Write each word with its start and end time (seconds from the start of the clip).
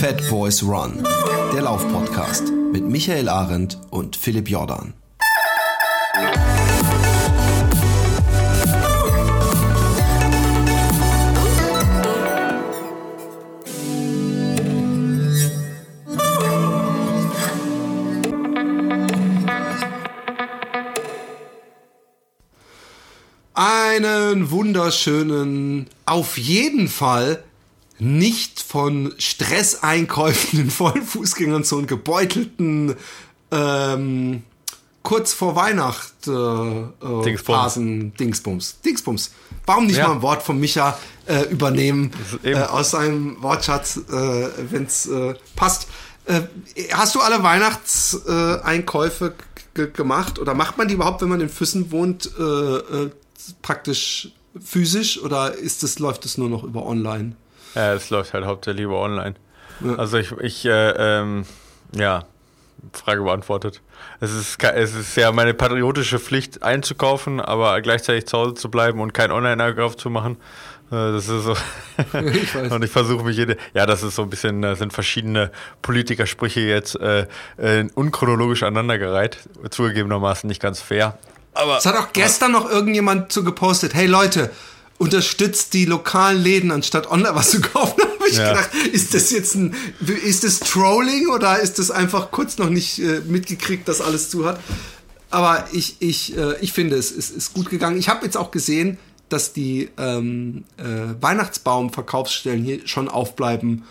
Fat 0.00 0.28
Boys 0.28 0.62
Run, 0.62 1.02
der 1.54 1.62
Laufpodcast 1.62 2.52
mit 2.70 2.84
Michael 2.84 3.30
Arendt 3.30 3.78
und 3.88 4.14
Philipp 4.14 4.50
Jordan. 4.50 4.92
Einen 23.54 24.50
wunderschönen, 24.50 25.88
auf 26.04 26.36
jeden 26.36 26.88
Fall 26.88 27.42
nicht 27.98 28.60
von 28.60 29.14
Stresseinkäufen 29.18 30.60
in 30.60 30.70
vollen 30.70 31.02
Fußgängerzone 31.04 31.86
gebeutelten 31.86 32.94
ähm, 33.50 34.42
kurz 35.02 35.32
vor 35.32 35.54
Weihnacht 35.54 36.26
äh, 36.26 36.30
äh, 36.30 37.22
Dingsbums. 37.24 37.42
Phasen 37.42 38.14
Dingsbums. 38.14 38.80
Dingsbums. 38.84 39.30
Warum 39.64 39.86
nicht 39.86 39.96
Ja. 39.98 40.08
mal 40.08 40.14
ein 40.16 40.22
Wort 40.22 40.42
von 40.42 40.58
Micha 40.58 40.98
äh, 41.26 41.42
übernehmen 41.44 42.10
äh, 42.42 42.56
aus 42.56 42.90
seinem 42.90 43.40
Wortschatz, 43.42 43.96
äh, 43.98 44.48
wenn 44.70 44.84
es 44.84 45.08
passt. 45.54 45.88
Hast 46.90 47.14
du 47.14 47.20
alle 47.20 47.44
Weihnachtseinkäufe 47.44 49.34
gemacht 49.74 50.40
oder 50.40 50.54
macht 50.54 50.76
man 50.76 50.88
die 50.88 50.94
überhaupt, 50.94 51.22
wenn 51.22 51.28
man 51.28 51.40
in 51.40 51.48
Füssen 51.48 51.92
wohnt, 51.92 52.28
praktisch 53.62 54.32
physisch 54.60 55.20
oder 55.22 55.54
ist 55.54 55.84
das, 55.84 56.00
läuft 56.00 56.24
es 56.24 56.36
nur 56.36 56.48
noch 56.48 56.64
über 56.64 56.84
online? 56.84 57.36
Ja, 57.76 57.92
es 57.94 58.10
läuft 58.10 58.34
halt 58.34 58.44
hauptsächlich 58.44 58.84
über 58.84 58.98
online. 58.98 59.34
Also 59.98 60.16
ich, 60.16 60.32
ich 60.40 60.64
äh, 60.64 60.90
ähm, 61.20 61.44
ja, 61.94 62.24
Frage 62.92 63.22
beantwortet. 63.22 63.82
Es 64.20 64.32
ist, 64.32 64.62
es 64.62 64.94
ist 64.94 65.16
ja 65.16 65.30
meine 65.32 65.54
patriotische 65.54 66.18
Pflicht 66.18 66.62
einzukaufen, 66.62 67.40
aber 67.40 67.80
gleichzeitig 67.82 68.26
zu 68.26 68.38
Hause 68.38 68.54
zu 68.54 68.70
bleiben 68.70 69.00
und 69.00 69.12
keinen 69.12 69.32
Online-Einkauf 69.32 69.96
zu 69.96 70.08
machen. 70.08 70.36
Äh, 70.90 71.12
Das 71.12 71.28
ist 71.28 71.44
so. 71.44 71.54
Ich. 72.32 72.54
Und 72.72 72.84
ich 72.84 72.90
versuche 72.90 73.24
mich 73.24 73.36
jede. 73.36 73.56
Ja, 73.74 73.86
das 73.86 74.02
ist 74.02 74.14
so 74.16 74.22
ein 74.22 74.30
bisschen, 74.30 74.62
äh, 74.64 74.76
sind 74.76 74.92
verschiedene 74.92 75.50
Politikersprüche 75.82 76.60
jetzt 76.60 76.98
äh, 77.00 77.26
äh, 77.58 77.86
unchronologisch 77.94 78.62
aneinandergereiht. 78.62 79.38
Zugegebenermaßen 79.70 80.48
nicht 80.48 80.62
ganz 80.62 80.80
fair. 80.80 81.18
Aber 81.54 81.78
Es 81.78 81.86
hat 81.86 81.96
auch 81.96 82.12
gestern 82.12 82.52
noch 82.52 82.70
irgendjemand 82.70 83.32
zu 83.32 83.42
gepostet, 83.44 83.94
hey 83.94 84.06
Leute, 84.06 84.50
unterstützt 84.98 85.74
die 85.74 85.84
lokalen 85.84 86.42
Läden, 86.42 86.70
anstatt 86.70 87.10
online 87.10 87.34
was 87.34 87.50
zu 87.50 87.60
kaufen. 87.60 88.00
Habe 88.18 88.28
ich 88.28 88.36
Ja. 88.38 88.48
gedacht, 88.50 88.70
ist 88.92 89.14
das 89.14 89.30
jetzt 89.30 89.54
ein, 89.54 89.74
ist 90.24 90.42
das 90.44 90.60
Trolling 90.60 91.28
oder 91.28 91.60
ist 91.60 91.78
das 91.78 91.90
einfach 91.90 92.30
kurz 92.30 92.58
noch 92.58 92.70
nicht 92.70 92.98
äh, 92.98 93.20
mitgekriegt, 93.26 93.86
dass 93.88 94.00
alles 94.00 94.30
zu 94.30 94.46
hat? 94.46 94.58
Aber 95.30 95.68
ich, 95.72 95.96
ich, 96.00 96.36
äh, 96.36 96.54
ich 96.60 96.72
finde, 96.72 96.96
es 96.96 97.10
ist, 97.12 97.36
ist 97.36 97.52
gut 97.54 97.68
gegangen. 97.68 97.98
Ich 97.98 98.08
habe 98.08 98.24
jetzt 98.24 98.36
auch 98.36 98.50
gesehen, 98.50 98.96
dass 99.28 99.52
die 99.52 99.90
ähm, 99.98 100.64
äh, 100.78 101.20
Weihnachtsbaum-Verkaufsstellen 101.20 102.62
hier 102.64 102.86
schon 102.86 103.08
aufbleiben 103.08 103.84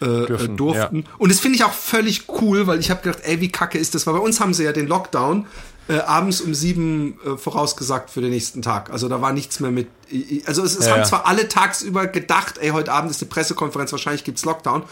äh, 0.00 0.04
Dürfen, 0.26 0.54
äh, 0.54 0.56
durften. 0.56 1.04
Und 1.18 1.30
das 1.30 1.40
finde 1.40 1.56
ich 1.56 1.64
auch 1.64 1.72
völlig 1.72 2.24
cool, 2.40 2.66
weil 2.66 2.80
ich 2.80 2.90
habe 2.90 3.02
gedacht, 3.02 3.22
ey, 3.24 3.40
wie 3.40 3.50
kacke 3.50 3.78
ist 3.78 3.94
das? 3.94 4.06
Weil 4.06 4.14
bei 4.14 4.20
uns 4.20 4.40
haben 4.40 4.54
sie 4.54 4.64
ja 4.64 4.72
den 4.72 4.86
Lockdown 4.86 5.46
äh, 5.88 5.98
abends 6.00 6.40
um 6.40 6.54
sieben 6.54 7.18
äh, 7.24 7.36
vorausgesagt 7.36 8.10
für 8.10 8.20
den 8.20 8.30
nächsten 8.30 8.62
Tag. 8.62 8.90
Also 8.90 9.08
da 9.08 9.20
war 9.20 9.32
nichts 9.32 9.60
mehr 9.60 9.70
mit. 9.70 9.88
Also 10.46 10.62
es, 10.62 10.76
es 10.78 10.86
Ja, 10.86 10.92
haben 10.92 11.00
ja. 11.00 11.04
zwar 11.04 11.26
alle 11.26 11.48
tagsüber 11.48 12.06
gedacht, 12.06 12.58
ey, 12.58 12.70
heute 12.70 12.92
Abend 12.92 13.10
ist 13.10 13.22
eine 13.22 13.28
Pressekonferenz, 13.30 13.92
wahrscheinlich 13.92 14.24
gibt's 14.24 14.44
Lockdown. 14.44 14.82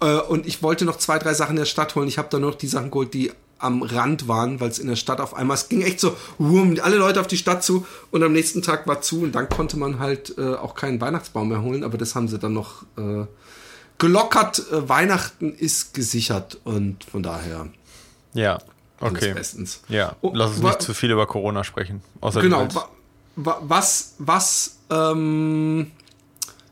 Äh, 0.00 0.16
und 0.16 0.46
ich 0.46 0.62
wollte 0.62 0.84
noch 0.84 0.96
zwei, 0.96 1.18
drei 1.18 1.34
Sachen 1.34 1.52
in 1.52 1.56
der 1.56 1.64
Stadt 1.66 1.94
holen. 1.94 2.08
Ich 2.08 2.18
habe 2.18 2.28
dann 2.30 2.40
nur 2.40 2.50
noch 2.50 2.58
die 2.58 2.68
Sachen 2.68 2.90
geholt, 2.90 3.14
die 3.14 3.32
am 3.58 3.82
Rand 3.82 4.26
waren, 4.26 4.58
weil 4.60 4.70
es 4.70 4.78
in 4.78 4.88
der 4.88 4.96
Stadt 4.96 5.20
auf 5.20 5.34
einmal, 5.34 5.54
es 5.54 5.68
ging 5.68 5.82
echt 5.82 6.00
so, 6.00 6.16
wum, 6.38 6.78
alle 6.80 6.96
Leute 6.96 7.20
auf 7.20 7.26
die 7.26 7.36
Stadt 7.36 7.62
zu 7.62 7.86
und 8.10 8.22
am 8.22 8.32
nächsten 8.32 8.62
Tag 8.62 8.86
war 8.86 9.02
zu 9.02 9.20
und 9.20 9.32
dann 9.32 9.50
konnte 9.50 9.76
man 9.76 9.98
halt 9.98 10.38
äh, 10.38 10.54
auch 10.54 10.74
keinen 10.74 10.98
Weihnachtsbaum 11.02 11.50
mehr 11.50 11.60
holen, 11.60 11.84
aber 11.84 11.98
das 11.98 12.14
haben 12.14 12.26
sie 12.26 12.38
dann 12.38 12.54
noch 12.54 12.84
äh, 12.96 13.26
gelockert. 13.98 14.62
Äh, 14.72 14.88
Weihnachten 14.88 15.52
ist 15.52 15.92
gesichert 15.92 16.58
und 16.64 17.04
von 17.04 17.22
daher 17.22 17.68
ja, 18.32 18.60
okay. 19.00 19.34
bestens. 19.34 19.82
Ja, 19.88 20.16
Oh, 20.20 20.32
lass 20.34 20.50
uns 20.50 20.62
nicht 20.62 20.82
zu 20.82 20.94
viel 20.94 21.10
über 21.10 21.26
Corona 21.26 21.64
sprechen. 21.64 22.02
Außer 22.20 22.42
Genau. 22.42 22.66
Wa, 22.74 22.88
wa, 23.36 23.58
was, 23.62 24.14
was, 24.18 24.78
ähm, 24.90 25.90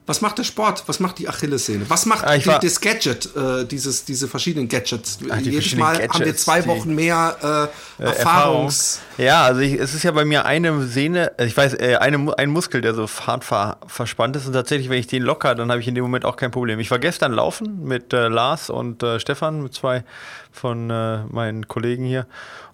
was 0.08 0.22
macht 0.22 0.38
der 0.38 0.44
Sport? 0.44 0.84
Was 0.86 1.00
macht 1.00 1.18
die 1.18 1.28
Achillessehne? 1.28 1.84
Was 1.88 2.06
macht 2.06 2.24
Ah, 2.24 2.38
die, 2.38 2.66
das 2.66 2.80
Gadget, 2.80 3.28
äh, 3.36 3.64
dieses, 3.66 4.04
diese 4.06 4.26
verschiedenen 4.26 4.66
Gadgets? 4.68 5.18
Ach, 5.30 5.36
Jedes 5.36 5.52
verschiedenen 5.52 5.80
Mal 5.80 5.94
haben 5.94 6.00
wir 6.00 6.08
Gadgets, 6.08 6.42
zwei 6.42 6.66
Wochen 6.66 6.94
mehr 6.94 7.70
äh, 7.98 8.02
Äh, 8.02 8.06
Erfahrungs... 8.06 9.00
Ja, 9.18 9.44
also 9.44 9.60
ich, 9.60 9.74
es 9.74 9.92
ist 9.94 10.04
ja 10.04 10.12
bei 10.12 10.24
mir 10.24 10.44
eine 10.46 10.86
Sehne, 10.86 11.32
äh, 11.38 11.46
ich 11.46 11.56
weiß, 11.56 11.74
äh, 11.74 11.96
eine, 11.96 12.32
ein 12.38 12.48
Muskel, 12.50 12.80
der 12.80 12.94
so 12.94 13.06
hart 13.26 13.44
ver, 13.44 13.78
verspannt 13.86 14.36
ist 14.36 14.46
und 14.46 14.52
tatsächlich, 14.52 14.88
wenn 14.88 14.98
ich 14.98 15.08
den 15.08 15.22
locker, 15.24 15.54
dann 15.54 15.70
habe 15.70 15.80
ich 15.80 15.88
in 15.88 15.94
dem 15.94 16.04
Moment 16.04 16.24
auch 16.24 16.36
kein 16.36 16.50
Problem. 16.52 16.78
Ich 16.80 16.90
war 16.90 16.98
gestern 16.98 17.32
laufen 17.32 17.84
mit 17.84 18.12
äh, 18.12 18.28
Lars 18.28 18.70
und 18.70 19.02
äh, 19.02 19.20
Stefan, 19.20 19.62
mit 19.62 19.74
zwei 19.74 20.04
von 20.52 20.88
äh, 20.90 21.24
meinen 21.24 21.68
Kollegen 21.68 22.04
hier 22.04 22.26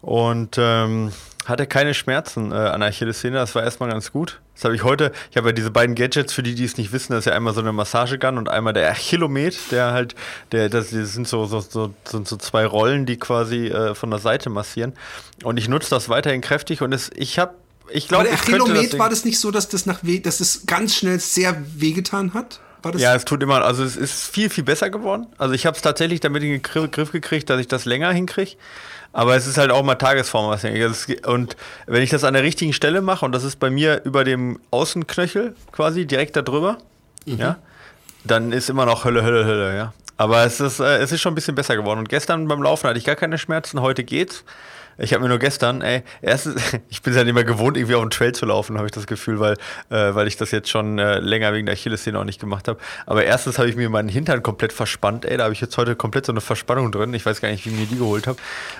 und 0.05 0.57
ähm, 0.59 1.13
hatte 1.47 1.67
keine 1.67 1.93
Schmerzen 1.95 2.53
äh, 2.53 2.55
an 2.55 2.81
der 2.81 2.89
Achillessehne, 2.89 3.37
das 3.37 3.55
war 3.55 3.63
erstmal 3.63 3.91
ganz 3.91 4.13
gut. 4.13 4.41
Das 4.55 4.65
habe 4.65 4.75
ich 4.75 4.85
heute, 4.85 5.13
ich 5.31 5.37
habe 5.37 5.49
ja 5.49 5.53
diese 5.53 5.71
beiden 5.71 5.95
Gadgets, 5.95 6.33
für 6.33 6.43
die, 6.43 6.55
die 6.55 6.65
es 6.65 6.77
nicht 6.77 6.93
wissen, 6.93 7.13
das 7.13 7.21
ist 7.21 7.25
ja 7.27 7.33
einmal 7.33 7.53
so 7.55 7.61
eine 7.61 7.73
Massagegun 7.73 8.39
und 8.39 8.49
einmal 8.49 8.73
der 8.73 8.91
Achillomet, 8.91 9.57
der 9.71 9.93
halt, 9.93 10.15
der, 10.53 10.69
das, 10.69 10.91
sind 10.91 11.27
so, 11.27 11.45
so, 11.47 11.61
so, 11.61 11.93
sind 12.05 12.29
so 12.29 12.37
zwei 12.37 12.65
Rollen, 12.65 13.05
die 13.05 13.19
quasi 13.19 13.67
äh, 13.67 13.95
von 13.95 14.11
der 14.11 14.21
Seite 14.21 14.49
massieren. 14.49 14.95
Und 15.43 15.59
ich 15.59 15.69
nutze 15.69 15.91
das 15.91 16.09
weiterhin 16.09 16.41
kräftig 16.41 16.83
und 16.83 16.93
es, 16.93 17.11
ich 17.15 17.39
habe, 17.39 17.55
ich 17.91 18.05
Aber 18.05 18.25
glaube, 18.25 18.25
der 18.25 18.35
Achillomet 18.35 18.99
war 18.99 19.11
das 19.11 19.25
nicht 19.25 19.39
so, 19.39 19.51
dass 19.51 19.69
das 19.69 19.85
nach 19.85 19.99
weh, 20.03 20.21
dass 20.21 20.41
es 20.41 20.65
ganz 20.67 20.95
schnell 20.95 21.19
sehr 21.21 21.63
wehgetan 21.77 22.33
hat? 22.33 22.61
War 22.83 22.93
das 22.93 23.03
Ja, 23.03 23.15
es 23.15 23.25
tut 23.25 23.43
immer, 23.43 23.63
also 23.65 23.83
es 23.83 23.97
ist 23.97 24.29
viel, 24.29 24.51
viel 24.51 24.65
besser 24.65 24.89
geworden. 24.91 25.27
Also 25.37 25.55
ich 25.55 25.67
habe 25.67 25.75
es 25.77 25.83
tatsächlich 25.83 26.21
damit 26.21 26.43
in 26.43 26.51
den 26.51 26.63
Gr- 26.63 26.89
Griff 26.89 27.13
gekriegt, 27.13 27.51
dass 27.51 27.61
ich 27.61 27.69
das 27.69 27.87
länger 27.87 28.13
hinkriege. 28.13 28.53
Aber 29.15 29.37
es 29.37 29.47
ist 29.47 29.59
halt 29.59 29.71
auch 29.71 29.85
mal 29.85 29.95
Tagesform. 29.95 30.47
Und 31.27 31.57
wenn 31.87 32.03
ich 32.03 32.11
das 32.11 32.25
an 32.25 32.35
der 32.35 32.43
richtigen 32.43 32.73
Stelle 32.73 33.01
mache, 33.01 33.25
und 33.25 33.33
das 33.33 33.45
ist 33.45 33.61
bei 33.61 33.71
mir 33.71 34.03
über 34.05 34.25
dem 34.25 34.59
Außenknöchel 34.73 35.55
quasi, 35.71 36.05
direkt 36.05 36.35
da 36.35 36.43
drüber, 36.43 36.79
ja, 37.25 37.57
dann 38.25 38.51
ist 38.51 38.69
immer 38.69 38.87
noch 38.87 39.05
Hölle, 39.05 39.23
Hölle, 39.23 39.45
Hölle, 39.45 39.77
ja. 39.77 39.93
Aber 40.17 40.45
es 40.45 40.61
ist, 40.61 40.81
äh, 40.81 40.99
es 40.99 41.13
ist 41.13 41.21
schon 41.21 41.33
ein 41.33 41.37
bisschen 41.37 41.55
besser 41.55 41.77
geworden. 41.77 42.01
Und 42.01 42.09
gestern 42.09 42.49
beim 42.49 42.61
Laufen 42.61 42.89
hatte 42.89 42.99
ich 42.99 43.05
gar 43.05 43.15
keine 43.15 43.39
Schmerzen, 43.39 43.81
heute 43.81 44.03
geht's. 44.03 44.45
Ich 44.99 45.13
habe 45.13 45.23
mir 45.23 45.29
nur 45.29 45.39
gestern, 45.39 45.83
ey, 45.83 46.03
erstens, 46.23 46.63
ich 46.89 47.03
bin 47.03 47.13
es 47.13 47.17
ja 47.17 47.25
nicht 47.25 47.35
mehr 47.35 47.45
gewohnt, 47.45 47.77
irgendwie 47.77 47.95
auf 47.95 48.03
dem 48.03 48.11
Trail 48.11 48.33
zu 48.33 48.47
laufen, 48.47 48.77
habe 48.77 48.87
ich 48.87 48.93
das 48.93 49.07
Gefühl, 49.07 49.41
weil, 49.41 49.55
äh, 49.91 50.15
weil 50.15 50.27
ich 50.27 50.37
das 50.37 50.51
jetzt 50.51 50.69
schon 50.69 50.99
äh, 50.99 51.19
länger 51.19 51.53
wegen 51.53 51.67
der 51.67 51.75
Achillessehne 51.75 52.19
auch 52.19 52.25
nicht 52.25 52.41
gemacht 52.41 52.69
habe. 52.69 52.79
Aber 53.07 53.25
erstens 53.25 53.59
habe 53.59 53.69
ich 53.69 53.77
mir 53.77 53.89
meinen 53.91 54.09
Hintern 54.09 54.43
komplett 54.43 54.73
verspannt, 54.73 55.25
ey, 55.25 55.37
da 55.37 55.45
habe 55.45 55.53
ich 55.53 55.61
jetzt 55.61 55.77
heute 55.77 55.97
komplett 55.97 56.27
so 56.27 56.33
eine 56.33 56.41
Verspannung 56.41 56.93
drin. 56.93 57.13
Ich 57.15 57.27
weiß 57.27 57.41
gar 57.41 57.49
nicht, 57.51 57.65
wie 57.67 57.71
ich 57.71 57.77
mir 57.77 57.87
die 57.87 57.99
geholt 57.99 58.27
habe. 58.27 58.39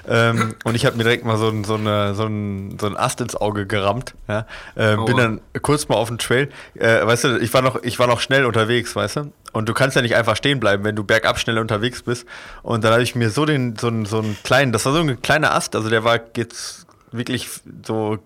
Ähm, 0.09 0.55
und 0.65 0.75
ich 0.75 0.87
habe 0.87 0.97
mir 0.97 1.05
direkt 1.05 1.25
mal 1.25 1.37
so, 1.37 1.53
so, 1.65 1.75
eine, 1.75 2.15
so, 2.15 2.27
ein, 2.27 2.79
so 2.81 2.87
ein 2.87 2.97
Ast 2.97 3.21
ins 3.21 3.37
Auge 3.37 3.67
gerammt. 3.67 4.15
Ja? 4.29 4.47
Ähm, 4.77 5.05
bin 5.05 5.15
Aua. 5.15 5.21
dann 5.21 5.41
kurz 5.63 5.89
mal 5.89 5.97
auf 5.97 6.09
dem 6.09 6.19
Trail. 6.19 6.49
Äh, 6.75 7.07
weißt 7.07 7.25
du, 7.25 7.39
ich 7.39 7.53
war 7.55 7.63
noch, 7.63 7.83
ich 7.83 7.99
war 7.99 8.07
noch 8.07 8.21
schnell 8.21 8.45
unterwegs, 8.45 8.95
weißt 8.95 9.17
du? 9.17 9.33
Und 9.55 9.69
du 9.69 9.73
kannst 9.73 9.95
ja 9.95 10.03
nicht 10.03 10.17
einfach 10.17 10.37
stehen 10.37 10.59
bleiben, 10.59 10.83
wenn 10.83 10.97
du 10.97 11.05
bergab 11.05 11.39
schnell 11.39 11.59
unterwegs 11.59 12.03
bist. 12.03 12.27
Und 12.63 12.83
dann 12.83 12.93
habe 12.93 13.05
ich 13.05 13.15
mir 13.15 13.31
so 13.31 13.47
den, 13.47 13.77
so 13.77 13.87
einen, 13.87 14.05
so 14.05 14.19
einen 14.19 14.37
kleinen, 14.43 14.73
das 14.73 14.85
war 14.85 14.93
so 14.93 14.99
ein 14.99 15.23
kleiner 15.23 15.55
Ast, 15.55 15.77
also 15.77 15.89
der 15.89 16.03
war 16.03 16.21
jetzt 16.37 16.87
wirklich 17.13 17.49
so, 17.87 18.19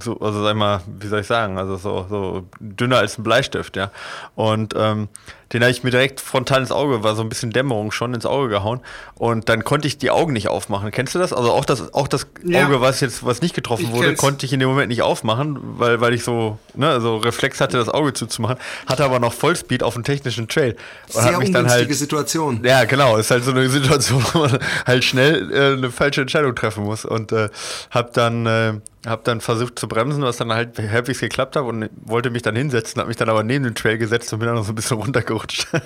so 0.00 0.18
also 0.20 0.42
sag 0.42 0.56
mal, 0.56 0.80
wie 0.98 1.06
soll 1.06 1.20
ich 1.20 1.26
sagen, 1.26 1.58
also 1.58 1.76
so, 1.76 2.06
so 2.08 2.46
dünner 2.60 2.98
als 2.98 3.18
ein 3.18 3.22
Bleistift, 3.22 3.76
ja. 3.76 3.90
Und 4.34 4.74
ähm, 4.76 5.08
den 5.52 5.62
habe 5.62 5.72
ich 5.72 5.82
mir 5.82 5.90
direkt 5.90 6.20
frontal 6.20 6.60
ins 6.60 6.70
Auge, 6.70 7.02
war 7.02 7.16
so 7.16 7.22
ein 7.22 7.28
bisschen 7.28 7.50
Dämmerung 7.50 7.90
schon 7.90 8.14
ins 8.14 8.24
Auge 8.24 8.48
gehauen. 8.48 8.80
Und 9.16 9.48
dann 9.48 9.64
konnte 9.64 9.88
ich 9.88 9.98
die 9.98 10.10
Augen 10.10 10.32
nicht 10.32 10.48
aufmachen. 10.48 10.92
Kennst 10.92 11.14
du 11.14 11.18
das? 11.18 11.32
Also 11.32 11.50
auch 11.50 11.64
das, 11.64 11.92
auch 11.92 12.06
das 12.06 12.28
Ja. 12.44 12.66
Auge, 12.66 12.80
was 12.80 13.00
jetzt, 13.00 13.24
was 13.24 13.42
nicht 13.42 13.54
getroffen 13.54 13.86
Ich 13.86 13.90
wurde, 13.90 14.08
kenn's. 14.08 14.20
konnte 14.20 14.46
ich 14.46 14.52
in 14.52 14.60
dem 14.60 14.68
Moment 14.68 14.90
nicht 14.90 15.02
aufmachen, 15.02 15.58
weil, 15.60 16.00
weil 16.00 16.14
ich 16.14 16.22
so, 16.22 16.58
ne, 16.74 17.00
so 17.00 17.16
Reflex 17.16 17.60
hatte, 17.60 17.78
das 17.78 17.88
Auge 17.88 18.12
zuzumachen, 18.12 18.58
hatte 18.86 19.04
aber 19.04 19.18
noch 19.18 19.32
Vollspeed 19.32 19.82
auf 19.82 19.94
dem 19.94 20.04
technischen 20.04 20.46
Trail. 20.46 20.76
Und 21.12 21.22
sehr 21.22 21.38
mich 21.38 21.50
dann 21.50 21.68
halt 21.68 21.92
Situation. 21.92 22.62
ja, 22.64 22.84
genau. 22.84 23.16
Ist 23.16 23.32
halt 23.32 23.42
so 23.44 23.50
eine 23.50 23.68
Situation, 23.68 24.24
wo 24.32 24.38
man 24.40 24.58
halt 24.86 25.02
schnell 25.02 25.52
äh, 25.52 25.72
eine 25.72 25.90
falsche 25.90 26.20
Entscheidung 26.20 26.54
treffen 26.54 26.84
muss. 26.84 27.04
Und 27.04 27.32
äh, 27.32 27.48
hab 27.90 28.12
dann, 28.12 28.46
äh, 28.46 28.74
habe 29.06 29.22
dann 29.24 29.40
versucht 29.40 29.78
zu 29.78 29.88
bremsen, 29.88 30.22
was 30.22 30.36
dann 30.36 30.52
halt 30.52 30.78
halbwegs 30.78 31.20
geklappt 31.20 31.56
hat 31.56 31.64
und 31.64 31.88
wollte 32.04 32.28
mich 32.28 32.42
dann 32.42 32.54
hinsetzen, 32.54 33.00
habe 33.00 33.08
mich 33.08 33.16
dann 33.16 33.30
aber 33.30 33.42
neben 33.42 33.64
den 33.64 33.74
Trail 33.74 33.96
gesetzt 33.96 34.30
und 34.32 34.40
bin 34.40 34.46
dann 34.46 34.56
noch 34.56 34.64
so 34.64 34.72
ein 34.72 34.74
bisschen 34.74 34.98
runtergerutscht. 34.98 35.68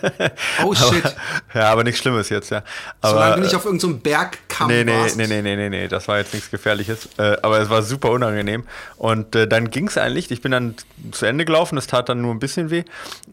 Oh 0.63 0.75
shit. 0.75 1.05
Aber, 1.05 1.15
ja, 1.55 1.71
aber 1.71 1.85
nichts 1.85 2.01
Schlimmes 2.01 2.29
jetzt, 2.29 2.51
ja. 2.51 2.63
Aber, 3.01 3.15
Solange 3.15 3.35
du 3.37 3.41
nicht 3.43 3.55
auf 3.55 3.65
irgendeinem 3.65 3.93
so 3.93 3.99
Bergkamm 3.99 4.69
nee, 4.69 4.85
nee, 4.85 4.97
warst. 4.97 5.17
nee, 5.17 5.27
nee, 5.27 5.43
nee, 5.43 5.57
nee, 5.57 5.69
nee, 5.69 5.89
das 5.89 6.09
war 6.09 6.19
jetzt 6.19 6.33
nichts 6.33 6.51
Gefährliches. 6.51 7.09
Äh, 7.19 7.37
aber 7.43 7.61
es 7.61 7.71
war 7.71 7.83
super 7.83 8.11
unangenehm. 8.11 8.65
Und 8.97 9.35
äh, 9.35 9.47
dann 9.47 9.71
ging 9.71 9.89
es 9.89 9.99
eigentlich. 9.99 10.31
Ich 10.31 10.41
bin 10.41 10.53
dann 10.53 10.75
zu 11.13 11.27
Ende 11.27 11.45
gelaufen, 11.45 11.77
das 11.77 11.87
tat 11.87 12.09
dann 12.09 12.21
nur 12.21 12.33
ein 12.33 12.39
bisschen 12.39 12.71
weh. 12.71 12.85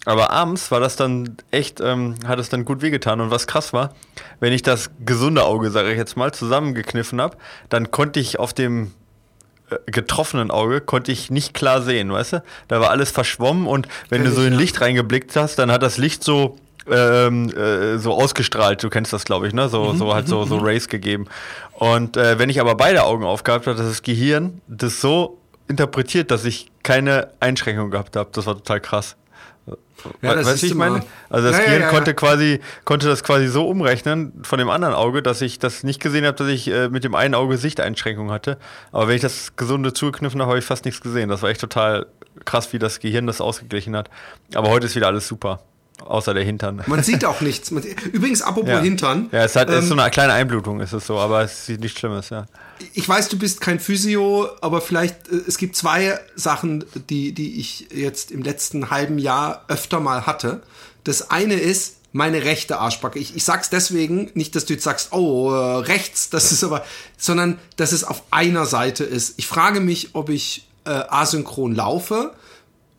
Aber 0.06 0.31
abends 0.31 0.72
war 0.72 0.80
das 0.80 0.95
dann 0.95 1.38
echt, 1.51 1.80
ähm, 1.80 2.16
hat 2.25 2.39
es 2.39 2.50
dann 2.50 2.66
gut 2.66 2.81
wehgetan. 2.81 3.22
Und 3.22 3.31
was 3.31 3.48
krass 3.48 3.74
war, 3.74 3.94
wenn 4.39 4.54
ich 4.54 4.63
das 4.63 4.89
gesunde 5.06 5.44
Auge, 5.44 5.72
sage 5.72 5.92
ich 5.92 5.98
jetzt 5.98 6.18
mal, 6.18 6.34
zusammengekniffen 6.34 7.22
habe, 7.22 7.38
dann 7.69 7.92
konnte 7.92 8.19
ich 8.19 8.39
auf 8.39 8.54
dem 8.54 8.92
getroffenen 9.85 10.51
Auge 10.51 10.81
konnte 10.81 11.12
ich 11.12 11.29
nicht 11.29 11.53
klar 11.53 11.81
sehen, 11.81 12.12
weißt 12.12 12.33
du? 12.33 12.44
Da 12.68 12.81
war 12.81 12.89
alles 12.89 13.12
verschwommen 13.12 13.68
und 13.68 13.88
wenn 14.09 14.23
Kenn 14.23 14.31
du 14.31 14.35
so 14.35 14.45
in. 14.45 14.53
Licht 14.53 14.81
reingeblickt 14.81 15.35
hast, 15.35 15.57
dann 15.57 15.71
hat 15.71 15.83
das 15.83 15.97
Licht 15.97 16.23
so 16.23 16.57
ähm, 16.89 17.50
äh, 17.50 17.97
so 18.00 18.13
ausgestrahlt. 18.13 18.83
Du 18.83 18.89
kennst 18.89 19.13
das, 19.13 19.25
glaube 19.25 19.47
ich, 19.47 19.53
ne? 19.53 19.65
Mhm, 19.65 19.69
So, 19.69 19.94
so 19.94 20.13
halt 20.13 20.27
so, 20.27 20.45
so 20.45 20.57
Rays 20.57 20.88
gegeben. 20.88 21.27
Und 21.73 22.18
äh, 22.18 22.39
wenn 22.39 22.50
ich 22.50 22.59
aber 22.59 22.75
beide 22.75 23.03
Augen 23.03 23.23
aufgehabt 23.23 23.68
habe, 23.68 23.77
dass 23.77 23.88
das 23.88 24.01
Gehirn 24.01 24.62
das 24.68 25.00
so 25.00 25.38
interpretiert, 25.68 26.31
dass 26.31 26.44
ich 26.45 26.71
keine 26.83 27.29
Einschränkung 27.39 27.91
gehabt 27.91 28.15
habe. 28.15 28.29
Das 28.33 28.45
war 28.45 28.56
total 28.56 28.81
krass. 28.81 29.15
Ja, 30.21 30.36
das 30.36 30.45
weißt 30.45 30.62
du, 30.62 30.65
ich 30.65 30.71
immer- 30.71 30.89
meine? 30.89 31.06
Also 31.30 31.48
das 31.50 31.57
ja, 31.57 31.63
Gehirn 31.65 31.81
ja, 31.81 31.88
ja. 31.88 31.94
konnte 31.94 32.13
quasi 32.13 32.59
konnte 32.86 33.07
das 33.07 33.24
quasi 33.24 33.48
so 33.48 33.68
umrechnen 33.68 34.33
von 34.44 34.59
dem 34.59 34.69
anderen 34.69 34.94
Auge, 34.94 35.21
dass 35.21 35.42
ich 35.42 35.59
das 35.59 35.83
nicht 35.83 36.01
gesehen 36.01 36.25
habe, 36.25 36.36
dass 36.36 36.48
ich 36.48 36.68
äh, 36.69 36.89
mit 36.89 37.03
dem 37.03 37.15
einen 37.15 37.36
Auge 37.36 37.57
Sichteinschränkungen 37.57 38.31
hatte. 38.31 38.57
Aber 38.92 39.07
wenn 39.07 39.15
ich 39.15 39.21
das 39.21 39.56
gesunde 39.56 39.94
zugekniffen 39.94 40.42
habe, 40.42 40.50
habe 40.50 40.59
ich 40.59 40.65
fast 40.65 40.86
nichts 40.86 41.01
gesehen. 41.01 41.30
Das 41.30 41.42
war 41.42 41.50
echt 41.50 41.62
total 41.62 42.06
krass, 42.45 42.71
wie 42.74 42.80
das 42.80 43.00
Gehirn 43.00 43.27
das 43.27 43.42
ausgeglichen 43.42 43.95
hat. 43.95 44.09
Aber 44.56 44.69
heute 44.69 44.86
ist 44.86 44.95
wieder 44.95 45.07
alles 45.07 45.27
super, 45.27 45.59
außer 46.06 46.33
der 46.33 46.44
Hintern. 46.44 46.81
Man 46.88 47.03
sieht 47.03 47.25
auch 47.25 47.42
nichts. 47.42 47.71
Übrigens, 47.71 48.42
apropos 48.42 48.69
ja. 48.69 48.81
Hintern. 48.81 49.30
Ja, 49.31 49.44
es 49.45 49.56
hat 49.56 49.69
ist 49.69 49.83
ähm, 49.83 49.89
so 49.89 49.95
eine 49.95 50.09
kleine 50.12 50.33
Einblutung, 50.33 50.80
ist 50.81 50.94
es 50.94 51.07
so, 51.07 51.19
aber 51.19 51.42
es 51.42 51.69
ist 51.69 51.80
nichts 51.80 52.00
Schlimmes, 52.00 52.30
ja. 52.30 52.45
ich 52.94 53.07
weiß, 53.07 53.30
du 53.30 53.38
bist 53.38 53.62
kein 53.62 53.80
Physio, 53.80 54.50
aber 54.62 54.81
vielleicht, 54.81 55.27
äh, 55.30 55.42
es 55.48 55.57
gibt 55.57 55.75
zwei 55.75 56.19
Sachen, 56.36 56.86
die, 57.09 57.31
die 57.31 57.59
ich 57.59 57.88
jetzt 57.94 58.31
im 58.31 58.44
letzten 58.44 58.89
halben 58.89 59.18
Jahr 59.18 59.65
öfter 59.68 60.00
mal 60.00 60.25
hatte. 60.25 60.62
Das 61.03 61.31
eine 61.31 61.56
ist 61.56 61.98
meine 62.13 62.44
rechte 62.44 62.80
Arschbacke. 62.80 63.19
Ich, 63.19 63.36
ich 63.36 63.44
sag's 63.44 63.69
deswegen, 63.69 64.30
nicht, 64.33 64.56
dass 64.56 64.65
du 64.65 64.74
jetzt 64.74 64.83
sagst, 64.83 65.13
oh, 65.13 65.51
äh, 65.51 65.77
rechts, 65.77 66.30
das 66.30 66.51
ist 66.51 66.63
aber, 66.63 66.83
sondern, 67.18 67.59
dass 67.77 67.92
es 67.92 68.03
auf 68.03 68.24
einer 68.31 68.65
Seite 68.65 69.03
ist. 69.03 69.36
Ich 69.38 69.48
frage 69.48 69.80
mich, 69.80 70.09
ob 70.13 70.30
ich 70.30 70.68
äh, 70.86 70.89
asynchron 70.89 71.74
laufe 71.74 72.33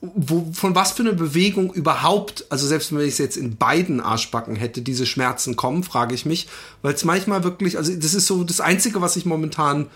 wo, 0.02 0.50
von 0.52 0.75
was 0.75 0.93
für 0.93 1.02
eine 1.02 1.12
Bewegung 1.12 1.72
überhaupt, 1.72 2.44
also 2.49 2.66
selbst 2.66 2.93
wenn 2.93 3.00
ich 3.02 3.12
es 3.14 3.19
jetzt 3.19 3.37
in 3.37 3.56
beiden 3.56 4.00
Arschbacken 4.00 4.56
hätte, 4.56 4.82
diese 4.82 5.06
Schmerzen 5.06 5.54
kommen, 5.54 5.84
frage 5.84 6.12
ich 6.14 6.26
mich, 6.26 6.49
weil 6.82 6.93
es 6.94 7.04
manchmal 7.04 7.44
wirklich, 7.44 7.78
also 7.78 7.94
das 7.94 8.12
ist 8.12 8.26
so 8.26 8.43
das 8.43 8.60
Einzige, 8.60 9.00
was 9.00 9.14
ich 9.14 9.26
momentan 9.26 9.87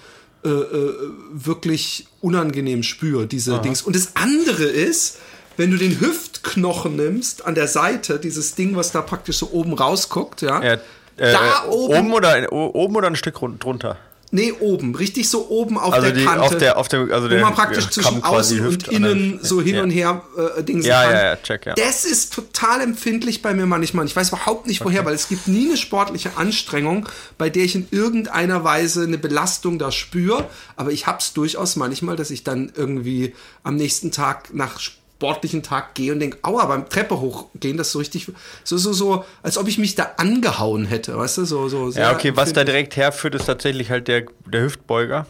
äh, 0.45 0.49
äh, 0.49 0.95
wirklich 1.33 2.07
unangenehm 2.21 2.85
spüre, 2.85 3.27
diese 3.27 3.59
Dings. 3.59 3.83
Und 3.83 3.97
das 3.97 4.13
andere 4.15 4.65
ist, 4.65 5.19
wenn 5.57 5.73
du 5.73 5.77
den 5.77 5.99
Hüftknochen 6.01 6.95
nimmst 6.95 7.45
an 7.45 7.57
der 7.57 7.67
Seite, 7.67 8.21
dieses 8.21 8.55
Ding, 8.55 8.77
was 8.77 8.93
da 8.93 9.03
praktisch 9.03 9.39
so 9.39 9.51
oben 9.51 9.73
rausguckt, 9.73 10.41
ja, 10.43 10.63
ja 10.63 10.73
äh, 11.17 11.33
da 11.33 11.65
oben, 11.69 11.97
oben 11.99 12.13
oder 12.13 12.53
oben 12.53 12.95
oder 12.95 13.09
ein 13.09 13.17
Stück 13.17 13.41
run- 13.43 13.59
drunter. 13.59 13.97
Nee, 14.31 14.53
oben, 14.53 14.95
richtig 14.95 15.29
so 15.29 15.49
oben 15.49 15.79
auf 15.79 15.93
Also 15.93 16.07
der 16.09 16.17
die 16.17 16.25
Kante. 16.25 16.43
auf 16.43 16.57
der 16.57 16.77
auf 16.79 16.89
der 16.89 17.01
also 17.11 17.31
wo 17.31 17.37
man 17.37 17.55
praktisch 17.55 17.85
Kamm 17.85 17.93
zwischen 17.93 18.23
außen 18.25 18.67
und 18.67 18.89
innen 18.89 19.39
so 19.43 19.61
hin 19.63 19.77
ja. 19.77 19.83
und 19.83 19.91
her 19.91 20.23
äh, 20.59 20.63
dingsen 20.63 20.89
Ja, 20.89 21.03
kann. 21.05 21.13
ja, 21.13 21.25
ja, 21.25 21.37
check, 21.37 21.67
ja. 21.67 21.75
Das 21.75 22.05
ist 22.05 22.33
total 22.35 22.81
empfindlich 22.81 23.43
bei 23.43 23.55
mir 23.55 23.67
manchmal. 23.67 24.05
Ich 24.07 24.17
weiß 24.17 24.29
überhaupt 24.29 24.67
nicht 24.67 24.85
woher, 24.85 25.05
weil 25.05 25.15
es 25.15 25.29
gibt 25.29 25.49
nie 25.49 25.69
eine 25.69 25.77
sportliche 25.77 26.37
Anstrengung, 26.37 27.09
bei 27.39 27.51
der 27.51 27.65
ich 27.65 27.75
in 27.75 27.89
irgendeiner 27.91 28.65
Weise 28.65 29.03
eine 29.05 29.19
Belastung 29.19 29.79
da 29.79 29.93
spüre. 29.93 30.49
Aber 30.77 30.91
ich 30.93 31.07
hab's 31.07 31.33
durchaus 31.33 31.77
manchmal, 31.77 32.17
dass 32.17 32.31
ich 32.31 32.45
dann 32.45 32.73
irgendwie 32.75 33.35
am 33.63 33.77
nächsten 33.77 34.11
Tag 34.13 34.53
nach 34.55 34.81
sportlichen 35.17 35.63
Tag 35.63 35.95
gehe 35.95 36.13
und 36.13 36.21
denke, 36.21 36.39
aua, 36.43 36.67
beim 36.67 36.89
Treppe 36.89 37.19
hochgehen, 37.21 37.79
das 37.79 37.91
so 37.91 37.99
richtig, 37.99 38.31
so, 38.65 38.77
so, 38.77 38.93
so, 38.93 39.25
als 39.43 39.57
ob 39.57 39.67
ich 39.67 39.79
mich 39.79 39.95
da 39.95 40.11
angehauen 40.19 40.85
hätte, 40.85 41.17
weißt 41.17 41.39
du, 41.39 41.45
so, 41.47 41.69
so. 41.69 41.91
sehr 41.91 42.03
Ja, 42.05 42.13
okay, 42.13 42.33
was 42.37 42.53
da 42.53 42.65
direkt 42.65 42.97
herführt, 42.97 43.35
ist 43.35 43.47
tatsächlich 43.47 43.91
halt 43.91 44.09
der, 44.09 44.27
der 44.45 44.63
Hüftbeuger. 44.63 45.27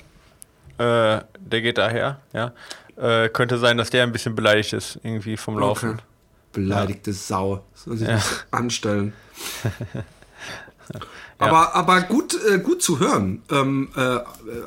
Äh, 0.78 1.20
der 1.38 1.62
geht 1.62 1.78
daher, 1.78 2.20
ja. 2.32 2.52
Äh, 2.96 3.28
könnte 3.28 3.58
sein, 3.58 3.76
dass 3.76 3.90
der 3.90 4.02
ein 4.02 4.12
bisschen 4.12 4.34
beleidigt 4.34 4.72
ist, 4.72 4.98
irgendwie 5.02 5.36
vom 5.36 5.58
Laufen. 5.58 5.90
Okay. 5.90 6.02
Beleidigte 6.52 7.12
Sau. 7.12 7.62
Soll 7.74 7.98
sich 7.98 8.08
Ja. 8.08 8.20
anstellen. 8.50 9.12
Aber, 11.38 11.74
aber 11.74 12.00
gut, 12.02 12.34
äh, 12.48 12.58
gut 12.58 12.80
zu 12.82 12.98
hören. 12.98 13.42
Ähm, 13.50 13.88
äh, 13.94 14.18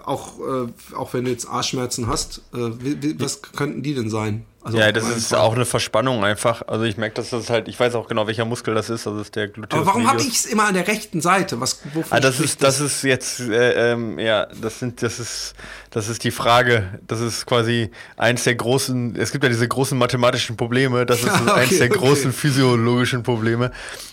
auch, 0.05 0.39
äh, 0.39 0.95
auch 0.95 1.13
wenn 1.13 1.25
du 1.25 1.31
jetzt 1.31 1.49
Arschschmerzen 1.49 2.07
hast, 2.07 2.43
äh, 2.53 3.15
was 3.17 3.41
könnten 3.41 3.81
die 3.81 3.95
denn 3.95 4.09
sein? 4.09 4.45
Also 4.69 4.79
Ja, 4.79 4.91
das 4.91 5.09
ist 5.09 5.29
Fall. 5.29 5.39
auch 5.39 5.55
eine 5.55 5.65
Verspannung 5.65 6.23
einfach. 6.23 6.61
Also 6.67 6.85
ich 6.85 6.97
merke, 6.97 7.15
dass 7.15 7.31
das 7.31 7.49
halt, 7.49 7.67
ich 7.67 7.79
weiß 7.79 7.95
auch 7.95 8.07
genau, 8.07 8.27
welcher 8.27 8.45
Muskel 8.45 8.75
das 8.75 8.89
ist. 8.89 9.05
Das 9.05 9.19
ist 9.19 9.35
der 9.35 9.47
Gluteus 9.47 9.77
Aber 9.79 9.87
warum 9.87 10.07
habe 10.07 10.21
ich 10.21 10.29
es 10.29 10.45
immer 10.45 10.65
an 10.67 10.73
der 10.73 10.87
rechten 10.87 11.21
Seite? 11.21 11.59
Was, 11.59 11.79
wovon 11.93 12.05
Ah, 12.11 12.19
das 12.19 12.39
ist, 12.39 12.61
das 12.63 12.79
ist 12.79 13.03
jetzt, 13.03 13.39
äh, 13.39 13.91
ähm, 13.93 14.19
ja, 14.19 14.47
das 14.61 14.79
sind, 14.79 15.01
das 15.01 15.19
ist, 15.19 15.53
das 15.89 16.07
ist 16.09 16.23
die 16.23 16.31
Frage. 16.31 16.99
Das 17.07 17.19
ist 17.19 17.45
quasi 17.45 17.89
eins 18.17 18.43
der 18.43 18.55
großen, 18.55 19.15
es 19.15 19.31
gibt 19.31 19.43
ja 19.43 19.49
diese 19.49 19.67
großen 19.67 19.97
mathematischen 19.97 20.55
Probleme, 20.57 21.05
das 21.05 21.19
ist 21.19 21.25
Ja, 21.27 21.41
okay, 21.41 21.59
eins 21.61 21.77
der 21.77 21.89
okay. 21.89 21.97
großen 21.99 22.31
physiologischen 22.33 23.23
Probleme. 23.23 23.71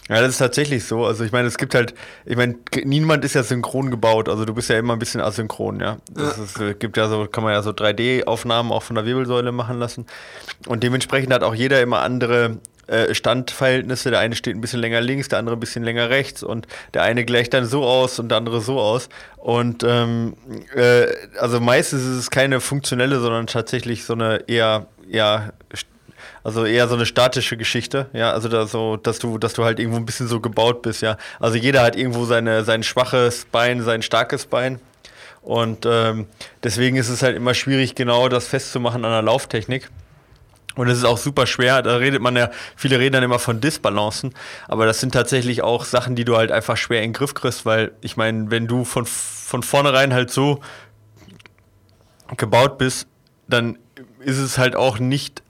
Ja, 0.09 0.21
das 0.21 0.31
ist 0.31 0.39
tatsächlich 0.39 0.85
so. 0.85 1.05
Also 1.05 1.25
ich 1.25 1.33
meine, 1.33 1.49
es 1.49 1.59
gibt 1.59 1.75
halt, 1.75 1.93
ich 2.25 2.37
meine, 2.37 2.55
niemand 2.85 3.25
ist 3.25 3.35
ja 3.35 3.43
synchron 3.43 3.91
gebaut, 3.91 4.29
also 4.29 4.45
du 4.45 4.55
bist 4.55 4.71
ja 4.71 4.79
immer 4.79 4.93
ein 4.93 5.01
bisschen 5.01 5.21
asynchron, 5.21 5.81
ja. 5.81 5.97
Das 6.13 6.39
Ist, 6.39 6.61
äh, 6.61 6.75
gibt 6.75 6.97
ja 6.97 7.09
so, 7.09 7.27
kann 7.27 7.43
man 7.43 7.53
ja 7.53 7.63
so 7.63 7.71
3D-Aufnahmen 7.71 8.71
auch 8.71 8.85
von 8.85 8.95
der 8.95 9.05
Wirbelsäule 9.05 9.51
machen 9.51 9.79
lassen. 9.81 10.07
Und 10.67 10.83
dementsprechend 10.83 11.33
hat 11.33 11.43
auch 11.43 11.55
jeder 11.55 11.81
immer 11.81 12.01
andere 12.01 12.59
äh, 12.87 13.15
Standverhältnisse. 13.15 14.11
Der 14.11 14.21
eine 14.21 14.37
steht 14.37 14.55
ein 14.55 14.61
bisschen 14.61 14.81
länger 14.81 15.01
links, 15.01 15.29
der 15.29 15.39
andere 15.39 15.57
ein 15.57 15.61
bisschen 15.61 15.83
länger 15.83 16.09
rechts 16.11 16.43
und 16.43 16.67
der 16.95 17.03
eine 17.03 17.25
gleicht 17.25 17.55
dann 17.55 17.67
so 17.67 17.85
aus 17.85 18.19
und 18.19 18.29
der 18.29 18.39
andere 18.39 18.61
so 18.61 18.79
aus. 18.79 19.09
Und 19.37 19.83
ähm, 19.83 20.37
äh, 20.75 21.07
also 21.39 21.61
meistens 21.61 22.03
ist 22.03 22.17
es 22.17 22.31
keine 22.31 22.61
funktionelle, 22.61 23.19
sondern 23.21 23.47
tatsächlich 23.47 24.05
so 24.05 24.13
eine 24.13 24.45
eher, 24.47 24.87
eher 25.11 25.53
also 26.47 26.65
eher 26.65 26.87
so 26.87 26.95
eine 26.95 27.07
statische 27.07 27.57
Geschichte, 27.57 28.07
ja, 28.13 28.31
also 28.31 28.49
da 28.49 28.69
so, 28.69 28.97
dass 28.97 29.19
du, 29.19 29.37
dass 29.37 29.55
du 29.55 29.65
halt 29.65 29.81
irgendwo 29.81 29.99
ein 29.99 30.07
bisschen 30.07 30.29
so 30.29 30.41
gebaut 30.41 30.81
bist, 30.81 31.03
ja. 31.03 31.17
Also 31.41 31.57
jeder 31.57 31.83
hat 31.83 31.97
irgendwo 31.97 32.25
seine, 32.25 32.63
sein 32.63 32.85
schwaches 32.85 33.47
Bein, 33.51 33.83
sein 33.83 34.01
starkes 34.03 34.47
Bein. 34.47 34.79
Und 35.43 35.87
ähm, 35.87 36.27
deswegen 36.63 36.97
ist 36.99 37.09
es 37.09 37.25
halt 37.25 37.37
immer 37.37 37.55
schwierig, 37.55 37.97
genau 37.97 38.29
das 38.29 38.47
festzumachen 38.47 39.05
an 39.05 39.11
der 39.11 39.23
Lauftechnik. 39.23 39.91
Und 40.77 40.89
es 40.89 40.99
ist 40.99 41.05
auch 41.05 41.19
super 41.19 41.47
schwer, 41.47 41.83
da 41.83 41.97
redet 41.97 42.21
man 42.21 42.37
ja, 42.37 42.51
viele 42.77 42.99
reden 42.99 43.15
dann 43.15 43.23
immer 43.23 43.39
von 43.39 43.61
Disbalancen, 43.61 44.35
aber 44.69 44.87
das 44.87 45.01
sind 45.01 45.13
tatsächlich 45.13 45.63
auch 45.63 45.85
Sachen, 45.85 46.17
die 46.17 46.25
du 46.25 46.37
halt 46.37 46.53
einfach 46.53 46.77
schwer 46.77 47.03
in 47.03 47.09
den 47.09 47.13
Griff 47.15 47.35
kriegst, 47.35 47.65
weil 47.65 47.93
ich 48.03 48.17
meine, 48.17 48.51
wenn 48.51 48.67
du 48.67 48.85
von, 48.85 49.07
von 49.07 49.63
vornherein 49.63 50.13
halt 50.13 50.31
so 50.31 50.61
gebaut 52.37 52.77
bist, 52.77 53.09
dann 53.49 53.79
ist 54.21 54.39
es 54.39 54.59
halt 54.59 54.77
auch 54.77 54.99
nicht 54.99 55.43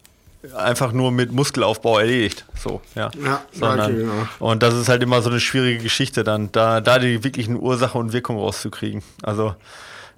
einfach 0.55 0.93
nur 0.93 1.11
mit 1.11 1.33
Muskelaufbau 1.33 1.99
erledigt. 1.99 2.45
So, 2.57 2.81
ja. 2.95 3.11
Ja, 3.23 3.43
Sondern, 3.53 4.00
ja. 4.00 4.29
Und 4.39 4.62
das 4.62 4.75
ist 4.75 4.89
halt 4.89 5.03
immer 5.03 5.23
so 5.23 5.31
eine 5.31 5.41
schwierige 5.41 5.83
Geschichte 5.83 6.25
dann, 6.25 6.53
da, 6.53 6.81
da 6.81 6.99
die 6.99 7.25
wirklichen 7.25 7.57
Ursache 7.57 7.99
und 7.99 8.12
Wirkung 8.12 8.39
rauszukriegen. 8.39 9.03
Also, 9.23 9.55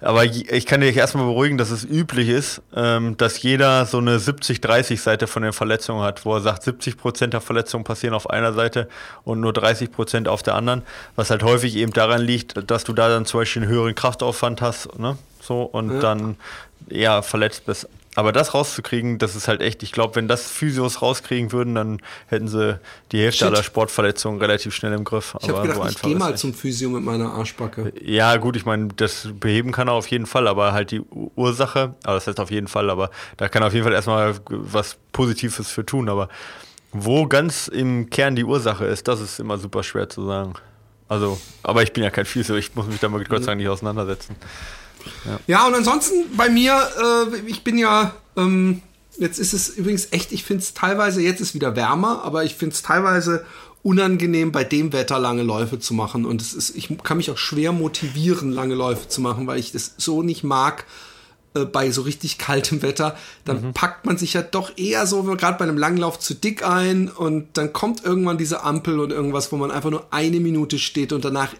aber 0.01 0.23
ich 0.23 0.65
kann 0.65 0.81
dich 0.81 0.95
erstmal 0.95 1.25
beruhigen, 1.25 1.57
dass 1.57 1.71
es 1.71 1.83
üblich 1.83 2.29
ist, 2.29 2.61
ähm, 2.73 3.17
dass 3.17 3.41
jeder 3.41 3.85
so 3.85 3.97
eine 3.97 4.17
70-30-Seite 4.17 5.27
von 5.27 5.43
den 5.43 5.51
Verletzungen 5.53 6.01
hat, 6.03 6.25
wo 6.25 6.33
er 6.35 6.41
sagt, 6.41 6.63
70% 6.63 7.27
der 7.27 7.41
Verletzungen 7.41 7.83
passieren 7.83 8.13
auf 8.13 8.29
einer 8.29 8.53
Seite 8.53 8.87
und 9.23 9.41
nur 9.41 9.51
30% 9.51 10.27
auf 10.27 10.41
der 10.41 10.55
anderen, 10.55 10.83
was 11.15 11.29
halt 11.29 11.43
häufig 11.43 11.75
eben 11.75 11.91
daran 11.91 12.21
liegt, 12.21 12.69
dass 12.71 12.85
du 12.85 12.93
da 12.93 13.09
dann 13.09 13.25
zum 13.25 13.41
Beispiel 13.41 13.63
einen 13.63 13.71
höheren 13.71 13.95
Kraftaufwand 13.95 14.61
hast, 14.61 14.97
ne? 14.97 15.17
So, 15.41 15.63
und 15.63 15.91
Ja. 15.93 15.99
dann 15.99 16.35
eher 16.89 17.23
verletzt 17.23 17.65
bist. 17.65 17.87
Aber 18.19 18.33
das 18.33 18.53
rauszukriegen, 18.53 19.17
das 19.17 19.37
ist 19.37 19.47
halt 19.47 19.61
echt, 19.61 19.81
ich 19.81 19.93
glaube, 19.93 20.17
wenn 20.17 20.27
das 20.27 20.51
Physios 20.51 21.01
rauskriegen 21.01 21.53
würden, 21.53 21.75
dann 21.75 22.01
hätten 22.27 22.49
sie 22.49 22.77
die 23.13 23.21
Hälfte 23.21 23.45
Shit. 23.45 23.47
aller 23.47 23.63
Sportverletzungen 23.63 24.41
relativ 24.41 24.75
schnell 24.75 24.91
im 24.91 25.05
Griff. 25.05 25.37
Ich 25.39 25.47
habe 25.47 25.61
gedacht, 25.61 25.81
so 25.81 25.87
ich 25.87 26.01
gehe 26.01 26.17
mal 26.17 26.35
zum 26.35 26.53
Physio 26.53 26.89
mit 26.89 27.01
meiner 27.01 27.31
Arschbacke. 27.31 27.93
Ja, 28.03 28.35
gut, 28.35 28.57
ich 28.57 28.65
meine, 28.65 28.89
das 28.89 29.29
beheben 29.39 29.71
kann 29.71 29.87
er 29.87 29.93
auf 29.93 30.07
jeden 30.07 30.25
Fall, 30.25 30.49
aber 30.49 30.73
halt 30.73 30.91
die 30.91 30.99
Ursache, 30.99 31.95
aber 32.03 32.15
das 32.15 32.27
heißt 32.27 32.41
auf 32.41 32.51
jeden 32.51 32.67
Fall, 32.67 32.89
aber 32.89 33.09
da 33.37 33.47
kann 33.47 33.63
er 33.63 33.67
auf 33.67 33.73
jeden 33.73 33.85
Fall 33.85 33.93
erstmal 33.93 34.35
was 34.49 34.97
Positives 35.13 35.69
für 35.69 35.85
tun, 35.85 36.09
aber 36.09 36.27
wo 36.91 37.25
ganz 37.25 37.69
im 37.69 38.09
Kern 38.09 38.35
die 38.35 38.43
Ursache 38.43 38.83
ist, 38.83 39.07
das 39.07 39.21
ist 39.21 39.39
immer 39.39 39.57
super 39.57 39.81
schwer 39.81 40.09
zu 40.09 40.25
sagen. 40.25 40.55
Also, 41.07 41.39
aber 41.63 41.83
ich 41.83 41.93
bin 41.93 42.03
ja 42.03 42.09
kein 42.09 42.25
Physio, 42.25 42.57
ich 42.57 42.75
muss 42.75 42.87
mich 42.87 42.99
damit 42.99 43.29
Gott 43.29 43.43
sei 43.43 43.51
Dank 43.51 43.61
nicht 43.61 43.69
auseinandersetzen. 43.69 44.35
Ja. 45.25 45.39
ja, 45.47 45.67
und 45.67 45.75
ansonsten 45.75 46.35
bei 46.35 46.49
mir, 46.49 46.73
äh, 46.73 47.37
ich 47.47 47.63
bin 47.63 47.77
ja, 47.77 48.13
ähm, 48.35 48.81
jetzt 49.17 49.39
ist 49.39 49.53
es 49.53 49.69
übrigens 49.69 50.09
echt, 50.11 50.31
ich 50.31 50.43
finde 50.43 50.63
es 50.63 50.73
teilweise, 50.73 51.21
jetzt 51.21 51.41
ist 51.41 51.53
wieder 51.53 51.75
wärmer, 51.75 52.23
aber 52.23 52.43
ich 52.43 52.55
finde 52.55 52.73
es 52.73 52.81
teilweise 52.81 53.45
unangenehm, 53.81 54.51
bei 54.51 54.63
dem 54.63 54.91
Wetter 54.91 55.19
lange 55.19 55.43
Läufe 55.43 55.79
zu 55.79 55.93
machen. 55.93 56.25
Und 56.25 56.41
es 56.41 56.53
ist, 56.53 56.75
ich 56.75 56.89
kann 57.03 57.17
mich 57.17 57.31
auch 57.31 57.37
schwer 57.37 57.71
motivieren, 57.71 58.51
lange 58.51 58.75
Läufe 58.75 59.07
zu 59.07 59.21
machen, 59.21 59.47
weil 59.47 59.59
ich 59.59 59.71
das 59.71 59.93
so 59.97 60.21
nicht 60.21 60.43
mag 60.43 60.85
äh, 61.53 61.65
bei 61.65 61.91
so 61.91 62.01
richtig 62.01 62.37
kaltem 62.37 62.81
Wetter. 62.81 63.15
Dann 63.45 63.67
mhm. 63.67 63.73
packt 63.73 64.05
man 64.05 64.17
sich 64.17 64.33
ja 64.33 64.41
doch 64.41 64.77
eher 64.77 65.07
so, 65.07 65.23
gerade 65.23 65.57
bei 65.57 65.63
einem 65.63 65.77
Langlauf 65.77 66.19
zu 66.19 66.33
dick 66.33 66.65
ein 66.65 67.09
und 67.09 67.57
dann 67.57 67.71
kommt 67.71 68.03
irgendwann 68.03 68.37
diese 68.37 68.63
Ampel 68.63 68.99
und 68.99 69.11
irgendwas, 69.11 69.51
wo 69.51 69.57
man 69.57 69.71
einfach 69.71 69.91
nur 69.91 70.07
eine 70.11 70.39
Minute 70.39 70.77
steht 70.77 71.13
und 71.13 71.23
danach 71.23 71.53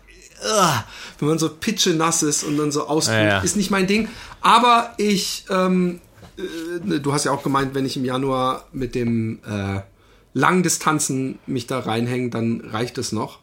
uh, 0.44 0.84
wenn 1.20 1.28
man 1.28 1.40
so 1.40 1.50
pitche 1.50 1.92
nass 1.92 2.24
ist 2.24 2.44
und 2.44 2.58
dann 2.58 2.72
so 2.72 2.88
ausruht, 2.88 3.16
ja, 3.16 3.24
ja. 3.24 3.40
ist 3.40 3.56
nicht 3.56 3.72
mein 3.72 3.88
Ding. 3.88 4.10
Aber 4.42 4.94
ich, 4.98 5.46
ähm, 5.50 6.00
äh, 6.38 7.00
du 7.00 7.14
hast 7.14 7.26
ja 7.26 7.32
auch 7.32 7.44
gemeint, 7.44 7.76
wenn 7.76 7.86
ich 7.86 7.98
im 7.98 8.06
Januar 8.06 8.66
mit 8.72 8.96
dem 8.96 9.40
äh, 9.48 9.82
Langdistanzen 10.34 11.40
mich 11.48 11.68
da 11.68 11.80
reinhänge, 11.80 12.30
dann 12.30 12.62
reicht 12.62 12.98
es 12.98 13.12
noch 13.12 13.40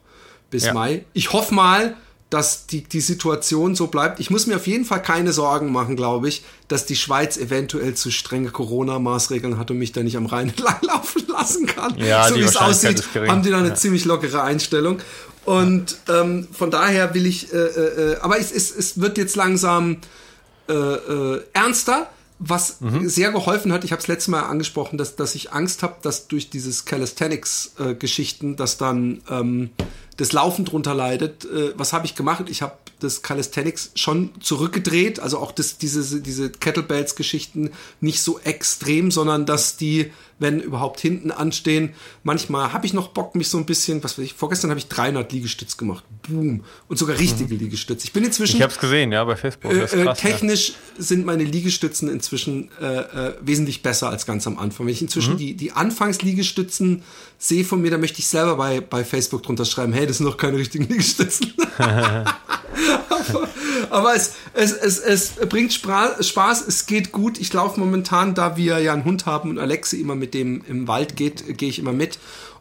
bis 0.50 0.66
ja. 0.66 0.74
Mai. 0.74 1.04
Ich 1.12 1.32
hoffe 1.32 1.54
mal, 1.54 1.96
dass 2.30 2.66
die, 2.66 2.82
die 2.82 3.00
Situation 3.00 3.76
so 3.76 3.86
bleibt. 3.86 4.18
Ich 4.18 4.30
muss 4.30 4.46
mir 4.46 4.56
auf 4.56 4.66
jeden 4.66 4.84
Fall 4.84 5.00
keine 5.00 5.32
Sorgen 5.32 5.70
machen, 5.70 5.94
glaube 5.94 6.28
ich, 6.28 6.44
dass 6.66 6.84
die 6.84 6.96
Schweiz 6.96 7.36
eventuell 7.36 7.94
zu 7.94 8.10
strenge 8.10 8.50
Corona-Maßregeln 8.50 9.58
hat 9.58 9.70
und 9.70 9.78
mich 9.78 9.92
da 9.92 10.02
nicht 10.02 10.16
am 10.16 10.26
Rhein 10.26 10.52
langlaufen 10.62 11.22
lassen 11.28 11.66
kann. 11.66 11.96
Ja, 11.98 12.28
so 12.28 12.34
wie 12.34 12.40
es 12.40 12.56
aussieht, 12.56 13.02
haben 13.14 13.42
die 13.42 13.50
da 13.50 13.58
eine 13.58 13.68
ja. 13.68 13.74
ziemlich 13.74 14.04
lockere 14.04 14.42
Einstellung. 14.42 14.98
Und 15.46 15.96
ähm, 16.08 16.48
von 16.52 16.70
daher 16.70 17.14
will 17.14 17.24
ich, 17.24 17.52
äh, 17.52 17.56
äh, 17.56 18.12
äh, 18.12 18.16
aber 18.16 18.38
es, 18.38 18.50
es, 18.50 18.74
es 18.74 19.00
wird 19.00 19.16
jetzt 19.16 19.36
langsam 19.36 19.98
äh, 20.68 20.72
äh, 20.72 21.42
ernster, 21.52 22.10
was 22.40 22.80
mhm. 22.80 23.08
sehr 23.08 23.30
geholfen 23.30 23.72
hat. 23.72 23.84
Ich 23.84 23.92
habe 23.92 24.02
es 24.02 24.08
letztes 24.08 24.28
Mal 24.28 24.42
angesprochen, 24.42 24.98
dass, 24.98 25.14
dass 25.14 25.36
ich 25.36 25.52
Angst 25.52 25.84
habe, 25.84 25.94
dass 26.02 26.26
durch 26.26 26.50
dieses 26.50 26.84
Calisthenics-Geschichten, 26.84 28.54
äh, 28.54 28.56
dass 28.56 28.76
dann 28.76 29.22
ähm, 29.30 29.70
das 30.16 30.32
Laufen 30.32 30.64
drunter 30.64 30.94
leidet. 30.94 31.44
Äh, 31.44 31.72
was 31.76 31.92
habe 31.92 32.06
ich 32.06 32.16
gemacht? 32.16 32.46
Ich 32.48 32.62
habe 32.62 32.74
das 32.98 33.22
Calisthenics 33.22 33.92
schon 33.94 34.30
zurückgedreht, 34.40 35.20
also 35.20 35.38
auch 35.38 35.52
das, 35.52 35.78
diese, 35.78 36.20
diese 36.20 36.50
Kettlebells-Geschichten 36.50 37.70
nicht 38.00 38.20
so 38.20 38.40
extrem, 38.40 39.10
sondern 39.10 39.46
dass 39.46 39.76
die, 39.76 40.10
wenn 40.38 40.60
überhaupt 40.60 41.00
hinten 41.00 41.30
anstehen, 41.30 41.94
manchmal 42.22 42.72
habe 42.72 42.86
ich 42.86 42.92
noch 42.92 43.08
Bock, 43.08 43.34
mich 43.34 43.48
so 43.48 43.58
ein 43.58 43.64
bisschen, 43.64 44.04
was 44.04 44.18
weiß 44.18 44.24
ich, 44.24 44.34
vorgestern 44.34 44.70
habe 44.70 44.78
ich 44.78 44.88
300 44.88 45.32
Liegestütz 45.32 45.76
gemacht, 45.76 46.04
boom, 46.28 46.64
und 46.88 46.98
sogar 46.98 47.18
richtige 47.18 47.54
mhm. 47.54 47.60
Liegestütze. 47.60 48.06
Ich 48.06 48.12
bin 48.12 48.24
inzwischen... 48.24 48.56
Ich 48.56 48.62
habe 48.62 48.72
es 48.72 48.78
gesehen, 48.78 49.12
ja, 49.12 49.24
bei 49.24 49.36
Facebook. 49.36 49.72
Äh, 49.72 49.86
krass, 49.86 50.18
technisch 50.18 50.68
ja. 50.70 50.74
sind 51.02 51.24
meine 51.24 51.44
Liegestützen 51.44 52.08
inzwischen 52.10 52.70
äh, 52.80 52.84
äh, 52.84 53.34
wesentlich 53.40 53.82
besser 53.82 54.10
als 54.10 54.26
ganz 54.26 54.46
am 54.46 54.58
Anfang. 54.58 54.86
Wenn 54.86 54.92
ich 54.92 55.02
inzwischen 55.02 55.34
mhm. 55.34 55.38
die, 55.38 55.54
die 55.54 55.72
Anfangsliegestützen 55.72 57.02
sehe 57.38 57.64
von 57.64 57.80
mir, 57.80 57.90
da 57.90 57.98
möchte 57.98 58.18
ich 58.18 58.26
selber 58.26 58.56
bei, 58.56 58.80
bei 58.80 59.04
Facebook 59.04 59.42
drunter 59.42 59.64
schreiben, 59.64 59.92
hey, 59.92 60.06
das 60.06 60.18
sind 60.18 60.26
noch 60.26 60.36
keine 60.36 60.58
richtigen 60.58 60.86
Liegestützen. 60.86 61.54
aber, 63.90 64.14
es, 64.14 64.34
es, 64.54 64.72
es, 64.72 64.98
es 64.98 65.30
bringt 65.48 65.72
Spaß, 65.72 66.66
es 66.66 66.86
geht 66.86 67.12
gut. 67.12 67.38
Ich 67.38 67.52
laufe 67.52 67.80
momentan, 67.80 68.34
da 68.34 68.56
wir 68.56 68.78
ja 68.78 68.92
einen 68.92 69.04
Hund 69.04 69.26
haben 69.26 69.50
und 69.50 69.58
Alexe 69.58 69.96
immer 69.96 70.14
mit 70.14 70.34
dem 70.34 70.62
im 70.68 70.88
Wald 70.88 71.16
geht, 71.16 71.58
gehe 71.58 71.68
ich 71.68 71.78
immer 71.78 71.92
mit 71.92 72.18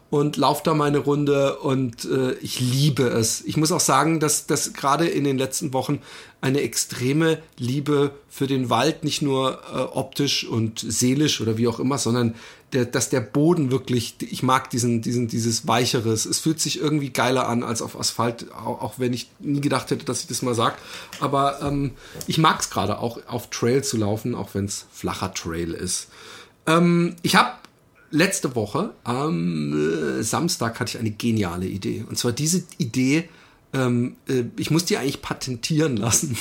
und 0.08 0.36
laufe 0.36 0.62
da 0.64 0.74
meine 0.74 0.98
Runde 0.98 1.58
und 1.58 2.04
äh, 2.04 2.34
ich 2.34 2.60
liebe 2.60 3.04
es. 3.04 3.42
Ich 3.44 3.56
muss 3.56 3.72
auch 3.72 3.80
sagen, 3.80 4.20
dass 4.20 4.46
das 4.46 4.72
gerade 4.72 5.06
in 5.06 5.24
den 5.24 5.36
letzten 5.36 5.72
Wochen 5.72 6.00
eine 6.40 6.60
extreme 6.60 7.38
Liebe 7.58 8.12
für 8.28 8.46
den 8.46 8.70
Wald, 8.70 9.02
nicht 9.02 9.22
nur 9.22 9.58
äh, 9.72 9.78
optisch 9.78 10.44
und 10.46 10.78
seelisch 10.78 11.40
oder 11.40 11.58
wie 11.58 11.66
auch 11.66 11.80
immer, 11.80 11.98
sondern 11.98 12.34
der, 12.72 12.84
dass 12.84 13.10
der 13.10 13.20
Boden 13.20 13.70
wirklich, 13.70 14.16
ich 14.20 14.42
mag 14.42 14.70
diesen, 14.70 15.00
diesen, 15.00 15.28
dieses 15.28 15.68
Weicheres. 15.68 16.26
Es 16.26 16.40
fühlt 16.40 16.60
sich 16.60 16.80
irgendwie 16.80 17.10
geiler 17.10 17.48
an 17.48 17.62
als 17.62 17.80
auf 17.80 17.98
Asphalt, 17.98 18.52
auch, 18.52 18.82
auch 18.82 18.94
wenn 18.98 19.12
ich 19.12 19.30
nie 19.38 19.60
gedacht 19.60 19.90
hätte, 19.90 20.04
dass 20.04 20.22
ich 20.22 20.26
das 20.26 20.42
mal 20.42 20.54
sag. 20.54 20.76
Aber 21.20 21.62
ähm, 21.62 21.92
ich 22.26 22.38
mag 22.38 22.60
es 22.60 22.70
gerade 22.70 22.98
auch 22.98 23.20
auf 23.28 23.50
Trail 23.50 23.84
zu 23.84 23.96
laufen, 23.96 24.34
auch 24.34 24.54
wenn 24.54 24.64
es 24.64 24.86
flacher 24.92 25.32
Trail 25.32 25.72
ist. 25.72 26.08
Ähm, 26.66 27.14
ich 27.22 27.36
habe 27.36 27.52
letzte 28.10 28.54
Woche 28.56 28.90
am 29.04 30.18
äh, 30.18 30.22
Samstag 30.22 30.80
hatte 30.80 30.90
ich 30.90 30.98
eine 30.98 31.10
geniale 31.10 31.66
Idee. 31.66 32.04
Und 32.08 32.18
zwar 32.18 32.32
diese 32.32 32.64
Idee, 32.78 33.28
ähm, 33.72 34.16
äh, 34.28 34.44
ich 34.56 34.70
muss 34.70 34.84
die 34.84 34.96
eigentlich 34.96 35.22
patentieren 35.22 35.96
lassen. 35.96 36.36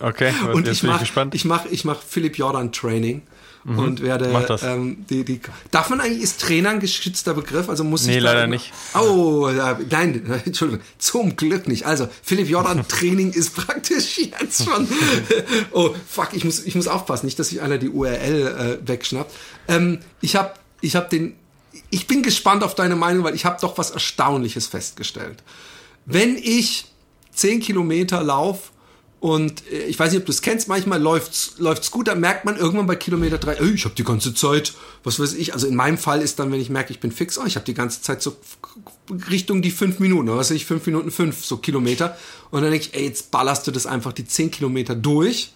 Okay, 0.00 0.32
und 0.52 0.68
ich 0.68 0.82
mache 0.82 1.04
ich 1.32 1.44
mach, 1.44 1.66
ich 1.66 1.84
mach 1.84 2.02
Philipp 2.02 2.36
Jordan 2.36 2.72
Training 2.72 3.22
mhm. 3.66 3.78
und 3.78 4.02
werde 4.02 4.58
ähm, 4.62 5.04
die, 5.10 5.24
die 5.24 5.40
darf 5.70 5.90
man 5.90 6.00
eigentlich 6.00 6.22
ist 6.22 6.40
Trainer 6.40 6.70
ein 6.70 6.80
geschützter 6.80 7.34
Begriff? 7.34 7.68
Also 7.68 7.84
muss 7.84 8.06
nee, 8.06 8.16
ich 8.16 8.22
leider 8.22 8.46
nicht. 8.46 8.72
Oh 8.94 9.48
äh, 9.48 9.76
nein 9.90 10.40
Entschuldigung 10.44 10.82
zum 10.98 11.36
Glück 11.36 11.68
nicht. 11.68 11.84
Also 11.84 12.08
Philipp 12.22 12.48
Jordan 12.48 12.86
Training 12.88 13.32
ist 13.32 13.54
praktisch 13.54 14.18
jetzt 14.18 14.64
schon. 14.64 14.88
Oh 15.72 15.94
fuck 16.08 16.30
ich 16.32 16.44
muss 16.44 16.64
ich 16.64 16.74
muss 16.74 16.88
aufpassen 16.88 17.26
nicht 17.26 17.38
dass 17.38 17.48
sich 17.48 17.60
einer 17.60 17.78
die 17.78 17.88
URL 17.88 18.78
äh, 18.82 18.88
wegschnappt. 18.88 19.32
Ähm, 19.68 19.98
ich 20.20 20.36
habe 20.36 20.54
ich 20.80 20.96
habe 20.96 21.08
den 21.08 21.34
ich 21.90 22.06
bin 22.06 22.22
gespannt 22.22 22.62
auf 22.62 22.74
deine 22.74 22.96
Meinung 22.96 23.24
weil 23.24 23.34
ich 23.34 23.44
habe 23.44 23.58
doch 23.60 23.76
was 23.78 23.90
Erstaunliches 23.90 24.66
festgestellt. 24.66 25.42
Wenn 26.04 26.36
ich 26.36 26.86
10 27.32 27.60
Kilometer 27.60 28.22
lauf 28.22 28.72
und 29.20 29.62
äh, 29.72 29.84
ich 29.84 29.98
weiß 29.98 30.12
nicht, 30.12 30.20
ob 30.20 30.26
du 30.26 30.32
es 30.32 30.42
kennst, 30.42 30.68
manchmal 30.68 31.00
läuft's, 31.00 31.54
läuft's 31.58 31.90
gut, 31.90 32.08
dann 32.08 32.20
merkt 32.20 32.44
man 32.44 32.56
irgendwann 32.56 32.86
bei 32.86 32.96
Kilometer 32.96 33.38
drei, 33.38 33.58
ich 33.60 33.84
habe 33.84 33.94
die 33.94 34.04
ganze 34.04 34.34
Zeit, 34.34 34.74
was 35.04 35.18
weiß 35.18 35.34
ich, 35.34 35.54
also 35.54 35.66
in 35.66 35.74
meinem 35.74 35.98
Fall 35.98 36.20
ist 36.20 36.38
dann, 36.38 36.52
wenn 36.52 36.60
ich 36.60 36.70
merke, 36.70 36.92
ich 36.92 37.00
bin 37.00 37.12
fix, 37.12 37.38
oh, 37.38 37.44
ich 37.46 37.56
habe 37.56 37.64
die 37.64 37.74
ganze 37.74 38.02
Zeit 38.02 38.22
so 38.22 38.36
Richtung 39.30 39.62
die 39.62 39.70
fünf 39.70 39.98
Minuten, 39.98 40.28
oder 40.28 40.38
was 40.38 40.50
weiß 40.50 40.56
ich, 40.56 40.66
fünf 40.66 40.86
Minuten 40.86 41.10
fünf, 41.10 41.44
so 41.44 41.56
Kilometer. 41.56 42.16
Und 42.50 42.62
dann 42.62 42.70
denke 42.70 42.88
ich, 42.88 42.94
ey, 42.94 43.04
jetzt 43.04 43.30
ballerst 43.30 43.66
du 43.66 43.70
das 43.70 43.86
einfach 43.86 44.12
die 44.12 44.26
zehn 44.26 44.50
Kilometer 44.50 44.94
durch 44.94 45.52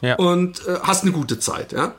ja. 0.00 0.16
und 0.16 0.66
äh, 0.66 0.78
hast 0.82 1.02
eine 1.02 1.12
gute 1.12 1.38
Zeit, 1.38 1.72
ja. 1.72 1.94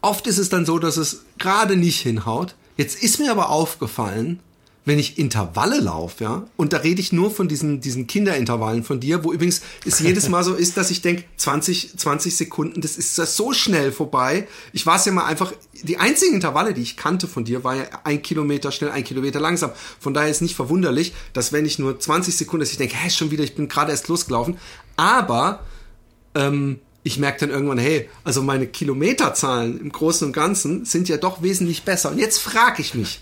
Oft 0.00 0.26
ist 0.28 0.38
es 0.38 0.48
dann 0.48 0.64
so, 0.64 0.78
dass 0.78 0.96
es 0.96 1.24
gerade 1.38 1.76
nicht 1.76 2.00
hinhaut. 2.00 2.54
Jetzt 2.76 3.02
ist 3.02 3.18
mir 3.18 3.32
aber 3.32 3.50
aufgefallen, 3.50 4.40
wenn 4.88 4.98
ich 4.98 5.18
Intervalle 5.18 5.80
laufe, 5.80 6.24
ja, 6.24 6.46
und 6.56 6.72
da 6.72 6.78
rede 6.78 7.00
ich 7.00 7.12
nur 7.12 7.30
von 7.30 7.46
diesen, 7.46 7.80
diesen 7.80 8.06
Kinderintervallen 8.06 8.82
von 8.82 8.98
dir, 9.00 9.22
wo 9.22 9.32
übrigens 9.32 9.60
es 9.84 10.00
jedes 10.00 10.28
Mal 10.28 10.42
so 10.42 10.54
ist, 10.54 10.76
dass 10.76 10.90
ich 10.90 11.02
denke, 11.02 11.24
20, 11.36 11.98
20 11.98 12.36
Sekunden, 12.36 12.80
das 12.80 12.96
ist 12.96 13.14
so 13.14 13.52
schnell 13.52 13.92
vorbei. 13.92 14.48
Ich 14.72 14.86
war 14.86 14.96
es 14.96 15.04
ja 15.04 15.12
mal 15.12 15.26
einfach, 15.26 15.52
die 15.82 15.98
einzigen 15.98 16.34
Intervalle, 16.34 16.74
die 16.74 16.82
ich 16.82 16.96
kannte 16.96 17.28
von 17.28 17.44
dir, 17.44 17.64
war 17.64 17.76
ja 17.76 17.84
ein 18.04 18.22
Kilometer 18.22 18.72
schnell, 18.72 18.90
ein 18.90 19.04
Kilometer 19.04 19.38
langsam. 19.38 19.70
Von 20.00 20.14
daher 20.14 20.30
ist 20.30 20.40
nicht 20.40 20.56
verwunderlich, 20.56 21.14
dass 21.34 21.52
wenn 21.52 21.66
ich 21.66 21.78
nur 21.78 22.00
20 22.00 22.34
Sekunden, 22.34 22.60
dass 22.60 22.72
ich 22.72 22.78
denke, 22.78 22.96
hä, 22.96 23.10
schon 23.10 23.30
wieder, 23.30 23.44
ich 23.44 23.54
bin 23.54 23.68
gerade 23.68 23.92
erst 23.92 24.08
losgelaufen. 24.08 24.56
Aber, 24.96 25.60
ähm, 26.34 26.80
ich 27.04 27.18
merke 27.18 27.40
dann 27.40 27.50
irgendwann, 27.50 27.78
hey, 27.78 28.08
also 28.24 28.42
meine 28.42 28.66
Kilometerzahlen 28.66 29.80
im 29.80 29.90
Großen 29.92 30.26
und 30.26 30.32
Ganzen 30.32 30.84
sind 30.84 31.08
ja 31.08 31.16
doch 31.16 31.42
wesentlich 31.42 31.84
besser. 31.84 32.10
Und 32.10 32.18
jetzt 32.18 32.38
frage 32.38 32.82
ich 32.82 32.94
mich, 32.94 33.20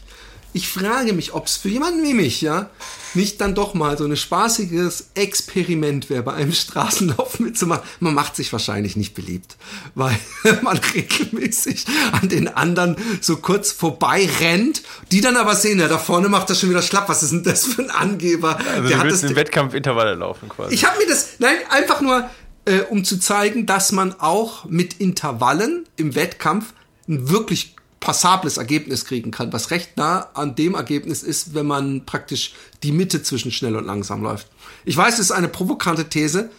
ich 0.56 0.70
frage 0.70 1.12
mich, 1.12 1.34
ob 1.34 1.48
es 1.48 1.58
für 1.58 1.68
jemanden 1.68 2.02
wie 2.02 2.14
mich, 2.14 2.40
ja, 2.40 2.70
nicht 3.12 3.42
dann 3.42 3.54
doch 3.54 3.74
mal 3.74 3.98
so 3.98 4.04
ein 4.06 4.16
spaßiges 4.16 5.10
Experiment 5.14 6.08
wäre, 6.08 6.22
bei 6.22 6.32
einem 6.32 6.54
Straßenlauf 6.54 7.38
mitzumachen. 7.40 7.84
Man 8.00 8.14
macht 8.14 8.36
sich 8.36 8.50
wahrscheinlich 8.54 8.96
nicht 8.96 9.12
beliebt, 9.12 9.56
weil 9.94 10.18
man 10.62 10.78
regelmäßig 10.78 11.84
an 12.12 12.30
den 12.30 12.48
anderen 12.48 12.96
so 13.20 13.36
kurz 13.36 13.70
vorbei 13.70 14.26
rennt, 14.40 14.82
die 15.12 15.20
dann 15.20 15.36
aber 15.36 15.56
sehen, 15.56 15.78
ja, 15.78 15.88
da 15.88 15.98
vorne 15.98 16.30
macht 16.30 16.48
das 16.48 16.58
schon 16.58 16.70
wieder 16.70 16.80
schlapp. 16.80 17.10
Was 17.10 17.22
ist 17.22 17.32
denn 17.32 17.44
das 17.44 17.66
für 17.66 17.82
ein 17.82 17.90
Angeber? 17.90 18.56
Also 18.56 18.88
Der 18.88 18.96
du 18.96 19.04
willst 19.04 19.24
einen 19.24 19.36
Wettkampfintervalle 19.36 20.14
laufen 20.14 20.48
quasi. 20.48 20.74
Ich 20.74 20.86
habe 20.86 20.96
mir 20.96 21.06
das, 21.06 21.34
nein, 21.38 21.56
einfach 21.68 22.00
nur, 22.00 22.30
äh, 22.64 22.80
um 22.88 23.04
zu 23.04 23.20
zeigen, 23.20 23.66
dass 23.66 23.92
man 23.92 24.18
auch 24.20 24.64
mit 24.64 24.94
Intervallen 24.94 25.86
im 25.96 26.14
Wettkampf 26.14 26.72
ein 27.08 27.28
wirklich 27.28 27.75
passables 28.00 28.56
Ergebnis 28.56 29.04
kriegen 29.04 29.30
kann, 29.30 29.52
was 29.52 29.70
recht 29.70 29.96
nah 29.96 30.28
an 30.34 30.54
dem 30.54 30.74
Ergebnis 30.74 31.22
ist, 31.22 31.54
wenn 31.54 31.66
man 31.66 32.04
praktisch 32.06 32.54
die 32.82 32.92
Mitte 32.92 33.22
zwischen 33.22 33.50
schnell 33.50 33.76
und 33.76 33.86
langsam 33.86 34.22
läuft. 34.22 34.48
Ich 34.84 34.96
weiß, 34.96 35.14
es 35.14 35.20
ist 35.20 35.32
eine 35.32 35.48
provokante 35.48 36.08
These. 36.08 36.50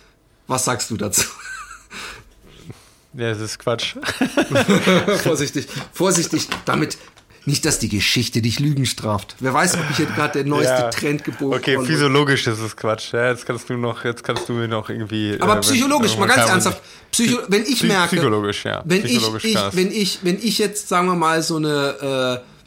Was 0.48 0.65
sagst 0.65 0.89
du 0.89 0.98
dazu? 0.98 1.24
Ja, 3.13 3.32
es 3.32 3.39
ist 3.39 3.58
Quatsch. 3.58 3.96
vorsichtig, 5.24 5.67
vorsichtig. 5.91 6.48
Damit 6.65 6.98
nicht, 7.48 7.66
dass 7.66 7.80
die 7.80 7.89
Geschichte 7.89 8.42
dich 8.42 8.60
Lügen 8.60 8.86
straft. 8.86 9.36
Wer 9.39 9.54
weiß, 9.54 9.75
ob 9.75 9.89
ich 9.92 10.00
jetzt 10.00 10.16
gerade 10.16 10.34
der 10.34 10.46
neueste 10.46 10.74
ja. 10.74 10.89
Trend 10.89 11.24
geboren 11.24 11.58
Okay, 11.58 11.80
physiologisch 11.84 12.46
ist 12.48 12.60
es 12.60 12.75
Quatsch. 12.75 13.13
Ja, 13.13 13.30
jetzt 13.30 13.46
kannst 13.46 13.70
du 13.70 13.77
noch, 13.77 14.04
jetzt 14.04 14.24
kannst 14.24 14.50
du 14.50 14.54
mir 14.54 14.68
noch 14.68 14.89
irgendwie. 14.89 15.38
Aber 15.39 15.58
äh, 15.58 15.62
psychologisch, 15.62 16.13
wenn, 16.13 16.20
mal 16.20 16.27
ganz 16.27 16.50
ernsthaft. 16.50 16.82
Psycho 17.12 17.39
wenn 17.48 17.63
ich 17.63 17.84
merke. 17.84 18.16
Psychologisch, 18.16 18.66
ja. 18.66 18.84
Wenn, 18.86 19.04
psychologisch 19.04 19.46
ich, 19.46 19.56
ich, 19.56 19.75
wenn, 19.75 19.92
ich, 19.92 20.20
wenn 20.24 20.38
ich 20.38 20.58
jetzt, 20.60 20.89
sagen 20.89 21.08
wir 21.08 21.16
mal, 21.16 21.42
so 21.42 21.56
eine. 21.58 22.44
Äh, 22.44 22.58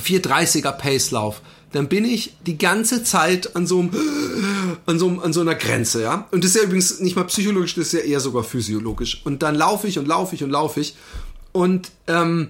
430er 0.00 0.72
Pacelauf, 0.72 1.42
dann 1.72 1.88
bin 1.88 2.04
ich 2.04 2.34
die 2.46 2.58
ganze 2.58 3.04
Zeit 3.04 3.56
an 3.56 3.66
so, 3.66 3.80
einem, 3.80 3.90
an, 4.86 4.98
so, 4.98 5.08
an 5.22 5.32
so 5.32 5.40
einer 5.40 5.54
Grenze, 5.54 6.02
ja. 6.02 6.26
Und 6.30 6.44
das 6.44 6.50
ist 6.50 6.56
ja 6.56 6.62
übrigens 6.62 7.00
nicht 7.00 7.16
mal 7.16 7.24
psychologisch, 7.24 7.74
das 7.74 7.86
ist 7.86 7.92
ja 7.92 8.00
eher 8.00 8.20
sogar 8.20 8.44
physiologisch. 8.44 9.20
Und 9.24 9.42
dann 9.42 9.54
laufe 9.54 9.86
ich 9.88 9.98
und 9.98 10.06
laufe 10.06 10.34
ich 10.34 10.42
und 10.42 10.50
laufe 10.50 10.80
ich 10.80 10.96
und 11.52 11.90
ähm, 12.06 12.48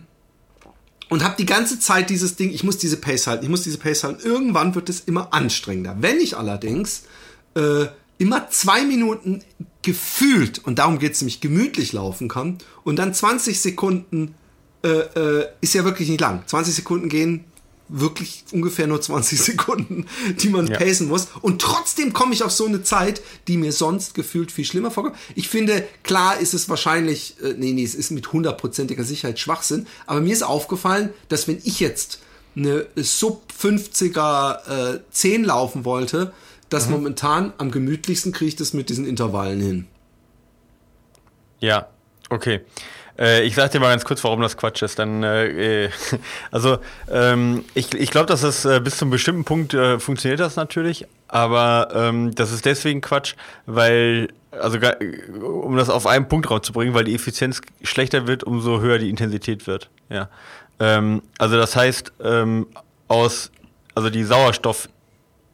und 1.12 1.22
habe 1.22 1.34
die 1.36 1.44
ganze 1.44 1.78
Zeit 1.78 2.08
dieses 2.08 2.36
Ding, 2.36 2.48
ich 2.54 2.64
muss 2.64 2.78
diese 2.78 2.96
Pace 2.96 3.26
halten, 3.26 3.44
ich 3.44 3.50
muss 3.50 3.60
diese 3.60 3.76
Pace 3.76 4.04
halten. 4.04 4.22
Irgendwann 4.24 4.74
wird 4.74 4.88
es 4.88 5.00
immer 5.00 5.34
anstrengender. 5.34 5.94
Wenn 6.00 6.18
ich 6.18 6.38
allerdings 6.38 7.02
äh, 7.54 7.84
immer 8.16 8.48
zwei 8.48 8.82
Minuten 8.82 9.44
gefühlt, 9.82 10.64
und 10.64 10.78
darum 10.78 10.98
geht 10.98 11.12
es 11.12 11.20
nämlich, 11.20 11.42
gemütlich 11.42 11.92
laufen 11.92 12.28
kann 12.28 12.56
und 12.82 12.96
dann 12.96 13.12
20 13.12 13.60
Sekunden 13.60 14.34
äh, 14.82 14.88
äh, 14.88 15.48
ist 15.60 15.74
ja 15.74 15.84
wirklich 15.84 16.08
nicht 16.08 16.22
lang. 16.22 16.44
20 16.46 16.74
Sekunden 16.74 17.10
gehen 17.10 17.44
wirklich 17.88 18.44
ungefähr 18.52 18.86
nur 18.86 19.00
20 19.00 19.40
Sekunden, 19.42 20.06
die 20.38 20.48
man 20.48 20.66
ja. 20.66 20.78
pacen 20.78 21.08
muss. 21.08 21.28
Und 21.40 21.60
trotzdem 21.60 22.12
komme 22.12 22.34
ich 22.34 22.42
auf 22.42 22.52
so 22.52 22.66
eine 22.66 22.82
Zeit, 22.82 23.22
die 23.48 23.56
mir 23.56 23.72
sonst 23.72 24.14
gefühlt 24.14 24.52
viel 24.52 24.64
schlimmer 24.64 24.90
vorkommt. 24.90 25.16
Ich 25.34 25.48
finde, 25.48 25.86
klar 26.02 26.38
ist 26.38 26.54
es 26.54 26.68
wahrscheinlich, 26.68 27.36
äh, 27.42 27.54
nee, 27.56 27.72
nee, 27.72 27.84
es 27.84 27.94
ist 27.94 28.10
mit 28.10 28.32
hundertprozentiger 28.32 29.04
Sicherheit 29.04 29.38
Schwachsinn, 29.38 29.86
aber 30.06 30.20
mir 30.20 30.32
ist 30.32 30.42
aufgefallen, 30.42 31.10
dass 31.28 31.48
wenn 31.48 31.58
ich 31.64 31.80
jetzt 31.80 32.20
eine 32.54 32.86
Sub 32.96 33.42
50er 33.60 34.94
äh, 34.96 35.00
10 35.10 35.44
laufen 35.44 35.84
wollte, 35.84 36.32
dass 36.68 36.86
mhm. 36.86 36.92
momentan 36.92 37.52
am 37.58 37.70
gemütlichsten 37.70 38.32
kriege 38.32 38.48
ich 38.48 38.56
das 38.56 38.72
mit 38.72 38.88
diesen 38.88 39.06
Intervallen 39.06 39.60
hin. 39.60 39.86
Ja, 41.60 41.88
okay. 42.28 42.60
Äh, 43.22 43.44
ich 43.44 43.54
sag 43.54 43.70
dir 43.70 43.78
mal 43.78 43.90
ganz 43.90 44.04
kurz, 44.04 44.24
warum 44.24 44.40
das 44.40 44.56
Quatsch 44.56 44.82
ist. 44.82 44.98
Dann, 44.98 45.22
äh, 45.22 45.90
also 46.50 46.78
ähm, 47.10 47.64
ich, 47.74 47.94
ich 47.94 48.10
glaube, 48.10 48.26
dass 48.26 48.40
das 48.40 48.64
äh, 48.64 48.80
bis 48.82 49.00
einem 49.00 49.12
bestimmten 49.12 49.44
Punkt 49.44 49.74
äh, 49.74 50.00
funktioniert 50.00 50.40
das 50.40 50.56
natürlich, 50.56 51.06
aber 51.28 51.88
ähm, 51.94 52.34
das 52.34 52.50
ist 52.50 52.66
deswegen 52.66 53.00
Quatsch, 53.00 53.34
weil 53.66 54.28
also 54.50 54.78
um 55.40 55.76
das 55.76 55.88
auf 55.88 56.06
einen 56.06 56.28
Punkt 56.28 56.50
rauszubringen, 56.50 56.94
weil 56.94 57.04
die 57.04 57.14
Effizienz 57.14 57.62
schlechter 57.82 58.26
wird, 58.26 58.44
umso 58.44 58.80
höher 58.80 58.98
die 58.98 59.08
Intensität 59.08 59.66
wird. 59.66 59.88
Ja. 60.10 60.28
Ähm, 60.78 61.22
also 61.38 61.56
das 61.56 61.76
heißt, 61.76 62.12
ähm, 62.22 62.66
aus, 63.08 63.50
also 63.94 64.10
die 64.10 64.24
Sauerstoff, 64.24 64.88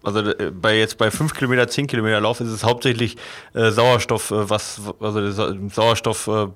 also 0.02 0.20
äh, 0.20 0.50
bei 0.50 0.78
jetzt 0.78 0.98
bei 0.98 1.10
5 1.10 1.34
Kilometer, 1.34 1.68
10 1.68 1.86
Kilometer 1.86 2.20
Lauf 2.20 2.40
ist 2.40 2.48
es 2.48 2.64
hauptsächlich 2.64 3.16
äh, 3.54 3.70
Sauerstoff, 3.70 4.30
äh, 4.30 4.50
was, 4.50 4.80
also 5.00 5.68
Sauerstoff 5.68 6.26
äh, 6.26 6.46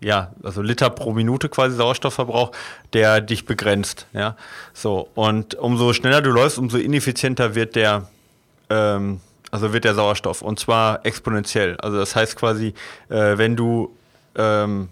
ja, 0.00 0.32
also 0.42 0.62
Liter 0.62 0.90
pro 0.90 1.12
Minute 1.12 1.48
quasi 1.48 1.76
Sauerstoffverbrauch, 1.76 2.52
der 2.92 3.20
dich 3.20 3.44
begrenzt. 3.44 4.06
Ja, 4.12 4.36
so 4.72 5.08
und 5.14 5.54
umso 5.54 5.92
schneller 5.92 6.22
du 6.22 6.30
läufst, 6.30 6.58
umso 6.58 6.78
ineffizienter 6.78 7.54
wird 7.54 7.76
der, 7.76 8.08
ähm, 8.70 9.20
also 9.50 9.72
wird 9.72 9.84
der 9.84 9.94
Sauerstoff 9.94 10.42
und 10.42 10.58
zwar 10.58 11.04
exponentiell. 11.04 11.76
Also 11.78 11.98
das 11.98 12.16
heißt 12.16 12.36
quasi, 12.36 12.74
äh, 13.08 13.36
wenn 13.36 13.56
du 13.56 13.94
ähm, 14.36 14.88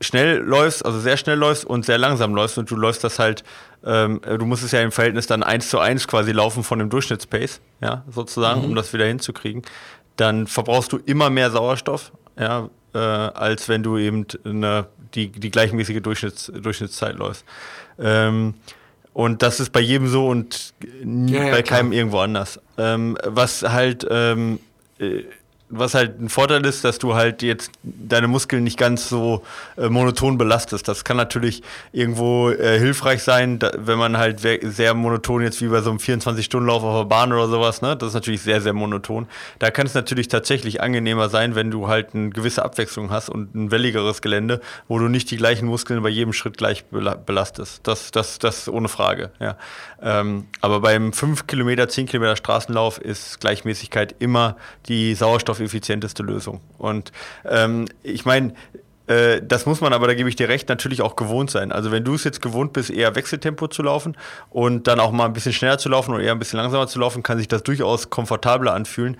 schnell 0.00 0.38
läufst, 0.38 0.84
also 0.84 1.00
sehr 1.00 1.16
schnell 1.16 1.38
läufst 1.38 1.64
und 1.64 1.84
sehr 1.84 1.98
langsam 1.98 2.34
läufst 2.34 2.58
und 2.58 2.70
du 2.70 2.76
läufst 2.76 3.04
das 3.04 3.18
halt, 3.18 3.44
ähm, 3.84 4.20
du 4.22 4.44
musst 4.44 4.64
es 4.64 4.72
ja 4.72 4.80
im 4.80 4.92
Verhältnis 4.92 5.26
dann 5.26 5.42
eins 5.42 5.68
zu 5.68 5.78
eins 5.78 6.08
quasi 6.08 6.32
laufen 6.32 6.64
von 6.64 6.78
dem 6.78 6.90
Durchschnittspace, 6.90 7.60
ja, 7.80 8.04
sozusagen, 8.10 8.60
mhm. 8.60 8.68
um 8.68 8.74
das 8.74 8.92
wieder 8.92 9.06
hinzukriegen, 9.06 9.62
dann 10.16 10.46
verbrauchst 10.46 10.92
du 10.92 10.98
immer 10.98 11.30
mehr 11.30 11.50
Sauerstoff, 11.50 12.12
ja, 12.38 12.68
äh, 12.96 12.98
als 12.98 13.68
wenn 13.68 13.82
du 13.82 13.98
eben 13.98 14.26
eine, 14.44 14.86
die, 15.14 15.28
die 15.28 15.50
gleichmäßige 15.50 16.00
Durchschnitts, 16.00 16.50
Durchschnittszeit 16.54 17.16
läufst. 17.16 17.44
Ähm, 17.98 18.54
und 19.12 19.42
das 19.42 19.60
ist 19.60 19.70
bei 19.70 19.80
jedem 19.80 20.08
so 20.08 20.28
und 20.28 20.74
ja, 21.04 21.44
ja, 21.44 21.50
bei 21.50 21.62
keinem 21.62 21.90
klar. 21.90 21.98
irgendwo 21.98 22.18
anders. 22.18 22.60
Ähm, 22.78 23.16
was 23.24 23.62
halt 23.62 24.06
ähm, 24.10 24.60
äh, 24.98 25.22
was 25.68 25.94
halt 25.94 26.20
ein 26.20 26.28
Vorteil 26.28 26.64
ist, 26.64 26.84
dass 26.84 26.98
du 26.98 27.14
halt 27.14 27.42
jetzt 27.42 27.72
deine 27.82 28.28
Muskeln 28.28 28.62
nicht 28.62 28.78
ganz 28.78 29.08
so 29.08 29.42
äh, 29.76 29.88
monoton 29.88 30.38
belastest. 30.38 30.86
Das 30.86 31.02
kann 31.02 31.16
natürlich 31.16 31.62
irgendwo 31.92 32.50
äh, 32.50 32.78
hilfreich 32.78 33.22
sein, 33.22 33.58
da, 33.58 33.72
wenn 33.76 33.98
man 33.98 34.16
halt 34.16 34.40
sehr 34.40 34.94
monoton 34.94 35.42
jetzt 35.42 35.60
wie 35.60 35.68
bei 35.68 35.80
so 35.80 35.90
einem 35.90 35.98
24-Stunden-Lauf 35.98 36.84
auf 36.84 37.00
der 37.00 37.08
Bahn 37.08 37.32
oder 37.32 37.48
sowas, 37.48 37.82
ne? 37.82 37.96
Das 37.96 38.08
ist 38.08 38.14
natürlich 38.14 38.42
sehr, 38.42 38.60
sehr 38.60 38.74
monoton. 38.74 39.26
Da 39.58 39.70
kann 39.70 39.86
es 39.86 39.94
natürlich 39.94 40.28
tatsächlich 40.28 40.80
angenehmer 40.80 41.28
sein, 41.28 41.56
wenn 41.56 41.70
du 41.70 41.88
halt 41.88 42.14
eine 42.14 42.30
gewisse 42.30 42.64
Abwechslung 42.64 43.10
hast 43.10 43.28
und 43.28 43.54
ein 43.54 43.70
welligeres 43.72 44.22
Gelände, 44.22 44.60
wo 44.86 44.98
du 44.98 45.08
nicht 45.08 45.30
die 45.32 45.36
gleichen 45.36 45.66
Muskeln 45.66 46.02
bei 46.02 46.10
jedem 46.10 46.32
Schritt 46.32 46.58
gleich 46.58 46.84
belastest. 46.84 47.80
Das, 47.86 48.12
das, 48.12 48.38
das 48.38 48.68
ohne 48.68 48.88
Frage, 48.88 49.30
ja. 49.40 49.56
Ähm, 50.00 50.46
aber 50.60 50.80
beim 50.80 51.12
5 51.12 51.46
Kilometer, 51.46 51.88
10 51.88 52.06
Kilometer 52.06 52.36
Straßenlauf 52.36 52.98
ist 52.98 53.40
Gleichmäßigkeit 53.40 54.14
immer 54.18 54.56
die 54.88 55.14
Sauerstoff 55.14 55.55
effizienteste 55.64 56.22
Lösung. 56.22 56.60
Und 56.78 57.12
ähm, 57.44 57.86
ich 58.02 58.24
meine, 58.24 58.54
äh, 59.06 59.40
das 59.42 59.66
muss 59.66 59.80
man 59.80 59.92
aber, 59.92 60.06
da 60.06 60.14
gebe 60.14 60.28
ich 60.28 60.36
dir 60.36 60.48
recht, 60.48 60.68
natürlich 60.68 61.02
auch 61.02 61.16
gewohnt 61.16 61.50
sein. 61.50 61.72
Also 61.72 61.90
wenn 61.90 62.04
du 62.04 62.14
es 62.14 62.24
jetzt 62.24 62.42
gewohnt 62.42 62.72
bist, 62.72 62.90
eher 62.90 63.14
Wechseltempo 63.14 63.68
zu 63.68 63.82
laufen 63.82 64.16
und 64.50 64.86
dann 64.86 65.00
auch 65.00 65.12
mal 65.12 65.26
ein 65.26 65.32
bisschen 65.32 65.52
schneller 65.52 65.78
zu 65.78 65.88
laufen 65.88 66.14
oder 66.14 66.22
eher 66.22 66.32
ein 66.32 66.38
bisschen 66.38 66.58
langsamer 66.58 66.86
zu 66.86 66.98
laufen, 66.98 67.22
kann 67.22 67.38
sich 67.38 67.48
das 67.48 67.62
durchaus 67.62 68.10
komfortabler 68.10 68.74
anfühlen, 68.74 69.16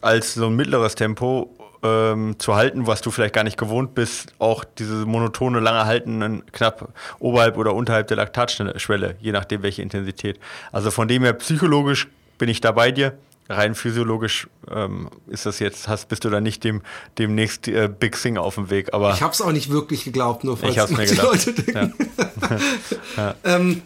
als 0.00 0.34
so 0.34 0.46
ein 0.46 0.56
mittleres 0.56 0.94
Tempo 0.94 1.54
ähm, 1.82 2.38
zu 2.38 2.54
halten, 2.54 2.86
was 2.86 3.00
du 3.00 3.10
vielleicht 3.10 3.34
gar 3.34 3.44
nicht 3.44 3.56
gewohnt 3.56 3.94
bist, 3.94 4.34
auch 4.38 4.64
diese 4.64 5.06
monotone, 5.06 5.60
lange 5.60 5.86
Halten 5.86 6.42
knapp 6.52 6.92
oberhalb 7.18 7.56
oder 7.56 7.74
unterhalb 7.74 8.08
der 8.08 8.18
Laktatschwelle, 8.18 9.16
je 9.20 9.32
nachdem 9.32 9.62
welche 9.62 9.80
Intensität. 9.80 10.38
Also 10.72 10.90
von 10.90 11.08
dem 11.08 11.22
her 11.22 11.32
psychologisch 11.34 12.08
bin 12.38 12.48
ich 12.48 12.60
da 12.60 12.72
bei 12.72 12.90
dir 12.90 13.14
rein 13.50 13.74
physiologisch 13.74 14.48
ähm, 14.70 15.10
ist 15.26 15.46
das 15.46 15.58
jetzt, 15.58 15.88
hast, 15.88 16.08
bist 16.08 16.24
du 16.24 16.30
da 16.30 16.40
nicht 16.40 16.64
dem 16.64 16.82
demnächst 17.18 17.68
äh, 17.68 17.88
Big 17.88 18.20
Thing 18.20 18.38
auf 18.38 18.54
dem 18.54 18.70
Weg. 18.70 18.94
Aber 18.94 19.12
ich 19.12 19.22
habe 19.22 19.32
es 19.32 19.42
auch 19.42 19.52
nicht 19.52 19.70
wirklich 19.70 20.04
geglaubt, 20.04 20.44
nur 20.44 20.56
falls 20.56 20.72
ich 20.72 20.78
hab's 20.78 20.92
mir 20.92 21.04
die 21.04 21.10
gedacht. 21.10 21.46
Leute 21.46 21.52
denken. 21.52 21.94
Ja. 22.48 22.58
ja. 23.16 23.34
ähm, 23.44 23.82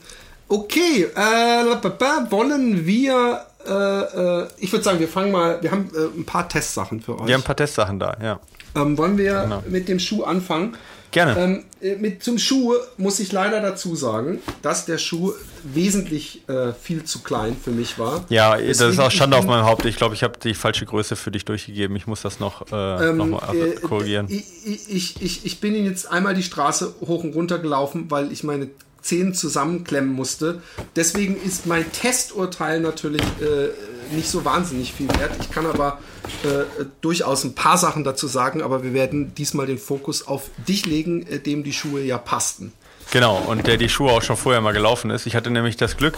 okay, 0.48 1.04
äh, 1.14 2.30
wollen 2.30 2.86
wir 2.86 3.46
äh, 3.66 3.72
äh, 3.72 4.48
ich 4.58 4.72
würde 4.72 4.84
sagen, 4.84 5.00
wir 5.00 5.08
fangen 5.08 5.32
mal, 5.32 5.62
wir 5.62 5.70
haben 5.70 5.90
äh, 5.94 6.18
ein 6.18 6.26
paar 6.26 6.48
Testsachen 6.48 7.00
für 7.00 7.18
euch. 7.18 7.26
Wir 7.26 7.34
haben 7.34 7.40
ein 7.40 7.44
paar 7.44 7.56
Testsachen 7.56 7.98
da, 7.98 8.16
ja. 8.22 8.40
Ähm, 8.76 8.98
wollen 8.98 9.16
wir 9.16 9.42
genau. 9.42 9.62
mit 9.68 9.88
dem 9.88 9.98
Schuh 9.98 10.24
anfangen? 10.24 10.76
Gerne. 11.14 11.38
Ähm, 11.38 11.64
äh, 11.80 11.94
mit 11.94 12.24
zum 12.24 12.38
Schuh 12.38 12.74
muss 12.96 13.20
ich 13.20 13.30
leider 13.30 13.60
dazu 13.60 13.94
sagen, 13.94 14.40
dass 14.62 14.84
der 14.84 14.98
Schuh 14.98 15.32
wesentlich 15.62 16.42
äh, 16.48 16.72
viel 16.72 17.04
zu 17.04 17.22
klein 17.22 17.56
für 17.56 17.70
mich 17.70 18.00
war. 18.00 18.24
Ja, 18.30 18.56
Deswegen, 18.56 18.78
das 18.78 18.80
ist 18.94 18.98
auch 18.98 19.12
Schande 19.12 19.36
auf 19.36 19.44
meinem 19.44 19.64
Haupt. 19.64 19.84
Ich 19.84 19.94
glaube, 19.94 20.16
ich 20.16 20.24
habe 20.24 20.40
die 20.42 20.54
falsche 20.54 20.86
Größe 20.86 21.14
für 21.14 21.30
dich 21.30 21.44
durchgegeben. 21.44 21.94
Ich 21.94 22.08
muss 22.08 22.22
das 22.22 22.40
noch, 22.40 22.66
äh, 22.72 23.10
ähm, 23.10 23.18
noch 23.18 23.26
mal 23.26 23.54
äh, 23.54 23.76
korrigieren. 23.76 24.26
Ich, 24.28 24.88
ich, 24.88 25.22
ich, 25.22 25.46
ich 25.46 25.60
bin 25.60 25.76
jetzt 25.84 26.10
einmal 26.10 26.34
die 26.34 26.42
Straße 26.42 26.96
hoch 27.02 27.22
und 27.22 27.32
runter 27.36 27.60
gelaufen, 27.60 28.06
weil 28.08 28.32
ich 28.32 28.42
meine 28.42 28.70
Zehen 29.00 29.34
zusammenklemmen 29.34 30.12
musste. 30.12 30.62
Deswegen 30.96 31.40
ist 31.40 31.66
mein 31.66 31.92
Testurteil 31.92 32.80
natürlich 32.80 33.22
äh, 33.40 33.68
nicht 34.12 34.28
so 34.28 34.44
wahnsinnig 34.44 34.92
viel 34.92 35.08
wert. 35.10 35.30
Ich 35.40 35.52
kann 35.52 35.66
aber 35.66 36.00
äh, 36.44 36.84
durchaus 37.00 37.44
ein 37.44 37.54
paar 37.54 37.78
Sachen 37.78 38.04
dazu 38.04 38.26
sagen, 38.26 38.62
aber 38.62 38.82
wir 38.82 38.94
werden 38.94 39.34
diesmal 39.34 39.66
den 39.66 39.78
Fokus 39.78 40.26
auf 40.26 40.50
dich 40.68 40.86
legen, 40.86 41.26
äh, 41.26 41.38
dem 41.38 41.64
die 41.64 41.72
Schuhe 41.72 42.02
ja 42.02 42.18
passten. 42.18 42.72
Genau, 43.10 43.36
und 43.36 43.66
der 43.66 43.76
die 43.76 43.88
Schuhe 43.88 44.10
auch 44.10 44.22
schon 44.22 44.36
vorher 44.36 44.60
mal 44.60 44.72
gelaufen 44.72 45.10
ist. 45.10 45.26
Ich 45.26 45.36
hatte 45.36 45.50
nämlich 45.50 45.76
das 45.76 45.96
Glück, 45.96 46.16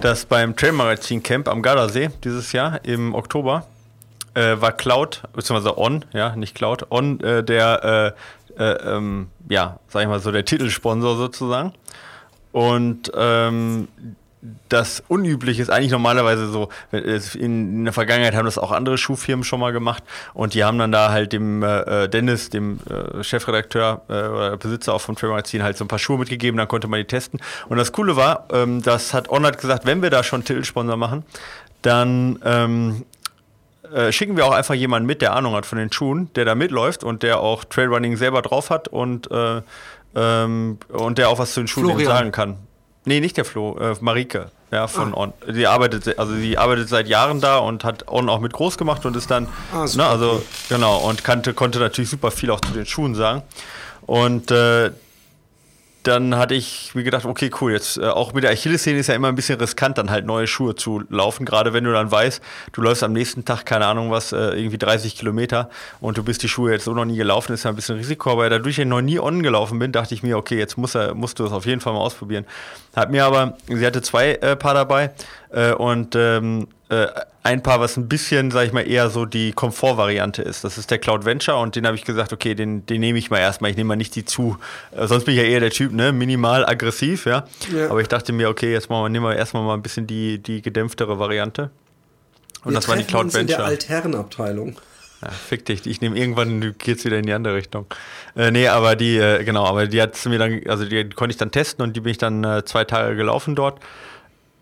dass 0.00 0.26
beim 0.26 0.54
Trailmagazin 0.54 1.22
Camp 1.22 1.48
am 1.48 1.62
Gardasee 1.62 2.10
dieses 2.24 2.52
Jahr 2.52 2.84
im 2.84 3.14
Oktober 3.14 3.66
äh, 4.34 4.60
war 4.60 4.72
Cloud, 4.72 5.22
beziehungsweise 5.32 5.78
On, 5.78 6.04
ja, 6.12 6.36
nicht 6.36 6.54
Cloud, 6.54 6.90
On, 6.90 7.20
äh, 7.20 7.42
der, 7.42 8.14
äh, 8.58 8.62
äh, 8.62 8.96
ähm, 8.96 9.28
ja, 9.48 9.80
sag 9.88 10.02
ich 10.02 10.08
mal 10.08 10.20
so, 10.20 10.30
der 10.30 10.44
Titelsponsor 10.44 11.16
sozusagen. 11.16 11.72
Und 12.52 13.10
ähm, 13.16 13.88
das 14.68 15.02
Unübliche 15.08 15.62
ist 15.62 15.70
eigentlich 15.70 15.92
normalerweise 15.92 16.48
so, 16.48 16.68
in, 16.92 17.84
der 17.84 17.92
Vergangenheit 17.92 18.34
haben 18.34 18.44
das 18.44 18.58
auch 18.58 18.72
andere 18.72 18.98
Schuhfirmen 18.98 19.44
schon 19.44 19.60
mal 19.60 19.72
gemacht 19.72 20.02
und 20.34 20.54
die 20.54 20.64
haben 20.64 20.78
dann 20.78 20.92
da 20.92 21.10
halt 21.10 21.32
dem 21.32 21.62
äh, 21.62 22.08
Dennis, 22.08 22.50
dem 22.50 22.80
äh, 22.90 23.22
Chefredakteur 23.22 24.02
äh, 24.08 24.12
oder 24.12 24.56
Besitzer 24.56 24.94
auch 24.94 25.00
vom 25.00 25.16
Trail 25.16 25.30
Magazin 25.30 25.62
halt 25.62 25.76
so 25.76 25.84
ein 25.84 25.88
paar 25.88 25.98
Schuhe 25.98 26.18
mitgegeben, 26.18 26.58
dann 26.58 26.68
konnte 26.68 26.88
man 26.88 26.98
die 26.98 27.04
testen. 27.04 27.40
Und 27.68 27.78
das 27.78 27.92
Coole 27.92 28.16
war, 28.16 28.46
ähm, 28.52 28.82
das 28.82 29.14
hat 29.14 29.28
Onat 29.30 29.58
gesagt, 29.58 29.86
wenn 29.86 30.02
wir 30.02 30.10
da 30.10 30.22
schon 30.22 30.44
Titelsponsor 30.44 30.96
machen, 30.96 31.24
dann 31.82 32.38
ähm, 32.44 33.04
äh, 33.92 34.12
schicken 34.12 34.36
wir 34.36 34.46
auch 34.46 34.52
einfach 34.52 34.74
jemanden 34.74 35.06
mit, 35.06 35.22
der 35.22 35.34
Ahnung 35.34 35.54
hat 35.54 35.66
von 35.66 35.78
den 35.78 35.92
Schuhen, 35.92 36.30
der 36.34 36.44
da 36.44 36.54
mitläuft 36.54 37.04
und 37.04 37.22
der 37.22 37.40
auch 37.40 37.64
Trailrunning 37.64 38.16
selber 38.16 38.42
drauf 38.42 38.70
hat 38.70 38.88
und, 38.88 39.30
äh, 39.30 39.62
ähm, 40.14 40.78
und 40.88 41.18
der 41.18 41.28
auch 41.28 41.38
was 41.38 41.54
zu 41.54 41.60
den 41.60 41.68
Schuhen 41.68 42.04
sagen 42.04 42.32
kann. 42.32 42.56
Nee, 43.06 43.20
nicht 43.20 43.36
der 43.36 43.44
Flo, 43.44 43.78
äh, 43.78 43.94
Marike, 44.00 44.50
ja, 44.72 44.88
von 44.88 45.14
ah. 45.14 45.18
On. 45.18 45.32
Die 45.48 45.68
arbeitet, 45.68 46.18
also 46.18 46.34
die 46.34 46.58
arbeitet 46.58 46.88
seit 46.88 47.06
Jahren 47.06 47.40
da 47.40 47.58
und 47.58 47.84
hat 47.84 48.08
On 48.08 48.28
auch 48.28 48.40
mit 48.40 48.52
groß 48.52 48.76
gemacht 48.76 49.06
und 49.06 49.16
ist 49.16 49.30
dann, 49.30 49.46
ah, 49.72 49.86
ne, 49.94 50.04
also 50.04 50.42
genau, 50.68 50.98
und 50.98 51.22
kannte, 51.22 51.54
konnte 51.54 51.78
natürlich 51.78 52.10
super 52.10 52.32
viel 52.32 52.50
auch 52.50 52.60
zu 52.60 52.72
den 52.72 52.84
Schuhen 52.84 53.14
sagen. 53.14 53.42
Und 54.06 54.50
äh, 54.50 54.90
dann 56.06 56.36
hatte 56.36 56.54
ich 56.54 56.94
mir 56.94 57.02
gedacht, 57.02 57.24
okay, 57.24 57.50
cool, 57.60 57.72
jetzt 57.72 57.98
äh, 57.98 58.06
auch 58.06 58.32
mit 58.32 58.44
der 58.44 58.52
Achillessehne 58.52 58.98
ist 58.98 59.08
ja 59.08 59.14
immer 59.14 59.28
ein 59.28 59.34
bisschen 59.34 59.58
riskant, 59.58 59.98
dann 59.98 60.10
halt 60.10 60.24
neue 60.24 60.46
Schuhe 60.46 60.74
zu 60.74 61.02
laufen, 61.08 61.44
gerade 61.44 61.72
wenn 61.72 61.84
du 61.84 61.92
dann 61.92 62.10
weißt, 62.10 62.40
du 62.72 62.82
läufst 62.82 63.02
am 63.02 63.12
nächsten 63.12 63.44
Tag, 63.44 63.66
keine 63.66 63.86
Ahnung 63.86 64.10
was, 64.10 64.32
äh, 64.32 64.36
irgendwie 64.36 64.78
30 64.78 65.16
Kilometer 65.16 65.68
und 66.00 66.16
du 66.16 66.22
bist 66.22 66.42
die 66.42 66.48
Schuhe 66.48 66.72
jetzt 66.72 66.84
so 66.84 66.94
noch 66.94 67.04
nie 67.04 67.16
gelaufen, 67.16 67.52
ist 67.52 67.64
ja 67.64 67.70
ein 67.70 67.76
bisschen 67.76 67.96
Risiko, 67.96 68.30
aber 68.30 68.48
dadurch 68.48 68.78
ich 68.78 68.86
noch 68.86 69.00
nie 69.00 69.18
on 69.18 69.42
gelaufen 69.42 69.78
bin, 69.78 69.92
dachte 69.92 70.14
ich 70.14 70.22
mir, 70.22 70.36
okay, 70.36 70.58
jetzt 70.58 70.78
muss 70.78 70.94
er, 70.94 71.14
musst 71.14 71.38
du 71.38 71.44
es 71.44 71.52
auf 71.52 71.66
jeden 71.66 71.80
Fall 71.80 71.92
mal 71.92 72.00
ausprobieren. 72.00 72.46
Hat 72.94 73.10
mir 73.10 73.24
aber, 73.24 73.56
sie 73.68 73.84
hatte 73.84 74.00
zwei 74.00 74.32
äh, 74.34 74.56
Paar 74.56 74.74
dabei 74.74 75.12
äh, 75.50 75.72
und 75.72 76.14
ähm, 76.16 76.68
äh, 76.88 77.06
ein 77.42 77.62
Paar, 77.62 77.80
was 77.80 77.96
ein 77.96 78.08
bisschen, 78.08 78.50
sag 78.50 78.66
ich 78.66 78.72
mal, 78.72 78.88
eher 78.88 79.08
so 79.08 79.24
die 79.24 79.52
Komfortvariante 79.52 80.42
ist. 80.42 80.64
Das 80.64 80.78
ist 80.78 80.90
der 80.90 80.98
Cloud 80.98 81.24
Venture 81.24 81.58
und 81.58 81.76
den 81.76 81.86
habe 81.86 81.96
ich 81.96 82.04
gesagt, 82.04 82.32
okay, 82.32 82.54
den, 82.54 82.84
den 82.86 83.00
nehme 83.00 83.18
ich 83.18 83.30
mal 83.30 83.38
erstmal. 83.38 83.70
Ich 83.70 83.76
nehme 83.76 83.88
mal 83.88 83.96
nicht 83.96 84.14
die 84.16 84.24
zu. 84.24 84.58
Äh, 84.92 85.06
sonst 85.06 85.24
bin 85.24 85.34
ich 85.34 85.40
ja 85.40 85.46
eher 85.46 85.60
der 85.60 85.70
Typ, 85.70 85.92
ne? 85.92 86.12
Minimal 86.12 86.66
aggressiv, 86.66 87.26
ja. 87.26 87.44
ja. 87.72 87.90
Aber 87.90 88.00
ich 88.00 88.08
dachte 88.08 88.32
mir, 88.32 88.48
okay, 88.48 88.72
jetzt 88.72 88.90
nehmen 88.90 89.22
wir 89.22 89.36
erstmal 89.36 89.62
mal 89.62 89.74
ein 89.74 89.82
bisschen 89.82 90.06
die, 90.06 90.38
die 90.38 90.62
gedämpftere 90.62 91.18
Variante. 91.18 91.70
Und 92.64 92.72
wir 92.72 92.80
das 92.80 92.88
war 92.88 92.96
die 92.96 93.04
Cloud 93.04 93.26
uns 93.26 93.34
Venture. 93.34 93.56
In 93.56 93.62
der 93.62 93.66
Altherrenabteilung. 93.66 94.76
Ja, 95.22 95.30
fick 95.30 95.64
dich, 95.64 95.86
ich 95.86 96.00
nehme 96.00 96.18
irgendwann, 96.18 96.60
du 96.60 96.72
gehst 96.72 97.04
wieder 97.04 97.16
in 97.16 97.24
die 97.24 97.32
andere 97.32 97.54
Richtung. 97.54 97.86
Äh, 98.36 98.50
nee, 98.50 98.68
aber 98.68 98.96
die, 98.96 99.16
äh, 99.16 99.44
genau, 99.44 99.64
aber 99.64 99.86
die 99.86 100.02
hat 100.02 100.24
mir 100.26 100.38
dann, 100.38 100.60
also 100.68 100.84
die 100.84 101.08
konnte 101.08 101.30
ich 101.30 101.38
dann 101.38 101.50
testen 101.50 101.82
und 101.82 101.96
die 101.96 102.00
bin 102.00 102.10
ich 102.10 102.18
dann 102.18 102.44
äh, 102.44 102.64
zwei 102.64 102.84
Tage 102.84 103.16
gelaufen 103.16 103.54
dort. 103.54 103.80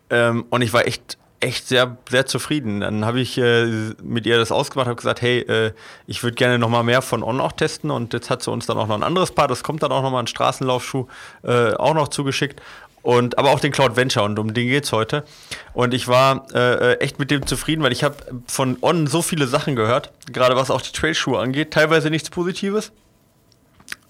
Ähm, 0.09 0.45
und 0.49 0.61
ich 0.61 0.73
war 0.73 0.85
echt 0.87 1.17
echt 1.39 1.67
sehr, 1.67 1.97
sehr 2.09 2.25
zufrieden. 2.25 2.81
Dann 2.81 3.05
habe 3.05 3.19
ich 3.19 3.37
äh, 3.37 3.93
mit 4.01 4.25
ihr 4.25 4.37
das 4.37 4.51
ausgemacht, 4.51 4.87
habe 4.87 4.95
gesagt, 4.95 5.21
hey, 5.21 5.39
äh, 5.39 5.73
ich 6.07 6.23
würde 6.23 6.35
gerne 6.35 6.57
noch 6.57 6.69
mal 6.69 6.83
mehr 6.83 7.01
von 7.01 7.23
On 7.23 7.39
auch 7.39 7.51
testen 7.51 7.91
und 7.91 8.13
jetzt 8.13 8.29
hat 8.29 8.41
sie 8.41 8.51
uns 8.51 8.65
dann 8.65 8.77
auch 8.77 8.87
noch 8.87 8.95
ein 8.95 9.03
anderes 9.03 9.31
Paar, 9.31 9.47
das 9.47 9.63
kommt 9.63 9.83
dann 9.83 9.91
auch 9.91 10.01
noch 10.01 10.11
mal 10.11 10.21
ein 10.21 10.27
Straßenlaufschuh 10.27 11.07
äh, 11.43 11.73
auch 11.73 11.93
noch 11.93 12.07
zugeschickt. 12.07 12.61
Und, 13.03 13.37
aber 13.37 13.51
auch 13.51 13.59
den 13.59 13.71
Cloud 13.71 13.95
Venture 13.95 14.23
und 14.23 14.39
um 14.39 14.55
den 14.55 14.67
geht 14.67 14.85
es 14.85 14.91
heute. 14.91 15.25
Und 15.73 15.93
ich 15.93 16.07
war 16.07 16.47
äh, 16.55 16.95
echt 16.95 17.19
mit 17.19 17.29
dem 17.29 17.45
zufrieden, 17.45 17.83
weil 17.83 17.91
ich 17.91 18.03
habe 18.03 18.15
von 18.47 18.77
On 18.81 19.05
so 19.05 19.21
viele 19.21 19.45
Sachen 19.45 19.75
gehört, 19.75 20.11
gerade 20.33 20.55
was 20.55 20.71
auch 20.71 20.81
die 20.81 20.91
Trailschuhe 20.91 21.37
angeht, 21.37 21.69
teilweise 21.69 22.09
nichts 22.09 22.31
Positives. 22.31 22.91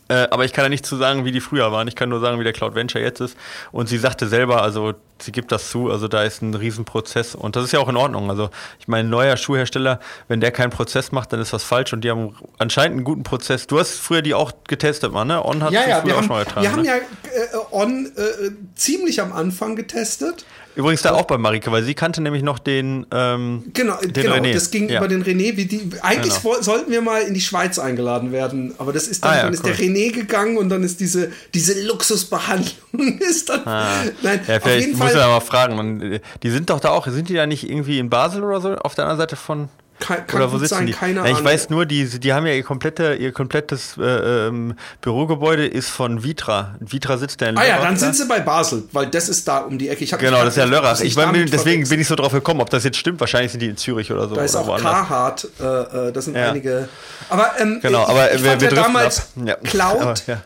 Äh, 0.07 0.27
aber 0.29 0.45
ich 0.45 0.53
kann 0.53 0.65
ja 0.65 0.69
nicht 0.69 0.85
zu 0.85 0.95
sagen, 0.95 1.25
wie 1.25 1.31
die 1.31 1.41
früher 1.41 1.71
waren. 1.71 1.87
Ich 1.87 1.95
kann 1.95 2.09
nur 2.09 2.19
sagen, 2.19 2.39
wie 2.39 2.43
der 2.43 2.53
Cloud 2.53 2.75
Venture 2.75 3.01
jetzt 3.01 3.21
ist. 3.21 3.35
Und 3.71 3.89
sie 3.89 3.97
sagte 3.97 4.27
selber, 4.27 4.61
also 4.61 4.93
sie 5.19 5.31
gibt 5.31 5.51
das 5.51 5.69
zu, 5.69 5.89
also 5.89 6.07
da 6.07 6.23
ist 6.23 6.41
ein 6.41 6.53
Riesenprozess 6.53 7.35
und 7.35 7.55
das 7.55 7.63
ist 7.63 7.71
ja 7.71 7.79
auch 7.79 7.89
in 7.89 7.97
Ordnung. 7.97 8.29
Also 8.29 8.49
ich 8.79 8.87
meine, 8.87 9.07
ein 9.07 9.09
neuer 9.09 9.37
Schuhhersteller, 9.37 9.99
wenn 10.27 10.41
der 10.41 10.51
keinen 10.51 10.69
Prozess 10.69 11.11
macht, 11.11 11.33
dann 11.33 11.39
ist 11.39 11.53
was 11.53 11.63
falsch 11.63 11.93
und 11.93 12.01
die 12.01 12.11
haben 12.11 12.35
anscheinend 12.57 12.97
einen 12.97 13.03
guten 13.03 13.23
Prozess. 13.23 13.65
Du 13.67 13.79
hast 13.79 13.99
früher 13.99 14.21
die 14.21 14.33
auch 14.33 14.51
getestet, 14.67 15.11
man, 15.11 15.27
ne? 15.27 15.43
On 15.43 15.63
hat 15.63 15.71
ja, 15.71 15.87
ja, 15.87 16.05
wir 16.05 16.15
haben, 16.15 16.23
auch 16.23 16.27
schon 16.27 16.45
getragen. 16.45 16.61
Wir 16.61 16.69
ne? 16.69 16.77
haben 16.77 16.85
ja 16.85 16.95
äh, 16.95 17.57
On 17.71 18.05
äh, 18.05 18.51
ziemlich 18.75 19.21
am 19.21 19.31
Anfang 19.31 19.75
getestet. 19.75 20.45
Übrigens 20.75 21.01
da 21.01 21.13
auch 21.13 21.25
bei 21.25 21.37
Marike, 21.37 21.71
weil 21.71 21.83
sie 21.83 21.93
kannte 21.93 22.21
nämlich 22.21 22.43
noch 22.43 22.59
den 22.59 23.05
ähm, 23.11 23.63
Genau, 23.73 23.97
den 23.97 24.13
genau 24.13 24.35
René. 24.35 24.53
das 24.53 24.71
ging 24.71 24.89
ja. 24.89 24.97
über 24.97 25.07
den 25.07 25.23
René. 25.23 25.55
Wie 25.55 25.65
die, 25.65 25.89
eigentlich 26.01 26.41
genau. 26.41 26.61
sollten 26.61 26.91
wir 26.91 27.01
mal 27.01 27.21
in 27.21 27.33
die 27.33 27.41
Schweiz 27.41 27.79
eingeladen 27.79 28.31
werden, 28.31 28.73
aber 28.77 28.91
das 28.91 29.07
ist 29.07 29.23
dann, 29.23 29.31
ah, 29.31 29.37
ja, 29.37 29.43
dann 29.43 29.53
ist 29.53 29.63
cool. 29.63 29.71
der 29.71 29.85
René 29.85 30.11
gegangen 30.11 30.57
und 30.57 30.69
dann 30.69 30.83
ist 30.83 30.99
diese, 30.99 31.31
diese 31.53 31.81
Luxusbehandlung 31.85 33.19
ist 33.19 33.49
dann. 33.49 33.65
Ah. 33.65 34.03
Nein, 34.21 34.41
ja, 34.47 34.57
auf 34.57 34.65
jeden 34.65 34.97
Fall. 34.97 35.07
Muss 35.07 35.15
ja 35.15 35.27
mal 35.27 35.39
fragen. 35.39 35.75
Man, 35.75 36.19
die 36.43 36.49
sind 36.49 36.69
doch 36.69 36.79
da 36.79 36.89
auch, 36.89 37.07
sind 37.07 37.29
die 37.29 37.35
da 37.35 37.45
nicht 37.45 37.69
irgendwie 37.69 37.99
in 37.99 38.09
Basel 38.09 38.43
oder 38.43 38.59
so 38.59 38.75
auf 38.75 38.95
der 38.95 39.05
anderen 39.05 39.19
Seite 39.19 39.35
von. 39.35 39.69
Kann, 39.99 40.27
kann 40.27 40.41
Oder 40.41 40.51
wo 40.51 40.57
sitzen 40.57 40.75
sein, 40.75 40.87
die? 40.87 40.93
keine 40.93 41.21
Ahnung. 41.21 41.33
Ja, 41.33 41.39
ich 41.39 41.45
weiß 41.45 41.69
nur, 41.69 41.85
die, 41.85 42.05
die 42.19 42.33
haben 42.33 42.45
ja 42.45 42.53
ihr, 42.53 42.63
komplette, 42.63 43.15
ihr 43.15 43.31
komplettes 43.31 43.97
äh, 43.97 44.47
ähm, 44.47 44.75
Bürogebäude 45.01 45.65
ist 45.65 45.89
von 45.89 46.23
Vitra. 46.23 46.75
Vitra 46.79 47.17
sitzt 47.17 47.41
da 47.41 47.47
in 47.47 47.55
Lörrach. 47.55 47.67
Ah 47.67 47.77
ja, 47.77 47.81
dann 47.81 47.95
sind 47.97 48.15
sie 48.15 48.25
bei 48.25 48.41
Basel, 48.41 48.83
weil 48.91 49.07
das 49.07 49.29
ist 49.29 49.47
da 49.47 49.59
um 49.59 49.77
die 49.77 49.87
Ecke. 49.87 50.05
Genau, 50.05 50.43
das 50.43 50.49
ist 50.49 50.57
ja 50.57 50.65
Lörrach. 50.65 50.99
Ich 50.99 51.15
war, 51.15 51.31
deswegen 51.31 51.49
verwechselt. 51.49 51.89
bin 51.89 51.99
ich 52.01 52.07
so 52.07 52.15
drauf 52.15 52.33
gekommen, 52.33 52.59
ob 52.61 52.69
das 52.69 52.83
jetzt 52.83 52.97
stimmt. 52.97 53.19
Wahrscheinlich 53.21 53.51
sind 53.51 53.61
die 53.61 53.67
in 53.67 53.77
Zürich 53.77 54.11
oder 54.11 54.27
so. 54.27 54.35
Da 54.35 54.43
ist 54.43 54.55
auch 54.55 54.77
Carhartt, 54.77 55.47
äh, 55.59 55.63
äh, 55.63 56.11
das 56.11 56.25
sind 56.25 56.35
ja. 56.35 56.49
einige. 56.49 56.89
Aber, 57.29 57.51
ähm, 57.59 57.79
genau, 57.81 58.05
aber 58.05 58.33
ich, 58.33 58.43
wir, 58.43 58.59
wir 58.59 58.69
ja 58.69 58.75
damals 58.75 59.29
ja. 59.43 59.55
Cloud 59.55 60.01
aber, 60.01 60.13
ja 60.27 60.41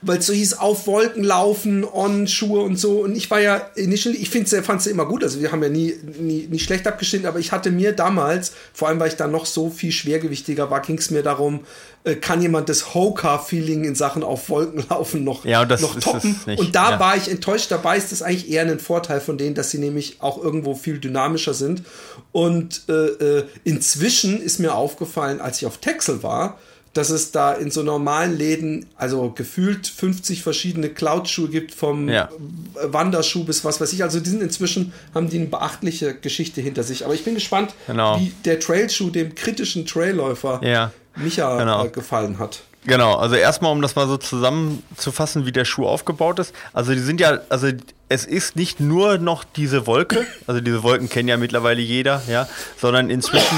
weil 0.00 0.18
es 0.18 0.26
so 0.26 0.32
hieß, 0.32 0.54
auf 0.54 0.86
Wolken 0.86 1.24
laufen, 1.24 1.84
On-Schuhe 1.84 2.60
und 2.60 2.76
so. 2.76 3.00
Und 3.00 3.16
ich 3.16 3.30
war 3.30 3.40
ja 3.40 3.56
initially, 3.74 4.16
ich 4.16 4.30
fand 4.30 4.46
es 4.46 4.84
ja 4.84 4.90
immer 4.90 5.06
gut. 5.06 5.24
Also 5.24 5.40
wir 5.40 5.50
haben 5.50 5.62
ja 5.62 5.68
nie, 5.68 5.94
nie, 6.18 6.46
nie 6.48 6.58
schlecht 6.58 6.86
abgeschnitten, 6.86 7.26
aber 7.26 7.40
ich 7.40 7.52
hatte 7.52 7.70
mir 7.70 7.92
damals, 7.92 8.52
vor 8.72 8.88
allem 8.88 9.00
weil 9.00 9.08
ich 9.08 9.16
da 9.16 9.26
noch 9.26 9.46
so 9.46 9.70
viel 9.70 9.90
schwergewichtiger 9.90 10.70
war, 10.70 10.82
ging 10.82 10.98
es 10.98 11.10
mir 11.10 11.22
darum, 11.22 11.60
äh, 12.04 12.14
kann 12.14 12.40
jemand 12.40 12.68
das 12.68 12.94
Hoka-Feeling 12.94 13.84
in 13.84 13.94
Sachen 13.96 14.22
auf 14.22 14.48
Wolken 14.48 14.84
laufen 14.88 15.24
noch, 15.24 15.44
ja, 15.44 15.62
und 15.62 15.70
das 15.70 15.80
noch 15.80 15.98
toppen? 15.98 16.36
Und 16.56 16.74
da 16.74 16.92
ja. 16.92 17.00
war 17.00 17.16
ich 17.16 17.28
enttäuscht. 17.28 17.70
Dabei 17.70 17.96
ist 17.96 18.12
das 18.12 18.22
eigentlich 18.22 18.48
eher 18.48 18.62
ein 18.62 18.78
Vorteil 18.78 19.20
von 19.20 19.36
denen, 19.36 19.54
dass 19.54 19.70
sie 19.70 19.78
nämlich 19.78 20.16
auch 20.20 20.42
irgendwo 20.42 20.74
viel 20.74 20.98
dynamischer 20.98 21.54
sind. 21.54 21.82
Und 22.30 22.82
äh, 22.88 22.92
äh, 22.92 23.44
inzwischen 23.64 24.40
ist 24.40 24.60
mir 24.60 24.74
aufgefallen, 24.74 25.40
als 25.40 25.58
ich 25.58 25.66
auf 25.66 25.78
Texel 25.78 26.22
war, 26.22 26.58
dass 26.98 27.10
es 27.10 27.30
da 27.30 27.52
in 27.52 27.70
so 27.70 27.84
normalen 27.84 28.36
Läden, 28.36 28.86
also 28.96 29.30
gefühlt 29.30 29.86
50 29.86 30.42
verschiedene 30.42 30.88
Cloud-Schuhe 30.88 31.48
gibt, 31.48 31.72
vom 31.72 32.08
ja. 32.08 32.28
Wanderschuh 32.82 33.44
bis 33.44 33.64
was 33.64 33.80
weiß 33.80 33.92
ich. 33.92 34.02
Also 34.02 34.18
die 34.18 34.28
sind 34.28 34.42
inzwischen, 34.42 34.92
haben 35.14 35.30
die 35.30 35.38
eine 35.38 35.46
beachtliche 35.46 36.14
Geschichte 36.14 36.60
hinter 36.60 36.82
sich. 36.82 37.04
Aber 37.04 37.14
ich 37.14 37.24
bin 37.24 37.34
gespannt, 37.34 37.72
genau. 37.86 38.18
wie 38.18 38.32
der 38.44 38.58
Trailschuh 38.58 39.10
dem 39.10 39.36
kritischen 39.36 39.86
Trailläufer 39.86 40.60
ja. 40.64 40.90
Micha 41.14 41.56
genau. 41.58 41.86
äh, 41.86 41.88
gefallen 41.88 42.40
hat. 42.40 42.62
Genau, 42.84 43.14
also 43.14 43.36
erstmal, 43.36 43.70
um 43.70 43.80
das 43.80 43.94
mal 43.94 44.08
so 44.08 44.16
zusammenzufassen, 44.16 45.46
wie 45.46 45.52
der 45.52 45.64
Schuh 45.64 45.86
aufgebaut 45.86 46.40
ist. 46.40 46.52
Also 46.72 46.94
die 46.94 47.00
sind 47.00 47.20
ja, 47.20 47.38
also 47.48 47.68
es 48.08 48.24
ist 48.24 48.56
nicht 48.56 48.80
nur 48.80 49.18
noch 49.18 49.44
diese 49.44 49.86
Wolke, 49.86 50.26
also 50.48 50.60
diese 50.60 50.82
Wolken 50.82 51.08
kennen 51.08 51.28
ja 51.28 51.36
mittlerweile 51.36 51.80
jeder, 51.80 52.22
ja, 52.26 52.48
sondern 52.80 53.08
inzwischen 53.08 53.56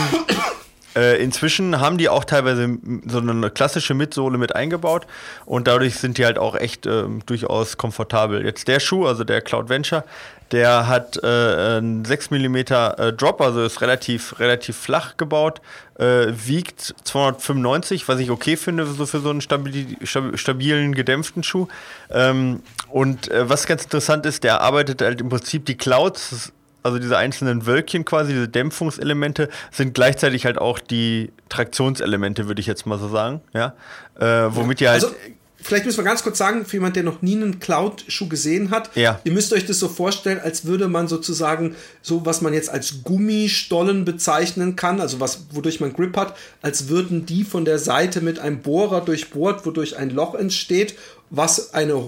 äh, 1.01 1.17
inzwischen 1.17 1.81
haben 1.81 1.97
die 1.97 2.11
auch 2.11 2.25
teilweise 2.25 2.79
so 3.07 3.19
eine 3.19 3.51
klassische 3.51 3.95
Mitsohle 3.95 4.37
mit 4.37 4.55
eingebaut 4.55 5.07
und 5.47 5.67
dadurch 5.67 5.95
sind 5.95 6.19
die 6.19 6.27
halt 6.27 6.39
auch 6.39 6.55
echt 6.55 6.85
äh, 6.85 7.05
durchaus 7.25 7.79
komfortabel. 7.79 8.45
Jetzt 8.45 8.69
der 8.69 8.81
Schuh, 8.81 9.07
also 9.07 9.25
der 9.25 9.41
Cloud 9.41 9.71
Venture, 9.71 10.05
der 10.53 10.89
hat 10.89 11.19
äh, 11.23 11.27
einen 11.27 12.05
6 12.05 12.31
mm 12.33 12.57
äh, 12.57 13.13
Drop, 13.13 13.41
also 13.41 13.63
ist 13.63 13.81
relativ, 13.81 14.39
relativ 14.41 14.77
flach 14.77 15.17
gebaut, 15.17 15.63
äh, 15.99 16.27
wiegt 16.33 16.95
295, 17.05 18.07
was 18.09 18.19
ich 18.19 18.31
okay 18.31 18.57
finde 18.57 18.85
so 18.85 19.07
für 19.07 19.21
so 19.21 19.31
einen 19.31 19.41
stabil, 19.41 19.97
stabilen, 20.05 20.95
gedämpften 20.95 21.43
Schuh. 21.45 21.69
Ähm, 22.11 22.63
und 22.89 23.31
äh, 23.31 23.49
was 23.49 23.67
ganz 23.67 23.85
interessant 23.85 24.27
ist, 24.27 24.45
der 24.45 24.61
arbeitet 24.61 25.01
halt 25.01 25.21
im 25.21 25.31
Prinzip 25.31 25.65
die 25.65 25.77
Clouds 25.77 26.53
also 26.83 26.99
diese 26.99 27.17
einzelnen 27.17 27.67
Wölkchen 27.67 28.05
quasi, 28.05 28.33
diese 28.33 28.49
Dämpfungselemente, 28.49 29.49
sind 29.71 29.95
gleichzeitig 29.95 30.45
halt 30.47 30.59
auch 30.59 30.79
die 30.79 31.33
Traktionselemente, 31.49 32.47
würde 32.49 32.61
ich 32.61 32.67
jetzt 32.67 32.87
mal 32.87 32.99
so 32.99 33.09
sagen. 33.09 33.41
Ja, 33.53 33.75
äh, 34.19 34.55
womit 34.55 34.81
ihr 34.81 34.91
halt. 34.91 35.05
Also, 35.05 35.15
vielleicht 35.63 35.85
müssen 35.85 35.99
wir 35.99 36.05
ganz 36.05 36.23
kurz 36.23 36.39
sagen, 36.39 36.65
für 36.65 36.77
jemand, 36.77 36.97
der 36.97 37.03
noch 37.03 37.23
nie 37.23 37.37
einen 37.37 37.61
Cloud-Schuh 37.61 38.29
gesehen 38.29 38.71
hat, 38.71 38.95
ja. 38.97 39.21
ihr 39.25 39.33
müsst 39.33 39.53
euch 39.53 39.67
das 39.67 39.79
so 39.79 39.89
vorstellen, 39.89 40.41
als 40.41 40.65
würde 40.65 40.89
man 40.89 41.09
sozusagen 41.09 41.77
so, 42.03 42.25
was 42.25 42.41
man 42.41 42.55
jetzt 42.55 42.71
als 42.71 43.03
Gummistollen 43.05 44.05
bezeichnen 44.05 44.77
kann, 44.77 45.01
also 45.01 45.21
was, 45.21 45.47
wodurch 45.53 45.81
man 45.81 45.93
Grip 45.93 46.17
hat, 46.17 46.37
als 46.63 46.89
würden 46.89 47.27
die 47.27 47.45
von 47.45 47.65
der 47.65 47.79
Seite 47.79 48.21
mit 48.21 48.39
einem 48.39 48.61
Bohrer 48.61 49.03
durchbohrt, 49.03 49.67
wodurch 49.67 49.97
ein 49.97 50.11
Loch 50.11 50.35
entsteht, 50.35 50.97
was 51.31 51.75
eine 51.75 52.03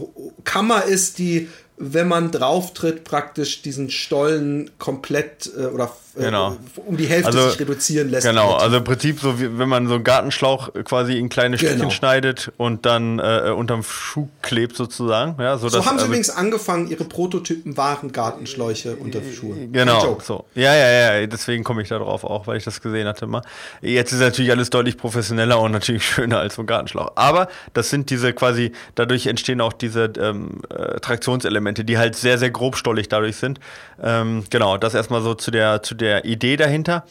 Kammer 0.44 0.84
ist, 0.84 1.18
die 1.18 1.48
wenn 1.76 2.08
man 2.08 2.30
drauf 2.30 2.74
tritt, 2.74 3.04
praktisch 3.04 3.62
diesen 3.62 3.90
Stollen 3.90 4.70
komplett 4.78 5.50
äh, 5.56 5.66
oder 5.66 5.94
genau. 6.14 6.56
um 6.86 6.96
die 6.96 7.06
Hälfte 7.06 7.28
also, 7.28 7.50
sich 7.50 7.60
reduzieren 7.60 8.10
lässt. 8.10 8.26
Genau, 8.26 8.54
also 8.54 8.78
im 8.78 8.84
Prinzip 8.84 9.20
so, 9.20 9.40
wie, 9.40 9.58
wenn 9.58 9.68
man 9.68 9.88
so 9.88 9.94
einen 9.94 10.04
Gartenschlauch 10.04 10.72
quasi 10.84 11.18
in 11.18 11.28
kleine 11.28 11.56
genau. 11.56 11.70
Stückchen 11.70 11.90
schneidet 11.90 12.52
und 12.56 12.86
dann 12.86 13.18
äh, 13.18 13.52
unterm 13.56 13.82
Schuh 13.82 14.28
klebt 14.42 14.76
sozusagen. 14.76 15.40
Ja, 15.40 15.56
so, 15.56 15.68
so 15.68 15.78
dass, 15.78 15.86
haben 15.86 15.98
sie 15.98 16.04
äh, 16.04 16.08
übrigens 16.08 16.30
angefangen, 16.30 16.88
ihre 16.88 17.04
Prototypen 17.04 17.76
waren 17.76 18.12
Gartenschläuche 18.12 18.96
unter 18.96 19.20
Schuhe. 19.22 19.68
Genau, 19.72 20.18
so. 20.22 20.44
Ja, 20.54 20.74
ja, 20.74 21.20
ja, 21.20 21.26
deswegen 21.26 21.64
komme 21.64 21.82
ich 21.82 21.88
da 21.88 21.98
drauf 21.98 22.24
auch, 22.24 22.46
weil 22.46 22.56
ich 22.58 22.64
das 22.64 22.80
gesehen 22.80 23.08
hatte 23.08 23.26
mal. 23.26 23.42
Jetzt 23.80 24.12
ist 24.12 24.20
natürlich 24.20 24.50
alles 24.50 24.70
deutlich 24.70 24.96
professioneller 24.96 25.60
und 25.60 25.72
natürlich 25.72 26.06
schöner 26.08 26.38
als 26.38 26.56
so 26.56 26.62
ein 26.62 26.66
Gartenschlauch. 26.66 27.12
Aber 27.14 27.48
das 27.72 27.90
sind 27.90 28.10
diese 28.10 28.32
quasi, 28.32 28.72
dadurch 28.94 29.26
entstehen 29.26 29.60
auch 29.60 29.72
diese 29.72 30.12
ähm, 30.18 30.60
äh, 30.68 31.00
Traktionselemente, 31.00 31.84
die 31.84 31.98
halt 31.98 32.16
sehr, 32.16 32.38
sehr 32.38 32.50
grobstollig 32.50 33.08
dadurch 33.08 33.36
sind. 33.36 33.60
Ähm, 34.02 34.44
genau, 34.50 34.76
das 34.76 34.94
erstmal 34.94 35.22
so 35.22 35.34
zu 35.34 35.50
der, 35.50 35.82
zu 35.82 35.94
der 35.94 36.01
Idee 36.02 36.56
dahinter. 36.56 37.04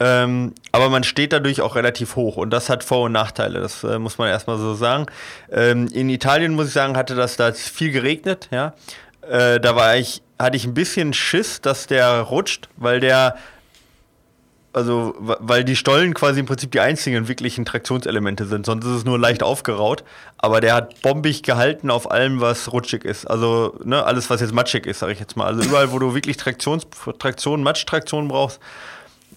Ähm, 0.00 0.54
aber 0.72 0.88
man 0.88 1.04
steht 1.04 1.32
dadurch 1.32 1.60
auch 1.60 1.76
relativ 1.76 2.16
hoch 2.16 2.36
und 2.36 2.50
das 2.50 2.68
hat 2.68 2.82
Vor- 2.82 3.04
und 3.04 3.12
Nachteile, 3.12 3.60
das 3.60 3.84
äh, 3.84 3.98
muss 3.98 4.18
man 4.18 4.28
erstmal 4.28 4.58
so 4.58 4.74
sagen. 4.74 5.06
Ähm, 5.52 5.86
in 5.92 6.10
Italien, 6.10 6.54
muss 6.54 6.66
ich 6.66 6.72
sagen, 6.72 6.96
hatte 6.96 7.14
das 7.14 7.36
da 7.36 7.52
viel 7.52 7.92
geregnet, 7.92 8.48
ja. 8.50 8.74
Äh, 9.28 9.60
da 9.60 9.76
war 9.76 9.96
ich, 9.96 10.22
hatte 10.38 10.56
ich 10.56 10.64
ein 10.64 10.74
bisschen 10.74 11.12
Schiss, 11.12 11.60
dass 11.60 11.86
der 11.86 12.20
rutscht, 12.20 12.68
weil 12.76 13.00
der 13.00 13.36
also 14.74 15.14
weil 15.18 15.64
die 15.64 15.76
Stollen 15.76 16.14
quasi 16.14 16.40
im 16.40 16.46
Prinzip 16.46 16.72
die 16.72 16.80
einzigen 16.80 17.28
wirklichen 17.28 17.64
Traktionselemente 17.64 18.46
sind, 18.46 18.66
sonst 18.66 18.84
ist 18.84 18.90
es 18.90 19.04
nur 19.04 19.18
leicht 19.18 19.42
aufgeraut. 19.42 20.04
Aber 20.36 20.60
der 20.60 20.74
hat 20.74 21.00
bombig 21.00 21.42
gehalten 21.42 21.90
auf 21.90 22.10
allem, 22.10 22.40
was 22.40 22.72
rutschig 22.72 23.04
ist. 23.04 23.24
Also 23.24 23.78
ne, 23.84 24.04
alles, 24.04 24.28
was 24.30 24.40
jetzt 24.40 24.52
matschig 24.52 24.86
ist, 24.86 24.98
sage 24.98 25.12
ich 25.12 25.20
jetzt 25.20 25.36
mal. 25.36 25.46
Also 25.46 25.62
überall, 25.62 25.92
wo 25.92 25.98
du 25.98 26.14
wirklich 26.14 26.36
Traktions, 26.36 26.86
Traktion, 27.18 27.62
Matschtraktion 27.62 28.28
brauchst, 28.28 28.60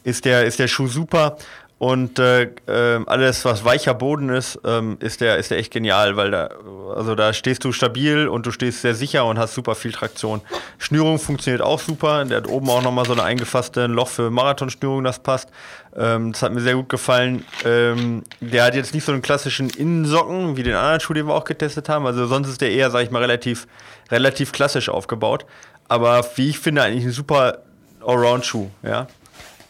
ist 0.03 0.25
der, 0.25 0.45
ist 0.45 0.59
der 0.59 0.67
Schuh 0.67 0.87
super. 0.87 1.37
Und 1.79 2.17
äh, 2.17 2.43
äh, 2.65 3.03
alles, 3.05 3.45
was 3.45 3.63
weicher 3.63 3.93
Boden 3.93 4.29
ist, 4.29 4.59
ähm, 4.65 4.97
ist, 4.99 5.21
der, 5.21 5.37
ist 5.37 5.51
der 5.51 5.59
echt 5.59 5.71
genial, 5.71 6.17
weil 6.17 6.31
da, 6.31 6.49
also 6.95 7.13
da 7.13 7.33
stehst 7.33 7.63
du 7.65 7.71
stabil 7.71 8.27
und 8.27 8.47
du 8.47 8.51
stehst 8.51 8.81
sehr 8.81 8.95
sicher 8.95 9.25
und 9.25 9.37
hast 9.37 9.53
super 9.53 9.75
viel 9.75 9.91
Traktion. 9.91 10.41
Schnürung 10.79 11.19
funktioniert 11.19 11.61
auch 11.61 11.79
super. 11.79 12.25
Der 12.25 12.37
hat 12.37 12.47
oben 12.47 12.67
auch 12.71 12.81
nochmal 12.81 13.05
so 13.05 13.13
eine 13.13 13.23
eingefasste 13.23 13.85
Loch 13.85 14.07
für 14.07 14.31
Marathonschnürung, 14.31 15.03
das 15.03 15.19
passt. 15.19 15.49
Ähm, 15.95 16.31
das 16.31 16.41
hat 16.41 16.51
mir 16.51 16.61
sehr 16.61 16.73
gut 16.73 16.89
gefallen. 16.89 17.45
Ähm, 17.63 18.23
der 18.39 18.63
hat 18.63 18.73
jetzt 18.73 18.95
nicht 18.95 19.05
so 19.05 19.11
einen 19.11 19.21
klassischen 19.21 19.69
Innensocken 19.69 20.57
wie 20.57 20.63
den 20.63 20.73
anderen 20.73 20.99
Schuh, 20.99 21.13
den 21.13 21.27
wir 21.27 21.35
auch 21.35 21.45
getestet 21.45 21.89
haben. 21.89 22.07
Also 22.07 22.25
sonst 22.25 22.47
ist 22.47 22.61
der 22.61 22.71
eher, 22.71 22.89
sag 22.89 23.03
ich 23.03 23.11
mal, 23.11 23.21
relativ, 23.21 23.67
relativ 24.09 24.51
klassisch 24.51 24.89
aufgebaut. 24.89 25.45
Aber 25.87 26.25
wie 26.37 26.49
ich 26.49 26.57
finde, 26.57 26.81
eigentlich 26.81 27.05
ein 27.05 27.11
super 27.11 27.59
Allround-Schuh, 28.03 28.69
ja. 28.81 29.07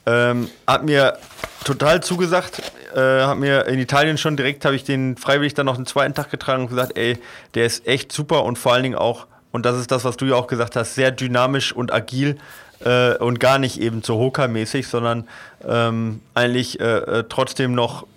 Ähm, 0.08 0.50
hat 0.65 0.86
mir 0.86 1.17
total 1.65 2.02
zugesagt. 2.02 2.62
Äh, 2.96 3.24
hat 3.24 3.38
mir 3.38 3.65
in 3.65 3.78
Italien 3.78 4.17
schon 4.17 4.38
direkt, 4.38 4.63
habe 4.63 4.76
ich 4.76 4.86
den 4.86 5.17
freiwillig 5.17 5.54
dann 5.54 5.65
noch 5.65 5.76
den 5.76 5.86
zweiten 5.86 6.13
Tag 6.13 6.32
getragen 6.32 6.63
und 6.63 6.70
gesagt, 6.70 6.98
ey, 6.98 7.17
der 7.56 7.65
ist 7.65 7.86
echt 7.86 8.13
super 8.13 8.43
und 8.46 8.58
vor 8.58 8.74
allen 8.74 8.84
Dingen 8.84 8.96
auch, 8.96 9.28
und 9.52 9.65
das 9.65 9.78
ist 9.78 9.91
das, 9.91 10.06
was 10.06 10.15
du 10.15 10.26
ja 10.26 10.36
auch 10.36 10.48
gesagt 10.48 10.78
hast, 10.78 10.96
sehr 10.96 11.12
dynamisch 11.12 11.74
und 11.74 11.93
agil 11.93 12.38
äh, 12.86 13.15
und 13.15 13.41
gar 13.41 13.60
nicht 13.60 13.82
eben 13.82 14.02
so 14.02 14.17
Hoka-mäßig, 14.17 14.88
sondern 14.88 15.28
ähm, 15.67 16.22
eigentlich 16.34 16.80
äh, 16.80 16.84
äh 16.84 17.24
trotzdem 17.28 17.74
noch 17.76 18.08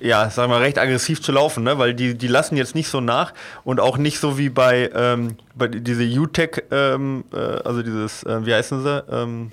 ja, 0.00 0.28
sagen 0.30 0.50
wir 0.50 0.60
recht 0.60 0.78
aggressiv 0.78 1.22
zu 1.22 1.30
laufen, 1.30 1.62
ne? 1.62 1.78
weil 1.78 1.94
die, 1.94 2.18
die 2.18 2.26
lassen 2.26 2.56
jetzt 2.56 2.74
nicht 2.74 2.88
so 2.88 3.00
nach 3.00 3.32
und 3.62 3.78
auch 3.78 3.98
nicht 3.98 4.18
so 4.18 4.36
wie 4.36 4.48
bei, 4.48 4.90
ähm, 4.92 5.36
bei 5.54 5.68
diese 5.68 6.02
UTEC, 6.02 6.64
ähm, 6.72 7.22
äh, 7.32 7.36
also 7.36 7.82
dieses, 7.84 8.24
äh, 8.24 8.44
wie 8.44 8.52
heißen 8.52 8.82
sie, 8.82 9.04
ähm, 9.08 9.52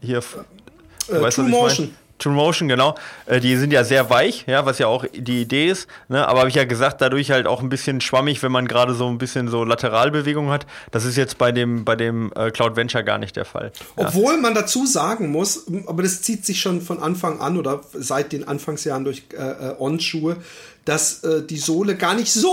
hier 0.00 0.20
weißt, 1.08 1.36
True 1.36 1.48
Motion. 1.48 1.94
True 2.18 2.32
Motion, 2.32 2.68
genau. 2.68 2.94
Äh, 3.26 3.40
die 3.40 3.56
sind 3.56 3.72
ja 3.72 3.84
sehr 3.84 4.10
weich, 4.10 4.44
ja, 4.46 4.66
was 4.66 4.78
ja 4.78 4.86
auch 4.86 5.04
die 5.12 5.42
Idee 5.42 5.68
ist. 5.68 5.88
Ne? 6.08 6.26
Aber 6.26 6.40
habe 6.40 6.48
ich 6.48 6.56
ja 6.56 6.64
gesagt, 6.64 7.00
dadurch 7.00 7.30
halt 7.30 7.46
auch 7.46 7.62
ein 7.62 7.68
bisschen 7.68 8.00
schwammig, 8.00 8.42
wenn 8.42 8.52
man 8.52 8.66
gerade 8.66 8.94
so 8.94 9.08
ein 9.08 9.18
bisschen 9.18 9.48
so 9.48 9.64
Lateralbewegung 9.64 10.50
hat. 10.50 10.66
Das 10.90 11.04
ist 11.04 11.16
jetzt 11.16 11.38
bei 11.38 11.52
dem, 11.52 11.84
bei 11.84 11.96
dem 11.96 12.32
äh, 12.34 12.50
Cloud 12.50 12.76
Venture 12.76 13.02
gar 13.02 13.18
nicht 13.18 13.36
der 13.36 13.44
Fall. 13.44 13.72
Obwohl 13.96 14.34
ja. 14.34 14.40
man 14.40 14.54
dazu 14.54 14.86
sagen 14.86 15.30
muss, 15.30 15.66
aber 15.86 16.02
das 16.02 16.22
zieht 16.22 16.44
sich 16.44 16.60
schon 16.60 16.80
von 16.80 17.00
Anfang 17.00 17.40
an 17.40 17.56
oder 17.56 17.80
seit 17.92 18.32
den 18.32 18.46
Anfangsjahren 18.46 19.04
durch 19.04 19.24
äh, 19.32 19.36
äh 19.36 19.74
On-Schuhe, 19.78 20.36
dass 20.88 21.22
äh, 21.22 21.42
die 21.42 21.58
Sohle 21.58 21.96
gar 21.96 22.14
nicht 22.14 22.32
so 22.32 22.50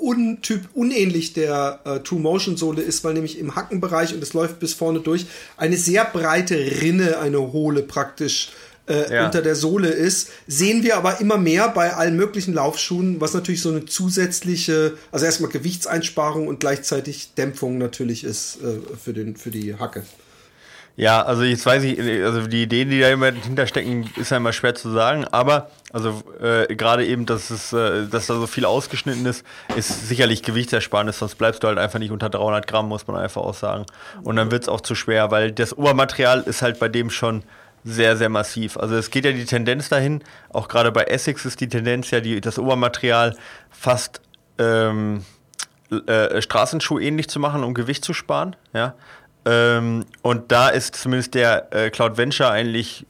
untyp 0.00 0.68
unähnlich 0.74 1.32
der 1.32 1.80
äh, 1.84 1.98
True 2.00 2.20
Motion 2.20 2.56
Sohle 2.56 2.80
ist, 2.80 3.02
weil 3.02 3.14
nämlich 3.14 3.36
im 3.36 3.56
Hackenbereich 3.56 4.14
und 4.14 4.22
es 4.22 4.32
läuft 4.32 4.60
bis 4.60 4.74
vorne 4.74 5.00
durch 5.00 5.26
eine 5.56 5.76
sehr 5.76 6.04
breite 6.04 6.54
Rinne, 6.54 7.18
eine 7.18 7.40
hohle 7.40 7.82
praktisch 7.82 8.50
äh, 8.88 9.14
ja. 9.14 9.26
unter 9.26 9.42
der 9.42 9.54
Sohle 9.54 9.88
ist, 9.88 10.30
sehen 10.46 10.82
wir 10.82 10.96
aber 10.96 11.20
immer 11.20 11.38
mehr 11.38 11.68
bei 11.68 11.94
allen 11.94 12.16
möglichen 12.16 12.54
Laufschuhen, 12.54 13.20
was 13.20 13.34
natürlich 13.34 13.62
so 13.62 13.70
eine 13.70 13.84
zusätzliche, 13.86 14.96
also 15.10 15.24
erstmal 15.24 15.50
Gewichtseinsparung 15.50 16.48
und 16.48 16.60
gleichzeitig 16.60 17.34
Dämpfung 17.34 17.78
natürlich 17.78 18.24
ist 18.24 18.58
äh, 18.62 18.96
für, 18.96 19.12
den, 19.12 19.36
für 19.36 19.50
die 19.50 19.76
Hacke. 19.76 20.02
Ja, 20.96 21.22
also 21.22 21.42
jetzt 21.42 21.66
weiß 21.66 21.82
ich, 21.82 21.98
also 22.22 22.46
die 22.46 22.62
Ideen, 22.62 22.88
die 22.88 23.00
da 23.00 23.10
immer 23.10 23.32
hinterstecken, 23.32 24.08
ist 24.16 24.30
ja 24.30 24.36
immer 24.36 24.52
schwer 24.52 24.76
zu 24.76 24.90
sagen, 24.90 25.24
aber 25.24 25.70
also 25.92 26.22
äh, 26.40 26.72
gerade 26.76 27.04
eben, 27.04 27.26
dass 27.26 27.50
es, 27.50 27.72
äh, 27.72 28.06
dass 28.06 28.28
da 28.28 28.34
so 28.34 28.46
viel 28.46 28.64
ausgeschnitten 28.64 29.26
ist, 29.26 29.44
ist 29.74 30.08
sicherlich 30.08 30.44
Gewichtsersparnis, 30.44 31.18
sonst 31.18 31.34
bleibst 31.34 31.64
du 31.64 31.66
halt 31.66 31.78
einfach 31.78 31.98
nicht 31.98 32.12
unter 32.12 32.28
300 32.28 32.68
Gramm, 32.68 32.88
muss 32.88 33.08
man 33.08 33.16
einfach 33.16 33.42
auch 33.42 33.54
sagen. 33.54 33.86
Und 34.22 34.36
dann 34.36 34.52
wird 34.52 34.62
es 34.62 34.68
auch 34.68 34.82
zu 34.82 34.94
schwer, 34.94 35.32
weil 35.32 35.50
das 35.50 35.76
Obermaterial 35.76 36.42
ist 36.42 36.62
halt 36.62 36.78
bei 36.78 36.88
dem 36.88 37.10
schon 37.10 37.42
sehr, 37.84 38.16
sehr 38.16 38.30
massiv. 38.30 38.76
Also 38.76 38.96
es 38.96 39.10
geht 39.10 39.24
ja 39.24 39.32
die 39.32 39.44
Tendenz 39.44 39.88
dahin, 39.88 40.22
auch 40.48 40.68
gerade 40.68 40.90
bei 40.90 41.04
Essex 41.04 41.44
ist 41.44 41.60
die 41.60 41.68
Tendenz 41.68 42.10
ja, 42.10 42.20
die, 42.20 42.40
das 42.40 42.58
Obermaterial 42.58 43.36
fast 43.70 44.22
ähm, 44.58 45.24
äh, 46.06 46.40
Straßenschuh 46.40 46.98
ähnlich 46.98 47.28
zu 47.28 47.38
machen, 47.38 47.62
um 47.62 47.74
Gewicht 47.74 48.04
zu 48.04 48.14
sparen, 48.14 48.56
ja. 48.72 48.94
Ähm, 49.46 50.06
und 50.22 50.50
da 50.50 50.70
ist 50.70 50.96
zumindest 50.96 51.34
der 51.34 51.72
äh, 51.74 51.90
Cloud 51.90 52.16
Venture 52.16 52.50
eigentlich 52.50 53.06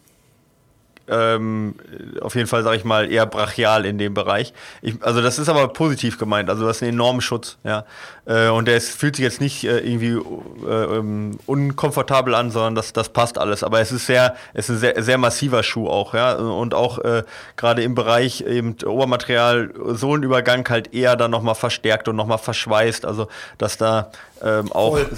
ähm, 1.08 1.74
auf 2.20 2.34
jeden 2.34 2.46
Fall, 2.46 2.62
sage 2.62 2.76
ich 2.76 2.84
mal, 2.84 3.10
eher 3.10 3.26
brachial 3.26 3.84
in 3.84 3.98
dem 3.98 4.14
Bereich. 4.14 4.52
Ich, 4.82 5.02
also 5.02 5.20
das 5.20 5.38
ist 5.38 5.48
aber 5.48 5.68
positiv 5.68 6.18
gemeint, 6.18 6.48
also 6.50 6.66
das 6.66 6.76
ist 6.76 6.82
ein 6.82 6.90
enormer 6.90 7.20
Schutz, 7.20 7.58
ja. 7.64 7.84
Äh, 8.26 8.48
und 8.48 8.66
der 8.66 8.76
ist, 8.76 8.90
fühlt 8.90 9.16
sich 9.16 9.22
jetzt 9.22 9.40
nicht 9.40 9.64
äh, 9.64 9.80
irgendwie 9.80 10.18
äh, 10.66 10.96
ähm, 10.96 11.38
unkomfortabel 11.46 12.34
an, 12.34 12.50
sondern 12.50 12.74
das, 12.74 12.92
das 12.92 13.10
passt 13.10 13.36
alles. 13.38 13.62
Aber 13.62 13.80
es 13.80 13.92
ist 13.92 14.06
sehr, 14.06 14.34
es 14.54 14.68
ist 14.68 14.76
ein 14.76 14.78
sehr, 14.78 15.02
sehr 15.02 15.18
massiver 15.18 15.62
Schuh 15.62 15.88
auch, 15.88 16.14
ja. 16.14 16.34
Und 16.34 16.72
auch 16.74 16.98
äh, 17.00 17.24
gerade 17.56 17.82
im 17.82 17.94
Bereich 17.94 18.40
eben 18.40 18.76
Obermaterial, 18.84 19.72
Sohlenübergang 19.88 20.66
halt 20.68 20.94
eher 20.94 21.16
dann 21.16 21.30
nochmal 21.30 21.54
verstärkt 21.54 22.08
und 22.08 22.16
nochmal 22.16 22.38
verschweißt. 22.38 23.04
Also 23.04 23.28
dass 23.58 23.76
da 23.76 24.10
ähm, 24.42 24.72
auch. 24.72 24.96
Voll 24.96 25.10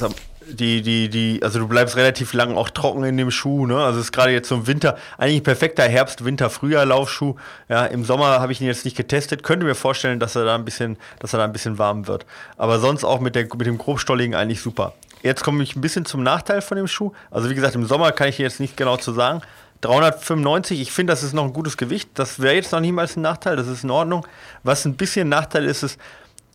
die, 0.48 0.82
die, 0.82 1.08
die, 1.08 1.42
also 1.42 1.58
du 1.58 1.68
bleibst 1.68 1.96
relativ 1.96 2.32
lang 2.32 2.56
auch 2.56 2.70
trocken 2.70 3.04
in 3.04 3.16
dem 3.16 3.30
Schuh, 3.30 3.66
ne? 3.66 3.78
Also 3.78 3.98
es 3.98 4.06
ist 4.06 4.12
gerade 4.12 4.30
jetzt 4.30 4.48
so 4.48 4.54
ein 4.54 4.66
Winter, 4.66 4.96
eigentlich 5.18 5.42
perfekter 5.42 5.82
Herbst, 5.84 6.24
Winter, 6.24 6.50
Frühjahr 6.50 6.86
Laufschuh. 6.86 7.34
Ja, 7.68 7.86
im 7.86 8.04
Sommer 8.04 8.40
habe 8.40 8.52
ich 8.52 8.60
ihn 8.60 8.66
jetzt 8.66 8.84
nicht 8.84 8.96
getestet, 8.96 9.42
könnte 9.42 9.66
mir 9.66 9.74
vorstellen, 9.74 10.20
dass 10.20 10.36
er 10.36 10.44
da 10.44 10.54
ein 10.54 10.64
bisschen, 10.64 10.96
dass 11.18 11.32
er 11.32 11.38
da 11.38 11.44
ein 11.44 11.52
bisschen 11.52 11.78
warm 11.78 12.06
wird. 12.06 12.26
Aber 12.56 12.78
sonst 12.78 13.04
auch 13.04 13.20
mit, 13.20 13.34
der, 13.34 13.44
mit 13.44 13.66
dem 13.66 13.78
grobstolligen 13.78 14.34
eigentlich 14.34 14.60
super. 14.60 14.94
Jetzt 15.22 15.42
komme 15.42 15.62
ich 15.62 15.74
ein 15.74 15.80
bisschen 15.80 16.04
zum 16.04 16.22
Nachteil 16.22 16.62
von 16.62 16.76
dem 16.76 16.86
Schuh. 16.86 17.12
Also 17.30 17.50
wie 17.50 17.54
gesagt, 17.54 17.74
im 17.74 17.84
Sommer 17.84 18.12
kann 18.12 18.28
ich 18.28 18.38
jetzt 18.38 18.60
nicht 18.60 18.76
genau 18.76 18.96
zu 18.96 19.12
sagen. 19.12 19.42
395, 19.80 20.80
ich 20.80 20.92
finde, 20.92 21.12
das 21.12 21.22
ist 21.22 21.32
noch 21.32 21.44
ein 21.44 21.52
gutes 21.52 21.76
Gewicht. 21.76 22.10
Das 22.14 22.40
wäre 22.40 22.54
jetzt 22.54 22.72
noch 22.72 22.80
niemals 22.80 23.16
ein 23.16 23.22
Nachteil, 23.22 23.56
das 23.56 23.66
ist 23.66 23.84
in 23.84 23.90
Ordnung. 23.90 24.26
Was 24.62 24.84
ein 24.84 24.96
bisschen 24.96 25.28
Nachteil 25.28 25.64
ist, 25.64 25.82
ist, 25.82 25.98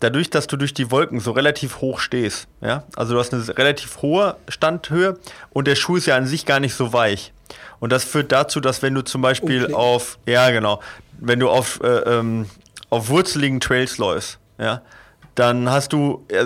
dadurch, 0.02 0.30
dass 0.30 0.48
du 0.48 0.58
durch 0.58 0.74
die 0.74 0.92
Wolken 0.92 1.20
so 1.20 1.32
relativ 1.32 1.80
hoch 1.80 2.00
stehst, 2.00 2.48
ja, 2.60 2.84
also 2.96 3.14
du 3.14 3.20
hast 3.20 3.34
eine 3.34 3.58
relativ 3.58 4.02
hohe 4.02 4.36
Standhöhe 4.50 5.18
und 5.52 5.68
der 5.68 5.76
Schuh 5.76 5.96
ist 5.96 6.08
ja 6.08 6.18
an 6.18 6.26
sich 6.26 6.46
gar 6.46 6.60
nicht 6.60 6.76
so 6.76 6.92
weich. 6.92 7.32
Und 7.80 7.92
das 7.92 8.04
führt 8.04 8.32
dazu, 8.32 8.60
dass 8.60 8.82
wenn 8.82 8.94
du 8.94 9.02
zum 9.02 9.22
Beispiel 9.22 9.66
okay. 9.66 9.74
auf, 9.74 10.20
ja 10.26 10.50
genau, 10.52 10.82
wenn 11.20 11.40
du 11.40 11.50
auf, 11.50 11.80
äh, 11.84 11.88
ähm, 11.88 12.48
auf 12.90 13.10
wurzeligen 13.10 13.60
Trails 13.60 13.98
läufst, 13.98 14.40
ja, 14.60 14.82
dann 15.36 15.70
hast 15.70 15.94
du 15.94 16.26
äh, 16.28 16.46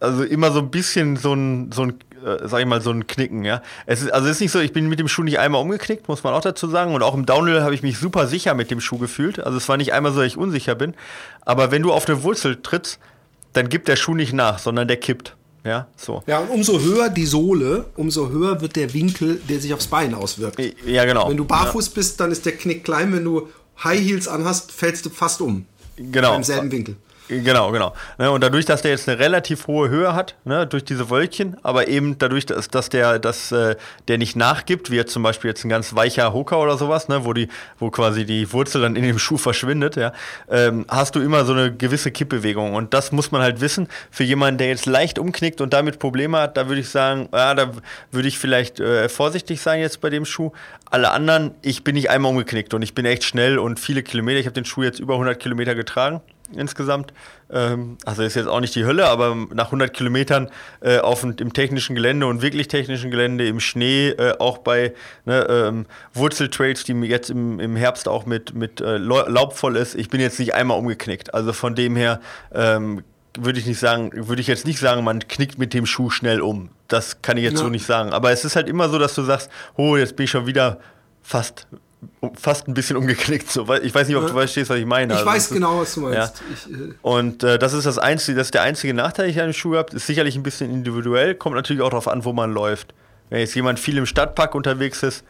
also 0.00 0.24
immer 0.24 0.50
so 0.50 0.60
ein 0.60 0.70
bisschen 0.70 1.16
so 1.16 1.34
ein, 1.34 1.70
so 1.72 1.82
ein 1.82 1.98
äh, 2.24 2.48
sag 2.48 2.60
ich 2.60 2.66
mal, 2.66 2.80
so 2.80 2.90
ein 2.90 3.06
Knicken, 3.06 3.44
ja. 3.44 3.62
Es 3.86 4.02
ist, 4.02 4.12
also 4.12 4.26
es 4.28 4.36
ist 4.36 4.40
nicht 4.40 4.52
so, 4.52 4.60
ich 4.60 4.72
bin 4.72 4.88
mit 4.88 4.98
dem 4.98 5.08
Schuh 5.08 5.22
nicht 5.22 5.38
einmal 5.38 5.60
umgeknickt, 5.60 6.08
muss 6.08 6.24
man 6.24 6.34
auch 6.34 6.40
dazu 6.40 6.68
sagen. 6.68 6.94
Und 6.94 7.02
auch 7.02 7.14
im 7.14 7.26
Downhill 7.26 7.62
habe 7.62 7.74
ich 7.74 7.82
mich 7.82 7.98
super 7.98 8.26
sicher 8.26 8.54
mit 8.54 8.70
dem 8.70 8.80
Schuh 8.80 8.98
gefühlt. 8.98 9.40
Also 9.40 9.58
es 9.58 9.68
war 9.68 9.76
nicht 9.76 9.92
einmal 9.92 10.12
so, 10.12 10.18
dass 10.18 10.26
ich 10.26 10.36
unsicher 10.36 10.74
bin. 10.74 10.94
Aber 11.42 11.70
wenn 11.70 11.82
du 11.82 11.92
auf 11.92 12.08
eine 12.08 12.22
Wurzel 12.22 12.60
trittst, 12.62 12.98
dann 13.52 13.68
gibt 13.68 13.88
der 13.88 13.96
Schuh 13.96 14.14
nicht 14.14 14.32
nach, 14.32 14.58
sondern 14.58 14.88
der 14.88 14.96
kippt. 14.96 15.36
Ja, 15.64 15.86
so. 15.96 16.22
Ja, 16.26 16.40
und 16.40 16.50
umso 16.50 16.80
höher 16.80 17.08
die 17.08 17.26
Sohle, 17.26 17.84
umso 17.96 18.30
höher 18.30 18.60
wird 18.60 18.74
der 18.74 18.92
Winkel, 18.94 19.40
der 19.48 19.60
sich 19.60 19.72
aufs 19.72 19.86
Bein 19.86 20.12
auswirkt. 20.14 20.60
Ja, 20.84 21.04
genau. 21.04 21.28
Wenn 21.28 21.36
du 21.36 21.44
barfuß 21.44 21.88
ja. 21.88 21.92
bist, 21.94 22.18
dann 22.18 22.32
ist 22.32 22.44
der 22.46 22.52
Knick 22.52 22.82
klein. 22.82 23.12
Wenn 23.12 23.24
du 23.24 23.48
High 23.84 24.00
Heels 24.00 24.26
anhast, 24.26 24.72
fällst 24.72 25.06
du 25.06 25.10
fast 25.10 25.40
um. 25.40 25.66
Genau. 25.96 26.34
Im 26.34 26.42
selben 26.42 26.72
Winkel. 26.72 26.96
Genau, 27.40 27.72
genau. 27.72 27.94
Ne, 28.18 28.30
und 28.30 28.42
dadurch, 28.42 28.66
dass 28.66 28.82
der 28.82 28.90
jetzt 28.90 29.08
eine 29.08 29.18
relativ 29.18 29.66
hohe 29.66 29.88
Höhe 29.88 30.14
hat, 30.14 30.34
ne, 30.44 30.66
durch 30.66 30.84
diese 30.84 31.08
Wölkchen, 31.08 31.56
aber 31.62 31.88
eben 31.88 32.18
dadurch, 32.18 32.44
dass, 32.44 32.68
dass 32.68 32.90
der, 32.90 33.18
dass, 33.18 33.52
äh, 33.52 33.76
der 34.08 34.18
nicht 34.18 34.36
nachgibt, 34.36 34.90
wie 34.90 34.96
jetzt 34.96 35.12
zum 35.12 35.22
Beispiel 35.22 35.48
jetzt 35.48 35.64
ein 35.64 35.68
ganz 35.68 35.94
weicher 35.94 36.32
Hocker 36.34 36.58
oder 36.58 36.76
sowas, 36.76 37.08
ne, 37.08 37.24
wo 37.24 37.32
die, 37.32 37.48
wo 37.78 37.90
quasi 37.90 38.26
die 38.26 38.52
Wurzel 38.52 38.82
dann 38.82 38.96
in 38.96 39.02
dem 39.02 39.18
Schuh 39.18 39.38
verschwindet, 39.38 39.96
ja, 39.96 40.12
ähm, 40.50 40.84
hast 40.88 41.14
du 41.14 41.20
immer 41.20 41.44
so 41.44 41.52
eine 41.52 41.72
gewisse 41.72 42.10
Kippbewegung. 42.10 42.74
Und 42.74 42.92
das 42.92 43.12
muss 43.12 43.32
man 43.32 43.40
halt 43.40 43.60
wissen. 43.60 43.88
Für 44.10 44.24
jemanden, 44.24 44.58
der 44.58 44.68
jetzt 44.68 44.86
leicht 44.86 45.18
umknickt 45.18 45.60
und 45.60 45.72
damit 45.72 45.98
Probleme 45.98 46.38
hat, 46.38 46.56
da 46.56 46.68
würde 46.68 46.80
ich 46.80 46.90
sagen, 46.90 47.28
ja, 47.32 47.54
da 47.54 47.72
würde 48.10 48.28
ich 48.28 48.38
vielleicht 48.38 48.78
äh, 48.80 49.08
vorsichtig 49.08 49.60
sein 49.62 49.80
jetzt 49.80 50.00
bei 50.00 50.10
dem 50.10 50.24
Schuh. 50.24 50.52
Alle 50.90 51.10
anderen, 51.12 51.52
ich 51.62 51.84
bin 51.84 51.94
nicht 51.94 52.10
einmal 52.10 52.30
umgeknickt 52.30 52.74
und 52.74 52.82
ich 52.82 52.94
bin 52.94 53.06
echt 53.06 53.24
schnell 53.24 53.58
und 53.58 53.80
viele 53.80 54.02
Kilometer. 54.02 54.38
Ich 54.38 54.46
habe 54.46 54.54
den 54.54 54.66
Schuh 54.66 54.82
jetzt 54.82 55.00
über 55.00 55.14
100 55.14 55.40
Kilometer 55.40 55.74
getragen 55.74 56.20
insgesamt. 56.56 57.12
Ähm, 57.50 57.98
also 58.04 58.22
ist 58.22 58.34
jetzt 58.34 58.46
auch 58.46 58.60
nicht 58.60 58.74
die 58.74 58.84
Hölle, 58.84 59.06
aber 59.06 59.36
nach 59.52 59.66
100 59.66 59.92
Kilometern 59.92 60.50
äh, 60.80 60.98
auf 60.98 61.22
im 61.22 61.52
technischen 61.52 61.94
Gelände 61.94 62.26
und 62.26 62.42
wirklich 62.42 62.68
technischen 62.68 63.10
Gelände 63.10 63.46
im 63.46 63.60
Schnee, 63.60 64.08
äh, 64.10 64.34
auch 64.38 64.58
bei 64.58 64.94
ne, 65.24 65.46
ähm, 65.48 65.86
Wurzeltrails, 66.14 66.84
die 66.84 66.92
jetzt 66.92 67.30
im, 67.30 67.60
im 67.60 67.76
Herbst 67.76 68.08
auch 68.08 68.26
mit, 68.26 68.54
mit 68.54 68.80
äh, 68.80 68.96
Laub 68.98 69.56
voll 69.56 69.76
ist. 69.76 69.94
Ich 69.94 70.08
bin 70.08 70.20
jetzt 70.20 70.38
nicht 70.38 70.54
einmal 70.54 70.78
umgeknickt. 70.78 71.34
Also 71.34 71.52
von 71.52 71.74
dem 71.74 71.96
her 71.96 72.20
ähm, 72.54 73.02
würde 73.38 73.58
ich 73.58 73.66
nicht 73.66 73.78
sagen, 73.78 74.10
würde 74.14 74.40
ich 74.40 74.46
jetzt 74.46 74.66
nicht 74.66 74.78
sagen, 74.78 75.04
man 75.04 75.20
knickt 75.20 75.58
mit 75.58 75.74
dem 75.74 75.86
Schuh 75.86 76.10
schnell 76.10 76.40
um. 76.40 76.70
Das 76.88 77.22
kann 77.22 77.36
ich 77.36 77.44
jetzt 77.44 77.54
ja. 77.54 77.64
so 77.64 77.68
nicht 77.68 77.86
sagen. 77.86 78.12
Aber 78.12 78.30
es 78.30 78.44
ist 78.44 78.56
halt 78.56 78.68
immer 78.68 78.88
so, 78.88 78.98
dass 78.98 79.14
du 79.14 79.22
sagst, 79.22 79.50
oh, 79.76 79.96
jetzt 79.96 80.16
bin 80.16 80.24
ich 80.24 80.30
schon 80.30 80.46
wieder 80.46 80.78
fast 81.22 81.66
fast 82.34 82.68
ein 82.68 82.74
bisschen 82.74 82.96
umgeknickt. 82.96 83.50
So. 83.50 83.66
Ich 83.82 83.94
weiß 83.94 84.08
nicht, 84.08 84.16
ob 84.16 84.26
du 84.26 84.32
verstehst, 84.32 84.70
was 84.70 84.78
ich 84.78 84.86
meine. 84.86 85.12
Ich 85.12 85.18
also, 85.20 85.30
weiß 85.30 85.48
genau, 85.50 85.80
was 85.80 85.94
du 85.94 86.00
meinst. 86.00 86.16
Ja. 86.16 86.32
Ich, 86.52 86.72
äh 86.72 86.94
und 87.02 87.42
äh, 87.42 87.58
das 87.58 87.72
ist 87.72 87.84
das 87.84 87.98
einzige, 87.98 88.38
das 88.38 88.48
ist 88.48 88.54
der 88.54 88.62
einzige 88.62 88.94
Nachteil, 88.94 89.26
den 89.26 89.34
ich 89.34 89.40
an 89.40 89.48
den 89.48 89.54
Schuh 89.54 89.76
habe. 89.76 89.94
Ist 89.94 90.06
sicherlich 90.06 90.36
ein 90.36 90.42
bisschen 90.42 90.70
individuell, 90.70 91.34
kommt 91.34 91.54
natürlich 91.54 91.82
auch 91.82 91.90
darauf 91.90 92.08
an, 92.08 92.24
wo 92.24 92.32
man 92.32 92.52
läuft. 92.52 92.94
Wenn 93.30 93.40
jetzt 93.40 93.54
jemand 93.54 93.78
viel 93.78 93.96
im 93.98 94.06
Stadtpark 94.06 94.54
unterwegs 94.54 95.02
ist 95.02 95.24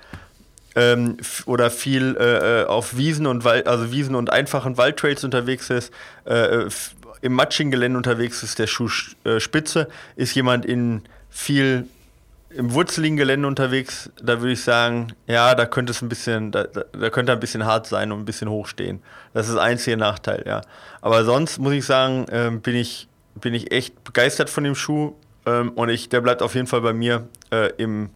ähm, 0.74 1.18
oder 1.46 1.70
viel 1.70 2.16
äh, 2.18 2.62
äh 2.62 2.64
auf 2.66 2.96
Wiesen 2.96 3.26
und 3.26 3.44
Wald, 3.44 3.66
also 3.66 3.92
Wiesen 3.92 4.14
und 4.14 4.30
einfachen 4.30 4.76
Waldtrails 4.76 5.24
unterwegs 5.24 5.70
ist, 5.70 5.92
äh, 6.24 6.66
im 7.20 7.35
matschigen 7.35 7.70
Gelände 7.70 7.96
unterwegs 7.96 8.42
ist, 8.42 8.58
der 8.58 8.66
Schuh 8.66 8.88
spitze, 8.88 9.88
ist 10.16 10.35
jemand 10.35 10.66
in 10.66 11.02
viel 11.30 11.87
im 12.54 12.72
wurzeligen 12.74 13.16
Gelände 13.16 13.48
unterwegs, 13.48 14.10
da 14.22 14.40
würde 14.40 14.52
ich 14.52 14.62
sagen, 14.62 15.14
ja, 15.26 15.54
da 15.54 15.66
könnte 15.66 15.92
es 15.92 16.02
ein 16.02 16.08
bisschen, 16.08 16.50
da, 16.50 16.64
da 16.64 17.10
könnte 17.10 17.32
ein 17.32 17.40
bisschen 17.40 17.64
hart 17.64 17.86
sein 17.86 18.12
und 18.12 18.20
ein 18.20 18.24
bisschen 18.24 18.48
hoch 18.48 18.66
stehen. 18.66 19.02
Das 19.32 19.48
ist 19.48 19.54
der 19.54 19.62
einzige 19.62 19.96
Nachteil, 19.96 20.44
ja. 20.46 20.62
Aber 21.00 21.24
sonst 21.24 21.58
muss 21.58 21.72
ich 21.72 21.84
sagen, 21.84 22.26
ähm, 22.30 22.60
bin 22.60 22.76
ich, 22.76 23.08
bin 23.34 23.54
ich 23.54 23.72
echt 23.72 24.04
begeistert 24.04 24.50
von 24.50 24.64
dem 24.64 24.74
Schuh 24.74 25.14
ähm, 25.46 25.70
und 25.70 25.88
ich, 25.88 26.08
der 26.08 26.20
bleibt 26.20 26.42
auf 26.42 26.54
jeden 26.54 26.66
Fall 26.66 26.82
bei 26.82 26.92
mir 26.92 27.26
äh, 27.50 27.72
im, 27.78 28.10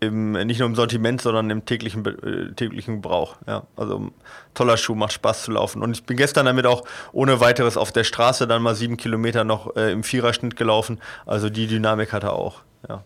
im, 0.00 0.32
nicht 0.32 0.58
nur 0.58 0.68
im 0.68 0.74
Sortiment, 0.74 1.20
sondern 1.20 1.50
im 1.50 1.64
täglichen, 1.64 2.04
äh, 2.04 2.52
täglichen 2.54 2.96
Gebrauch. 2.96 3.36
Ja. 3.46 3.64
Also 3.76 4.10
toller 4.54 4.76
Schuh, 4.76 4.94
macht 4.94 5.12
Spaß 5.12 5.44
zu 5.44 5.52
laufen. 5.52 5.82
Und 5.82 5.92
ich 5.92 6.04
bin 6.04 6.16
gestern 6.16 6.46
damit 6.46 6.66
auch 6.66 6.84
ohne 7.12 7.40
weiteres 7.40 7.76
auf 7.76 7.92
der 7.92 8.04
Straße 8.04 8.46
dann 8.46 8.62
mal 8.62 8.74
sieben 8.74 8.96
Kilometer 8.96 9.44
noch 9.44 9.76
äh, 9.76 9.92
im 9.92 10.02
Viererschnitt 10.02 10.56
gelaufen. 10.56 11.00
Also 11.26 11.50
die 11.50 11.66
Dynamik 11.66 12.12
hat 12.12 12.24
er 12.24 12.32
auch. 12.32 12.62
Ja. 12.88 13.04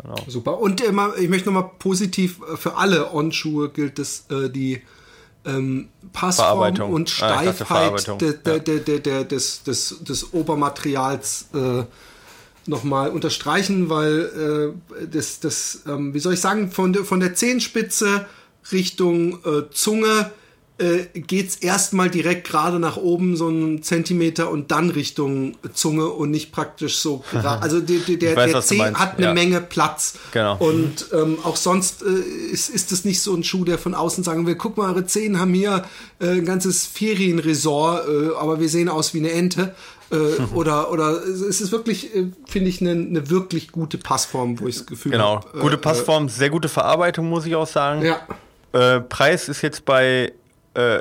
Genau. 0.00 0.16
Super. 0.26 0.58
Und 0.58 0.80
äh, 0.80 0.92
ich 1.20 1.28
möchte 1.28 1.50
nochmal 1.50 1.70
positiv 1.78 2.40
äh, 2.40 2.56
für 2.56 2.76
alle 2.76 3.12
On-Schuhe 3.12 3.68
gilt 3.68 3.98
es, 3.98 4.24
äh, 4.30 4.48
die 4.48 4.82
ähm, 5.44 5.88
Passform 6.12 6.80
und 6.92 7.08
ah, 7.20 7.42
Steifheit 7.42 8.08
ah, 8.08 8.14
de, 8.14 8.32
de, 8.60 8.80
de, 8.80 9.00
de, 9.00 9.24
des, 9.24 9.62
des, 9.64 9.98
des 10.00 10.32
Obermaterials 10.32 11.48
äh, 11.54 11.84
nochmal 12.66 13.10
unterstreichen, 13.10 13.90
weil 13.90 14.74
äh, 15.00 15.06
das, 15.06 15.40
das 15.40 15.82
ähm, 15.86 16.14
wie 16.14 16.20
soll 16.20 16.34
ich 16.34 16.40
sagen, 16.40 16.70
von, 16.70 16.92
de, 16.92 17.04
von 17.04 17.20
der 17.20 17.34
Zehenspitze 17.34 18.26
Richtung 18.70 19.44
äh, 19.44 19.68
Zunge 19.72 20.30
äh, 20.78 21.20
geht 21.20 21.48
es 21.48 21.56
erstmal 21.56 22.10
direkt 22.10 22.46
gerade 22.48 22.78
nach 22.78 22.96
oben, 22.96 23.36
so 23.36 23.48
einen 23.48 23.82
Zentimeter 23.82 24.50
und 24.50 24.70
dann 24.70 24.90
Richtung 24.90 25.54
Zunge 25.74 26.08
und 26.08 26.30
nicht 26.30 26.50
praktisch 26.50 26.96
so 26.96 27.22
gerade. 27.30 27.62
Also 27.62 27.80
die, 27.80 28.18
der, 28.18 28.34
weiß, 28.36 28.52
der 28.52 28.62
Zeh 28.62 28.80
hat 28.80 29.18
eine 29.18 29.26
ja. 29.26 29.34
Menge 29.34 29.60
Platz. 29.60 30.14
Genau. 30.32 30.56
Und 30.58 31.06
ähm, 31.12 31.38
auch 31.44 31.56
sonst 31.56 32.02
äh, 32.02 32.06
ist, 32.06 32.70
ist 32.70 32.90
es 32.90 33.04
nicht 33.04 33.20
so 33.20 33.34
ein 33.34 33.44
Schuh, 33.44 33.64
der 33.64 33.78
von 33.78 33.94
außen 33.94 34.24
sagen 34.24 34.46
will, 34.46 34.56
guck 34.56 34.76
mal, 34.76 34.88
eure 34.88 35.06
Zehen 35.06 35.38
haben 35.38 35.54
hier 35.54 35.84
äh, 36.20 36.28
ein 36.28 36.46
ganzes 36.46 36.86
Ferienresort, 36.86 38.08
äh, 38.08 38.34
aber 38.36 38.58
wir 38.58 38.68
sehen 38.68 38.88
aus 38.88 39.14
wie 39.14 39.18
eine 39.18 39.30
Ente. 39.30 39.74
Äh, 40.10 40.16
oder, 40.54 40.90
oder 40.90 41.22
es 41.22 41.60
ist 41.60 41.70
wirklich, 41.70 42.16
äh, 42.16 42.28
finde 42.46 42.70
ich, 42.70 42.80
eine, 42.80 42.92
eine 42.92 43.30
wirklich 43.30 43.72
gute 43.72 43.98
Passform, 43.98 44.58
wo 44.58 44.66
ich 44.66 44.78
das 44.78 44.86
Gefühl 44.86 45.12
habe. 45.18 45.42
Genau, 45.42 45.54
hab, 45.54 45.60
gute 45.60 45.76
Passform, 45.76 46.30
sehr 46.30 46.50
gute 46.50 46.68
Verarbeitung, 46.68 47.28
muss 47.28 47.44
ich 47.46 47.54
auch 47.54 47.66
sagen. 47.66 48.04
Ja. 48.04 48.20
Preis 49.10 49.50
ist 49.50 49.60
jetzt 49.60 49.84
bei 49.84 50.32
äh, 50.74 51.00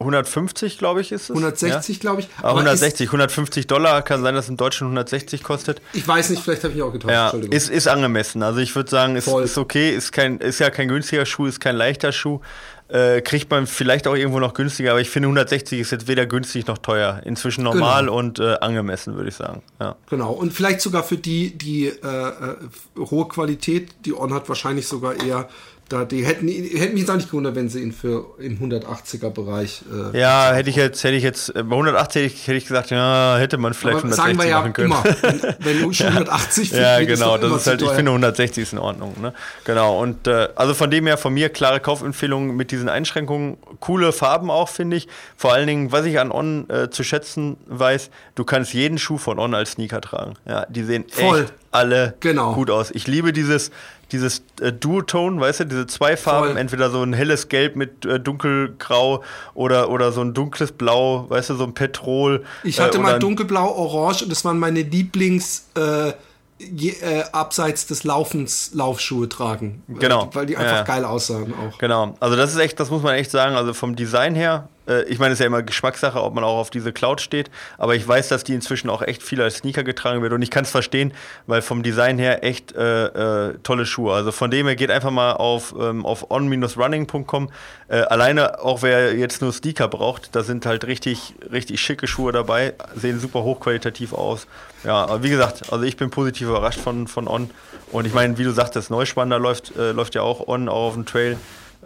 150, 0.00 0.78
glaube 0.78 1.02
ich, 1.02 1.12
ist 1.12 1.24
es. 1.24 1.30
160, 1.30 1.96
ja? 1.96 2.00
glaube 2.00 2.22
ich. 2.22 2.28
Ah, 2.42 2.50
160, 2.50 3.08
150 3.08 3.66
Dollar. 3.66 4.00
Kann 4.00 4.22
sein, 4.22 4.34
dass 4.34 4.46
es 4.46 4.48
im 4.48 4.56
Deutschen 4.56 4.84
160 4.86 5.42
kostet. 5.42 5.82
Ich 5.92 6.08
weiß 6.08 6.30
nicht, 6.30 6.42
vielleicht 6.42 6.64
habe 6.64 6.72
ich 6.72 6.80
auch 6.80 6.92
getäuscht. 6.92 7.12
Ja, 7.12 7.30
ist, 7.30 7.68
ist 7.68 7.86
angemessen. 7.86 8.42
Also 8.42 8.60
ich 8.60 8.74
würde 8.74 8.88
sagen, 8.88 9.16
ist, 9.16 9.28
ist 9.28 9.58
okay. 9.58 9.94
Ist, 9.94 10.12
kein, 10.12 10.38
ist 10.38 10.58
ja 10.58 10.70
kein 10.70 10.88
günstiger 10.88 11.26
Schuh, 11.26 11.46
ist 11.46 11.60
kein 11.60 11.76
leichter 11.76 12.12
Schuh. 12.12 12.40
Äh, 12.88 13.20
kriegt 13.20 13.50
man 13.50 13.66
vielleicht 13.66 14.08
auch 14.08 14.16
irgendwo 14.16 14.40
noch 14.40 14.52
günstiger, 14.54 14.90
aber 14.92 15.00
ich 15.00 15.10
finde 15.10 15.28
160 15.28 15.78
ist 15.78 15.92
jetzt 15.92 16.08
weder 16.08 16.26
günstig 16.26 16.66
noch 16.66 16.78
teuer. 16.78 17.20
Inzwischen 17.24 17.62
normal 17.62 18.06
genau. 18.06 18.16
und 18.16 18.40
äh, 18.40 18.56
angemessen, 18.60 19.14
würde 19.14 19.28
ich 19.28 19.36
sagen. 19.36 19.62
Ja. 19.78 19.96
Genau. 20.08 20.32
Und 20.32 20.52
vielleicht 20.52 20.80
sogar 20.80 21.04
für 21.04 21.18
die, 21.18 21.56
die 21.56 21.86
äh, 21.86 21.92
äh 21.92 22.56
hohe 22.98 23.28
Qualität, 23.28 23.90
die 24.06 24.14
On 24.14 24.32
hat 24.32 24.48
wahrscheinlich 24.48 24.88
sogar 24.88 25.14
eher 25.22 25.48
da, 25.90 26.04
die 26.04 26.24
hätten, 26.24 26.46
hätten 26.46 26.92
mich 26.92 27.00
jetzt 27.00 27.10
auch 27.10 27.16
nicht 27.16 27.28
gewundert, 27.28 27.56
wenn 27.56 27.68
sie 27.68 27.82
ihn 27.82 27.90
für 27.90 28.24
im 28.38 28.58
180er 28.58 29.28
Bereich. 29.30 29.82
Äh, 30.14 30.20
ja, 30.20 30.52
hätte 30.52 30.70
ich 30.70 30.76
jetzt, 30.76 31.02
hätte 31.02 31.16
ich 31.16 31.24
jetzt, 31.24 31.52
bei 31.52 31.60
180 31.60 32.46
hätte 32.46 32.56
ich 32.56 32.66
gesagt, 32.66 32.90
ja, 32.90 33.36
hätte 33.38 33.58
man 33.58 33.74
vielleicht 33.74 33.98
Aber 33.98 34.14
160 34.14 34.24
sagen 34.24 34.38
wir 34.38 34.48
ja 34.48 34.60
machen 34.60 34.72
können. 34.72 34.92
Immer, 34.92 35.02
wenn, 35.04 35.42
wenn 35.58 35.82
du 35.82 35.92
schon 35.92 36.06
180 36.06 36.70
Ja, 36.70 37.00
genau, 37.00 37.38
das 37.38 37.52
ist 37.56 37.66
halt, 37.66 37.82
ich 37.82 37.90
finde 37.90 38.12
160 38.12 38.62
ist 38.62 38.72
in 38.72 38.78
Ordnung, 38.78 39.20
ne? 39.20 39.34
Genau, 39.64 40.00
und 40.00 40.28
äh, 40.28 40.50
also 40.54 40.74
von 40.74 40.92
dem 40.92 41.08
her 41.08 41.18
von 41.18 41.34
mir 41.34 41.48
klare 41.48 41.80
Kaufempfehlungen 41.80 42.54
mit 42.54 42.70
diesen 42.70 42.88
Einschränkungen, 42.88 43.58
coole 43.80 44.12
Farben 44.12 44.48
auch, 44.48 44.68
finde 44.68 44.96
ich. 44.96 45.08
Vor 45.36 45.52
allen 45.52 45.66
Dingen, 45.66 45.90
was 45.90 46.06
ich 46.06 46.20
an 46.20 46.30
On 46.30 46.70
äh, 46.70 46.90
zu 46.90 47.02
schätzen 47.02 47.56
weiß, 47.66 48.10
du 48.36 48.44
kannst 48.44 48.74
jeden 48.74 48.98
Schuh 48.98 49.18
von 49.18 49.40
On 49.40 49.54
als 49.54 49.72
Sneaker 49.72 50.00
tragen. 50.00 50.34
Ja, 50.46 50.66
die 50.68 50.84
sehen 50.84 51.04
Voll. 51.10 51.42
echt 51.42 51.54
alle 51.72 52.14
genau. 52.20 52.54
gut 52.54 52.70
aus. 52.70 52.90
Ich 52.92 53.06
liebe 53.06 53.32
dieses 53.32 53.70
dieses 54.12 54.42
äh, 54.60 54.72
Duotone, 54.72 55.40
weißt 55.40 55.60
du, 55.60 55.64
diese 55.64 55.86
zwei 55.86 56.16
Farben, 56.16 56.48
Voll. 56.48 56.56
entweder 56.58 56.90
so 56.90 57.02
ein 57.02 57.12
helles 57.12 57.48
Gelb 57.48 57.76
mit 57.76 58.04
äh, 58.04 58.20
dunkelgrau 58.20 59.22
oder, 59.54 59.90
oder 59.90 60.12
so 60.12 60.20
ein 60.20 60.34
dunkles 60.34 60.72
Blau, 60.72 61.28
weißt 61.28 61.50
du, 61.50 61.54
so 61.54 61.64
ein 61.64 61.74
Petrol. 61.74 62.44
Ich 62.64 62.80
hatte 62.80 62.98
äh, 62.98 63.00
mal 63.00 63.18
dunkelblau, 63.18 63.74
orange 63.74 64.22
und 64.22 64.30
das 64.30 64.44
waren 64.44 64.58
meine 64.58 64.82
Lieblings 64.82 65.66
äh, 65.76 66.12
je, 66.58 66.90
äh, 66.90 67.24
abseits 67.32 67.86
des 67.86 68.04
Laufens 68.04 68.70
Laufschuhe 68.74 69.28
tragen. 69.28 69.82
Genau. 69.88 70.30
Weil 70.32 70.46
die 70.46 70.56
einfach 70.56 70.78
ja. 70.78 70.82
geil 70.82 71.04
aussahen 71.04 71.54
auch. 71.54 71.78
Genau. 71.78 72.14
Also 72.20 72.36
das 72.36 72.52
ist 72.52 72.58
echt, 72.58 72.78
das 72.80 72.90
muss 72.90 73.02
man 73.02 73.14
echt 73.14 73.30
sagen, 73.30 73.56
also 73.56 73.72
vom 73.72 73.96
Design 73.96 74.34
her 74.34 74.68
äh, 74.79 74.79
ich 75.08 75.18
meine, 75.18 75.32
es 75.32 75.38
ist 75.38 75.40
ja 75.40 75.46
immer 75.46 75.62
Geschmackssache, 75.62 76.22
ob 76.22 76.34
man 76.34 76.42
auch 76.42 76.58
auf 76.58 76.70
diese 76.70 76.92
Cloud 76.92 77.20
steht, 77.20 77.50
aber 77.78 77.94
ich 77.94 78.06
weiß, 78.06 78.28
dass 78.28 78.44
die 78.44 78.54
inzwischen 78.54 78.90
auch 78.90 79.02
echt 79.02 79.22
viel 79.22 79.40
als 79.40 79.58
Sneaker 79.58 79.84
getragen 79.84 80.22
wird 80.22 80.32
und 80.32 80.42
ich 80.42 80.50
kann 80.50 80.64
es 80.64 80.70
verstehen, 80.70 81.12
weil 81.46 81.62
vom 81.62 81.82
Design 81.82 82.18
her 82.18 82.42
echt 82.42 82.72
äh, 82.72 83.50
äh, 83.50 83.58
tolle 83.62 83.86
Schuhe. 83.86 84.14
Also 84.14 84.32
von 84.32 84.50
dem 84.50 84.66
her 84.66 84.76
geht 84.76 84.90
einfach 84.90 85.10
mal 85.10 85.32
auf, 85.32 85.74
ähm, 85.78 86.04
auf 86.04 86.30
on-running.com. 86.30 87.50
Äh, 87.88 88.00
alleine 88.00 88.60
auch 88.62 88.82
wer 88.82 89.14
jetzt 89.14 89.42
nur 89.42 89.52
Sneaker 89.52 89.88
braucht, 89.88 90.34
da 90.34 90.42
sind 90.42 90.66
halt 90.66 90.86
richtig, 90.86 91.34
richtig 91.52 91.80
schicke 91.80 92.06
Schuhe 92.06 92.32
dabei, 92.32 92.74
sehen 92.94 93.20
super 93.20 93.42
hochqualitativ 93.42 94.12
aus. 94.12 94.46
Ja, 94.84 95.04
aber 95.04 95.22
wie 95.22 95.30
gesagt, 95.30 95.72
also 95.72 95.84
ich 95.84 95.96
bin 95.96 96.10
positiv 96.10 96.48
überrascht 96.48 96.80
von, 96.80 97.06
von 97.06 97.28
On. 97.28 97.50
Und 97.92 98.06
ich 98.06 98.14
meine, 98.14 98.38
wie 98.38 98.44
du 98.44 98.52
sagtest, 98.52 98.90
Neuspanner 98.90 99.38
läuft, 99.38 99.76
äh, 99.76 99.92
läuft 99.92 100.14
ja 100.14 100.22
auch 100.22 100.48
On, 100.48 100.68
auch 100.68 100.88
auf 100.88 100.94
dem 100.94 101.06
Trail. 101.06 101.36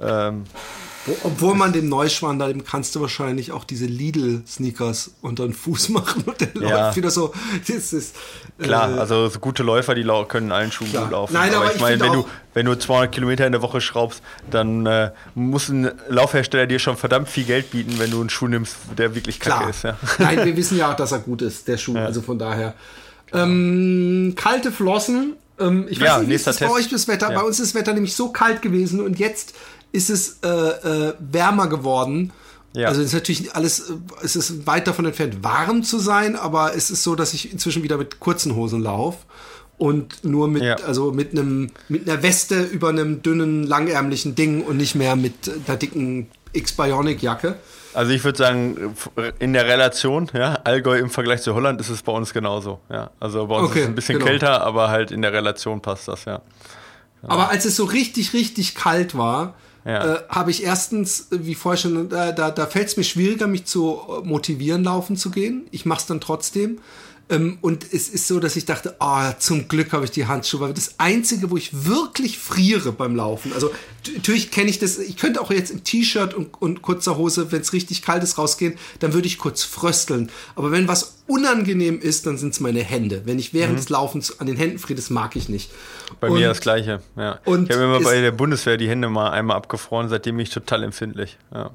Ähm, 0.00 0.44
obwohl 1.22 1.54
man 1.54 1.72
dem 1.72 1.88
Neuschwander, 1.88 2.48
dem 2.48 2.64
kannst 2.64 2.94
du 2.94 3.00
wahrscheinlich 3.00 3.52
auch 3.52 3.64
diese 3.64 3.86
Lidl-Sneakers 3.86 5.12
unter 5.20 5.44
den 5.44 5.52
Fuß 5.52 5.88
machen 5.90 6.24
und 6.24 6.40
der 6.40 6.48
ja. 6.54 6.86
läuft 6.86 6.96
wieder 6.96 7.10
so. 7.10 7.32
Das 7.66 7.92
ist, 7.92 8.16
Klar, 8.58 8.96
äh, 8.96 9.00
also 9.00 9.28
so 9.28 9.38
gute 9.38 9.62
Läufer, 9.62 9.94
die 9.94 10.04
können 10.28 10.52
allen 10.52 10.72
Schuhen 10.72 10.90
klar. 10.90 11.04
gut 11.04 11.12
laufen. 11.12 11.32
Nein, 11.34 11.54
aber, 11.54 11.66
aber 11.66 11.74
ich, 11.74 11.80
meine, 11.80 12.00
wenn 12.00 12.12
du, 12.12 12.26
wenn 12.54 12.66
du 12.66 12.78
200 12.78 13.12
Kilometer 13.12 13.46
in 13.46 13.52
der 13.52 13.62
Woche 13.62 13.80
schraubst, 13.80 14.22
dann 14.50 14.86
äh, 14.86 15.10
muss 15.34 15.68
ein 15.68 15.90
Laufhersteller 16.08 16.66
dir 16.66 16.78
schon 16.78 16.96
verdammt 16.96 17.28
viel 17.28 17.44
Geld 17.44 17.70
bieten, 17.70 17.98
wenn 17.98 18.10
du 18.10 18.20
einen 18.20 18.30
Schuh 18.30 18.48
nimmst, 18.48 18.76
der 18.96 19.14
wirklich 19.14 19.40
kacke 19.40 19.58
klar. 19.58 19.70
ist. 19.70 19.84
Ja. 19.84 19.96
Nein, 20.18 20.44
wir 20.44 20.56
wissen 20.56 20.78
ja 20.78 20.92
auch, 20.92 20.96
dass 20.96 21.12
er 21.12 21.18
gut 21.18 21.42
ist, 21.42 21.68
der 21.68 21.76
Schuh. 21.76 21.94
Ja. 21.94 22.06
Also 22.06 22.22
von 22.22 22.38
daher. 22.38 22.74
Ähm, 23.32 24.34
kalte 24.36 24.70
Flossen. 24.70 25.34
Ähm, 25.58 25.86
ich 25.88 26.00
weiß 26.00 26.06
ja, 26.06 26.18
nicht, 26.18 26.30
wie 26.30 26.34
ist 26.34 26.46
das 26.46 26.58
bei 26.58 26.70
euch 26.70 26.88
das 26.88 27.08
Wetter? 27.08 27.30
Bei 27.30 27.42
uns 27.42 27.58
ist 27.60 27.74
das 27.74 27.80
Wetter 27.80 27.92
nämlich 27.92 28.14
so 28.14 28.30
kalt 28.30 28.62
gewesen 28.62 29.00
und 29.00 29.18
jetzt 29.18 29.54
ist 29.94 30.10
es 30.10 30.38
äh, 30.42 30.48
äh, 30.48 31.14
wärmer 31.20 31.68
geworden. 31.68 32.32
Ja. 32.74 32.88
Also 32.88 33.00
es 33.00 33.08
ist 33.08 33.14
natürlich 33.14 33.54
alles, 33.54 33.90
äh, 33.90 33.94
es 34.22 34.34
ist 34.34 34.66
weit 34.66 34.88
davon 34.88 35.06
entfernt, 35.06 35.42
warm 35.42 35.84
zu 35.84 35.98
sein, 35.98 36.34
aber 36.34 36.74
es 36.74 36.90
ist 36.90 37.04
so, 37.04 37.14
dass 37.14 37.32
ich 37.32 37.52
inzwischen 37.52 37.84
wieder 37.84 37.96
mit 37.96 38.18
kurzen 38.18 38.56
Hosen 38.56 38.82
laufe 38.82 39.18
und 39.78 40.24
nur 40.24 40.48
mit, 40.48 40.64
ja. 40.64 40.74
also 40.86 41.12
mit 41.12 41.30
einem, 41.30 41.70
mit 41.88 42.08
einer 42.08 42.22
Weste 42.24 42.62
über 42.62 42.88
einem 42.88 43.22
dünnen, 43.22 43.62
langärmlichen 43.62 44.34
Ding 44.34 44.64
und 44.64 44.78
nicht 44.78 44.96
mehr 44.96 45.14
mit 45.14 45.50
einer 45.66 45.76
dicken 45.76 46.26
X-Bionic-Jacke. 46.52 47.56
Also 47.94 48.10
ich 48.10 48.24
würde 48.24 48.38
sagen, 48.38 48.96
in 49.38 49.52
der 49.52 49.66
Relation, 49.66 50.28
ja, 50.34 50.58
Allgäu 50.64 50.98
im 50.98 51.10
Vergleich 51.10 51.42
zu 51.42 51.54
Holland 51.54 51.80
ist 51.80 51.90
es 51.90 52.02
bei 52.02 52.10
uns 52.10 52.32
genauso. 52.32 52.80
Ja. 52.90 53.10
Also 53.20 53.46
bei 53.46 53.56
uns 53.58 53.70
okay, 53.70 53.78
ist 53.78 53.84
es 53.84 53.88
ein 53.90 53.94
bisschen 53.94 54.18
genau. 54.18 54.26
kälter, 54.26 54.62
aber 54.62 54.88
halt 54.88 55.12
in 55.12 55.22
der 55.22 55.32
Relation 55.32 55.80
passt 55.80 56.08
das, 56.08 56.24
ja. 56.24 56.40
Genau. 57.20 57.34
Aber 57.34 57.50
als 57.50 57.64
es 57.64 57.76
so 57.76 57.84
richtig, 57.84 58.32
richtig 58.32 58.74
kalt 58.74 59.16
war, 59.16 59.54
ja. 59.84 60.14
äh, 60.14 60.22
habe 60.28 60.50
ich 60.50 60.64
erstens, 60.64 61.28
wie 61.30 61.54
vorher 61.54 61.78
schon, 61.78 62.10
äh, 62.10 62.34
da, 62.34 62.50
da 62.50 62.66
fällt 62.66 62.88
es 62.88 62.96
mir 62.96 63.04
schwieriger, 63.04 63.46
mich 63.46 63.66
zu 63.66 64.00
motivieren, 64.24 64.84
laufen 64.84 65.16
zu 65.16 65.30
gehen. 65.30 65.66
Ich 65.70 65.84
mache 65.84 66.00
es 66.00 66.06
dann 66.06 66.20
trotzdem. 66.20 66.78
Ähm, 67.30 67.58
und 67.62 67.84
es 67.92 68.08
ist 68.08 68.28
so, 68.28 68.38
dass 68.38 68.54
ich 68.56 68.66
dachte, 68.66 68.96
oh, 69.00 69.30
zum 69.38 69.66
Glück 69.68 69.92
habe 69.92 70.04
ich 70.04 70.10
die 70.10 70.26
Handschuhe, 70.26 70.60
weil 70.60 70.74
das 70.74 70.96
Einzige, 70.98 71.50
wo 71.50 71.56
ich 71.56 71.86
wirklich 71.86 72.38
friere 72.38 72.92
beim 72.92 73.16
Laufen, 73.16 73.52
also 73.54 73.70
natürlich 74.14 74.50
kenne 74.50 74.68
ich 74.68 74.78
das, 74.78 74.98
ich 74.98 75.16
könnte 75.16 75.40
auch 75.40 75.50
jetzt 75.50 75.70
im 75.70 75.84
T-Shirt 75.84 76.34
und, 76.34 76.60
und 76.60 76.82
kurzer 76.82 77.16
Hose, 77.16 77.50
wenn 77.50 77.62
es 77.62 77.72
richtig 77.72 78.02
kalt 78.02 78.22
ist, 78.22 78.36
rausgehen, 78.36 78.74
dann 78.98 79.14
würde 79.14 79.26
ich 79.26 79.38
kurz 79.38 79.62
frösteln. 79.62 80.30
Aber 80.54 80.70
wenn 80.70 80.86
was 80.86 81.22
unangenehm 81.26 81.98
ist, 81.98 82.26
dann 82.26 82.36
sind 82.36 82.52
es 82.52 82.60
meine 82.60 82.82
Hände. 82.82 83.22
Wenn 83.24 83.38
ich 83.38 83.54
während 83.54 83.72
mhm. 83.72 83.76
des 83.78 83.88
Laufens 83.88 84.40
an 84.40 84.46
den 84.46 84.56
Händen 84.56 84.78
friere, 84.78 84.96
das 84.96 85.08
mag 85.08 85.34
ich 85.36 85.48
nicht. 85.48 85.70
Bei 86.20 86.28
und, 86.28 86.38
mir 86.38 86.48
das 86.48 86.60
Gleiche, 86.60 87.00
ja. 87.16 87.40
Und 87.46 87.70
ich 87.70 87.76
habe 87.76 87.84
immer 87.86 88.00
bei 88.00 88.20
der 88.20 88.32
Bundeswehr 88.32 88.76
die 88.76 88.88
Hände 88.88 89.08
mal 89.08 89.30
einmal 89.30 89.56
abgefroren, 89.56 90.08
seitdem 90.10 90.36
bin 90.36 90.42
ich 90.44 90.50
total 90.50 90.82
empfindlich, 90.82 91.38
ja. 91.54 91.70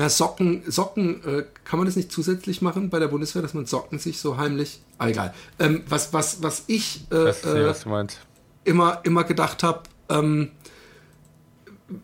Ja, 0.00 0.08
Socken, 0.08 0.62
Socken, 0.66 1.22
äh, 1.26 1.44
kann 1.64 1.78
man 1.78 1.84
das 1.84 1.94
nicht 1.94 2.10
zusätzlich 2.10 2.62
machen 2.62 2.88
bei 2.88 2.98
der 2.98 3.08
Bundeswehr, 3.08 3.42
dass 3.42 3.52
man 3.52 3.66
Socken 3.66 3.98
sich 3.98 4.18
so 4.18 4.38
heimlich. 4.38 4.80
Ah, 4.96 5.08
egal. 5.08 5.34
Ähm, 5.58 5.82
was, 5.90 6.14
was, 6.14 6.42
was 6.42 6.64
ich 6.68 7.02
äh, 7.10 7.16
was, 7.26 7.44
äh, 7.44 7.66
was 7.66 7.84
immer, 8.64 9.00
immer 9.02 9.24
gedacht 9.24 9.62
habe, 9.62 9.82
ähm, 10.08 10.52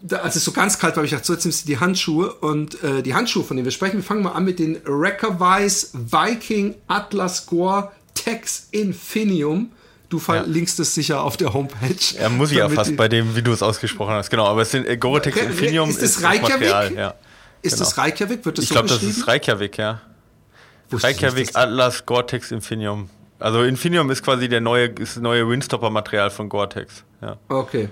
da, 0.03 0.19
als 0.19 0.37
es 0.37 0.45
so 0.45 0.53
ganz 0.53 0.79
kalt 0.79 0.93
war, 0.93 0.99
habe 0.99 1.07
ich 1.07 1.13
gedacht, 1.13 1.25
so 1.25 1.33
jetzt 1.33 1.47
nimmst 1.47 1.65
du 1.65 1.69
die 1.69 1.79
Handschuhe 1.79 2.35
und 2.35 2.83
äh, 2.85 3.03
die 3.03 3.15
Handschuhe, 3.15 3.45
von 3.45 3.57
denen 3.57 3.65
wir 3.65 3.73
sprechen, 3.73 3.97
wir 3.97 4.03
fangen 4.03 4.23
mal 4.23 4.33
an 4.33 4.45
mit 4.45 4.59
den 4.59 4.77
Reckerwise 4.85 5.89
Viking 5.95 6.75
Atlas 6.89 7.47
Gore 7.47 7.93
Tex 8.13 8.69
Infinium. 8.73 9.73
Du 10.11 10.19
verlinkst 10.19 10.79
ja. 10.79 10.83
es 10.83 10.95
sicher 10.95 11.23
auf 11.23 11.39
der 11.39 11.55
Homepage. 11.55 11.97
Ja, 12.21 12.29
muss 12.29 12.51
ich 12.51 12.59
ja 12.59 12.69
fast 12.69 12.95
bei 12.95 13.09
dem, 13.09 13.35
wie 13.37 13.43
du 13.43 13.53
es 13.53 13.63
ausgesprochen 13.63 14.13
hast. 14.13 14.29
Genau, 14.29 14.47
aber 14.47 14.61
es 14.63 14.71
sind 14.71 14.87
äh, 14.87 14.99
Gore-Tex 14.99 15.41
Infinium 15.41 15.89
ist, 15.89 16.03
ist 16.03 16.17
das 16.17 16.25
Reykjavik? 16.25 16.69
Material, 16.69 16.93
ja. 16.95 17.15
Ist 17.67 17.75
genau. 17.75 17.85
das 17.85 17.99
Reykjavik? 17.99 18.45
Wird 18.45 18.59
das 18.59 18.63
ich 18.65 18.69
so 18.69 18.75
glaube, 18.75 18.89
das 18.89 19.03
ist 19.03 19.27
Reykjavik, 19.27 19.79
ja. 19.79 20.01
Wusste 20.91 21.09
Reykjavik 21.09 21.51
Atlas 21.55 22.07
Gore-Tex 22.07 22.53
Infinium. 22.53 23.11
Also 23.39 23.63
Infinium 23.63 24.11
ist 24.11 24.23
quasi 24.23 24.49
der 24.49 24.61
neue, 24.61 24.87
ist 24.87 25.17
das 25.17 25.23
neue 25.23 25.49
Windstopper-Material 25.49 26.31
von 26.31 26.49
Gore-Tex. 26.49 27.05
Ja. 27.21 27.37
Okay. 27.49 27.89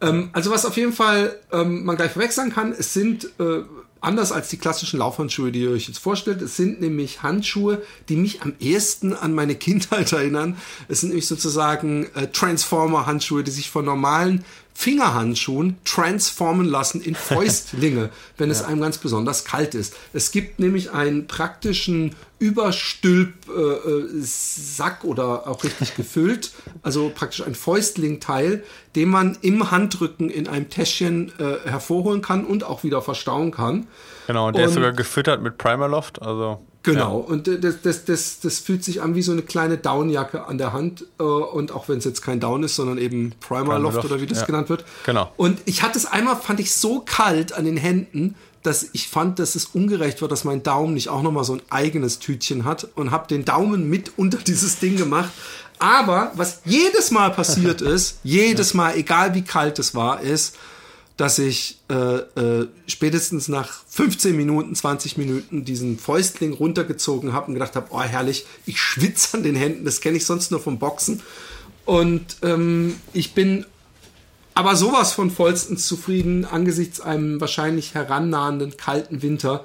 Ähm, 0.00 0.30
also 0.32 0.50
was 0.50 0.64
auf 0.64 0.76
jeden 0.76 0.92
Fall 0.92 1.38
ähm, 1.52 1.84
man 1.84 1.96
gleich 1.96 2.12
verwechseln 2.12 2.52
kann, 2.52 2.72
es 2.72 2.92
sind 2.94 3.24
äh, 3.38 3.62
anders 4.00 4.30
als 4.30 4.48
die 4.48 4.58
klassischen 4.58 4.98
Laufhandschuhe, 4.98 5.50
die 5.50 5.62
ihr 5.62 5.70
euch 5.70 5.88
jetzt 5.88 5.98
vorstellt. 5.98 6.40
Es 6.42 6.56
sind 6.56 6.80
nämlich 6.80 7.22
Handschuhe, 7.22 7.82
die 8.08 8.16
mich 8.16 8.42
am 8.42 8.54
ehesten 8.60 9.14
an 9.14 9.34
meine 9.34 9.54
Kindheit 9.54 10.12
erinnern. 10.12 10.56
Es 10.88 11.00
sind 11.00 11.10
nämlich 11.10 11.26
sozusagen 11.26 12.06
äh, 12.14 12.28
Transformer-Handschuhe, 12.28 13.42
die 13.42 13.50
sich 13.50 13.70
von 13.70 13.84
normalen 13.84 14.44
Fingerhandschuhen 14.78 15.78
transformen 15.86 16.66
lassen 16.66 17.00
in 17.00 17.14
Fäustlinge, 17.14 18.10
wenn 18.36 18.50
es 18.50 18.62
einem 18.62 18.82
ganz 18.82 18.98
besonders 18.98 19.46
kalt 19.46 19.74
ist. 19.74 19.96
Es 20.12 20.32
gibt 20.32 20.58
nämlich 20.58 20.90
einen 20.90 21.26
praktischen 21.26 22.14
Überstülp-Sack 22.38 24.98
äh, 25.02 25.06
oder 25.06 25.48
auch 25.48 25.64
richtig 25.64 25.96
gefüllt, 25.96 26.52
also 26.82 27.10
praktisch 27.14 27.46
ein 27.46 27.54
Fäustlingteil, 27.54 28.62
den 28.94 29.08
man 29.08 29.38
im 29.40 29.70
Handrücken 29.70 30.28
in 30.28 30.46
einem 30.46 30.68
Täschchen 30.68 31.32
äh, 31.38 31.66
hervorholen 31.66 32.20
kann 32.20 32.44
und 32.44 32.62
auch 32.62 32.84
wieder 32.84 33.00
verstauen 33.00 33.52
kann. 33.52 33.86
Genau, 34.26 34.48
und 34.48 34.56
der 34.56 34.64
und, 34.64 34.68
ist 34.68 34.74
sogar 34.74 34.92
gefüttert 34.92 35.40
mit 35.40 35.56
Primerloft, 35.56 36.20
also 36.20 36.60
Genau, 36.86 37.18
ja. 37.20 37.32
und 37.32 37.48
das, 37.48 37.82
das, 37.82 38.04
das, 38.04 38.38
das 38.40 38.58
fühlt 38.60 38.84
sich 38.84 39.02
an 39.02 39.16
wie 39.16 39.22
so 39.22 39.32
eine 39.32 39.42
kleine 39.42 39.76
Downjacke 39.76 40.46
an 40.46 40.56
der 40.56 40.72
Hand. 40.72 41.04
Äh, 41.18 41.24
und 41.24 41.72
auch 41.72 41.88
wenn 41.88 41.98
es 41.98 42.04
jetzt 42.04 42.22
kein 42.22 42.38
Down 42.38 42.62
ist, 42.62 42.76
sondern 42.76 42.98
eben 42.98 43.32
Primer 43.40 43.78
Loft 43.80 44.04
oder 44.04 44.20
wie 44.20 44.26
das 44.26 44.40
ja. 44.40 44.46
genannt 44.46 44.68
wird. 44.68 44.84
Genau. 45.04 45.32
Und 45.36 45.58
ich 45.64 45.82
hatte 45.82 45.98
es 45.98 46.06
einmal, 46.06 46.36
fand 46.36 46.60
ich 46.60 46.72
so 46.72 47.02
kalt 47.04 47.52
an 47.52 47.64
den 47.64 47.76
Händen, 47.76 48.36
dass 48.62 48.88
ich 48.92 49.08
fand, 49.08 49.40
dass 49.40 49.56
es 49.56 49.66
ungerecht 49.66 50.22
war, 50.22 50.28
dass 50.28 50.44
mein 50.44 50.62
Daumen 50.62 50.94
nicht 50.94 51.08
auch 51.08 51.22
nochmal 51.22 51.42
so 51.42 51.54
ein 51.54 51.62
eigenes 51.70 52.20
Tütchen 52.20 52.64
hat 52.64 52.86
und 52.94 53.10
habe 53.10 53.26
den 53.26 53.44
Daumen 53.44 53.88
mit 53.90 54.12
unter 54.16 54.38
dieses 54.38 54.78
Ding 54.78 54.96
gemacht. 54.96 55.30
Aber 55.80 56.30
was 56.36 56.60
jedes 56.64 57.10
Mal 57.10 57.30
passiert 57.30 57.80
ist, 57.82 58.20
jedes 58.22 58.74
Mal, 58.74 58.96
egal 58.96 59.34
wie 59.34 59.42
kalt 59.42 59.80
es 59.80 59.94
war, 59.96 60.20
ist, 60.20 60.56
dass 61.16 61.38
ich 61.38 61.78
äh, 61.88 61.94
äh, 61.94 62.68
spätestens 62.86 63.48
nach 63.48 63.84
15 63.88 64.36
Minuten, 64.36 64.74
20 64.74 65.16
Minuten 65.16 65.64
diesen 65.64 65.98
Fäustling 65.98 66.52
runtergezogen 66.52 67.32
habe 67.32 67.48
und 67.48 67.54
gedacht 67.54 67.74
habe, 67.74 67.88
oh 67.90 68.02
herrlich, 68.02 68.44
ich 68.66 68.80
schwitze 68.80 69.38
an 69.38 69.42
den 69.42 69.56
Händen, 69.56 69.84
das 69.84 70.00
kenne 70.00 70.18
ich 70.18 70.26
sonst 70.26 70.50
nur 70.50 70.60
vom 70.60 70.78
Boxen. 70.78 71.22
Und 71.86 72.36
ähm, 72.42 72.96
ich 73.12 73.32
bin 73.32 73.64
aber 74.52 74.76
sowas 74.76 75.12
von 75.12 75.30
vollstens 75.30 75.86
zufrieden 75.86 76.44
angesichts 76.44 77.00
einem 77.00 77.40
wahrscheinlich 77.40 77.94
herannahenden 77.94 78.76
kalten 78.76 79.22
Winter 79.22 79.64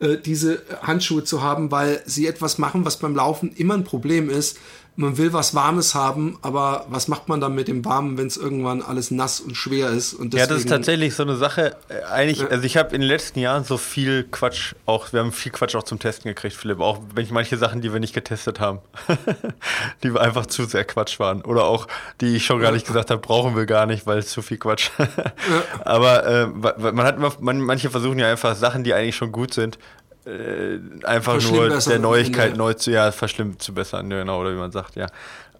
äh, 0.00 0.16
diese 0.16 0.62
Handschuhe 0.82 1.24
zu 1.24 1.42
haben, 1.42 1.70
weil 1.70 2.02
sie 2.06 2.26
etwas 2.26 2.58
machen, 2.58 2.84
was 2.84 2.98
beim 2.98 3.14
Laufen 3.14 3.52
immer 3.54 3.74
ein 3.74 3.84
Problem 3.84 4.30
ist, 4.30 4.58
man 4.98 5.16
will 5.16 5.32
was 5.32 5.54
Warmes 5.54 5.94
haben, 5.94 6.38
aber 6.42 6.84
was 6.88 7.06
macht 7.06 7.28
man 7.28 7.40
dann 7.40 7.54
mit 7.54 7.68
dem 7.68 7.84
Warmen, 7.84 8.18
wenn 8.18 8.26
es 8.26 8.36
irgendwann 8.36 8.82
alles 8.82 9.12
nass 9.12 9.38
und 9.38 9.56
schwer 9.56 9.90
ist? 9.90 10.12
Und 10.12 10.34
deswegen, 10.34 10.40
ja, 10.40 10.46
das 10.48 10.64
ist 10.64 10.68
tatsächlich 10.68 11.14
so 11.14 11.22
eine 11.22 11.36
Sache. 11.36 11.76
Äh, 11.88 12.02
eigentlich, 12.10 12.40
ja. 12.40 12.48
also 12.48 12.64
ich 12.64 12.76
habe 12.76 12.92
in 12.96 13.02
den 13.02 13.08
letzten 13.08 13.38
Jahren 13.38 13.62
so 13.62 13.76
viel 13.76 14.24
Quatsch 14.24 14.74
auch, 14.86 15.12
wir 15.12 15.20
haben 15.20 15.30
viel 15.30 15.52
Quatsch 15.52 15.76
auch 15.76 15.84
zum 15.84 16.00
Testen 16.00 16.28
gekriegt, 16.28 16.56
Philipp. 16.56 16.80
Auch 16.80 16.98
wenn 17.14 17.22
ich 17.22 17.30
manche 17.30 17.56
Sachen, 17.56 17.80
die 17.80 17.92
wir 17.92 18.00
nicht 18.00 18.12
getestet 18.12 18.58
haben, 18.58 18.80
die 20.02 20.10
einfach 20.18 20.46
zu 20.46 20.64
sehr 20.64 20.84
Quatsch 20.84 21.20
waren. 21.20 21.42
Oder 21.42 21.66
auch, 21.66 21.86
die 22.20 22.34
ich 22.34 22.44
schon 22.44 22.60
gar 22.60 22.72
nicht 22.72 22.86
gesagt 22.86 23.12
habe, 23.12 23.20
brauchen 23.20 23.54
wir 23.54 23.66
gar 23.66 23.86
nicht, 23.86 24.04
weil 24.04 24.18
es 24.18 24.30
zu 24.30 24.42
viel 24.42 24.58
Quatsch. 24.58 24.90
Aber 25.84 26.26
äh, 26.26 26.46
man 26.48 27.06
hat 27.06 27.18
immer, 27.18 27.32
man, 27.38 27.60
manche 27.60 27.88
versuchen 27.88 28.18
ja 28.18 28.28
einfach 28.28 28.56
Sachen, 28.56 28.82
die 28.82 28.94
eigentlich 28.94 29.14
schon 29.14 29.30
gut 29.30 29.54
sind, 29.54 29.78
äh, 30.26 30.78
einfach 31.04 31.40
nur 31.40 31.68
der 31.68 31.98
Neuigkeit 31.98 32.56
neu 32.56 32.74
zu, 32.74 32.90
ja, 32.90 33.12
verschlimmt 33.12 33.62
zu 33.62 33.72
bessern, 33.72 34.10
genau, 34.10 34.40
oder 34.40 34.52
wie 34.52 34.58
man 34.58 34.72
sagt, 34.72 34.96
ja. 34.96 35.06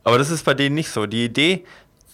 Aber 0.04 0.18
das 0.18 0.30
ist 0.30 0.44
bei 0.44 0.54
denen 0.54 0.74
nicht 0.74 0.90
so. 0.90 1.06
Die 1.06 1.24
Idee 1.24 1.64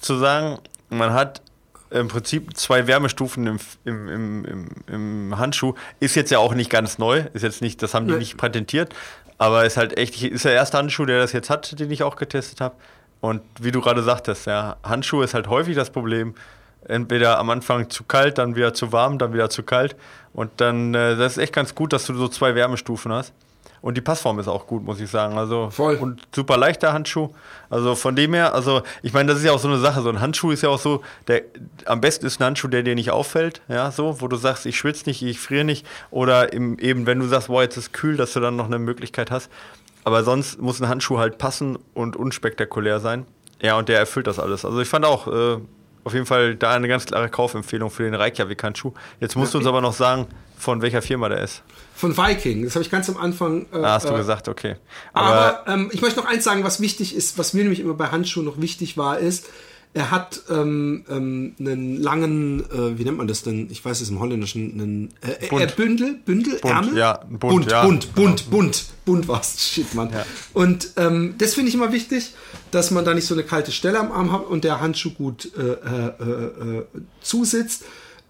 zu 0.00 0.16
sagen, 0.16 0.58
man 0.88 1.12
hat 1.12 1.42
im 1.90 2.08
Prinzip 2.08 2.56
zwei 2.56 2.86
Wärmestufen 2.86 3.46
im, 3.46 3.58
im, 3.84 4.44
im, 4.44 4.68
im, 4.88 5.38
Handschuh, 5.38 5.74
ist 6.00 6.16
jetzt 6.16 6.30
ja 6.30 6.38
auch 6.38 6.54
nicht 6.54 6.70
ganz 6.70 6.98
neu, 6.98 7.24
ist 7.34 7.42
jetzt 7.42 7.62
nicht, 7.62 7.82
das 7.82 7.94
haben 7.94 8.08
die 8.08 8.14
nicht 8.14 8.36
patentiert, 8.36 8.92
aber 9.38 9.64
ist 9.64 9.76
halt 9.76 9.96
echt, 9.96 10.20
ist 10.22 10.44
der 10.44 10.52
erste 10.52 10.78
Handschuh, 10.78 11.04
der 11.04 11.20
das 11.20 11.32
jetzt 11.32 11.50
hat, 11.50 11.78
den 11.78 11.90
ich 11.90 12.02
auch 12.02 12.16
getestet 12.16 12.60
habe. 12.60 12.74
Und 13.20 13.42
wie 13.60 13.70
du 13.70 13.80
gerade 13.80 14.02
sagtest, 14.02 14.46
ja, 14.46 14.76
Handschuh 14.82 15.22
ist 15.22 15.34
halt 15.34 15.48
häufig 15.48 15.76
das 15.76 15.90
Problem, 15.90 16.34
entweder 16.88 17.38
am 17.38 17.50
Anfang 17.50 17.90
zu 17.90 18.04
kalt, 18.04 18.38
dann 18.38 18.56
wieder 18.56 18.74
zu 18.74 18.92
warm, 18.92 19.18
dann 19.18 19.32
wieder 19.32 19.50
zu 19.50 19.62
kalt. 19.62 19.96
Und 20.32 20.50
dann, 20.58 20.94
äh, 20.94 21.16
das 21.16 21.32
ist 21.32 21.38
echt 21.38 21.52
ganz 21.52 21.74
gut, 21.74 21.92
dass 21.92 22.06
du 22.06 22.14
so 22.14 22.28
zwei 22.28 22.54
Wärmestufen 22.54 23.12
hast. 23.12 23.32
Und 23.84 23.98
die 23.98 24.00
Passform 24.00 24.38
ist 24.38 24.48
auch 24.48 24.66
gut, 24.66 24.82
muss 24.82 24.98
ich 24.98 25.10
sagen. 25.10 25.36
Also 25.36 25.68
Voll. 25.68 25.96
und 25.96 26.22
super 26.34 26.56
leichter 26.56 26.94
Handschuh. 26.94 27.28
Also 27.68 27.94
von 27.94 28.16
dem 28.16 28.32
her, 28.32 28.54
also 28.54 28.82
ich 29.02 29.12
meine, 29.12 29.28
das 29.28 29.40
ist 29.40 29.44
ja 29.44 29.52
auch 29.52 29.58
so 29.58 29.68
eine 29.68 29.78
Sache. 29.78 30.00
So 30.00 30.08
ein 30.08 30.20
Handschuh 30.20 30.52
ist 30.52 30.62
ja 30.62 30.70
auch 30.70 30.78
so, 30.78 31.02
der 31.28 31.42
am 31.84 32.00
besten 32.00 32.24
ist 32.24 32.40
ein 32.40 32.46
Handschuh, 32.46 32.68
der 32.68 32.82
dir 32.82 32.94
nicht 32.94 33.10
auffällt, 33.10 33.60
ja, 33.68 33.90
so, 33.90 34.22
wo 34.22 34.28
du 34.28 34.36
sagst, 34.36 34.64
ich 34.64 34.78
schwitze 34.78 35.04
nicht, 35.06 35.20
ich 35.20 35.38
friere 35.38 35.64
nicht. 35.64 35.86
Oder 36.10 36.54
im, 36.54 36.78
eben, 36.78 37.06
wenn 37.06 37.20
du 37.20 37.26
sagst, 37.26 37.48
boah, 37.48 37.60
jetzt 37.60 37.76
ist 37.76 37.92
kühl, 37.92 38.16
dass 38.16 38.32
du 38.32 38.40
dann 38.40 38.56
noch 38.56 38.64
eine 38.64 38.78
Möglichkeit 38.78 39.30
hast. 39.30 39.50
Aber 40.02 40.24
sonst 40.24 40.62
muss 40.62 40.80
ein 40.80 40.88
Handschuh 40.88 41.18
halt 41.18 41.36
passen 41.36 41.78
und 41.92 42.16
unspektakulär 42.16 43.00
sein. 43.00 43.26
Ja, 43.60 43.76
und 43.76 43.90
der 43.90 43.98
erfüllt 43.98 44.26
das 44.26 44.38
alles. 44.38 44.64
Also 44.64 44.80
ich 44.80 44.88
fand 44.88 45.04
auch, 45.04 45.26
äh, 45.26 45.58
auf 46.04 46.12
jeden 46.12 46.26
Fall 46.26 46.54
da 46.54 46.72
eine 46.72 46.88
ganz 46.88 47.06
klare 47.06 47.28
Kaufempfehlung 47.28 47.90
für 47.90 48.04
den 48.04 48.14
Reykjavik-Handschuh. 48.14 48.92
Jetzt 49.20 49.36
musst 49.36 49.54
du 49.54 49.58
uns 49.58 49.66
aber 49.66 49.80
noch 49.80 49.94
sagen, 49.94 50.26
von 50.56 50.82
welcher 50.82 51.02
Firma 51.02 51.28
der 51.28 51.42
ist. 51.42 51.62
Von 51.94 52.16
Viking. 52.16 52.64
Das 52.64 52.74
habe 52.74 52.84
ich 52.84 52.90
ganz 52.90 53.08
am 53.08 53.16
Anfang. 53.16 53.66
Äh, 53.72 53.78
ah, 53.78 53.94
hast 53.94 54.08
du 54.08 54.14
äh, 54.14 54.16
gesagt, 54.16 54.48
okay. 54.48 54.76
Aber, 55.12 55.60
aber 55.66 55.72
ähm, 55.72 55.90
ich 55.92 56.02
möchte 56.02 56.20
noch 56.20 56.26
eins 56.26 56.44
sagen, 56.44 56.64
was 56.64 56.80
wichtig 56.80 57.14
ist, 57.14 57.38
was 57.38 57.54
mir 57.54 57.62
nämlich 57.62 57.80
immer 57.80 57.94
bei 57.94 58.08
Handschuhen 58.08 58.46
noch 58.46 58.60
wichtig 58.60 58.96
war, 58.96 59.18
ist, 59.18 59.48
er 59.94 60.10
hat 60.10 60.42
ähm, 60.50 61.04
ähm, 61.08 61.54
einen 61.60 62.02
langen, 62.02 62.68
äh, 62.68 62.98
wie 62.98 63.04
nennt 63.04 63.16
man 63.16 63.28
das 63.28 63.44
denn? 63.44 63.68
Ich 63.70 63.84
weiß 63.84 64.00
es 64.00 64.10
im 64.10 64.18
Holländischen, 64.18 64.72
einen 64.72 65.14
äh, 65.22 65.46
äh, 65.46 65.66
Bündel, 65.74 66.14
Bündel, 66.24 66.58
bunt, 66.58 66.74
Ärmel? 66.74 66.98
Ja, 66.98 67.20
bunt, 67.28 67.40
bunt, 67.40 67.70
ja. 67.70 67.84
bunt, 67.84 68.14
bunt, 68.16 68.50
bunt, 68.50 68.84
bunt 69.04 69.28
war's. 69.28 69.62
Shit, 69.62 69.94
Mann. 69.94 70.10
Ja. 70.12 70.26
Und 70.52 70.90
ähm, 70.96 71.36
das 71.38 71.54
finde 71.54 71.68
ich 71.68 71.76
immer 71.76 71.92
wichtig, 71.92 72.34
dass 72.72 72.90
man 72.90 73.04
da 73.04 73.14
nicht 73.14 73.26
so 73.26 73.34
eine 73.34 73.44
kalte 73.44 73.70
Stelle 73.70 74.00
am 74.00 74.10
Arm 74.10 74.32
hat 74.32 74.44
und 74.46 74.64
der 74.64 74.80
Handschuh 74.80 75.10
gut 75.10 75.52
äh, 75.56 75.62
äh, 75.62 76.78
äh, 76.78 76.86
zusitzt. 77.20 77.84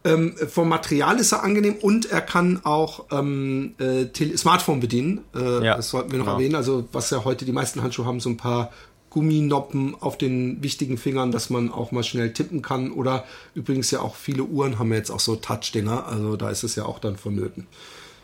Ähm, 0.06 0.34
vom 0.36 0.68
Material 0.68 1.18
ist 1.18 1.32
er 1.32 1.42
angenehm 1.42 1.76
und 1.76 2.10
er 2.10 2.20
kann 2.20 2.60
auch 2.64 3.06
ähm, 3.10 3.74
äh, 3.78 4.36
Smartphone 4.36 4.80
bedienen. 4.80 5.20
Äh, 5.34 5.64
ja, 5.64 5.76
das 5.76 5.88
sollten 5.88 6.10
wir 6.10 6.18
noch 6.18 6.26
genau. 6.26 6.36
erwähnen. 6.36 6.56
Also 6.56 6.86
was 6.92 7.08
ja 7.08 7.24
heute 7.24 7.46
die 7.46 7.52
meisten 7.52 7.82
Handschuhe 7.82 8.04
haben, 8.04 8.20
so 8.20 8.28
ein 8.28 8.36
paar 8.36 8.70
Gumminoppen 9.14 9.94
auf 10.00 10.18
den 10.18 10.60
wichtigen 10.60 10.98
Fingern, 10.98 11.30
dass 11.30 11.48
man 11.48 11.70
auch 11.70 11.92
mal 11.92 12.02
schnell 12.02 12.32
tippen 12.32 12.62
kann. 12.62 12.90
Oder 12.90 13.24
übrigens 13.54 13.92
ja 13.92 14.00
auch 14.00 14.16
viele 14.16 14.42
Uhren 14.42 14.80
haben 14.80 14.90
ja 14.90 14.98
jetzt 14.98 15.10
auch 15.10 15.20
so 15.20 15.36
Touch-Dinger, 15.36 16.08
also 16.08 16.36
da 16.36 16.50
ist 16.50 16.64
es 16.64 16.74
ja 16.74 16.84
auch 16.84 16.98
dann 16.98 17.16
vonnöten. 17.16 17.68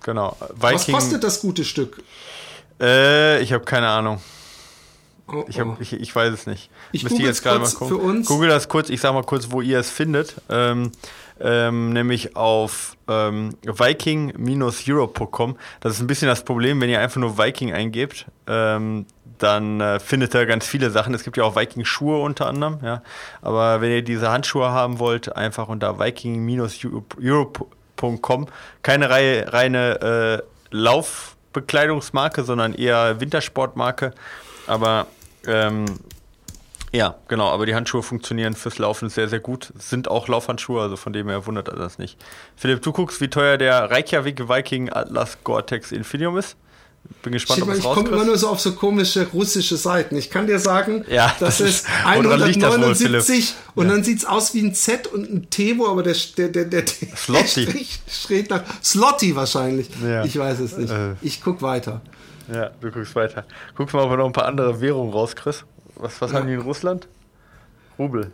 Genau. 0.02 0.36
Viking, 0.40 0.58
Was 0.60 0.86
kostet 0.88 1.22
das 1.22 1.40
gute 1.42 1.64
Stück? 1.64 2.02
Äh, 2.80 3.40
ich 3.40 3.52
habe 3.52 3.64
keine 3.64 3.86
Ahnung. 3.86 4.20
Oh, 5.32 5.44
ich, 5.48 5.60
hab, 5.60 5.68
oh. 5.68 5.76
ich, 5.80 5.92
ich, 5.92 6.14
weiß 6.14 6.32
es 6.32 6.46
nicht. 6.46 6.70
Ich 6.92 7.04
google 7.04 7.26
jetzt 7.26 7.42
gerade 7.42 7.60
mal 7.60 7.70
gucken. 7.70 8.24
Google 8.24 8.48
das 8.48 8.68
kurz, 8.68 8.90
ich 8.90 9.00
sag 9.00 9.14
mal 9.14 9.22
kurz, 9.22 9.50
wo 9.50 9.60
ihr 9.60 9.78
es 9.78 9.90
findet. 9.90 10.36
Ähm, 10.48 10.92
ähm, 11.40 11.92
nämlich 11.92 12.36
auf 12.36 12.96
ähm, 13.08 13.56
viking-europe.com. 13.62 15.56
Das 15.80 15.94
ist 15.94 16.00
ein 16.00 16.06
bisschen 16.06 16.28
das 16.28 16.44
Problem, 16.44 16.80
wenn 16.80 16.88
ihr 16.90 17.00
einfach 17.00 17.20
nur 17.20 17.36
Viking 17.38 17.72
eingebt, 17.72 18.26
ähm, 18.46 19.06
dann 19.38 19.80
äh, 19.80 19.98
findet 20.00 20.34
ihr 20.34 20.44
ganz 20.44 20.66
viele 20.66 20.90
Sachen. 20.90 21.14
Es 21.14 21.24
gibt 21.24 21.38
ja 21.38 21.44
auch 21.44 21.56
Viking-Schuhe 21.56 22.20
unter 22.20 22.46
anderem, 22.46 22.80
ja. 22.82 23.02
Aber 23.40 23.80
wenn 23.80 23.90
ihr 23.90 24.02
diese 24.02 24.30
Handschuhe 24.30 24.70
haben 24.70 24.98
wollt, 24.98 25.34
einfach 25.34 25.68
unter 25.68 25.98
viking-europe.com. 25.98 28.46
Keine 28.82 29.08
Reihe, 29.08 29.50
reine 29.52 30.00
äh, 30.00 30.42
Laufbekleidungsmarke, 30.70 32.44
sondern 32.44 32.74
eher 32.74 33.18
Wintersportmarke. 33.20 34.12
Aber 34.66 35.06
ähm, 35.46 35.86
ja, 36.92 37.16
genau, 37.28 37.48
aber 37.48 37.66
die 37.66 37.74
Handschuhe 37.74 38.02
funktionieren 38.02 38.54
fürs 38.54 38.78
Laufen 38.78 39.08
sehr, 39.10 39.28
sehr 39.28 39.38
gut. 39.38 39.72
Sind 39.78 40.08
auch 40.08 40.26
Laufhandschuhe, 40.26 40.82
also 40.82 40.96
von 40.96 41.12
dem 41.12 41.28
her 41.28 41.46
wundert 41.46 41.68
er 41.68 41.76
das 41.76 41.98
nicht. 41.98 42.18
Philipp, 42.56 42.82
du 42.82 42.92
guckst, 42.92 43.20
wie 43.20 43.28
teuer 43.28 43.58
der 43.58 43.90
Reykjavik 43.90 44.48
Viking 44.48 44.90
Atlas 44.90 45.38
Gore-Tex 45.44 45.92
Infinium 45.92 46.36
ist. 46.36 46.56
Bin 47.22 47.32
gespannt, 47.32 47.58
ich, 47.58 47.64
ob 47.64 47.70
es 47.70 47.78
Ich 47.78 47.84
komme 47.84 48.08
immer 48.08 48.24
nur 48.24 48.36
so 48.36 48.48
auf 48.48 48.60
so 48.60 48.72
komische 48.72 49.26
russische 49.32 49.76
Seiten. 49.76 50.16
Ich 50.16 50.30
kann 50.30 50.46
dir 50.46 50.58
sagen, 50.58 51.04
ja, 51.08 51.34
das, 51.40 51.58
das 51.58 51.68
ist 51.68 51.86
179 52.04 53.54
und 53.74 53.86
ja. 53.86 53.92
dann 53.92 54.04
sieht 54.04 54.18
es 54.18 54.24
aus 54.24 54.54
wie 54.54 54.60
ein 54.60 54.74
Z 54.74 55.06
und 55.06 55.30
ein 55.30 55.50
T, 55.50 55.78
wo 55.78 55.86
aber 55.86 56.02
der, 56.02 56.14
der, 56.36 56.48
der, 56.48 56.64
der, 56.64 56.84
Slotty. 57.16 57.86
steht 58.08 58.50
nach 58.50 58.62
Slotty 58.82 59.34
wahrscheinlich. 59.34 59.88
Ja. 60.02 60.24
Ich 60.24 60.38
weiß 60.38 60.60
es 60.60 60.76
nicht. 60.76 60.90
Äh. 60.90 61.14
Ich 61.22 61.42
guck 61.42 61.62
weiter. 61.62 62.00
Ja, 62.52 62.70
du 62.80 62.90
guckst 62.90 63.14
weiter. 63.14 63.44
Guck 63.76 63.92
mal, 63.92 64.02
ob 64.04 64.10
wir 64.10 64.16
noch 64.16 64.26
ein 64.26 64.32
paar 64.32 64.46
andere 64.46 64.80
Währungen 64.80 65.12
raus, 65.12 65.36
Chris. 65.36 65.64
Was, 65.96 66.20
was 66.20 66.32
ja. 66.32 66.38
haben 66.38 66.48
die 66.48 66.54
in 66.54 66.60
Russland? 66.60 67.06
Rubel. 67.98 68.32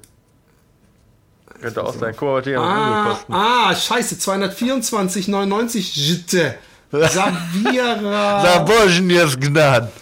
Könnte 1.60 1.84
auch 1.84 1.94
sein. 1.94 2.14
Guck 2.16 2.28
mal, 2.28 2.36
was 2.36 2.44
die 2.44 2.54
ah, 2.54 2.60
Rubel 2.60 3.12
kosten. 3.12 3.34
Ah, 3.34 3.74
scheiße, 3.74 4.14
224,99 4.16 6.54
Savira. 6.92 8.42
Zabozhnies 8.42 9.38
Gnad. 9.38 9.92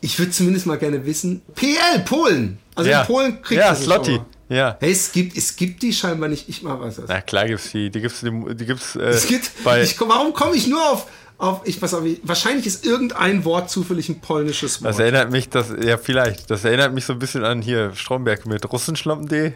Ich 0.00 0.18
würde 0.18 0.32
zumindest 0.32 0.66
mal 0.66 0.78
gerne 0.78 1.04
wissen. 1.04 1.42
PL, 1.54 2.00
Polen. 2.04 2.58
Also 2.74 2.90
ja. 2.90 3.00
in 3.00 3.06
Polen 3.06 3.42
kriegt 3.42 3.60
ja, 3.60 3.74
Slotty. 3.74 4.20
Ja. 4.48 4.76
Hey, 4.78 4.92
es 4.92 5.10
gibt, 5.10 5.36
es 5.36 5.56
gibt 5.56 5.82
die 5.82 5.92
scheinbar 5.92 6.28
nicht. 6.28 6.48
Ich 6.48 6.62
mal 6.62 6.78
was. 6.78 7.00
Na 7.08 7.20
klar 7.20 7.46
gibt's 7.46 7.72
die. 7.72 7.90
Die 7.90 8.00
gibt's, 8.00 8.20
die, 8.20 8.30
die 8.54 8.66
gibt's. 8.66 8.94
Äh, 8.94 9.04
es 9.04 9.26
gibt, 9.26 9.50
bei 9.64 9.82
ich, 9.82 9.98
warum 10.00 10.34
komme 10.34 10.54
ich 10.54 10.66
nur 10.66 10.90
auf 10.90 11.06
auf, 11.38 11.62
ich 11.64 11.80
weiß 11.82 11.94
auch, 11.94 12.02
wahrscheinlich 12.22 12.66
ist 12.66 12.86
irgendein 12.86 13.44
Wort 13.44 13.68
zufällig 13.68 14.08
ein 14.08 14.20
polnisches 14.20 14.82
Wort. 14.82 14.90
Das 14.90 14.98
erinnert 15.00 15.30
mich, 15.30 15.48
das, 15.48 15.72
ja 15.82 15.98
vielleicht, 15.98 16.50
das 16.50 16.64
erinnert 16.64 16.94
mich 16.94 17.04
so 17.04 17.12
ein 17.12 17.18
bisschen 17.18 17.44
an 17.44 17.60
hier 17.60 17.92
Stromberg 17.94 18.46
mit 18.46 18.70
Russenschlampen.de. 18.70 19.52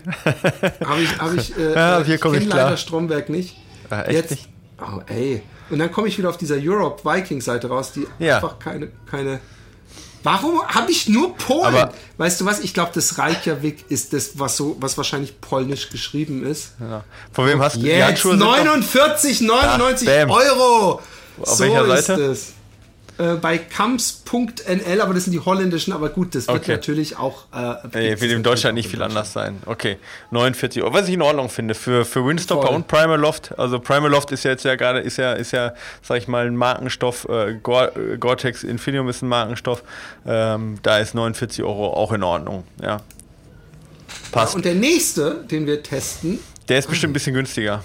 Habe 0.84 1.02
ich, 1.02 1.18
hab 1.18 1.34
ich, 1.34 1.56
äh, 1.56 1.74
ja, 1.74 2.02
hier 2.02 2.18
komme 2.18 2.38
ich 2.38 2.46
klar. 2.46 2.64
leider 2.64 2.76
Stromberg 2.76 3.28
nicht. 3.28 3.56
Ah, 3.90 4.02
echt 4.02 4.12
Jetzt, 4.12 4.30
nicht? 4.32 4.48
Oh, 4.80 5.00
ey. 5.06 5.42
Und 5.70 5.78
dann 5.78 5.92
komme 5.92 6.08
ich 6.08 6.18
wieder 6.18 6.30
auf 6.30 6.36
dieser 6.36 6.56
Europe 6.56 7.04
Viking 7.04 7.40
Seite 7.40 7.68
raus, 7.68 7.92
die 7.92 8.06
ja. 8.18 8.36
einfach 8.36 8.58
keine, 8.58 8.88
keine, 9.10 9.40
Warum 10.22 10.62
habe 10.66 10.90
ich 10.90 11.08
nur 11.08 11.36
Polen? 11.36 11.66
Aber 11.66 11.92
weißt 12.16 12.40
du 12.40 12.44
was? 12.44 12.60
Ich 12.60 12.74
glaube, 12.74 12.90
das 12.94 13.18
Reykjavik 13.18 13.84
ist 13.88 14.12
das, 14.12 14.38
was 14.38 14.56
so, 14.56 14.76
was 14.80 14.96
wahrscheinlich 14.96 15.40
polnisch 15.40 15.90
geschrieben 15.90 16.44
ist. 16.44 16.72
Ja. 16.80 17.04
Von 17.32 17.46
wem 17.46 17.62
hast 17.62 17.76
du 17.76 17.80
die 17.80 18.02
Handschuhe? 18.02 18.34
49,99 18.34 20.28
Euro. 20.28 21.00
Auf 21.40 21.48
so 21.48 21.64
welcher 21.64 21.86
Seite? 21.86 22.22
Ist 22.22 22.28
es. 22.30 22.54
Äh, 23.18 23.34
bei 23.34 23.58
kamps.nl, 23.58 25.00
aber 25.00 25.12
das 25.12 25.24
sind 25.24 25.32
die 25.32 25.40
holländischen, 25.40 25.92
aber 25.92 26.08
gut, 26.08 26.36
das 26.36 26.46
wird 26.46 26.58
okay. 26.58 26.70
natürlich 26.70 27.16
auch. 27.16 27.46
Äh, 27.52 27.74
nee, 27.92 28.20
wird 28.20 28.30
in 28.30 28.44
Deutschland 28.44 28.76
nicht 28.76 28.88
viel 28.88 29.02
anders 29.02 29.32
sein. 29.32 29.60
Okay, 29.66 29.96
49 30.30 30.84
Euro. 30.84 30.94
Was 30.94 31.08
ich 31.08 31.14
in 31.14 31.22
Ordnung 31.22 31.48
finde 31.48 31.74
für, 31.74 32.04
für 32.04 32.24
Windstopper 32.24 32.68
Voll. 32.68 32.76
und 32.76 32.86
Primaloft. 32.86 33.58
Also 33.58 33.80
Primaloft 33.80 34.30
ist 34.30 34.44
ja 34.44 34.52
jetzt 34.52 34.64
ja 34.64 34.76
gerade, 34.76 35.00
ist 35.00 35.16
ja, 35.16 35.32
ist 35.32 35.50
ja, 35.50 35.74
sag 36.00 36.18
ich 36.18 36.28
mal, 36.28 36.46
ein 36.46 36.54
Markenstoff. 36.54 37.28
Äh, 37.28 37.54
Gore-Tex 37.60 38.62
Infinium 38.62 39.08
ist 39.08 39.22
ein 39.22 39.28
Markenstoff. 39.28 39.82
Ähm, 40.24 40.78
da 40.84 40.98
ist 40.98 41.16
49 41.16 41.64
Euro 41.64 41.92
auch 41.92 42.12
in 42.12 42.22
Ordnung. 42.22 42.62
Ja. 42.80 42.98
Passt. 44.30 44.54
Und 44.54 44.64
der 44.64 44.76
nächste, 44.76 45.44
den 45.50 45.66
wir 45.66 45.82
testen. 45.82 46.38
Der 46.68 46.78
ist 46.78 46.88
bestimmt 46.88 47.10
ein 47.10 47.14
bisschen 47.14 47.34
günstiger. 47.34 47.82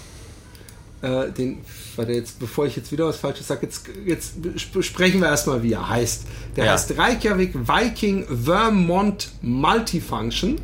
Äh, 1.02 1.30
den 1.30 1.64
warte 1.98 2.12
jetzt, 2.12 2.38
bevor 2.38 2.66
ich 2.66 2.76
jetzt 2.76 2.92
wieder 2.92 3.06
was 3.06 3.16
Falsches 3.16 3.48
sage, 3.48 3.66
jetzt, 3.66 3.86
jetzt 4.04 4.34
sprechen 4.80 5.20
wir 5.20 5.28
erstmal, 5.28 5.62
wie 5.62 5.72
er 5.72 5.88
heißt. 5.88 6.24
Der 6.56 6.66
ja. 6.66 6.72
heißt 6.72 6.96
Reykjavik 6.96 7.54
Viking 7.54 8.26
Vermont 8.44 9.30
Multifunction. 9.42 10.58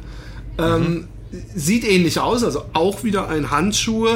Ähm, 0.58 0.82
mhm. 0.82 1.08
Sieht 1.54 1.84
ähnlich 1.84 2.18
aus, 2.18 2.42
also 2.42 2.64
auch 2.72 3.04
wieder 3.04 3.28
ein 3.28 3.50
Handschuh, 3.50 4.08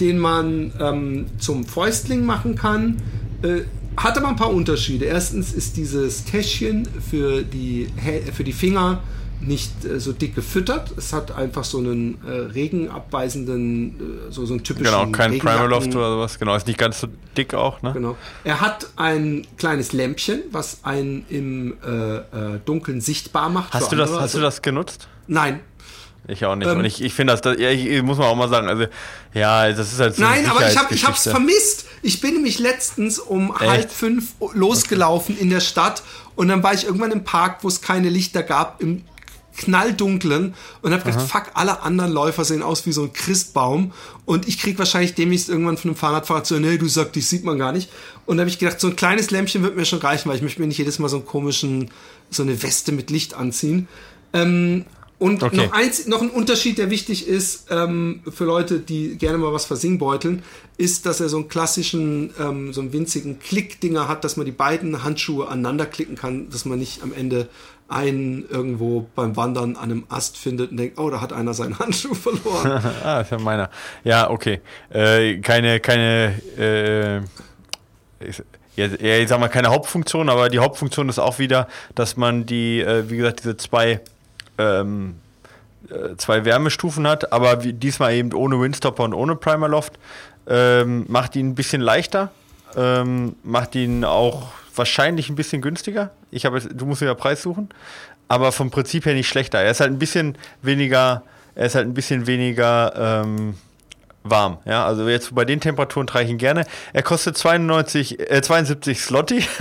den 0.00 0.18
man 0.18 0.72
ähm, 0.80 1.26
zum 1.38 1.64
Fäustling 1.64 2.24
machen 2.24 2.56
kann. 2.56 2.96
Äh, 3.42 3.62
hat 3.96 4.16
aber 4.16 4.28
ein 4.28 4.36
paar 4.36 4.52
Unterschiede. 4.52 5.04
Erstens 5.04 5.52
ist 5.52 5.76
dieses 5.76 6.24
Täschchen 6.24 6.88
für 7.10 7.42
die, 7.42 7.88
für 8.32 8.44
die 8.44 8.52
Finger 8.52 9.02
nicht 9.40 9.84
äh, 9.84 10.00
so 10.00 10.12
dick 10.12 10.34
gefüttert. 10.34 10.92
Es 10.96 11.12
hat 11.12 11.32
einfach 11.32 11.64
so 11.64 11.78
einen 11.78 12.18
äh, 12.26 12.30
regenabweisenden, 12.30 14.28
äh, 14.28 14.32
so, 14.32 14.46
so 14.46 14.54
einen 14.54 14.64
typischen. 14.64 14.84
Genau, 14.84 15.10
kein 15.10 15.38
Primaloft 15.38 15.94
oder 15.94 16.10
sowas. 16.10 16.38
Genau, 16.38 16.54
ist 16.54 16.66
nicht 16.66 16.78
ganz 16.78 17.00
so 17.00 17.08
dick 17.36 17.54
auch. 17.54 17.82
Ne? 17.82 17.92
Genau. 17.92 18.16
Er 18.44 18.60
hat 18.60 18.88
ein 18.96 19.46
kleines 19.56 19.92
Lämpchen, 19.92 20.42
was 20.52 20.84
einen 20.84 21.24
im 21.28 21.76
äh, 21.84 22.16
äh, 22.16 22.60
Dunkeln 22.64 23.00
sichtbar 23.00 23.48
macht. 23.48 23.72
Hast, 23.72 23.92
du 23.92 23.96
das, 23.96 24.10
hast 24.12 24.34
du 24.34 24.40
das 24.40 24.62
genutzt? 24.62 25.08
Nein. 25.26 25.60
Ich 26.28 26.44
auch 26.44 26.54
nicht. 26.54 26.68
Ähm, 26.68 26.78
und 26.78 26.84
ich, 26.84 27.02
ich 27.02 27.14
finde 27.14 27.32
das, 27.32 27.40
das 27.40 27.58
ja, 27.58 27.70
ich, 27.70 28.02
muss 28.02 28.18
man 28.18 28.28
auch 28.28 28.36
mal 28.36 28.48
sagen, 28.48 28.68
also 28.68 28.86
ja, 29.32 29.72
das 29.72 29.92
ist 29.92 30.00
halt 30.00 30.16
so 30.16 30.22
Nein, 30.22 30.48
aber 30.48 30.68
ich 30.68 30.76
habe 30.76 30.94
ich 30.94 31.06
hab's 31.06 31.22
vermisst. 31.22 31.86
Ich 32.02 32.20
bin 32.20 32.34
nämlich 32.34 32.58
letztens 32.58 33.18
um 33.18 33.50
Echt? 33.50 33.70
halb 33.70 33.90
fünf 33.90 34.34
losgelaufen 34.52 35.34
okay. 35.34 35.44
in 35.44 35.50
der 35.50 35.60
Stadt 35.60 36.02
und 36.36 36.48
dann 36.48 36.62
war 36.62 36.72
ich 36.72 36.84
irgendwann 36.84 37.12
im 37.12 37.24
Park, 37.24 37.58
wo 37.62 37.68
es 37.68 37.80
keine 37.80 38.08
Lichter 38.08 38.42
gab, 38.42 38.80
im 38.80 39.02
knalldunklen 39.60 40.54
und 40.80 40.92
habe 40.92 41.04
gedacht, 41.04 41.28
fuck, 41.28 41.50
alle 41.54 41.82
anderen 41.82 42.12
Läufer 42.12 42.44
sehen 42.44 42.62
aus 42.62 42.86
wie 42.86 42.92
so 42.92 43.02
ein 43.02 43.12
Christbaum 43.12 43.92
und 44.24 44.48
ich 44.48 44.58
krieg 44.58 44.78
wahrscheinlich 44.78 45.14
demnächst 45.14 45.48
irgendwann 45.48 45.76
von 45.76 45.90
einem 45.90 45.96
Fahrradfahrer 45.96 46.44
zu, 46.44 46.58
nee, 46.58 46.78
du 46.78 46.88
sagst, 46.88 47.14
dich 47.14 47.26
sieht 47.28 47.44
man 47.44 47.58
gar 47.58 47.72
nicht. 47.72 47.90
Und 48.26 48.38
da 48.38 48.42
habe 48.42 48.50
ich 48.50 48.58
gedacht, 48.58 48.80
so 48.80 48.88
ein 48.88 48.96
kleines 48.96 49.30
Lämpchen 49.30 49.62
wird 49.62 49.76
mir 49.76 49.84
schon 49.84 49.98
reichen, 49.98 50.28
weil 50.28 50.36
ich 50.36 50.42
möchte 50.42 50.60
mir 50.60 50.66
nicht 50.66 50.78
jedes 50.78 50.98
Mal 50.98 51.08
so 51.08 51.18
einen 51.18 51.26
komischen, 51.26 51.90
so 52.30 52.42
eine 52.42 52.62
Weste 52.62 52.92
mit 52.92 53.10
Licht 53.10 53.34
anziehen. 53.34 53.86
Ähm, 54.32 54.86
und 55.20 55.42
okay. 55.42 55.56
noch, 55.56 55.72
eins, 55.72 56.06
noch 56.06 56.22
ein 56.22 56.30
Unterschied, 56.30 56.78
der 56.78 56.88
wichtig 56.88 57.28
ist 57.28 57.66
ähm, 57.68 58.20
für 58.30 58.46
Leute, 58.46 58.78
die 58.78 59.18
gerne 59.18 59.36
mal 59.36 59.52
was 59.52 59.66
versingbeuteln, 59.66 60.42
ist, 60.78 61.04
dass 61.04 61.20
er 61.20 61.28
so 61.28 61.36
einen 61.36 61.48
klassischen, 61.48 62.32
ähm, 62.40 62.72
so 62.72 62.80
einen 62.80 62.94
winzigen 62.94 63.38
Klickdinger 63.38 64.08
hat, 64.08 64.24
dass 64.24 64.38
man 64.38 64.46
die 64.46 64.52
beiden 64.52 65.04
Handschuhe 65.04 65.46
aneinander 65.46 65.84
klicken 65.84 66.16
kann, 66.16 66.48
dass 66.48 66.64
man 66.64 66.78
nicht 66.78 67.02
am 67.02 67.12
Ende 67.12 67.50
einen 67.90 68.48
irgendwo 68.48 69.08
beim 69.14 69.36
Wandern 69.36 69.76
an 69.76 69.82
einem 69.90 70.04
Ast 70.08 70.36
findet 70.36 70.70
und 70.70 70.76
denkt, 70.76 70.98
oh, 70.98 71.10
da 71.10 71.20
hat 71.20 71.32
einer 71.32 71.54
seinen 71.54 71.78
Handschuh 71.78 72.14
verloren. 72.14 72.82
ah, 73.04 73.20
ist 73.20 73.30
ja 73.30 73.38
meiner. 73.38 73.70
Ja, 74.04 74.30
okay. 74.30 74.60
Äh, 74.90 75.38
keine, 75.38 75.80
keine, 75.80 76.40
äh, 76.56 77.20
ja, 78.76 78.86
ich 79.18 79.28
sag 79.28 79.40
mal, 79.40 79.48
keine 79.48 79.68
Hauptfunktion, 79.68 80.28
aber 80.28 80.48
die 80.48 80.58
Hauptfunktion 80.60 81.08
ist 81.08 81.18
auch 81.18 81.38
wieder, 81.38 81.68
dass 81.94 82.16
man 82.16 82.46
die, 82.46 82.80
äh, 82.80 83.10
wie 83.10 83.16
gesagt, 83.16 83.40
diese 83.40 83.56
zwei, 83.56 84.00
ähm, 84.58 85.16
äh, 85.90 86.16
zwei 86.16 86.44
Wärmestufen 86.44 87.06
hat, 87.08 87.32
aber 87.32 87.64
wie, 87.64 87.72
diesmal 87.72 88.14
eben 88.14 88.32
ohne 88.32 88.60
Windstopper 88.60 89.04
und 89.04 89.14
ohne 89.14 89.36
Primaloft. 89.36 89.98
Ähm, 90.46 91.04
macht 91.08 91.36
ihn 91.36 91.50
ein 91.50 91.54
bisschen 91.54 91.80
leichter, 91.80 92.30
ähm, 92.74 93.36
macht 93.44 93.74
ihn 93.74 94.04
auch 94.04 94.48
wahrscheinlich 94.80 95.28
ein 95.28 95.36
bisschen 95.36 95.60
günstiger. 95.60 96.10
Ich 96.30 96.46
habe 96.46 96.60
du 96.60 96.86
musst 96.86 97.02
ja 97.02 97.14
Preis 97.14 97.42
suchen, 97.42 97.68
aber 98.28 98.50
vom 98.50 98.70
Prinzip 98.70 99.04
her 99.04 99.14
nicht 99.14 99.28
schlechter. 99.28 99.58
Er 99.58 99.70
ist 99.70 99.80
halt 99.80 99.92
ein 99.92 99.98
bisschen 99.98 100.38
weniger, 100.62 101.22
er 101.54 101.66
ist 101.66 101.74
halt 101.74 101.86
ein 101.86 101.94
bisschen 101.94 102.26
weniger 102.26 103.22
ähm, 103.24 103.54
warm. 104.22 104.58
Ja, 104.64 104.86
also 104.86 105.08
jetzt 105.08 105.34
bei 105.34 105.44
den 105.44 105.60
Temperaturen 105.60 106.06
trage 106.06 106.24
ich 106.24 106.30
ihn 106.30 106.38
gerne. 106.38 106.64
Er 106.92 107.02
kostet 107.02 107.36
92, 107.36 108.30
äh, 108.30 108.42
72 108.42 109.00
Slotty. 109.00 109.44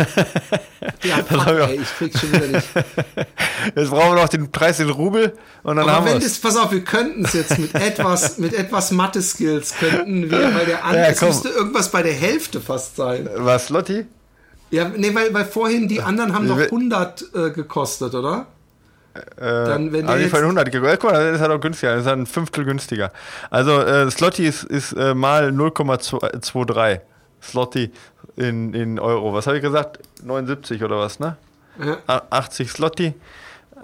Ja, 1.04 1.18
fuck, 1.18 1.48
ey, 1.48 1.80
ich 1.82 1.98
krieg's 1.98 2.20
schon 2.20 2.32
wieder 2.32 2.48
nicht. 2.48 2.68
Jetzt 3.76 3.90
brauchen 3.90 4.16
wir 4.16 4.22
noch 4.22 4.30
den 4.30 4.52
Preis 4.52 4.80
in 4.80 4.90
Rubel 4.90 5.34
und 5.64 5.76
dann 5.76 5.88
Aber 5.88 5.94
haben 5.94 6.06
wir 6.06 6.16
es. 6.16 6.40
Pass 6.40 6.56
auf, 6.56 6.72
wir 6.72 6.84
könnten 6.84 7.26
es 7.26 7.34
jetzt 7.34 7.58
mit 7.58 7.74
etwas, 7.76 8.38
mit 8.38 8.54
etwas 8.54 8.92
Mathe-Skills 8.92 9.76
könnten 9.76 10.32
wir, 10.32 10.56
weil 10.56 10.66
der 10.66 10.84
andere, 10.84 11.04
ja, 11.04 11.10
es 11.10 11.22
müsste 11.22 11.50
irgendwas 11.50 11.90
bei 11.92 12.02
der 12.02 12.14
Hälfte 12.14 12.62
fast 12.62 12.96
sein. 12.96 13.30
Was, 13.36 13.68
Slotty? 13.68 14.06
Ja, 14.72 14.90
nee, 14.90 15.14
weil, 15.14 15.34
weil 15.34 15.46
vorhin 15.46 15.88
die 15.88 16.02
anderen 16.02 16.34
haben 16.34 16.48
doch 16.48 16.60
100 16.60 17.26
äh, 17.34 17.50
gekostet, 17.52 18.14
oder? 18.14 18.48
Äh, 19.14 19.22
dann, 19.38 19.92
wenn 19.92 20.08
also 20.08 20.24
die 20.24 20.30
von 20.30 20.42
100 20.42 20.72
gekostet. 20.72 21.00
Guck 21.00 21.12
mal, 21.12 21.26
das 21.26 21.36
ist 21.36 21.42
halt 21.42 21.52
auch 21.52 21.60
günstiger. 21.60 21.94
Das 21.94 22.02
ist 22.02 22.08
halt 22.08 22.20
ein 22.20 22.26
Fünftel 22.26 22.66
günstiger. 22.66 23.12
Also, 23.50 23.82
äh, 23.82 24.10
Slotty 24.12 24.46
ist, 24.46 24.64
ist 24.64 24.94
äh, 24.94 25.14
mal 25.14 25.50
0,23. 25.50 27.02
Slotty 27.42 27.92
in, 28.36 28.74
in 28.74 29.00
Euro. 29.00 29.34
Was 29.34 29.48
habe 29.48 29.58
ich 29.58 29.64
gesagt? 29.64 30.00
79 30.24 30.84
oder 30.84 30.98
was, 30.98 31.20
ne? 31.20 31.38
Ja. 31.84 32.22
80 32.30 32.70
Slotti. 32.70 33.14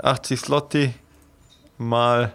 80 0.01 0.39
Slotti 0.39 0.93
mal 1.77 2.33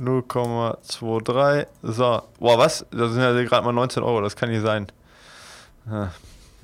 0,23. 0.00 1.66
So. 1.82 2.22
Boah, 2.38 2.58
was? 2.58 2.84
Das 2.90 3.12
sind 3.12 3.22
ja 3.22 3.32
gerade 3.44 3.64
mal 3.64 3.72
19 3.72 4.02
Euro. 4.02 4.20
Das 4.20 4.36
kann 4.36 4.50
nicht 4.50 4.62
sein. 4.62 4.88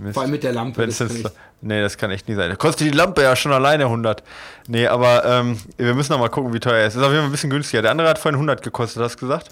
Ah, 0.00 0.12
Vor 0.12 0.22
allem 0.22 0.30
mit 0.30 0.42
der 0.42 0.52
Lampe. 0.52 0.86
Das 0.86 0.98
das 0.98 1.12
nee, 1.60 1.80
das 1.80 1.96
kann 1.96 2.10
echt 2.10 2.28
nicht 2.28 2.36
sein. 2.36 2.50
Da 2.50 2.56
kostet 2.56 2.86
die 2.86 2.96
Lampe 2.96 3.22
ja 3.22 3.34
schon 3.34 3.52
alleine 3.52 3.84
100. 3.84 4.22
Nee, 4.68 4.86
aber 4.86 5.24
ähm, 5.24 5.58
wir 5.76 5.94
müssen 5.94 6.12
noch 6.12 6.20
mal 6.20 6.28
gucken, 6.28 6.52
wie 6.52 6.60
teuer 6.60 6.78
er 6.78 6.86
ist. 6.86 6.94
Ist 6.94 7.02
auf 7.02 7.08
jeden 7.08 7.18
Fall 7.18 7.28
ein 7.28 7.32
bisschen 7.32 7.50
günstiger. 7.50 7.82
Der 7.82 7.90
andere 7.90 8.08
hat 8.08 8.18
vorhin 8.18 8.36
100 8.36 8.62
gekostet, 8.62 9.02
hast 9.02 9.16
du 9.16 9.26
gesagt? 9.26 9.48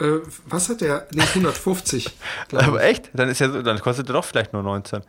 Äh, 0.00 0.20
was 0.46 0.68
hat 0.68 0.80
der? 0.80 1.06
Nee, 1.12 1.22
150. 1.22 2.10
aber 2.52 2.82
echt? 2.82 3.10
Dann, 3.12 3.28
ist 3.28 3.40
ja 3.40 3.50
so, 3.50 3.62
dann 3.62 3.78
kostet 3.80 4.08
er 4.08 4.14
doch 4.14 4.24
vielleicht 4.24 4.52
nur 4.52 4.62
19. 4.62 5.02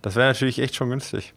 Das 0.00 0.16
wäre 0.16 0.26
natürlich 0.26 0.58
echt 0.58 0.74
schon 0.74 0.90
günstig. 0.90 1.34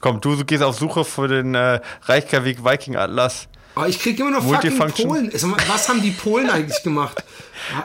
Komm, 0.00 0.20
du 0.20 0.44
gehst 0.44 0.62
auf 0.62 0.76
Suche 0.76 1.04
für 1.04 1.26
den 1.26 1.54
äh, 1.54 1.80
Reykjavik 2.04 2.64
Viking 2.64 2.96
Atlas. 2.96 3.48
Aber 3.74 3.88
ich 3.88 4.00
kriege 4.00 4.22
immer 4.22 4.32
noch 4.32 4.42
fucking 4.42 4.76
Polen. 4.76 5.32
Was 5.68 5.88
haben 5.88 6.02
die 6.02 6.10
Polen 6.10 6.50
eigentlich 6.50 6.82
gemacht? 6.82 7.22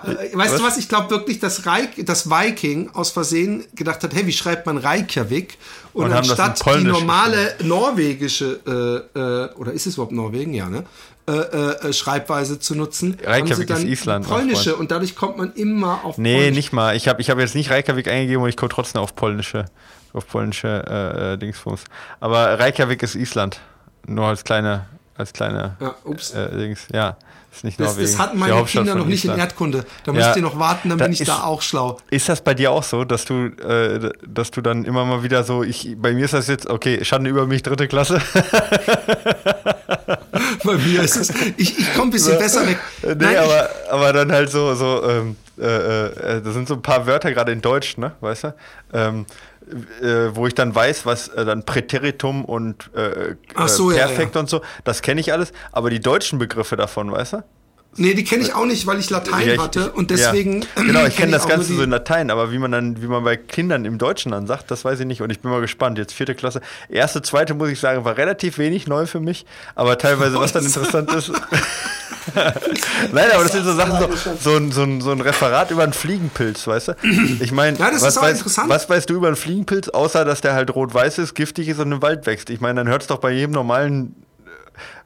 Äh, 0.03 0.35
weißt 0.35 0.53
was? 0.53 0.59
du 0.59 0.63
was? 0.63 0.77
Ich 0.77 0.89
glaube 0.89 1.09
wirklich, 1.09 1.39
dass, 1.39 1.65
Reik, 1.65 2.05
dass 2.05 2.29
Viking 2.29 2.89
aus 2.93 3.11
Versehen 3.11 3.65
gedacht 3.75 4.03
hat, 4.03 4.13
hey, 4.15 4.25
wie 4.25 4.31
schreibt 4.31 4.65
man 4.65 4.77
Reykjavik? 4.77 5.57
Und, 5.93 6.05
und 6.05 6.13
anstatt 6.13 6.63
die 6.65 6.83
normale 6.83 7.55
norwegische, 7.61 9.05
äh, 9.15 9.19
äh, 9.19 9.53
oder 9.55 9.71
ist 9.73 9.85
es 9.85 9.95
überhaupt 9.95 10.13
Norwegen? 10.13 10.53
Ja, 10.53 10.69
ne? 10.69 10.83
Äh, 11.25 11.31
äh, 11.31 11.93
Schreibweise 11.93 12.59
zu 12.59 12.75
nutzen. 12.75 13.17
Reykjavik 13.23 13.69
ist 13.69 13.83
Island. 13.83 14.27
Polnische 14.27 14.75
und 14.75 14.91
dadurch 14.91 15.15
kommt 15.15 15.37
man 15.37 15.53
immer 15.53 16.03
auf 16.03 16.17
Nee, 16.17 16.35
Polnisch. 16.35 16.55
nicht 16.55 16.73
mal. 16.73 16.97
Ich 16.97 17.07
habe 17.07 17.21
ich 17.21 17.29
hab 17.29 17.39
jetzt 17.39 17.55
nicht 17.55 17.69
Reykjavik 17.69 18.09
eingegeben 18.09 18.43
und 18.43 18.49
ich 18.49 18.57
komme 18.57 18.69
trotzdem 18.69 19.01
auf 19.01 19.15
polnische, 19.15 19.65
auf 20.11 20.27
polnische 20.27 21.33
äh, 21.33 21.37
Dingsbums. 21.37 21.85
Aber 22.19 22.59
Reykjavik 22.59 23.03
ist 23.03 23.15
Island. 23.15 23.61
Nur 24.05 24.25
als 24.25 24.43
kleine, 24.43 24.85
als 25.17 25.33
kleine 25.33 25.75
ja, 25.79 25.95
ups. 26.03 26.31
Dings. 26.31 26.87
Ja. 26.91 27.17
Ist 27.53 27.63
nicht 27.63 27.79
das, 27.79 27.89
Norwegen. 27.89 28.07
das 28.07 28.19
hatten 28.19 28.39
meine 28.39 28.63
Kinder 28.63 28.95
noch 28.95 29.05
nicht 29.05 29.25
in 29.25 29.37
Erdkunde. 29.37 29.85
Da 30.05 30.11
ja, 30.11 30.17
müsst 30.17 30.35
ihr 30.37 30.41
noch 30.41 30.57
warten, 30.57 30.89
dann 30.89 30.97
da 30.97 31.05
bin 31.05 31.13
ich 31.13 31.21
ist, 31.21 31.27
da 31.27 31.43
auch 31.43 31.61
schlau. 31.61 31.99
Ist 32.09 32.27
das 32.27 32.41
bei 32.41 32.55
dir 32.55 32.71
auch 32.71 32.81
so, 32.81 33.03
dass 33.03 33.25
du, 33.25 33.45
äh, 33.45 34.11
dass 34.25 34.49
du 34.49 34.61
dann 34.61 34.85
immer 34.85 35.05
mal 35.05 35.21
wieder 35.21 35.43
so, 35.43 35.61
ich, 35.61 35.95
bei 35.97 36.13
mir 36.13 36.25
ist 36.25 36.33
das 36.33 36.47
jetzt, 36.47 36.67
okay, 36.67 37.05
Schande 37.05 37.29
über 37.29 37.45
mich, 37.45 37.61
dritte 37.61 37.87
Klasse. 37.87 38.19
bei 40.63 40.77
mir 40.77 41.03
ist 41.03 41.15
es, 41.15 41.29
ich, 41.57 41.77
ich 41.77 41.93
komme 41.93 42.05
ein 42.05 42.11
bisschen 42.11 42.39
besser 42.39 42.65
weg. 42.65 42.79
Nee, 43.03 43.13
Nein, 43.19 43.37
aber, 43.37 43.69
aber 43.91 44.13
dann 44.13 44.31
halt 44.31 44.49
so, 44.49 44.73
so 44.73 45.07
ähm, 45.07 45.35
äh, 45.59 46.05
äh, 46.05 46.41
da 46.41 46.51
sind 46.51 46.67
so 46.67 46.73
ein 46.73 46.81
paar 46.81 47.05
Wörter 47.05 47.31
gerade 47.31 47.51
in 47.51 47.61
Deutsch, 47.61 47.97
ne, 47.97 48.13
weißt 48.21 48.45
du? 48.45 48.55
Ähm, 48.93 49.27
äh, 50.01 50.35
wo 50.35 50.47
ich 50.47 50.55
dann 50.55 50.73
weiß, 50.73 51.05
was 51.05 51.27
äh, 51.29 51.45
dann 51.45 51.63
Präteritum 51.63 52.45
und 52.45 52.91
äh, 52.95 53.35
so, 53.67 53.89
Perfekt 53.89 54.35
ja, 54.35 54.39
ja. 54.39 54.39
und 54.41 54.49
so, 54.49 54.61
das 54.83 55.01
kenne 55.01 55.21
ich 55.21 55.31
alles, 55.31 55.53
aber 55.71 55.89
die 55.89 55.99
deutschen 55.99 56.39
Begriffe 56.39 56.75
davon, 56.75 57.11
weißt 57.11 57.33
du? 57.33 57.43
Nee, 57.95 58.13
die 58.15 58.23
kenne 58.23 58.41
ich 58.41 58.53
auch 58.55 58.65
nicht, 58.65 58.87
weil 58.87 58.99
ich 58.99 59.09
Latein 59.09 59.47
ja, 59.47 59.53
ich, 59.53 59.59
hatte 59.59 59.91
und 59.91 60.09
deswegen. 60.09 60.61
Ja. 60.61 60.67
Genau, 60.83 61.05
ich 61.05 61.15
kenne 61.15 61.15
kenn 61.17 61.31
das 61.31 61.47
Ganze 61.47 61.73
so 61.73 61.83
in 61.83 61.89
Latein, 61.89 62.31
aber 62.31 62.51
wie 62.51 62.57
man 62.57 62.71
dann, 62.71 63.01
wie 63.01 63.07
man 63.07 63.23
bei 63.23 63.37
Kindern 63.37 63.85
im 63.85 63.97
Deutschen 63.97 64.31
dann 64.31 64.47
sagt, 64.47 64.71
das 64.71 64.83
weiß 64.83 64.99
ich 64.99 65.05
nicht 65.05 65.21
und 65.21 65.29
ich 65.29 65.39
bin 65.39 65.51
mal 65.51 65.61
gespannt. 65.61 65.97
Jetzt 65.97 66.13
vierte 66.13 66.35
Klasse. 66.35 66.61
Erste, 66.89 67.21
zweite, 67.21 67.53
muss 67.53 67.69
ich 67.69 67.79
sagen, 67.79 68.03
war 68.05 68.17
relativ 68.17 68.57
wenig 68.57 68.87
neu 68.87 69.05
für 69.05 69.19
mich, 69.19 69.45
aber 69.75 69.97
teilweise, 69.97 70.39
was 70.39 70.53
dann 70.53 70.65
interessant 70.65 71.13
ist. 71.13 71.31
Nein, 73.11 73.31
aber 73.33 73.43
das 73.43 73.51
sind 73.51 73.65
so 73.65 73.75
Sachen, 73.75 73.99
so, 73.99 74.33
so, 74.39 74.55
ein, 74.55 74.71
so, 74.71 75.01
so 75.01 75.11
ein 75.11 75.21
Referat 75.21 75.71
über 75.71 75.83
einen 75.83 75.93
Fliegenpilz, 75.93 76.65
weißt 76.65 76.89
du? 76.89 76.93
Ich 77.41 77.51
meine, 77.51 77.77
ja, 77.77 77.91
was, 77.99 78.15
weißt, 78.15 78.69
was 78.69 78.89
weißt 78.89 79.09
du 79.09 79.15
über 79.15 79.27
einen 79.27 79.35
Fliegenpilz, 79.35 79.89
außer 79.89 80.23
dass 80.23 80.41
der 80.41 80.53
halt 80.53 80.73
rot-weiß 80.73 81.17
ist, 81.17 81.35
giftig 81.35 81.67
ist 81.67 81.79
und 81.79 81.91
im 81.91 82.01
Wald 82.01 82.25
wächst? 82.25 82.49
Ich 82.49 82.61
meine, 82.61 82.75
dann 82.75 82.87
hört 82.87 83.01
es 83.01 83.07
doch 83.07 83.19
bei 83.19 83.31
jedem 83.31 83.51
normalen 83.51 84.15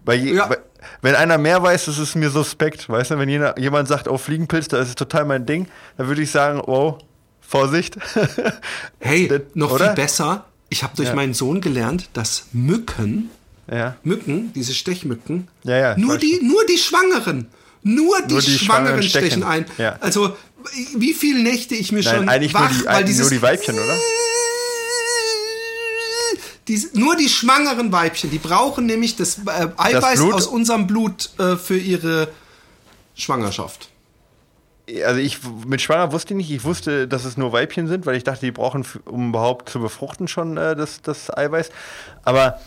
bei, 0.07 0.15
je, 0.15 0.35
ja. 0.35 0.47
bei, 0.47 0.57
wenn 1.01 1.15
einer 1.15 1.37
mehr 1.37 1.61
weiß, 1.61 1.85
das 1.85 1.97
ist 1.99 2.15
mir 2.15 2.29
suspekt. 2.29 2.89
Weißt 2.89 3.11
du, 3.11 3.19
wenn 3.19 3.29
jener, 3.29 3.57
jemand 3.59 3.87
sagt, 3.87 4.07
oh, 4.07 4.17
Fliegenpilz, 4.17 4.67
das 4.67 4.89
ist 4.89 4.97
total 4.97 5.25
mein 5.25 5.45
Ding, 5.45 5.67
dann 5.97 6.07
würde 6.07 6.21
ich 6.21 6.31
sagen, 6.31 6.59
oh, 6.59 6.97
Vorsicht. 7.41 7.97
hey, 8.99 9.27
das, 9.27 9.41
noch 9.53 9.71
oder? 9.71 9.87
viel 9.87 9.95
besser. 9.95 10.45
Ich 10.69 10.83
habe 10.83 10.95
durch 10.95 11.09
ja. 11.09 11.15
meinen 11.15 11.33
Sohn 11.33 11.61
gelernt, 11.61 12.09
dass 12.13 12.47
Mücken, 12.51 13.29
ja. 13.71 13.95
Mücken, 14.03 14.51
diese 14.53 14.73
Stechmücken, 14.73 15.47
ja, 15.63 15.97
nur, 15.97 16.17
die, 16.17 16.41
nur 16.43 16.65
die 16.65 16.77
Schwangeren, 16.77 17.47
nur 17.83 18.21
die, 18.23 18.33
nur 18.33 18.41
die 18.41 18.57
Schwangeren, 18.57 19.01
stechen, 19.01 19.27
stechen 19.27 19.43
ein. 19.43 19.65
Also, 20.01 20.35
wie 20.95 21.13
viele 21.13 21.41
Nächte 21.41 21.75
ich 21.75 21.93
mir 21.93 22.03
Nein, 22.03 22.15
schon 22.15 22.53
wach, 22.53 22.71
die, 22.71 22.85
weil 22.85 23.05
dieses, 23.05 23.21
nur 23.21 23.39
die 23.39 23.41
Weibchen, 23.41 23.75
oder? 23.75 23.97
Die, 26.67 26.85
nur 26.93 27.15
die 27.15 27.29
schwangeren 27.29 27.91
Weibchen, 27.91 28.29
die 28.29 28.39
brauchen 28.39 28.85
nämlich 28.85 29.15
das 29.15 29.39
äh, 29.39 29.67
Eiweiß 29.77 30.19
das 30.19 30.33
aus 30.33 30.47
unserem 30.47 30.85
Blut 30.85 31.29
äh, 31.39 31.55
für 31.55 31.77
ihre 31.77 32.27
Schwangerschaft. 33.15 33.89
Also 35.05 35.19
ich 35.19 35.39
mit 35.65 35.81
schwanger 35.81 36.13
wusste 36.13 36.33
ich 36.33 36.37
nicht, 36.37 36.51
ich 36.51 36.63
wusste, 36.63 37.07
dass 37.07 37.25
es 37.25 37.35
nur 37.35 37.51
Weibchen 37.51 37.87
sind, 37.87 38.05
weil 38.05 38.15
ich 38.15 38.23
dachte, 38.23 38.45
die 38.45 38.51
brauchen, 38.51 38.85
um 39.05 39.29
überhaupt 39.29 39.69
zu 39.69 39.79
befruchten, 39.79 40.27
schon 40.27 40.55
äh, 40.57 40.75
das, 40.75 41.01
das 41.01 41.35
Eiweiß. 41.35 41.69
Aber 42.23 42.59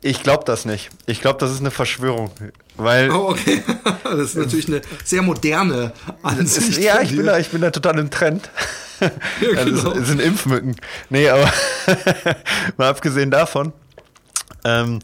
ich 0.00 0.22
glaube 0.22 0.44
das 0.44 0.64
nicht. 0.64 0.90
Ich 1.06 1.20
glaube, 1.20 1.40
das 1.40 1.50
ist 1.50 1.60
eine 1.60 1.72
Verschwörung. 1.72 2.30
Weil 2.76 3.10
oh, 3.10 3.30
okay. 3.30 3.62
Das 4.04 4.20
ist 4.20 4.36
natürlich 4.36 4.68
eine 4.68 4.82
sehr 5.04 5.22
moderne 5.22 5.92
Ansicht. 6.22 6.78
ja, 6.78 7.00
ich 7.00 7.16
bin, 7.16 7.26
da, 7.26 7.38
ich 7.38 7.48
bin 7.48 7.60
da 7.60 7.70
total 7.70 7.98
im 7.98 8.10
Trend. 8.10 8.48
Ja, 9.40 9.64
genau. 9.64 9.90
also, 9.90 10.02
sind 10.02 10.20
Impfmücken. 10.20 10.76
Nee, 11.10 11.28
aber 11.28 11.50
mal 12.76 12.88
abgesehen 12.88 13.30
davon, 13.30 13.72
ähm, 14.64 15.00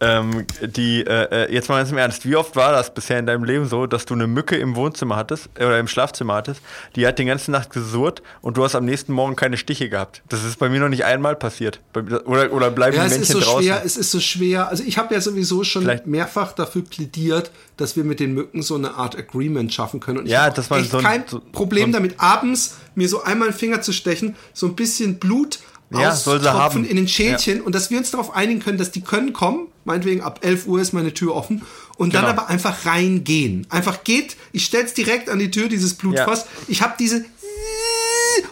ähm, 0.00 0.46
die, 0.60 1.06
äh, 1.06 1.46
äh, 1.46 1.52
jetzt 1.52 1.68
mal 1.68 1.78
ganz 1.78 1.90
im 1.90 1.98
Ernst, 1.98 2.26
wie 2.26 2.36
oft 2.36 2.54
war 2.54 2.72
das 2.72 2.92
bisher 2.92 3.18
in 3.18 3.26
deinem 3.26 3.44
Leben 3.44 3.66
so, 3.66 3.86
dass 3.86 4.04
du 4.04 4.14
eine 4.14 4.26
Mücke 4.26 4.56
im 4.56 4.76
Wohnzimmer 4.76 5.16
hattest 5.16 5.48
äh, 5.54 5.64
oder 5.64 5.78
im 5.78 5.88
Schlafzimmer 5.88 6.34
hattest, 6.34 6.60
die 6.96 7.06
hat 7.06 7.18
die 7.18 7.24
ganze 7.24 7.50
Nacht 7.50 7.70
gesurrt 7.70 8.22
und 8.42 8.58
du 8.58 8.64
hast 8.64 8.74
am 8.74 8.84
nächsten 8.84 9.12
Morgen 9.12 9.36
keine 9.36 9.56
Stiche 9.56 9.88
gehabt? 9.88 10.22
Das 10.28 10.44
ist 10.44 10.58
bei 10.58 10.68
mir 10.68 10.80
noch 10.80 10.90
nicht 10.90 11.04
einmal 11.04 11.34
passiert. 11.34 11.80
Oder, 11.94 12.52
oder 12.52 12.70
bleiben 12.70 12.96
ja, 12.96 13.04
die 13.04 13.10
Männchen 13.10 13.36
so 13.36 13.40
draußen? 13.40 13.62
Schwer, 13.62 13.82
es 13.84 13.96
ist 13.96 14.10
so 14.10 14.20
schwer. 14.20 14.68
Also 14.68 14.84
ich 14.84 14.98
habe 14.98 15.14
ja 15.14 15.20
sowieso 15.20 15.64
schon 15.64 15.82
Vielleicht. 15.82 16.06
mehrfach 16.06 16.52
dafür 16.52 16.82
plädiert, 16.82 17.50
dass 17.78 17.96
wir 17.96 18.04
mit 18.04 18.20
den 18.20 18.34
Mücken 18.34 18.60
so 18.62 18.74
eine 18.74 18.94
Art 18.94 19.16
Agreement 19.16 19.72
schaffen 19.72 20.00
können. 20.00 20.18
Und 20.18 20.26
ich 20.26 20.32
ja, 20.32 20.50
das 20.50 20.70
war 20.70 20.82
so 20.84 20.98
ein, 20.98 21.04
kein 21.04 21.24
so, 21.26 21.40
Problem 21.52 21.92
so 21.92 21.98
damit, 21.98 22.20
abends 22.20 22.76
mir 22.94 23.08
so 23.08 23.22
einmal 23.22 23.48
den 23.48 23.54
Finger 23.54 23.80
zu 23.80 23.92
stechen, 23.92 24.36
so 24.52 24.66
ein 24.66 24.76
bisschen 24.76 25.18
Blut 25.18 25.60
ja, 25.90 26.10
austropfen 26.10 26.84
in 26.84 26.96
den 26.96 27.08
Schälchen 27.08 27.58
ja. 27.58 27.62
und 27.62 27.74
dass 27.74 27.90
wir 27.90 27.98
uns 27.98 28.10
darauf 28.10 28.34
einigen 28.34 28.60
können, 28.60 28.78
dass 28.78 28.90
die 28.90 29.00
können 29.00 29.32
kommen. 29.32 29.68
Meinetwegen 29.86 30.20
ab 30.20 30.40
11 30.42 30.66
Uhr 30.66 30.80
ist 30.80 30.92
meine 30.92 31.14
Tür 31.14 31.34
offen 31.34 31.62
und 31.96 32.10
genau. 32.10 32.22
dann 32.22 32.38
aber 32.38 32.48
einfach 32.48 32.84
reingehen. 32.86 33.66
Einfach 33.70 34.04
geht, 34.04 34.36
ich 34.52 34.64
stell's 34.64 34.94
direkt 34.94 35.30
an 35.30 35.38
die 35.38 35.50
Tür, 35.50 35.68
dieses 35.68 35.94
Blutfass. 35.94 36.40
Ja. 36.40 36.64
Ich 36.68 36.82
habe 36.82 36.94
diese 36.98 37.24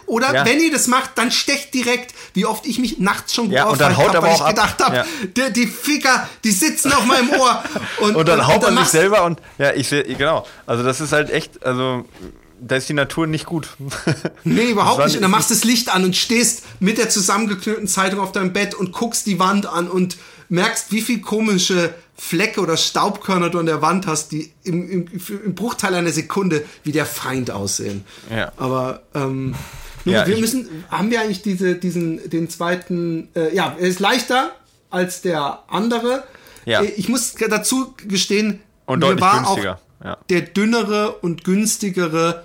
oder 0.06 0.32
ja. 0.32 0.46
wenn 0.46 0.60
ihr 0.60 0.70
das 0.70 0.86
macht, 0.86 1.10
dann 1.16 1.30
stecht 1.30 1.74
direkt, 1.74 2.14
wie 2.34 2.46
oft 2.46 2.66
ich 2.66 2.78
mich 2.78 2.98
nachts 2.98 3.34
schon 3.34 3.50
ja, 3.50 3.66
und 3.66 3.80
dann 3.80 3.96
haut 3.96 4.14
hab, 4.14 4.22
weil 4.22 4.34
ich 4.34 4.44
gedacht 4.44 4.82
habe, 4.82 4.96
ja. 4.96 5.04
die, 5.36 5.52
die, 5.52 5.66
Ficker, 5.66 6.28
die 6.42 6.50
sitzen 6.50 6.92
auf 6.92 7.04
meinem 7.04 7.30
Ohr. 7.30 7.62
Und, 8.00 8.16
und 8.16 8.28
dann 8.28 8.40
und, 8.40 8.46
haut 8.46 8.62
man 8.62 8.78
sich 8.78 8.88
selber 8.88 9.24
und 9.24 9.40
ja, 9.58 9.72
ich 9.72 9.88
sehe, 9.88 10.02
genau. 10.04 10.46
Also 10.66 10.82
das 10.82 11.00
ist 11.00 11.12
halt 11.12 11.30
echt, 11.30 11.64
also 11.64 12.04
da 12.60 12.76
ist 12.76 12.88
die 12.88 12.94
Natur 12.94 13.26
nicht 13.26 13.46
gut. 13.46 13.68
Nee, 14.44 14.70
überhaupt 14.70 15.04
nicht. 15.04 15.16
Und 15.16 15.22
dann 15.22 15.30
machst 15.30 15.50
du 15.50 15.54
das 15.54 15.64
Licht 15.64 15.88
an 15.88 16.04
und 16.04 16.16
stehst 16.16 16.64
mit 16.80 16.98
der 16.98 17.08
zusammengeknüllten 17.08 17.88
Zeitung 17.88 18.20
auf 18.20 18.32
deinem 18.32 18.52
Bett 18.52 18.74
und 18.74 18.92
guckst 18.92 19.26
die 19.26 19.38
Wand 19.38 19.66
an 19.66 19.88
und 19.88 20.16
merkst, 20.54 20.92
wie 20.92 21.02
viel 21.02 21.20
komische 21.20 21.94
Flecke 22.16 22.60
oder 22.60 22.76
Staubkörner 22.76 23.50
du 23.50 23.58
an 23.58 23.66
der 23.66 23.82
Wand 23.82 24.06
hast, 24.06 24.32
die 24.32 24.52
im, 24.62 24.88
im, 24.88 25.06
im 25.44 25.54
Bruchteil 25.54 25.94
einer 25.94 26.12
Sekunde 26.12 26.64
wie 26.84 26.92
der 26.92 27.06
Feind 27.06 27.50
aussehen. 27.50 28.04
Ja. 28.30 28.52
Aber 28.56 29.02
ähm, 29.14 29.54
ja, 30.04 30.26
wir 30.26 30.38
müssen, 30.38 30.84
haben 30.90 31.10
wir 31.10 31.20
eigentlich 31.20 31.42
diese, 31.42 31.74
diesen, 31.74 32.30
den 32.30 32.48
zweiten, 32.48 33.28
äh, 33.34 33.54
ja, 33.54 33.74
er 33.78 33.86
ist 33.86 34.00
leichter 34.00 34.52
als 34.90 35.22
der 35.22 35.64
andere. 35.68 36.24
Ja. 36.66 36.82
Äh, 36.82 36.92
ich 36.96 37.08
muss 37.08 37.34
dazu 37.34 37.94
gestehen, 38.06 38.60
und 38.86 39.02
war 39.02 39.42
günstiger. 39.42 39.74
auch 39.74 40.04
ja. 40.04 40.18
der 40.28 40.42
dünnere 40.42 41.12
und 41.16 41.44
günstigere 41.44 42.44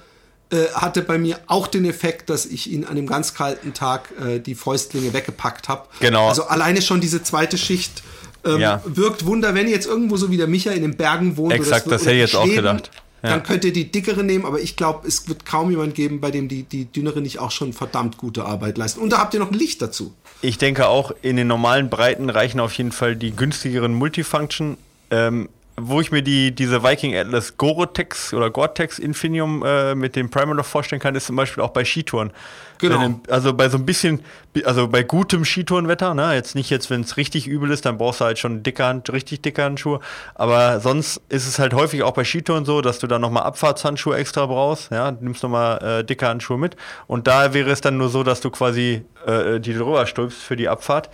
äh, 0.52 0.66
hatte 0.74 1.02
bei 1.02 1.18
mir 1.18 1.40
auch 1.48 1.68
den 1.68 1.86
Effekt, 1.86 2.30
dass 2.30 2.46
ich 2.46 2.72
ihn 2.72 2.84
an 2.86 2.96
dem 2.96 3.08
ganz 3.08 3.34
kalten 3.34 3.74
Tag 3.74 4.10
äh, 4.20 4.40
die 4.40 4.56
Fäustlinge 4.56 5.14
weggepackt 5.14 5.70
habe. 5.70 5.88
Genau. 6.00 6.28
Also 6.28 6.44
alleine 6.44 6.82
schon 6.82 7.02
diese 7.02 7.22
zweite 7.22 7.58
Schicht 7.58 8.04
ähm, 8.46 8.60
ja. 8.60 8.82
wirkt 8.86 9.26
Wunder, 9.26 9.54
wenn 9.54 9.68
ihr 9.68 9.74
jetzt 9.74 9.88
irgendwo 9.88 10.18
so 10.18 10.32
wie 10.32 10.38
der 10.38 10.48
Micha 10.48 10.72
in 10.72 10.82
den 10.82 10.96
Bergen 10.96 11.38
wohnt. 11.38 11.54
Exakt, 11.54 11.88
oder 11.88 11.96
das, 11.96 12.02
das 12.02 12.08
hätte 12.08 12.16
ich 12.16 12.22
jetzt 12.22 12.36
auch 12.36 12.46
gedacht. 12.46 12.92
Ja. 13.22 13.32
Dann 13.32 13.44
könnt 13.44 13.66
ihr 13.66 13.74
die 13.74 13.92
dickere 13.92 14.24
nehmen, 14.24 14.46
aber 14.46 14.62
ich 14.62 14.78
glaube, 14.78 15.06
es 15.08 15.28
wird 15.28 15.46
kaum 15.46 15.70
jemand 15.70 15.94
geben, 15.94 16.22
bei 16.22 16.32
dem 16.32 16.48
die, 16.48 16.64
die 16.64 16.86
dünnere 16.86 17.22
nicht 17.22 17.40
auch 17.40 17.52
schon 17.52 17.74
verdammt 17.74 18.18
gute 18.18 18.46
Arbeit 18.46 18.78
leisten. 18.78 19.02
Und 19.02 19.12
da 19.12 19.18
habt 19.18 19.34
ihr 19.34 19.42
noch 19.42 19.52
ein 19.52 19.58
Licht 19.58 19.82
dazu. 19.82 20.14
Ich 20.42 20.58
denke 20.58 20.88
auch, 20.88 21.12
in 21.22 21.36
den 21.36 21.48
normalen 21.48 21.90
Breiten 21.90 22.30
reichen 22.30 22.62
auf 22.62 22.74
jeden 22.74 22.94
Fall 22.94 23.18
die 23.18 23.32
günstigeren 23.32 23.94
Multifunction. 23.94 24.78
Ähm, 25.12 25.50
wo 25.82 26.02
ich 26.02 26.12
mir 26.12 26.22
die, 26.22 26.54
diese 26.54 26.84
Viking 26.84 27.16
Atlas 27.16 27.58
Gore-Tex 27.58 28.34
oder 28.34 28.50
Gore-Tex 28.50 29.00
Infinium 29.00 29.64
äh, 29.66 29.96
mit 29.96 30.16
dem 30.16 30.30
Primer 30.30 30.54
noch 30.54 30.66
vorstellen 30.66 31.02
kann, 31.02 31.16
ist 31.16 31.28
zum 31.28 31.36
Beispiel 31.36 31.64
auch 31.64 31.72
bei 31.72 31.86
Skitouren. 31.86 32.32
Genau. 32.80 33.02
Wenn, 33.02 33.22
also 33.30 33.54
bei 33.54 33.68
so 33.68 33.78
ein 33.78 33.86
bisschen, 33.86 34.22
also 34.64 34.88
bei 34.88 35.04
gutem 35.04 35.44
Skitourenwetter, 35.44 36.14
ne, 36.14 36.34
jetzt 36.34 36.56
nicht 36.56 36.70
jetzt, 36.70 36.90
wenn 36.90 37.02
es 37.02 37.18
richtig 37.18 37.46
übel 37.48 37.72
ist, 37.72 37.86
dann 37.86 37.98
brauchst 37.98 38.22
du 38.22 38.26
halt 38.26 38.40
schon 38.40 38.64
dicke 38.64 38.86
Hand, 38.86 39.12
richtig 39.12 39.42
dicke 39.42 39.64
Handschuhe. 39.64 40.00
Aber 40.36 40.80
sonst 40.80 41.22
ist 41.28 41.46
es 41.46 41.60
halt 41.60 41.74
häufig 41.74 42.04
auch 42.04 42.14
bei 42.14 42.24
Skitouren 42.24 42.64
so, 42.64 42.82
dass 42.82 43.00
du 43.00 43.08
dann 43.08 43.22
nochmal 43.22 43.44
Abfahrtshandschuhe 43.44 44.16
extra 44.16 44.46
brauchst, 44.46 44.92
ja, 44.92 45.12
nimmst 45.12 45.44
nochmal 45.44 46.00
äh, 46.00 46.04
dicke 46.06 46.28
Handschuhe 46.28 46.58
mit. 46.58 46.78
Und 47.08 47.28
da 47.28 47.54
wäre 47.54 47.70
es 47.70 47.82
dann 47.82 47.98
nur 47.98 48.10
so, 48.10 48.24
dass 48.24 48.40
du 48.40 48.50
quasi 48.50 49.04
äh, 49.26 49.60
die 49.60 49.74
drüber 49.74 50.06
stülpst 50.06 50.42
für 50.42 50.56
die 50.56 50.70
Abfahrt 50.70 51.10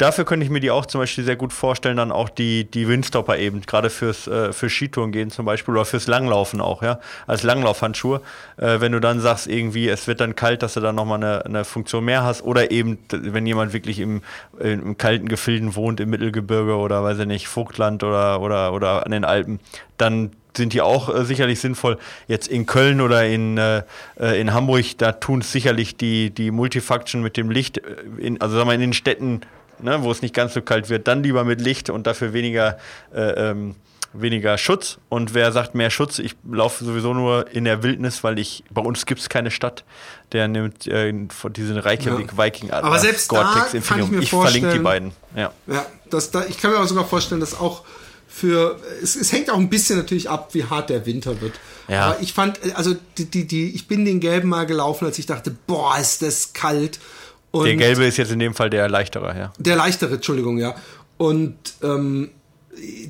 dafür 0.00 0.24
könnte 0.24 0.44
ich 0.44 0.50
mir 0.50 0.60
die 0.60 0.70
auch 0.70 0.86
zum 0.86 1.00
Beispiel 1.00 1.24
sehr 1.24 1.36
gut 1.36 1.52
vorstellen, 1.52 1.96
dann 1.96 2.10
auch 2.12 2.28
die, 2.28 2.64
die 2.64 2.88
Windstopper 2.88 3.38
eben, 3.38 3.60
gerade 3.62 3.90
fürs 3.90 4.26
äh, 4.26 4.52
für 4.52 4.70
Skitouren 4.70 5.12
gehen 5.12 5.30
zum 5.30 5.44
Beispiel 5.44 5.74
oder 5.74 5.84
fürs 5.84 6.06
Langlaufen 6.06 6.60
auch, 6.60 6.82
ja, 6.82 7.00
als 7.26 7.42
Langlaufhandschuhe. 7.42 8.20
Äh, 8.56 8.80
wenn 8.80 8.92
du 8.92 9.00
dann 9.00 9.20
sagst, 9.20 9.46
irgendwie, 9.46 9.88
es 9.88 10.06
wird 10.06 10.20
dann 10.20 10.34
kalt, 10.34 10.62
dass 10.62 10.74
du 10.74 10.80
dann 10.80 10.94
nochmal 10.94 11.22
eine, 11.22 11.44
eine 11.44 11.64
Funktion 11.64 12.04
mehr 12.04 12.24
hast 12.24 12.42
oder 12.42 12.70
eben, 12.70 12.98
wenn 13.10 13.46
jemand 13.46 13.72
wirklich 13.72 13.98
im, 13.98 14.22
im 14.58 14.96
kalten 14.96 15.28
Gefilden 15.28 15.74
wohnt, 15.74 16.00
im 16.00 16.10
Mittelgebirge 16.10 16.76
oder 16.76 17.02
weiß 17.02 17.18
ich 17.18 17.26
nicht, 17.26 17.48
Vogtland 17.48 18.02
oder, 18.02 18.40
oder, 18.40 18.72
oder 18.72 19.04
an 19.04 19.12
den 19.12 19.24
Alpen, 19.24 19.60
dann 19.98 20.30
sind 20.56 20.72
die 20.72 20.80
auch 20.80 21.14
äh, 21.14 21.24
sicherlich 21.24 21.60
sinnvoll. 21.60 21.98
Jetzt 22.26 22.48
in 22.48 22.66
Köln 22.66 23.00
oder 23.00 23.26
in, 23.26 23.58
äh, 23.58 23.82
äh 24.18 24.40
in 24.40 24.52
Hamburg, 24.52 24.98
da 24.98 25.12
tun 25.12 25.40
es 25.40 25.52
sicherlich 25.52 25.96
die, 25.96 26.30
die 26.30 26.50
Multifunction 26.50 27.22
mit 27.22 27.36
dem 27.36 27.50
Licht, 27.50 27.78
äh, 27.78 27.82
in, 28.18 28.40
also 28.40 28.56
sagen 28.56 28.68
wir 28.68 28.74
in 28.74 28.80
den 28.80 28.92
Städten 28.92 29.42
ne, 29.82 30.02
wo 30.02 30.10
es 30.10 30.22
nicht 30.22 30.34
ganz 30.34 30.54
so 30.54 30.62
kalt 30.62 30.88
wird, 30.88 31.08
dann 31.08 31.22
lieber 31.22 31.44
mit 31.44 31.60
Licht 31.60 31.90
und 31.90 32.06
dafür 32.06 32.32
weniger, 32.32 32.78
äh, 33.14 33.50
ähm, 33.50 33.74
weniger 34.12 34.58
Schutz. 34.58 34.98
Und 35.08 35.34
wer 35.34 35.52
sagt 35.52 35.74
mehr 35.74 35.90
Schutz, 35.90 36.18
ich 36.18 36.36
laufe 36.50 36.84
sowieso 36.84 37.14
nur 37.14 37.50
in 37.52 37.64
der 37.64 37.82
Wildnis, 37.82 38.24
weil 38.24 38.38
ich 38.38 38.64
bei 38.70 38.82
uns 38.82 39.06
gibt 39.06 39.20
es 39.20 39.28
keine 39.28 39.50
Stadt, 39.50 39.84
der 40.32 40.48
nimmt 40.48 40.86
äh, 40.86 41.12
diesen 41.50 41.78
Reykjavik 41.78 42.32
ja. 42.32 42.44
Viking 42.44 42.70
Aber 42.70 42.98
selbst 42.98 43.28
Gore-Tex 43.28 43.72
da 43.72 43.80
kann 43.80 44.04
ich 44.04 44.10
mir 44.10 44.20
ich 44.20 44.30
verlinke 44.30 44.72
die 44.72 44.78
beiden. 44.78 45.12
Ja, 45.36 45.52
ja 45.66 45.86
das, 46.08 46.30
da, 46.30 46.44
ich 46.46 46.58
kann 46.58 46.72
mir 46.72 46.78
auch 46.78 46.86
sogar 46.86 47.04
vorstellen, 47.04 47.40
dass 47.40 47.58
auch 47.58 47.84
für 48.30 48.78
es, 49.02 49.16
es, 49.16 49.32
hängt 49.32 49.50
auch 49.50 49.58
ein 49.58 49.68
bisschen 49.68 49.98
natürlich 49.98 50.30
ab, 50.30 50.54
wie 50.54 50.64
hart 50.64 50.88
der 50.88 51.04
Winter 51.04 51.40
wird. 51.40 51.54
Ja. 51.88 52.06
Aber 52.06 52.20
ich 52.20 52.32
fand, 52.32 52.60
also 52.76 52.94
die, 53.18 53.24
die, 53.24 53.46
die, 53.46 53.74
ich 53.74 53.88
bin 53.88 54.04
den 54.04 54.20
gelben 54.20 54.48
mal 54.48 54.66
gelaufen, 54.66 55.04
als 55.04 55.18
ich 55.18 55.26
dachte, 55.26 55.54
boah, 55.66 55.98
ist 55.98 56.22
das 56.22 56.52
kalt. 56.52 57.00
Und 57.50 57.66
der 57.66 57.76
gelbe 57.76 58.04
ist 58.04 58.16
jetzt 58.16 58.30
in 58.30 58.38
dem 58.38 58.54
Fall 58.54 58.70
der 58.70 58.88
leichtere, 58.88 59.36
ja. 59.36 59.52
Der 59.58 59.76
leichtere, 59.76 60.14
Entschuldigung, 60.14 60.58
ja. 60.58 60.74
Und 61.16 61.56
ähm, 61.82 62.30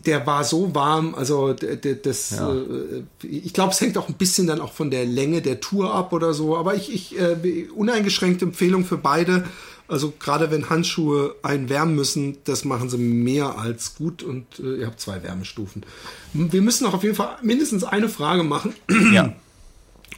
der 0.06 0.26
war 0.26 0.44
so 0.44 0.74
warm, 0.74 1.14
also 1.14 1.52
das, 1.52 2.30
ja. 2.30 2.52
äh, 2.52 3.04
ich 3.26 3.52
glaube, 3.52 3.72
es 3.72 3.80
hängt 3.80 3.98
auch 3.98 4.08
ein 4.08 4.14
bisschen 4.14 4.46
dann 4.46 4.60
auch 4.60 4.72
von 4.72 4.90
der 4.90 5.04
Länge 5.04 5.42
der 5.42 5.60
Tour 5.60 5.94
ab 5.94 6.12
oder 6.12 6.32
so, 6.32 6.56
aber 6.56 6.74
ich, 6.74 6.92
ich 6.92 7.18
äh, 7.18 7.68
uneingeschränkte 7.74 8.46
Empfehlung 8.46 8.84
für 8.84 8.96
beide. 8.96 9.44
Also 9.86 10.12
gerade 10.18 10.52
wenn 10.52 10.70
Handschuhe 10.70 11.34
einen 11.42 11.68
wärmen 11.68 11.96
müssen, 11.96 12.38
das 12.44 12.64
machen 12.64 12.88
sie 12.88 12.96
mehr 12.96 13.58
als 13.58 13.96
gut 13.96 14.22
und 14.22 14.60
äh, 14.60 14.76
ihr 14.76 14.86
habt 14.86 15.00
zwei 15.00 15.22
Wärmestufen. 15.22 15.84
Wir 16.32 16.62
müssen 16.62 16.86
auch 16.86 16.94
auf 16.94 17.02
jeden 17.02 17.16
Fall 17.16 17.36
mindestens 17.42 17.82
eine 17.82 18.08
Frage 18.08 18.44
machen. 18.44 18.74
Ja. 19.12 19.34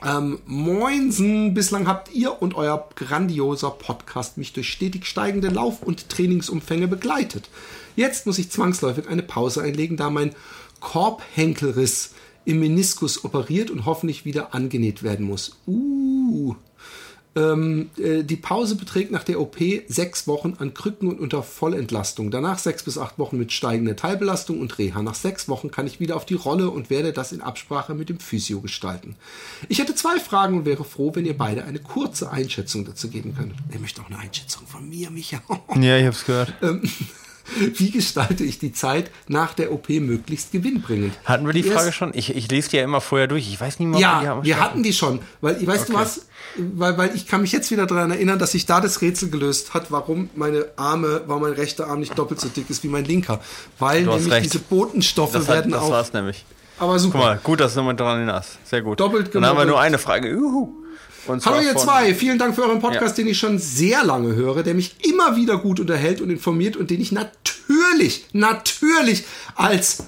Ähm, 0.05 0.41
Moinsen, 0.47 1.55
bislang 1.55 1.87
habt 1.87 2.13
ihr 2.13 2.43
und 2.43 2.55
euer 2.55 2.89
grandioser 2.97 3.71
Podcast 3.71 4.37
mich 4.39 4.53
durch 4.53 4.71
stetig 4.71 5.07
steigende 5.07 5.49
Lauf- 5.49 5.83
und 5.83 6.09
Trainingsumfänge 6.09 6.89
begleitet. 6.89 7.49
Jetzt 7.95 8.27
muss 8.27 8.39
ich 8.39 8.51
zwangsläufig 8.51 9.09
eine 9.09 9.23
Pause 9.23 9.63
einlegen, 9.63 9.97
da 9.97 10.11
mein 10.11 10.35
Korbhenkelriss 10.81 12.15
im 12.45 12.61
Meniskus 12.61 13.25
operiert 13.25 13.71
und 13.71 13.87
hoffentlich 13.87 14.25
wieder 14.25 14.55
angenäht 14.55 15.03
werden 15.03 15.27
muss. 15.27 15.57
Uh, 15.67 16.57
ähm, 17.35 17.91
äh, 17.97 18.23
die 18.23 18.37
Pause 18.37 18.77
beträgt 18.77 19.11
nach 19.11 19.25
der 19.25 19.41
OP 19.41 19.57
sechs 19.89 20.27
Wochen 20.27 20.55
an 20.59 20.75
Krücken 20.75 21.09
und 21.09 21.19
unter 21.19 21.43
Vollentlastung. 21.43 22.31
Danach 22.31 22.59
sechs 22.59 22.83
bis 22.83 22.99
acht 22.99 23.19
Wochen 23.19 23.39
mit 23.39 23.53
steigender 23.53 23.97
Teilbelastung 23.97 24.61
und 24.61 24.79
Reha. 24.79 25.03
Nach 25.03 25.15
sechs 25.15 25.49
Wochen 25.49 25.71
kann 25.71 25.87
ich 25.87 26.01
wieder 26.01 26.17
auf 26.17 26.27
die 26.27 26.35
Rolle 26.35 26.71
und 26.71 26.91
werde 26.91 27.13
das 27.13 27.33
in 27.33 27.41
Absprache 27.41 27.95
mit 27.95 28.09
dem 28.09 28.21
Physio 28.21 28.61
gestalten. 28.61 29.17
Ich 29.69 29.79
hätte 29.79 29.95
zwei 29.95 30.19
Fragen 30.19 30.59
und 30.59 30.67
wäre 30.67 30.85
froh, 30.85 31.13
wenn 31.15 31.25
ihr 31.25 31.37
beide 31.37 31.65
eine 31.65 31.79
kurze 31.79 32.31
Einschätzung 32.31 32.85
dazu 32.85 33.09
geben 33.09 33.35
könntet. 33.35 33.57
Er 33.71 33.81
möchte 33.81 34.03
auch 34.03 34.07
eine 34.07 34.19
Einschätzung 34.19 34.67
von 34.67 34.89
mir, 34.89 35.11
Micha. 35.11 35.41
ja, 35.81 35.97
ich 35.97 36.07
hab's 36.07 36.27
gehört. 36.27 36.53
Ähm, 36.61 36.83
wie 37.77 37.91
gestalte 37.91 38.45
ich 38.45 38.59
die 38.59 38.73
Zeit 38.73 39.11
nach 39.29 39.55
der 39.55 39.73
OP 39.73 39.89
möglichst 39.89 40.53
gewinnbringend? 40.53 41.15
Hatten 41.25 41.47
wir 41.47 41.53
die 41.53 41.63
Frage 41.63 41.87
Erst, 41.87 41.97
schon? 41.97 42.13
Ich, 42.15 42.35
ich 42.35 42.51
lese 42.51 42.71
die 42.71 42.77
ja 42.77 42.85
immer 42.85 43.01
vorher 43.01 43.27
durch. 43.27 43.49
Ich 43.49 43.61
weiß 43.61 43.79
nicht 43.79 43.89
mehr, 43.89 44.01
ja, 44.01 44.23
wir, 44.23 44.45
wir 44.45 44.61
hatten 44.61 44.83
die 44.83 44.93
schon. 44.93 45.21
Weil, 45.41 45.67
weißt 45.67 45.85
okay. 45.85 45.93
du 45.93 45.99
was? 45.99 46.27
Weil, 46.57 46.99
weil 46.99 47.17
ich 47.17 47.27
kann 47.27 47.41
mich 47.41 47.53
jetzt 47.53 47.71
wieder 47.71 47.87
daran 47.87 48.11
erinnern, 48.11 48.39
dass 48.39 48.53
sich 48.53 48.67
da 48.67 48.81
das 48.81 49.01
Rätsel 49.01 49.31
gelöst 49.31 49.75
hat, 49.75 49.91
warum 49.91 50.31
meine 50.35 50.67
Arme, 50.77 51.23
warum 51.27 51.43
mein 51.43 51.53
rechter 51.53 51.87
Arm 51.89 52.01
nicht 52.01 52.19
doppelt 52.19 52.41
so 52.41 52.49
dick 52.49 52.69
ist 52.69 52.83
wie 52.85 52.89
mein 52.89 53.05
linker. 53.05 53.41
Weil 53.79 54.03
nämlich 54.03 54.31
recht. 54.31 54.45
diese 54.47 54.59
Botenstoffe 54.59 55.33
das 55.33 55.49
werden 55.49 55.73
hat, 55.73 55.81
das 55.81 55.87
auch. 55.87 55.89
Das 55.89 55.99
war's 55.99 56.13
nämlich. 56.13 56.45
Aber 56.79 56.99
super. 56.99 57.19
Guck 57.19 57.27
mal, 57.27 57.41
gut, 57.43 57.61
dass 57.61 57.75
du 57.75 57.83
mal 57.83 57.95
dran 57.95 58.19
erinnerst. 58.19 58.59
Sehr 58.65 58.83
gut. 58.83 58.99
Doppelt 59.01 59.35
Dann 59.35 59.47
haben 59.47 59.59
wir 59.59 59.65
nur 59.65 59.81
eine 59.81 59.99
Frage. 59.99 60.31
Juhu. 60.31 60.83
Hallo 61.29 61.61
ihr 61.61 61.77
zwei, 61.77 62.15
vielen 62.15 62.39
Dank 62.39 62.55
für 62.57 62.63
euren 62.63 62.81
Podcast, 62.81 63.17
ja. 63.17 63.23
den 63.23 63.31
ich 63.31 63.39
schon 63.39 63.59
sehr 63.59 64.03
lange 64.03 64.35
höre, 64.35 64.65
der 64.65 64.75
mich 64.75 64.97
immer 65.07 65.37
wieder 65.37 65.59
gut 65.59 65.79
unterhält 65.79 66.21
und 66.21 66.31
informiert 66.31 66.77
und 66.77 66.91
den 66.91 67.01
ich 67.01 67.13
natürlich, 67.13 68.27
natürlich 68.33 69.25
als 69.55 70.05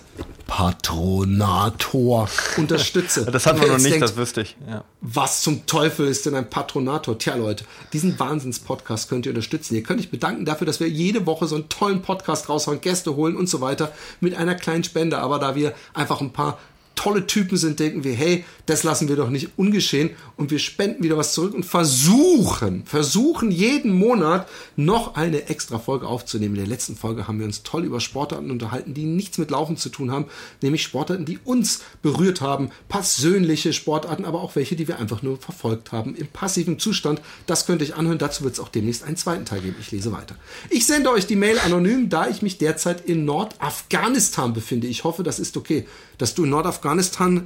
Patronator 0.47 2.29
unterstütze. 2.57 3.25
Das 3.35 3.47
hatten 3.47 3.61
wir 3.61 3.69
noch 3.69 3.79
nicht, 3.79 3.91
denkt, 3.91 4.03
das 4.03 4.17
wüsste 4.17 4.43
ich. 4.43 4.57
Ja. 4.69 4.85
Was 5.01 5.43
zum 5.43 5.67
Teufel 5.67 6.07
ist 6.07 6.27
denn 6.27 6.35
ein 6.35 6.49
Patronator? 6.49 7.19
Tja, 7.19 7.35
Leute, 7.35 7.65
diesen 7.93 8.19
Wahnsinns-Podcast 8.19 9.09
könnt 9.09 9.27
ihr 9.27 9.31
unterstützen. 9.31 9.75
Ihr 9.75 9.83
könnt 9.83 10.01
euch 10.01 10.11
bedanken 10.11 10.45
dafür, 10.45 10.67
dass 10.67 10.81
wir 10.81 10.89
jede 10.89 11.27
Woche 11.27 11.47
so 11.47 11.57
einen 11.57 11.69
tollen 11.69 12.03
Podcast 12.03 12.49
raushauen, 12.49 12.81
Gäste 12.81 13.17
holen 13.17 13.37
und 13.37 13.49
so 13.49 13.61
weiter 13.61 13.93
mit 14.21 14.35
einer 14.37 14.55
kleinen 14.55 14.85
Spende. 14.85 15.19
Aber 15.19 15.39
da 15.39 15.55
wir 15.55 15.75
einfach 15.95 16.21
ein 16.21 16.33
paar 16.33 16.59
tolle 16.95 17.27
Typen 17.27 17.57
sind, 17.57 17.81
denken 17.81 18.05
wir, 18.05 18.15
hey, 18.15 18.45
das 18.67 18.83
lassen 18.83 19.09
wir 19.09 19.17
doch 19.17 19.29
nicht 19.29 19.51
ungeschehen 19.57 20.11
und 20.37 20.51
wir 20.51 20.59
spenden 20.59 21.03
wieder 21.03 21.17
was 21.17 21.35
zurück 21.35 21.55
und 21.55 21.65
versuchen, 21.65 22.85
versuchen 22.87 23.51
jeden 23.51 23.93
Monat 23.93 24.49
noch 24.77 25.15
eine 25.15 25.49
extra 25.49 25.79
Folge 25.79 26.07
aufzunehmen. 26.07 26.55
In 26.55 26.61
der 26.61 26.69
letzten 26.69 26.97
Folge 26.97 27.29
haben 27.29 27.39
wir 27.39 27.47
uns 27.47 27.63
toll 27.63 27.85
über 27.85 28.01
Sportarten 28.01 28.51
unterhalten, 28.51 28.95
die 28.95 29.05
nichts 29.05 29.39
mit 29.39 29.51
Laufen 29.51 29.77
zu 29.77 29.89
tun 29.89 30.11
haben, 30.11 30.27
nämlich 30.63 30.83
Sportarten, 30.83 31.25
die 31.25 31.39
uns 31.45 31.83
berührt 32.03 32.41
haben, 32.41 32.71
persönliche 32.89 33.73
Sportarten, 33.73 34.25
aber 34.25 34.41
auch 34.41 34.57
welche, 34.57 34.77
die 34.77 34.89
wir 34.89 34.99
einfach 34.99 35.23
nur 35.23 35.37
verfolgt 35.37 35.93
haben 35.93 36.15
im 36.15 36.29
passiven 36.29 36.79
Zustand. 36.79 37.21
Das 37.47 37.67
könnte 37.67 37.85
ich 37.85 37.97
anhören, 37.97 38.19
dazu 38.19 38.45
wird 38.45 38.55
es 38.55 38.61
auch 38.61 38.69
demnächst 38.69 39.05
einen 39.05 39.17
zweiten 39.17 39.45
Teil 39.45 39.61
geben. 39.61 39.77
Ich 39.81 39.91
lese 39.91 40.13
weiter. 40.13 40.37
Ich 40.71 40.87
sende 40.87 41.11
euch 41.11 41.27
die 41.27 41.37
Mail 41.37 41.59
anonym, 41.59 42.09
da 42.09 42.29
ich 42.29 42.43
mich 42.43 42.59
derzeit 42.59 43.05
in 43.05 43.25
Nordafghanistan 43.25 44.55
befinde. 44.55 44.87
Ich 44.87 45.05
hoffe, 45.05 45.23
das 45.23 45.39
ist 45.39 45.57
okay 45.57 45.87
dass 46.19 46.35
du 46.35 46.45
in 46.45 46.51
Nordafghanistan 46.51 46.84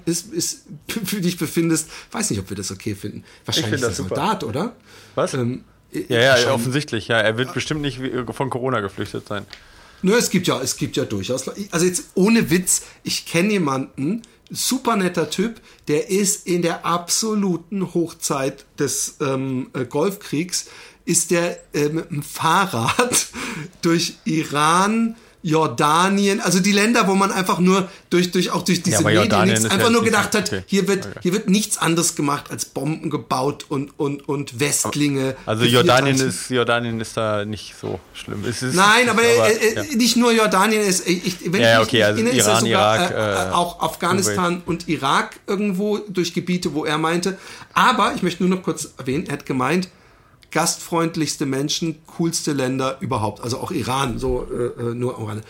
ist, 0.04 0.32
ist, 0.32 0.66
für 1.04 1.20
dich 1.20 1.38
befindest. 1.38 1.90
Weiß 2.10 2.30
nicht, 2.30 2.40
ob 2.40 2.50
wir 2.50 2.56
das 2.56 2.70
okay 2.70 2.94
finden. 2.94 3.24
Wahrscheinlich 3.44 3.74
ist 3.74 3.82
er 3.82 3.92
Soldat, 3.92 4.44
oder? 4.44 4.76
Was? 5.14 5.34
Ähm, 5.34 5.64
ja, 5.92 6.38
ja, 6.38 6.52
offensichtlich. 6.52 7.08
Ja, 7.08 7.18
er 7.18 7.38
wird 7.38 7.54
bestimmt 7.54 7.80
nicht 7.80 8.00
von 8.32 8.50
Corona 8.50 8.80
geflüchtet 8.80 9.26
sein. 9.26 9.46
Nö, 10.02 10.14
es 10.14 10.30
gibt 10.30 10.46
ja, 10.46 10.60
es 10.60 10.76
gibt 10.76 10.96
ja 10.96 11.04
durchaus. 11.04 11.48
Also 11.70 11.86
jetzt 11.86 12.10
ohne 12.14 12.50
Witz, 12.50 12.82
ich 13.02 13.26
kenne 13.26 13.52
jemanden, 13.52 14.22
super 14.50 14.96
netter 14.96 15.30
Typ, 15.30 15.60
der 15.88 16.10
ist 16.10 16.46
in 16.46 16.62
der 16.62 16.86
absoluten 16.86 17.94
Hochzeit 17.94 18.64
des 18.78 19.16
ähm, 19.20 19.70
äh, 19.74 19.84
Golfkriegs, 19.84 20.66
ist 21.04 21.30
der 21.30 21.58
äh, 21.72 21.88
dem 21.88 22.22
Fahrrad 22.22 23.28
durch 23.82 24.14
Iran, 24.24 25.16
Jordanien, 25.42 26.40
also 26.40 26.58
die 26.58 26.72
Länder, 26.72 27.06
wo 27.06 27.14
man 27.14 27.30
einfach 27.30 27.60
nur 27.60 27.88
durch, 28.10 28.32
durch 28.32 28.50
auch 28.50 28.62
durch 28.62 28.82
diese 28.82 29.02
ja, 29.04 29.22
Medien 29.22 29.44
nichts, 29.44 29.70
einfach 29.70 29.90
nur 29.90 30.02
gedacht 30.02 30.34
hat, 30.34 30.48
okay. 30.48 30.62
hier 30.66 30.88
wird, 30.88 31.06
okay. 31.06 31.18
hier 31.22 31.32
wird 31.32 31.48
nichts 31.48 31.78
anderes 31.78 32.16
gemacht 32.16 32.50
als 32.50 32.64
Bomben 32.64 33.08
gebaut 33.08 33.66
und, 33.68 33.98
und, 33.98 34.28
und 34.28 34.58
Westlinge. 34.58 35.36
Also 35.46 35.64
Jordanien 35.64 36.16
ist, 36.16 36.50
Jordanien 36.50 37.00
ist 37.00 37.16
da 37.16 37.44
nicht 37.44 37.76
so 37.80 38.00
schlimm. 38.14 38.44
Ist, 38.44 38.62
Nein, 38.62 39.08
aber, 39.08 39.22
aber 39.22 39.48
äh, 39.48 39.74
ja. 39.74 39.96
nicht 39.96 40.16
nur 40.16 40.32
Jordanien 40.32 40.82
ist, 40.82 41.06
ich, 41.06 41.52
wenn 41.52 41.60
ja, 41.60 41.82
okay, 41.82 41.98
ich 41.98 42.04
also 42.04 42.22
Iran, 42.22 42.36
ist 42.36 42.44
sogar, 42.44 42.66
Irak, 42.66 43.10
äh, 43.12 43.48
äh, 43.48 43.52
auch 43.52 43.80
Afghanistan 43.80 44.62
und 44.66 44.88
Irak 44.88 45.38
irgendwo 45.46 45.98
durch 45.98 46.34
Gebiete, 46.34 46.74
wo 46.74 46.84
er 46.84 46.98
meinte. 46.98 47.38
Aber 47.74 48.12
ich 48.16 48.24
möchte 48.24 48.42
nur 48.42 48.56
noch 48.56 48.64
kurz 48.64 48.90
erwähnen, 48.98 49.26
er 49.26 49.34
hat 49.34 49.46
gemeint, 49.46 49.88
gastfreundlichste 50.50 51.46
Menschen, 51.46 51.96
coolste 52.06 52.52
Länder 52.52 52.96
überhaupt. 53.00 53.42
Also 53.42 53.58
auch 53.58 53.70
Iran, 53.70 54.18
so 54.18 54.46
äh, 54.46 54.94
nur 54.94 55.18
am 55.18 55.24
Rande. 55.24 55.44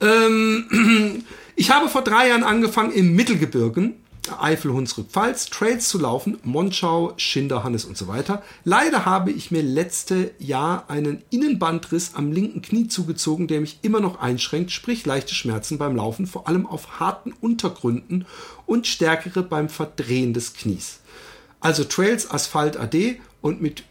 Ähm, 0.00 1.24
ich 1.56 1.70
habe 1.70 1.88
vor 1.88 2.02
drei 2.02 2.28
Jahren 2.28 2.44
angefangen 2.44 2.92
im 2.92 3.14
Mittelgebirgen 3.14 3.94
Eifel, 4.40 4.72
Hunsrück, 4.72 5.08
Pfalz, 5.10 5.46
Trails 5.46 5.88
zu 5.88 5.98
laufen, 5.98 6.38
Monschau, 6.42 7.12
Schinder, 7.16 7.62
Hannes 7.62 7.84
und 7.84 7.96
so 7.96 8.08
weiter. 8.08 8.42
Leider 8.64 9.04
habe 9.04 9.30
ich 9.30 9.50
mir 9.50 9.62
letzte 9.62 10.30
Jahr 10.38 10.88
einen 10.88 11.22
Innenbandriss 11.30 12.12
am 12.14 12.32
linken 12.32 12.62
Knie 12.62 12.88
zugezogen, 12.88 13.46
der 13.48 13.60
mich 13.60 13.80
immer 13.82 14.00
noch 14.00 14.20
einschränkt, 14.20 14.70
sprich 14.70 15.04
leichte 15.04 15.34
Schmerzen 15.34 15.78
beim 15.78 15.96
Laufen, 15.96 16.26
vor 16.26 16.48
allem 16.48 16.66
auf 16.66 17.00
harten 17.00 17.32
Untergründen 17.32 18.26
und 18.66 18.86
stärkere 18.86 19.42
beim 19.42 19.68
Verdrehen 19.68 20.32
des 20.32 20.54
Knies. 20.54 21.00
Also 21.60 21.84
Trails, 21.84 22.30
Asphalt 22.30 22.76
AD 22.76 23.20
und 23.40 23.60
mit 23.60 23.84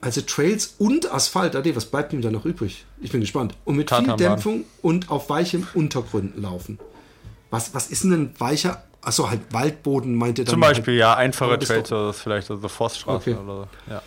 also 0.00 0.20
Trails 0.22 0.74
und 0.78 1.12
Asphalt 1.12 1.54
AD, 1.56 1.76
was 1.76 1.86
bleibt 1.86 2.12
ihm 2.12 2.22
da 2.22 2.30
noch 2.30 2.44
übrig? 2.44 2.84
Ich 3.00 3.12
bin 3.12 3.20
gespannt. 3.20 3.54
Und 3.64 3.76
mit 3.76 3.90
viel 3.90 4.16
Dämpfung 4.16 4.64
und 4.82 5.10
auf 5.10 5.28
weichem 5.28 5.66
Untergründen 5.74 6.42
laufen. 6.42 6.78
Was, 7.50 7.74
was 7.74 7.88
ist 7.88 8.04
denn 8.04 8.12
ein 8.12 8.34
weicher 8.38 8.84
Achso, 9.02 9.30
halt 9.30 9.40
Waldboden 9.50 10.14
meint 10.14 10.38
ihr 10.38 10.44
dann. 10.44 10.52
Zum 10.52 10.60
Beispiel, 10.60 10.92
halt, 10.94 11.00
ja, 11.00 11.14
einfache 11.16 11.58
Trails 11.58 11.90
oder 11.90 12.12
vielleicht 12.12 12.50
also 12.50 12.68
Forststraße 12.68 13.30
okay. 13.30 13.42
oder 13.42 13.68
so. 13.86 13.90
Ja. 13.90 14.02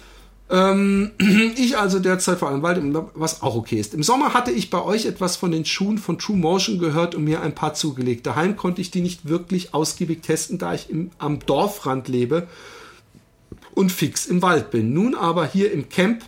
Ähm, 0.50 1.12
ich 1.58 1.78
also 1.78 2.00
derzeit 2.00 2.38
vor 2.38 2.50
allem 2.50 2.62
Wald, 2.62 2.80
was 3.16 3.42
auch 3.42 3.56
okay 3.56 3.80
ist. 3.80 3.96
Im 3.96 4.04
Sommer 4.04 4.36
hatte 4.36 4.52
ich 4.52 4.70
bei 4.70 4.82
euch 4.84 5.06
etwas 5.06 5.36
von 5.36 5.52
den 5.52 5.66
Schuhen 5.66 5.98
von 5.98 6.20
True 6.20 6.38
Motion 6.38 6.78
gehört 6.78 7.16
und 7.16 7.24
mir 7.24 7.42
ein 7.42 7.56
paar 7.56 7.74
zugelegt. 7.74 8.28
Daheim 8.28 8.56
konnte 8.56 8.82
ich 8.82 8.92
die 8.92 9.02
nicht 9.02 9.28
wirklich 9.28 9.74
ausgiebig 9.74 10.22
testen, 10.22 10.60
da 10.60 10.74
ich 10.76 10.92
im, 10.92 11.10
am 11.18 11.40
Dorfrand 11.40 12.08
lebe 12.08 12.48
und 13.74 13.92
fix 13.92 14.26
im 14.26 14.42
Wald 14.42 14.72
bin. 14.72 14.94
Nun 14.94 15.16
aber 15.16 15.46
hier 15.46 15.72
im 15.72 15.90
Camp 15.90 16.24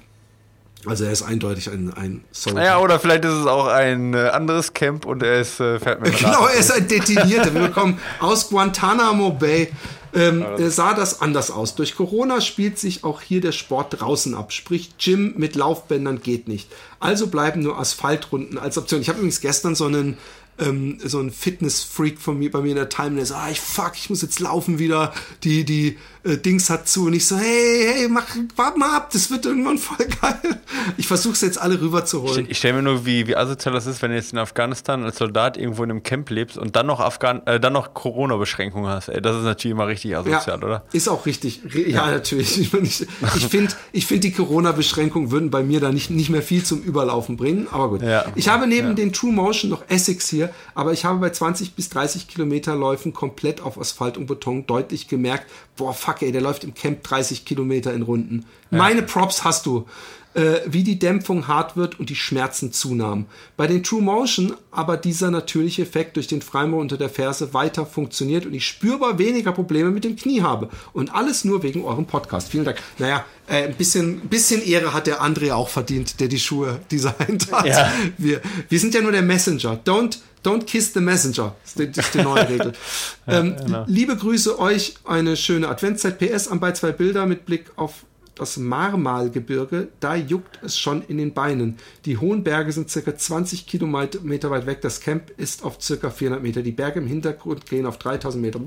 also 0.88 1.06
er 1.06 1.12
ist 1.12 1.24
eindeutig 1.24 1.70
ein, 1.70 1.92
ein 1.94 2.24
Soldier. 2.32 2.64
Ja, 2.64 2.78
oder 2.80 3.00
vielleicht 3.00 3.26
ist 3.26 3.34
es 3.34 3.48
auch 3.48 3.68
ein 3.68 4.14
äh, 4.14 4.30
anderes 4.30 4.74
Camp 4.74 5.06
und 5.06 5.24
er 5.24 5.42
ist 5.42 5.60
äh, 5.60 5.80
fährt 5.80 6.02
mit 6.02 6.18
Genau, 6.18 6.48
er 6.48 6.60
ist 6.60 6.72
ein 6.72 6.88
Detinierter. 6.88 7.54
Wir 7.54 7.70
kommen 7.70 8.00
aus 8.20 8.50
Guantanamo 8.50 9.32
Bay. 9.32 9.70
Ähm, 10.14 10.46
ja. 10.58 10.70
sah 10.70 10.94
das 10.94 11.22
anders 11.22 11.52
aus. 11.52 11.76
Durch 11.76 11.96
Corona 11.96 12.40
spielt 12.40 12.80
sich 12.80 13.04
auch 13.04 13.20
hier 13.20 13.42
der 13.42 13.52
Sport 13.52 14.00
draußen 14.00 14.34
ab. 14.34 14.54
Sprich, 14.54 14.98
Gym 14.98 15.34
mit 15.36 15.56
Laufbändern 15.56 16.22
geht 16.22 16.48
nicht. 16.48 16.70
Also 17.02 17.28
bleiben 17.28 17.62
nur 17.62 17.78
Asphaltrunden 17.78 18.58
als 18.58 18.78
Option. 18.78 19.02
Ich 19.02 19.10
habe 19.10 19.18
übrigens 19.18 19.42
gestern 19.42 19.76
so 19.76 19.86
einen 19.86 20.18
ähm, 20.58 21.00
so 21.04 21.20
ein 21.20 21.32
Fitness-Freak 21.32 22.20
von 22.20 22.40
mir 22.40 22.50
bei 22.52 22.62
mir 22.62 22.70
in 22.70 22.76
der 22.76 22.88
Timeline 22.90 23.28
der 23.28 23.38
ah, 23.38 23.50
ich 23.52 23.60
fuck, 23.60 23.94
ich 23.96 24.10
muss 24.10 24.22
jetzt 24.22 24.40
laufen 24.40 24.80
wieder, 24.80 25.14
die, 25.44 25.66
die 25.66 25.98
äh, 26.26 26.38
Dings 26.38 26.70
hat 26.70 26.88
zu 26.88 27.06
und 27.06 27.14
ich 27.14 27.26
so, 27.26 27.38
hey, 27.38 27.94
hey, 27.94 28.08
mach, 28.10 28.26
warte 28.56 28.80
mal 28.80 28.96
ab, 28.96 29.10
das 29.14 29.30
wird 29.30 29.46
irgendwann 29.46 29.78
voll 29.78 30.06
geil. 30.22 30.60
Ich 30.98 31.08
versuche 31.08 31.46
jetzt 31.46 31.60
alle 31.62 31.80
rüberzuholen. 31.80 32.46
Ich, 32.46 32.52
ich 32.52 32.58
stelle 32.58 32.76
mir 32.76 32.82
nur, 32.82 33.06
wie, 33.06 33.28
wie 33.28 33.36
asozial 33.36 33.74
das 33.74 33.86
ist, 33.86 34.02
wenn 34.02 34.12
du 34.12 34.18
jetzt 34.18 34.34
in 34.34 34.40
Afghanistan 34.40 35.04
als 35.04 35.18
Soldat 35.18 35.58
irgendwo 35.58 35.84
in 35.84 35.92
einem 35.92 36.04
Camp 36.04 36.30
lebst 36.30 36.58
und 36.58 36.76
dann 36.76 36.88
noch 36.88 37.00
Afghan 37.00 37.46
äh, 37.46 37.60
dann 37.60 37.74
noch 37.74 37.94
Corona-Beschränkungen 37.94 38.90
hast. 38.90 39.10
Ey, 39.10 39.22
das 39.22 39.38
ist 39.38 39.44
natürlich 39.44 39.74
immer 39.74 39.88
richtig 39.88 40.16
asozial, 40.18 40.60
ja, 40.60 40.66
oder? 40.66 40.86
Ist 40.94 41.08
auch 41.08 41.26
richtig. 41.26 41.62
Ja, 41.74 41.82
ja. 41.88 42.08
natürlich. 42.12 42.60
Ich, 42.60 42.74
ich, 42.74 43.08
ich 43.36 43.48
finde, 43.48 43.74
ich 43.92 44.06
find, 44.08 44.24
die 44.24 44.32
Corona-Beschränkungen 44.32 45.32
würden 45.32 45.52
bei 45.52 45.64
mir 45.64 45.80
da 45.80 45.92
nicht, 45.92 46.10
nicht 46.10 46.30
mehr 46.30 46.42
viel 46.42 46.64
zum 46.64 46.82
Überlaufen 46.82 47.38
bringen, 47.38 47.68
aber 47.72 47.90
gut. 47.90 48.02
Ja. 48.02 48.26
Ich 48.36 48.48
habe 48.48 48.66
neben 48.68 48.96
den 48.96 49.14
True 49.14 49.32
Motion 49.32 49.70
noch 49.70 49.84
Essex 49.90 50.28
hier, 50.30 50.50
aber 50.74 50.94
ich 50.94 51.06
habe 51.06 51.20
bei 51.20 51.30
20 51.30 51.76
bis 51.76 51.90
30 51.90 52.28
Kilometer 52.28 52.76
Läufen 52.76 53.14
komplett 53.14 53.62
auf 53.62 53.80
Asphalt 53.80 54.18
und 54.18 54.26
Beton 54.26 54.66
deutlich 54.66 55.08
gemerkt, 55.08 55.46
boah, 55.76 55.94
fuck, 55.94 56.22
ey, 56.22 56.32
der 56.32 56.42
läuft 56.42 56.64
im 56.64 56.74
Camp 56.74 57.04
30 57.04 57.46
Kilometer 57.46 57.94
in 57.94 58.02
Runden. 58.02 58.46
Ja. 58.72 58.78
Meine 58.78 59.02
Props 59.02 59.44
hast 59.44 59.66
du. 59.66 59.88
Äh, 60.36 60.64
wie 60.66 60.84
die 60.84 61.00
Dämpfung 61.00 61.48
hart 61.48 61.78
wird 61.78 61.98
und 61.98 62.10
die 62.10 62.16
Schmerzen 62.16 62.74
zunahmen. 62.74 63.28
Bei 63.56 63.68
den 63.68 63.84
True 63.84 64.02
Motion 64.02 64.54
aber 64.70 64.98
dieser 64.98 65.32
natürliche 65.32 65.84
Effekt 65.84 66.18
durch 66.18 66.28
den 66.28 66.42
Freimauer 66.42 66.82
unter 66.82 66.98
der 66.98 67.08
Ferse 67.08 67.54
weiter 67.54 67.86
funktioniert 67.86 68.46
und 68.46 68.54
ich 68.54 68.68
spürbar 68.68 69.18
weniger 69.18 69.54
Probleme 69.54 69.92
mit 69.92 70.04
dem 70.04 70.18
Knie 70.18 70.42
habe. 70.42 70.68
Und 70.92 71.16
alles 71.16 71.46
nur 71.46 71.64
wegen 71.64 71.86
eurem 71.86 72.06
Podcast. 72.06 72.50
Vielen 72.50 72.66
Dank. 72.66 72.80
Naja, 72.98 73.24
äh, 73.48 73.64
ein 73.64 73.76
bisschen, 73.76 74.28
bisschen 74.28 74.62
Ehre 74.62 74.94
hat 74.94 75.08
der 75.08 75.24
André 75.24 75.54
auch 75.54 75.70
verdient, 75.70 76.20
der 76.20 76.28
die 76.28 76.40
Schuhe 76.40 76.82
designt 76.92 77.50
hat. 77.54 77.66
Ja. 77.66 77.90
Wir, 78.18 78.42
wir 78.68 78.80
sind 78.82 78.94
ja 78.94 79.00
nur 79.00 79.14
der 79.14 79.22
Messenger. 79.22 79.80
Don't 79.86 80.18
Don't 80.44 80.66
kiss 80.66 80.94
the 80.94 81.00
messenger. 81.00 81.56
Das 81.64 81.72
ist 81.72 81.80
die, 81.80 82.00
ist 82.00 82.14
die 82.14 82.22
neue 82.22 82.48
Regel. 82.48 82.74
ja, 83.26 83.40
ähm, 83.40 83.56
genau. 83.56 83.86
Liebe 83.88 84.16
Grüße 84.16 84.60
euch, 84.60 84.96
eine 85.06 85.38
schöne 85.38 85.70
Adventszeit. 85.70 86.20
PS 86.20 86.50
an 86.50 86.60
bei 86.60 86.74
zwei 86.74 86.92
Bilder 86.92 87.26
mit 87.26 87.46
Blick 87.46 87.72
auf 87.78 88.04
das 88.36 88.58
Marmalgebirge, 88.58 89.88
da 90.00 90.16
juckt 90.16 90.60
es 90.62 90.78
schon 90.78 91.02
in 91.04 91.18
den 91.18 91.34
Beinen. 91.34 91.78
Die 92.06 92.18
hohen 92.18 92.44
Berge 92.44 92.72
sind 92.72 92.90
circa 92.90 93.16
20 93.16 93.66
Kilometer 93.66 94.50
weit 94.52 94.66
weg. 94.66 94.82
Das 94.82 95.00
Camp 95.00 95.32
ist 95.38 95.64
auf 95.64 95.82
circa 95.82 96.10
400 96.10 96.44
Meter. 96.44 96.62
Die 96.62 96.72
Berge 96.72 97.00
im 97.00 97.08
Hintergrund 97.08 97.66
gehen 97.66 97.86
auf 97.86 97.98
3000 97.98 98.42
Meter. 98.42 98.60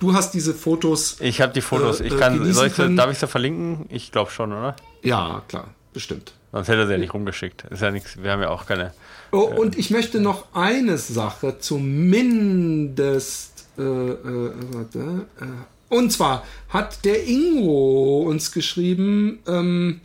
Du 0.00 0.14
hast 0.14 0.32
diese 0.32 0.52
Fotos. 0.54 1.16
Ich 1.20 1.40
habe 1.40 1.52
die 1.52 1.62
Fotos. 1.62 2.00
Äh, 2.00 2.08
ich 2.08 2.16
kann, 2.16 2.52
soll 2.52 2.66
ich, 2.68 2.74
darf 2.74 3.10
ich 3.10 3.18
sie 3.18 3.26
verlinken? 3.26 3.86
Ich 3.88 4.12
glaube 4.12 4.30
schon, 4.30 4.52
oder? 4.52 4.76
Ja, 5.02 5.42
klar, 5.48 5.68
bestimmt. 5.92 6.32
Sonst 6.52 6.68
hätte 6.68 6.80
er 6.80 6.86
sie 6.86 6.92
ja 6.92 6.98
nicht 6.98 7.12
rumgeschickt. 7.14 7.64
Ist 7.70 7.82
ja 7.82 7.90
nichts. 7.90 8.22
Wir 8.22 8.30
haben 8.32 8.42
ja 8.42 8.50
auch 8.50 8.66
keine. 8.66 8.92
Oh, 9.32 9.50
äh, 9.50 9.58
und 9.58 9.76
ich 9.78 9.90
möchte 9.90 10.20
noch 10.20 10.54
eine 10.54 10.98
Sache 10.98 11.58
zumindest. 11.58 13.55
Äh, 13.78 13.82
äh, 13.82 14.52
warte, 14.72 15.26
äh, 15.40 15.94
und 15.94 16.10
zwar 16.10 16.44
hat 16.68 17.04
der 17.04 17.26
Ingo 17.26 18.22
uns 18.22 18.52
geschrieben, 18.52 19.38
ähm, 19.46 20.00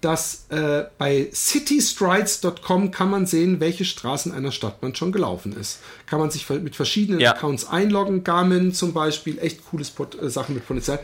dass 0.00 0.46
äh, 0.48 0.84
bei 0.96 1.28
citystrides.com 1.32 2.90
kann 2.90 3.10
man 3.10 3.26
sehen, 3.26 3.60
welche 3.60 3.84
Straßen 3.84 4.32
einer 4.32 4.50
Stadt 4.50 4.82
man 4.82 4.94
schon 4.94 5.12
gelaufen 5.12 5.54
ist. 5.54 5.80
Kann 6.06 6.18
man 6.18 6.30
sich 6.30 6.48
mit 6.48 6.74
verschiedenen 6.74 7.20
ja. 7.20 7.32
Accounts 7.32 7.68
einloggen. 7.68 8.24
Garmin 8.24 8.72
zum 8.72 8.94
Beispiel, 8.94 9.38
echt 9.38 9.64
cooles 9.66 9.90
Pot 9.90 10.20
äh, 10.20 10.30
Sachen 10.30 10.54
mit 10.54 10.66
Polizei. 10.66 10.98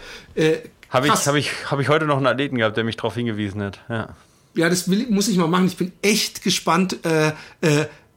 Habe 0.88 1.06
ich, 1.08 1.12
hab 1.12 1.34
ich, 1.34 1.70
hab 1.70 1.78
ich 1.78 1.88
heute 1.88 2.06
noch 2.06 2.16
einen 2.16 2.26
Athleten 2.26 2.56
gehabt, 2.56 2.76
der 2.76 2.84
mich 2.84 2.96
darauf 2.96 3.14
hingewiesen 3.14 3.62
hat. 3.62 3.80
Ja, 3.88 4.16
ja 4.54 4.68
das 4.70 4.88
will, 4.90 5.06
muss 5.10 5.28
ich 5.28 5.36
mal 5.36 5.46
machen. 5.46 5.66
Ich 5.66 5.76
bin 5.76 5.92
echt 6.00 6.42
gespannt. 6.42 6.98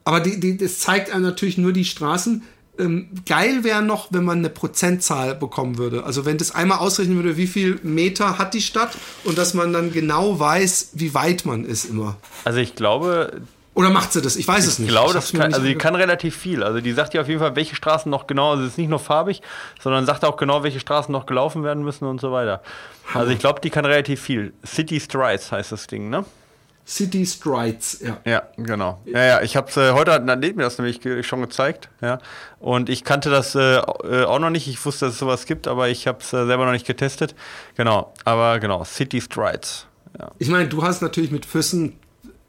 Aber 0.06 0.22
die, 0.22 0.39
die, 0.39 0.58
das 0.58 0.80
zeigt 0.80 1.12
einem 1.12 1.24
natürlich 1.24 1.58
nur 1.58 1.74
die 1.74 1.86
Straßen 1.86 2.41
ähm, 2.80 3.09
geil 3.25 3.63
wäre 3.63 3.82
noch, 3.82 4.07
wenn 4.11 4.23
man 4.23 4.39
eine 4.39 4.49
Prozentzahl 4.49 5.36
bekommen 5.36 5.77
würde. 5.77 6.03
Also 6.03 6.25
wenn 6.25 6.38
das 6.38 6.55
einmal 6.55 6.80
ausrechnen 6.80 7.17
würde, 7.17 7.38
wie 7.38 7.47
viel 7.47 7.80
Meter 7.84 8.38
hat 8.38 8.53
die 8.53 8.61
Stadt 8.61 8.97
und 9.23 9.38
dass 9.38 9.53
man 9.53 9.73
dann 9.73 9.91
genau 9.91 10.39
weiß, 10.39 10.91
wie 10.93 11.13
weit 11.13 11.45
man 11.45 11.65
ist 11.65 11.86
immer. 11.86 12.17
Also 12.45 12.59
ich 12.59 12.75
glaube, 12.75 13.41
oder 13.80 13.89
macht 13.91 14.11
sie 14.11 14.21
das? 14.21 14.36
Ich 14.36 14.47
weiß 14.47 14.63
ich 14.65 14.71
es 14.71 14.80
nicht. 14.80 14.89
Glaube, 14.89 15.17
ich 15.17 15.32
kann, 15.32 15.53
also 15.53 15.65
die 15.65 15.75
kann 15.75 15.95
relativ 15.95 16.36
viel. 16.36 16.63
Also 16.63 16.82
die 16.82 16.91
sagt 16.91 17.13
ja 17.13 17.21
auf 17.21 17.27
jeden 17.27 17.39
Fall, 17.39 17.55
welche 17.55 17.75
Straßen 17.75 18.09
noch 18.09 18.27
genau, 18.27 18.51
also 18.51 18.63
es 18.63 18.71
ist 18.71 18.77
nicht 18.77 18.89
nur 18.89 18.99
farbig, 18.99 19.41
sondern 19.82 20.05
sagt 20.05 20.25
auch 20.25 20.38
genau, 20.38 20.63
welche 20.63 20.80
Straßen 20.80 21.11
noch 21.11 21.25
gelaufen 21.25 21.63
werden 21.63 21.84
müssen 21.84 22.05
und 22.05 22.19
so 22.19 22.32
weiter. 22.32 22.61
Also 23.13 23.32
ich 23.32 23.39
glaube, 23.39 23.61
die 23.61 23.69
kann 23.69 23.86
relativ 23.86 24.21
viel. 24.21 24.53
City 24.65 24.99
Strides 24.99 25.51
heißt 25.51 25.71
das 25.71 25.88
Ding, 25.88 26.09
ne? 26.09 26.25
City 26.89 27.23
Strides, 27.23 27.99
ja. 28.01 28.17
Ja, 28.25 28.43
genau. 28.57 28.99
Ja, 29.05 29.23
ja, 29.23 29.41
ich 29.43 29.55
habe 29.55 29.69
äh, 29.79 29.91
heute 29.91 30.11
hat 30.11 30.27
Athlet 30.27 30.55
mir 30.55 30.63
das 30.63 30.79
nämlich 30.79 30.99
schon 31.23 31.39
gezeigt, 31.41 31.87
ja. 32.01 32.17
Und 32.59 32.89
ich 32.89 33.03
kannte 33.03 33.29
das 33.29 33.53
äh, 33.53 33.75
äh, 33.77 34.23
auch 34.23 34.39
noch 34.39 34.49
nicht. 34.49 34.67
Ich 34.67 34.83
wusste, 34.83 35.05
dass 35.05 35.13
es 35.13 35.19
sowas 35.19 35.45
gibt, 35.45 35.67
aber 35.67 35.89
ich 35.89 36.07
habe 36.07 36.17
es 36.19 36.33
äh, 36.33 36.47
selber 36.47 36.65
noch 36.65 36.71
nicht 36.71 36.87
getestet. 36.87 37.35
Genau, 37.75 38.11
aber 38.25 38.59
genau, 38.59 38.83
City 38.83 39.21
Strides. 39.21 39.85
Ja. 40.17 40.31
Ich 40.39 40.49
meine, 40.49 40.67
du 40.67 40.81
hast 40.81 41.03
natürlich 41.03 41.29
mit 41.29 41.45
Füssen. 41.45 41.93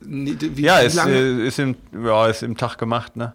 Wie, 0.01 0.62
ja, 0.62 0.80
wie 0.80 0.86
ist, 0.86 0.97
äh, 0.97 1.47
ist, 1.47 1.59
im, 1.59 1.76
ja, 2.03 2.26
ist 2.26 2.43
im 2.43 2.57
Tag 2.57 2.78
gemacht, 2.78 3.16
ne? 3.16 3.34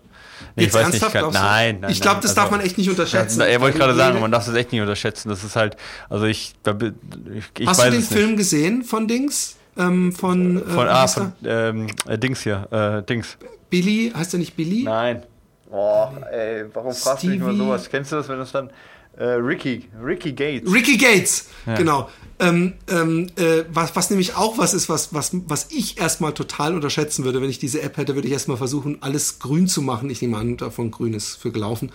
Nee, 0.56 0.66
ich 0.66 0.74
weiß 0.74 0.92
nicht, 0.92 1.12
kann, 1.12 1.32
nein, 1.32 1.82
nein. 1.82 1.92
Ich 1.92 2.02
glaube, 2.02 2.22
das 2.22 2.32
also, 2.32 2.42
darf 2.42 2.52
man 2.52 2.62
echt 2.62 2.80
nicht 2.80 2.90
unterschätzen. 2.90 3.42
Ja, 3.42 3.62
wollte 3.62 3.78
ich 3.78 3.80
gerade 3.80 3.94
sagen, 3.94 4.20
man 4.20 4.32
darf 4.32 4.48
das 4.48 4.56
echt 4.56 4.72
nicht 4.72 4.82
unterschätzen. 4.82 5.30
Das 5.30 5.44
ist 5.44 5.56
halt, 5.56 5.78
also 6.10 6.26
ich, 6.26 6.56
ich, 6.66 7.44
ich 7.60 7.68
Hast 7.68 7.86
du 7.86 7.92
den 7.92 8.02
Film 8.02 8.36
gesehen 8.36 8.84
von 8.84 9.08
Dings? 9.08 9.58
Ähm, 9.78 10.12
von, 10.12 10.58
äh, 10.58 10.70
von, 10.70 10.88
ah, 10.88 11.08
von 11.08 11.34
ähm, 11.46 11.88
äh, 12.08 12.18
Dings 12.18 12.42
hier, 12.42 12.68
äh, 12.72 13.04
Dings. 13.04 13.38
Billy, 13.70 14.12
heißt 14.16 14.34
der 14.34 14.40
nicht 14.40 14.56
Billy? 14.56 14.84
Nein. 14.84 15.24
Boah, 15.70 16.14
ey, 16.32 16.66
warum 16.74 16.94
fragst 16.94 17.24
du 17.24 17.28
mich 17.28 17.40
immer 17.40 17.54
sowas? 17.54 17.90
Kennst 17.90 18.12
du 18.12 18.16
das, 18.18 18.30
wenn 18.30 18.38
das 18.38 18.52
dann 18.52 18.70
äh, 19.18 19.24
Ricky, 19.26 19.86
Ricky 20.04 20.34
Gates. 20.34 20.72
Ricky 20.72 20.98
Gates, 20.98 21.48
ja. 21.66 21.76
genau. 21.76 22.10
Ähm, 22.38 22.74
ähm, 22.90 23.28
äh, 23.38 23.64
was, 23.70 23.96
was 23.96 24.10
nämlich 24.10 24.36
auch 24.36 24.58
was 24.58 24.74
ist, 24.74 24.90
was, 24.90 25.14
was, 25.14 25.32
was 25.48 25.72
ich 25.72 25.98
erstmal 25.98 26.34
total 26.34 26.76
unterschätzen 26.76 27.24
würde, 27.24 27.42
wenn 27.42 27.50
ich 27.50 27.60
diese 27.60 27.82
App 27.82 27.96
hätte, 27.96 28.16
würde 28.16 28.28
ich 28.28 28.34
erstmal 28.34 28.58
versuchen, 28.58 28.98
alles 29.02 29.40
grün 29.40 29.68
zu 29.68 29.82
machen. 29.82 30.10
Ich 30.10 30.22
nehme 30.22 30.38
an, 30.38 30.58
davon 30.58 30.92
grün 30.92 31.14
ist 31.14 31.36
für 31.36 31.52
gelaufen. 31.52 31.92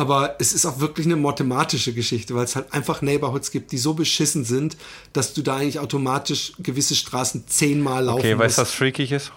Aber 0.00 0.36
es 0.38 0.54
ist 0.54 0.64
auch 0.64 0.80
wirklich 0.80 1.04
eine 1.04 1.16
mathematische 1.16 1.92
Geschichte, 1.92 2.34
weil 2.34 2.44
es 2.44 2.56
halt 2.56 2.72
einfach 2.72 3.02
Neighborhoods 3.02 3.50
gibt, 3.50 3.70
die 3.70 3.76
so 3.76 3.92
beschissen 3.92 4.44
sind, 4.46 4.78
dass 5.12 5.34
du 5.34 5.42
da 5.42 5.56
eigentlich 5.56 5.78
automatisch 5.78 6.54
gewisse 6.58 6.94
Straßen 6.94 7.46
zehnmal 7.46 8.04
laufen 8.04 8.20
Okay, 8.20 8.38
weißt 8.38 8.56
du, 8.56 8.62
was 8.62 8.72
freakig 8.72 9.12
ist? 9.12 9.30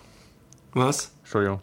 Was? 0.71 1.11
Entschuldigung. 1.23 1.59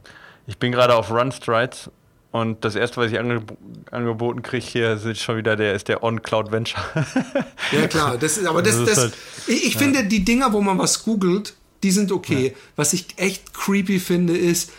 Ich 0.47 0.59
bin 0.59 0.71
gerade 0.71 0.95
auf 0.95 1.11
Run 1.11 1.33
Strides 1.33 1.91
und 2.31 2.63
das 2.63 2.75
erste, 2.75 2.99
was 2.99 3.11
ich 3.11 3.19
ange 3.19 3.43
angeboten 3.91 4.43
kriege 4.43 4.67
hier, 4.67 4.93
ist 4.93 5.19
schon 5.19 5.39
wieder 5.39 5.57
der, 5.57 5.73
ist 5.73 5.89
der 5.89 6.03
On-Cloud 6.03 6.53
Venture. 6.53 6.85
ja, 7.73 7.87
klar. 7.89 8.19
Das 8.19 8.37
ist, 8.37 8.47
aber 8.47 8.61
das, 8.61 8.77
das, 8.81 8.87
das 8.87 8.99
halt, 8.99 9.15
ich, 9.47 9.65
ich 9.65 9.73
ja. 9.73 9.81
finde, 9.81 10.05
die 10.05 10.27
Dinger, 10.27 10.53
wo 10.53 10.61
man 10.61 10.77
was 10.77 11.05
googelt, 11.05 11.55
die 11.83 11.91
sind 11.91 12.13
okay. 12.13 12.49
Ja. 12.49 12.53
Was 12.77 12.93
ich 12.93 13.07
echt 13.17 13.55
creepy 13.55 13.99
finde, 13.99 14.37
ist, 14.37 14.73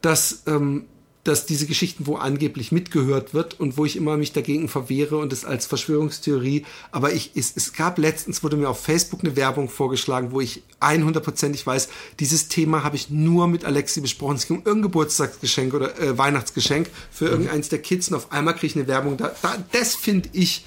dass 0.00 0.42
ähm, 0.48 0.86
dass 1.24 1.46
diese 1.46 1.66
Geschichten, 1.66 2.06
wo 2.06 2.16
angeblich 2.16 2.72
mitgehört 2.72 3.34
wird 3.34 3.58
und 3.60 3.76
wo 3.76 3.84
ich 3.84 3.96
immer 3.96 4.16
mich 4.16 4.32
dagegen 4.32 4.68
verwehre 4.68 5.18
und 5.18 5.32
es 5.32 5.44
als 5.44 5.66
Verschwörungstheorie, 5.66 6.64
aber 6.90 7.12
ich, 7.12 7.32
es, 7.34 7.52
es 7.54 7.72
gab 7.72 7.98
letztens, 7.98 8.42
wurde 8.42 8.56
mir 8.56 8.68
auf 8.68 8.80
Facebook 8.80 9.20
eine 9.22 9.36
Werbung 9.36 9.68
vorgeschlagen, 9.68 10.30
wo 10.30 10.40
ich 10.40 10.62
100%ig 10.80 11.66
weiß, 11.66 11.88
dieses 12.20 12.48
Thema 12.48 12.84
habe 12.84 12.96
ich 12.96 13.10
nur 13.10 13.48
mit 13.48 13.64
Alexi 13.64 14.00
besprochen. 14.00 14.36
Es 14.36 14.46
ging 14.46 14.58
um 14.58 14.62
irgendein 14.64 14.90
Geburtstagsgeschenk 14.90 15.74
oder 15.74 15.98
äh, 16.00 16.16
Weihnachtsgeschenk 16.16 16.88
für 17.10 17.26
mhm. 17.26 17.32
irgendeins 17.32 17.68
der 17.68 17.80
Kids 17.80 18.08
und 18.08 18.14
auf 18.14 18.32
einmal 18.32 18.54
kriege 18.54 18.68
ich 18.68 18.76
eine 18.76 18.86
Werbung. 18.86 19.16
Da, 19.16 19.34
da, 19.42 19.56
das 19.72 19.96
finde 19.96 20.30
ich 20.32 20.64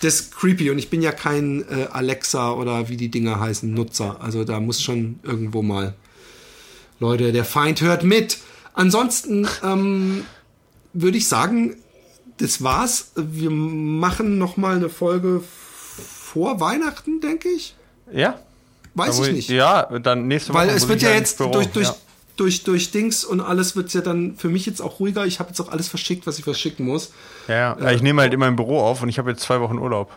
das 0.00 0.30
creepy 0.30 0.70
und 0.70 0.78
ich 0.78 0.90
bin 0.90 1.02
ja 1.02 1.12
kein 1.12 1.62
äh, 1.68 1.88
Alexa 1.90 2.52
oder 2.52 2.88
wie 2.88 2.96
die 2.96 3.10
Dinger 3.10 3.40
heißen, 3.40 3.72
Nutzer. 3.72 4.20
Also 4.20 4.44
da 4.44 4.60
muss 4.60 4.80
schon 4.80 5.18
irgendwo 5.22 5.62
mal 5.62 5.94
Leute, 7.00 7.32
der 7.32 7.44
Feind 7.44 7.80
hört 7.80 8.04
mit. 8.04 8.38
Ansonsten 8.74 9.48
ähm, 9.62 10.24
würde 10.92 11.18
ich 11.18 11.28
sagen, 11.28 11.76
das 12.38 12.62
war's. 12.62 13.12
Wir 13.16 13.50
machen 13.50 14.38
noch 14.38 14.56
mal 14.56 14.76
eine 14.76 14.88
Folge 14.88 15.42
vor 15.42 16.60
Weihnachten, 16.60 17.20
denke 17.20 17.48
ich. 17.48 17.74
Ja. 18.12 18.38
Weiß 18.94 19.20
ich 19.20 19.32
nicht. 19.32 19.50
Ja, 19.50 19.84
dann 19.84 20.26
nächste 20.26 20.52
Woche. 20.52 20.62
Weil 20.62 20.70
es 20.70 20.88
wird 20.88 21.02
ja 21.02 21.10
jetzt 21.10 21.38
durch, 21.40 21.68
durch, 21.68 21.88
ja. 21.88 21.96
durch, 22.36 22.64
durch 22.64 22.90
Dings 22.90 23.24
und 23.24 23.40
alles 23.40 23.76
wird 23.76 23.92
ja 23.94 24.00
dann 24.00 24.36
für 24.36 24.48
mich 24.48 24.66
jetzt 24.66 24.80
auch 24.80 24.98
ruhiger. 25.00 25.24
Ich 25.26 25.38
habe 25.38 25.50
jetzt 25.50 25.60
auch 25.60 25.68
alles 25.68 25.88
verschickt, 25.88 26.26
was 26.26 26.38
ich 26.38 26.44
verschicken 26.44 26.86
muss. 26.86 27.12
Ja, 27.46 27.54
ja. 27.54 27.72
Äh, 27.74 27.94
ich 27.94 28.02
nehme 28.02 28.22
halt 28.22 28.32
immer 28.32 28.48
im 28.48 28.56
Büro 28.56 28.80
auf 28.80 29.02
und 29.02 29.08
ich 29.08 29.18
habe 29.18 29.30
jetzt 29.30 29.42
zwei 29.42 29.60
Wochen 29.60 29.78
Urlaub. 29.78 30.12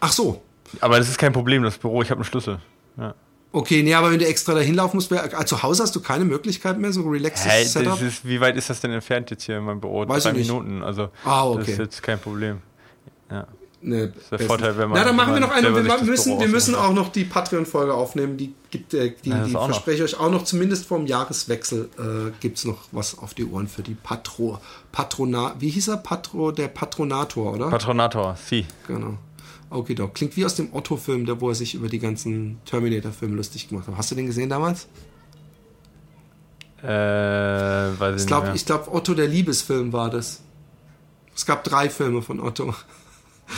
Ach 0.00 0.12
so. 0.12 0.42
Aber 0.80 0.98
das 0.98 1.08
ist 1.08 1.18
kein 1.18 1.32
Problem, 1.32 1.62
das 1.62 1.78
Büro, 1.78 2.02
ich 2.02 2.10
habe 2.10 2.18
einen 2.18 2.24
Schlüssel. 2.24 2.58
Ja. 2.96 3.14
Okay, 3.56 3.82
nee, 3.82 3.94
aber 3.94 4.10
wenn 4.10 4.18
du 4.18 4.26
extra 4.26 4.52
dahin 4.52 4.74
laufen 4.74 4.98
musst, 4.98 5.10
also 5.10 5.56
zu 5.56 5.62
Hause 5.62 5.82
hast 5.84 5.96
du 5.96 6.00
keine 6.00 6.26
Möglichkeit 6.26 6.78
mehr, 6.78 6.92
so 6.92 7.00
ein 7.00 7.08
relaxes 7.08 7.46
hey, 7.46 7.64
Setup? 7.64 7.98
Ist, 8.02 8.22
wie 8.28 8.38
weit 8.38 8.54
ist 8.54 8.68
das 8.68 8.82
denn 8.82 8.92
entfernt 8.92 9.30
jetzt 9.30 9.44
hier 9.44 9.56
in 9.56 9.64
meinem 9.64 9.80
Büro? 9.80 10.06
Weiß 10.06 10.24
Drei 10.24 10.32
nicht. 10.32 10.46
Minuten, 10.46 10.82
also 10.82 11.08
ah, 11.24 11.46
okay. 11.46 11.60
das 11.60 11.68
ist 11.70 11.78
jetzt 11.78 12.02
kein 12.02 12.18
Problem. 12.18 12.58
Ja. 13.30 13.46
Nee, 13.80 14.08
das 14.08 14.16
ist 14.24 14.32
der 14.32 14.40
Vorteil, 14.40 14.76
wenn 14.76 14.90
man. 14.90 14.98
Na, 14.98 15.04
dann 15.06 15.16
machen 15.16 15.32
wir 15.32 15.40
noch 15.40 15.52
eine. 15.52 15.74
Wir 15.74 16.02
müssen, 16.02 16.38
wir 16.38 16.48
müssen 16.48 16.74
auch 16.74 16.92
noch 16.92 17.08
die 17.08 17.24
Patreon-Folge 17.24 17.94
aufnehmen. 17.94 18.36
Die 18.36 18.52
gibt, 18.70 18.92
äh, 18.92 19.14
die, 19.24 19.30
ja, 19.30 19.44
die 19.44 19.52
verspreche 19.52 20.04
ich 20.04 20.14
euch 20.14 20.20
auch 20.20 20.30
noch, 20.30 20.44
zumindest 20.44 20.84
vom 20.84 21.06
Jahreswechsel 21.06 21.88
äh, 21.98 22.32
gibt 22.40 22.58
es 22.58 22.66
noch 22.66 22.88
was 22.92 23.16
auf 23.16 23.32
die 23.32 23.46
Ohren 23.46 23.68
für 23.68 23.82
die 23.82 23.94
Patro. 23.94 24.58
Patrona, 24.92 25.54
wie 25.58 25.70
hieß 25.70 25.88
er? 25.88 25.96
Patro, 25.96 26.52
der 26.52 26.68
Patronator, 26.68 27.54
oder? 27.54 27.70
Patronator, 27.70 28.36
sie. 28.36 28.66
Genau. 28.86 29.16
Okay, 29.68 29.94
doch. 29.94 30.12
Klingt 30.14 30.36
wie 30.36 30.44
aus 30.44 30.54
dem 30.54 30.72
Otto-Film, 30.72 31.26
der 31.26 31.40
wo 31.40 31.48
er 31.48 31.54
sich 31.54 31.74
über 31.74 31.88
die 31.88 31.98
ganzen 31.98 32.60
Terminator-Filme 32.66 33.34
lustig 33.34 33.68
gemacht 33.68 33.88
hat. 33.88 33.96
Hast 33.96 34.10
du 34.10 34.14
den 34.14 34.26
gesehen 34.26 34.48
damals? 34.48 34.86
Äh, 36.82 36.88
weiß 36.88 38.20
ich 38.20 38.26
glaube, 38.26 38.52
ich 38.54 38.64
glaube, 38.64 38.92
Otto 38.92 39.14
der 39.14 39.26
Liebesfilm 39.26 39.92
war 39.92 40.10
das. 40.10 40.42
Es 41.34 41.44
gab 41.46 41.64
drei 41.64 41.90
Filme 41.90 42.22
von 42.22 42.40
Otto. 42.40 42.74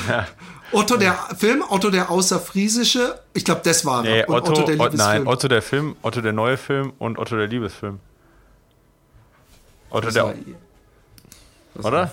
Ja. 0.08 0.26
Otto 0.72 0.96
der 0.96 1.14
Film, 1.36 1.62
Otto 1.68 1.90
der 1.90 2.10
Außerfriesische, 2.10 3.20
ich 3.32 3.44
glaube, 3.44 3.62
das 3.64 3.86
war 3.86 4.02
nee, 4.02 4.22
Otto, 4.24 4.52
Otto, 4.52 4.62
der 4.64 4.76
Liebesfilm. 4.76 4.96
Nein, 4.96 5.26
Otto 5.26 5.48
der 5.48 5.62
Film, 5.62 5.96
Otto 6.02 6.20
der 6.20 6.32
neue 6.32 6.56
Film 6.56 6.92
und 6.98 7.18
Otto 7.18 7.36
der 7.36 7.46
Liebesfilm. 7.46 8.00
Otto 9.90 10.06
das 10.06 10.14
der. 10.14 10.24
War, 10.24 11.84
oder? 11.84 12.12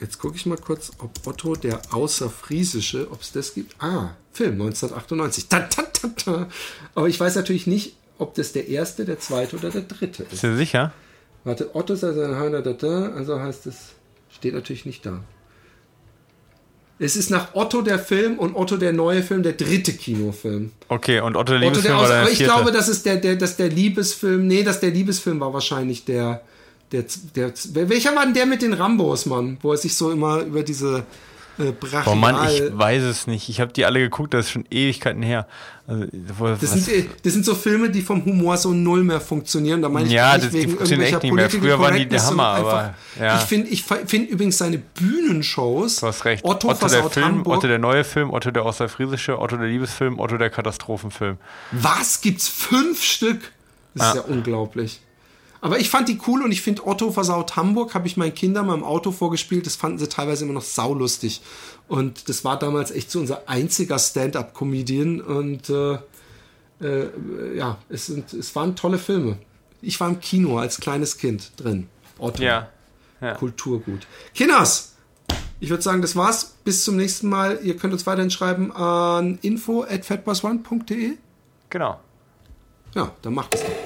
Jetzt 0.00 0.18
gucke 0.18 0.36
ich 0.36 0.44
mal 0.44 0.58
kurz, 0.58 0.92
ob 0.98 1.10
Otto 1.26 1.56
der 1.56 1.80
Außerfriesische, 1.90 3.10
ob 3.10 3.22
es 3.22 3.32
das 3.32 3.54
gibt. 3.54 3.74
Ah, 3.82 4.10
Film 4.32 4.60
1998. 4.60 5.48
Ta, 5.48 5.60
ta, 5.60 5.82
ta, 5.82 6.08
ta. 6.08 6.48
Aber 6.94 7.08
ich 7.08 7.18
weiß 7.18 7.36
natürlich 7.36 7.66
nicht, 7.66 7.96
ob 8.18 8.34
das 8.34 8.52
der 8.52 8.68
erste, 8.68 9.04
der 9.04 9.18
zweite 9.18 9.56
oder 9.56 9.70
der 9.70 9.82
dritte 9.82 10.24
ist. 10.24 10.30
Bist 10.30 10.44
du 10.44 10.56
sicher? 10.56 10.92
Warte, 11.44 11.74
Otto 11.74 11.94
ist 11.94 12.04
also 12.04 12.22
ein 12.22 12.34
also 12.34 13.40
heißt 13.40 13.66
es, 13.66 13.92
steht 14.30 14.54
natürlich 14.54 14.84
nicht 14.84 15.06
da. 15.06 15.22
Es 16.98 17.14
ist 17.14 17.30
nach 17.30 17.54
Otto 17.54 17.82
der 17.82 17.98
Film 17.98 18.38
und 18.38 18.54
Otto 18.54 18.78
der 18.78 18.92
neue 18.92 19.22
Film 19.22 19.42
der 19.42 19.52
dritte 19.52 19.92
Kinofilm. 19.92 20.72
Okay, 20.88 21.20
und 21.20 21.36
Otto 21.36 21.52
der 21.52 21.60
Liebesfilm 21.60 21.94
Otto 21.94 22.06
der 22.06 22.08
war 22.08 22.08
der 22.08 22.22
Aber 22.22 22.30
ich 22.30 22.38
glaube, 22.38 22.72
das 22.72 22.88
ist 22.88 23.04
der, 23.04 23.16
der, 23.16 23.36
dass 23.36 23.56
der 23.56 23.68
Liebesfilm, 23.68 24.46
nee, 24.46 24.62
dass 24.62 24.80
der 24.80 24.90
Liebesfilm 24.90 25.38
war 25.40 25.52
wahrscheinlich 25.52 26.04
der, 26.06 26.42
der, 26.92 27.04
der, 27.34 27.52
welcher 27.88 28.14
war 28.14 28.24
denn 28.24 28.34
der 28.34 28.46
mit 28.46 28.62
den 28.62 28.72
Rambos, 28.72 29.26
Mann? 29.26 29.58
Wo 29.62 29.72
er 29.72 29.78
sich 29.78 29.94
so 29.94 30.10
immer 30.10 30.40
über 30.40 30.62
diese 30.62 31.04
äh, 31.58 31.72
brachial... 31.72 32.04
Boah, 32.04 32.14
Mann, 32.14 32.48
ich 32.48 32.62
weiß 32.70 33.02
es 33.02 33.26
nicht. 33.26 33.48
Ich 33.48 33.60
habe 33.60 33.72
die 33.72 33.84
alle 33.84 34.00
geguckt, 34.00 34.34
das 34.34 34.46
ist 34.46 34.52
schon 34.52 34.64
Ewigkeiten 34.70 35.22
her. 35.22 35.46
Also, 35.88 36.06
das, 36.60 36.72
sind, 36.72 36.88
äh, 36.88 37.06
das 37.22 37.32
sind 37.32 37.44
so 37.44 37.54
Filme, 37.54 37.90
die 37.90 38.02
vom 38.02 38.24
Humor 38.24 38.56
so 38.56 38.72
null 38.72 39.04
mehr 39.04 39.20
funktionieren. 39.20 39.82
Da 39.82 39.88
meine 39.88 40.06
ich 40.06 40.12
ja, 40.12 40.34
nicht 40.34 40.46
das, 40.46 40.52
wegen 40.52 40.78
die 40.78 40.94
echt 41.02 41.22
nicht 41.22 41.32
mehr. 41.32 41.48
Früher 41.48 41.78
waren 41.78 41.96
die 41.96 42.06
der 42.06 42.26
Hammer, 42.26 42.52
einfach, 42.54 42.72
aber... 42.72 42.94
Ja. 43.20 43.38
Ich 43.38 43.44
finde 43.44 43.68
ich 43.68 43.84
find 43.84 44.30
übrigens 44.30 44.58
seine 44.58 44.78
Bühnenshows... 44.78 45.96
Du 45.96 46.06
hast 46.06 46.24
recht. 46.24 46.44
Otto, 46.44 46.68
Otto 46.68 46.88
der 46.88 47.08
Film, 47.10 47.26
Hamburg, 47.26 47.58
Otto 47.58 47.68
der 47.68 47.78
neue 47.78 48.04
Film, 48.04 48.30
Otto 48.32 48.50
der 48.50 48.64
Ostfriesische, 48.64 49.38
Otto 49.38 49.56
der 49.56 49.68
Liebesfilm, 49.68 50.18
Otto 50.18 50.38
der 50.38 50.50
Katastrophenfilm. 50.50 51.38
Was? 51.72 52.20
Gibt's 52.20 52.48
fünf 52.48 53.02
Stück? 53.02 53.52
Das 53.94 54.08
ist 54.08 54.14
ja 54.16 54.20
unglaublich. 54.22 55.00
Aber 55.66 55.80
ich 55.80 55.90
fand 55.90 56.08
die 56.08 56.20
cool 56.28 56.44
und 56.44 56.52
ich 56.52 56.62
finde 56.62 56.86
Otto 56.86 57.10
versaut 57.10 57.56
Hamburg, 57.56 57.92
habe 57.94 58.06
ich 58.06 58.16
meinen 58.16 58.32
Kindern 58.32 58.68
mal 58.68 58.74
im 58.74 58.84
Auto 58.84 59.10
vorgespielt. 59.10 59.66
Das 59.66 59.74
fanden 59.74 59.98
sie 59.98 60.08
teilweise 60.08 60.44
immer 60.44 60.54
noch 60.54 60.62
saulustig. 60.62 61.42
Und 61.88 62.28
das 62.28 62.44
war 62.44 62.56
damals 62.56 62.92
echt 62.92 63.10
so 63.10 63.18
unser 63.18 63.48
einziger 63.48 63.98
Stand-up-Comedian. 63.98 65.20
Und 65.20 65.68
äh, 65.68 65.98
äh, 66.80 67.56
ja, 67.56 67.78
es, 67.88 68.06
sind, 68.06 68.32
es 68.32 68.54
waren 68.54 68.76
tolle 68.76 68.96
Filme. 68.96 69.38
Ich 69.82 69.98
war 69.98 70.08
im 70.08 70.20
Kino 70.20 70.56
als 70.56 70.78
kleines 70.78 71.18
Kind 71.18 71.50
drin. 71.56 71.88
Otto. 72.16 72.44
Ja. 72.44 72.68
ja. 73.20 73.34
Kulturgut. 73.34 74.06
Kinders! 74.34 74.94
Ich 75.58 75.70
würde 75.70 75.82
sagen, 75.82 76.00
das 76.00 76.14
war's. 76.14 76.58
Bis 76.62 76.84
zum 76.84 76.94
nächsten 76.94 77.28
Mal. 77.28 77.58
Ihr 77.64 77.76
könnt 77.76 77.92
uns 77.92 78.06
weiterhin 78.06 78.30
schreiben 78.30 78.70
an 78.70 79.40
info 79.42 79.82
at. 79.82 80.06
Genau. 81.70 81.98
Ja, 82.94 83.10
dann 83.20 83.34
macht 83.34 83.52
es 83.52 83.62
doch. 83.62 83.85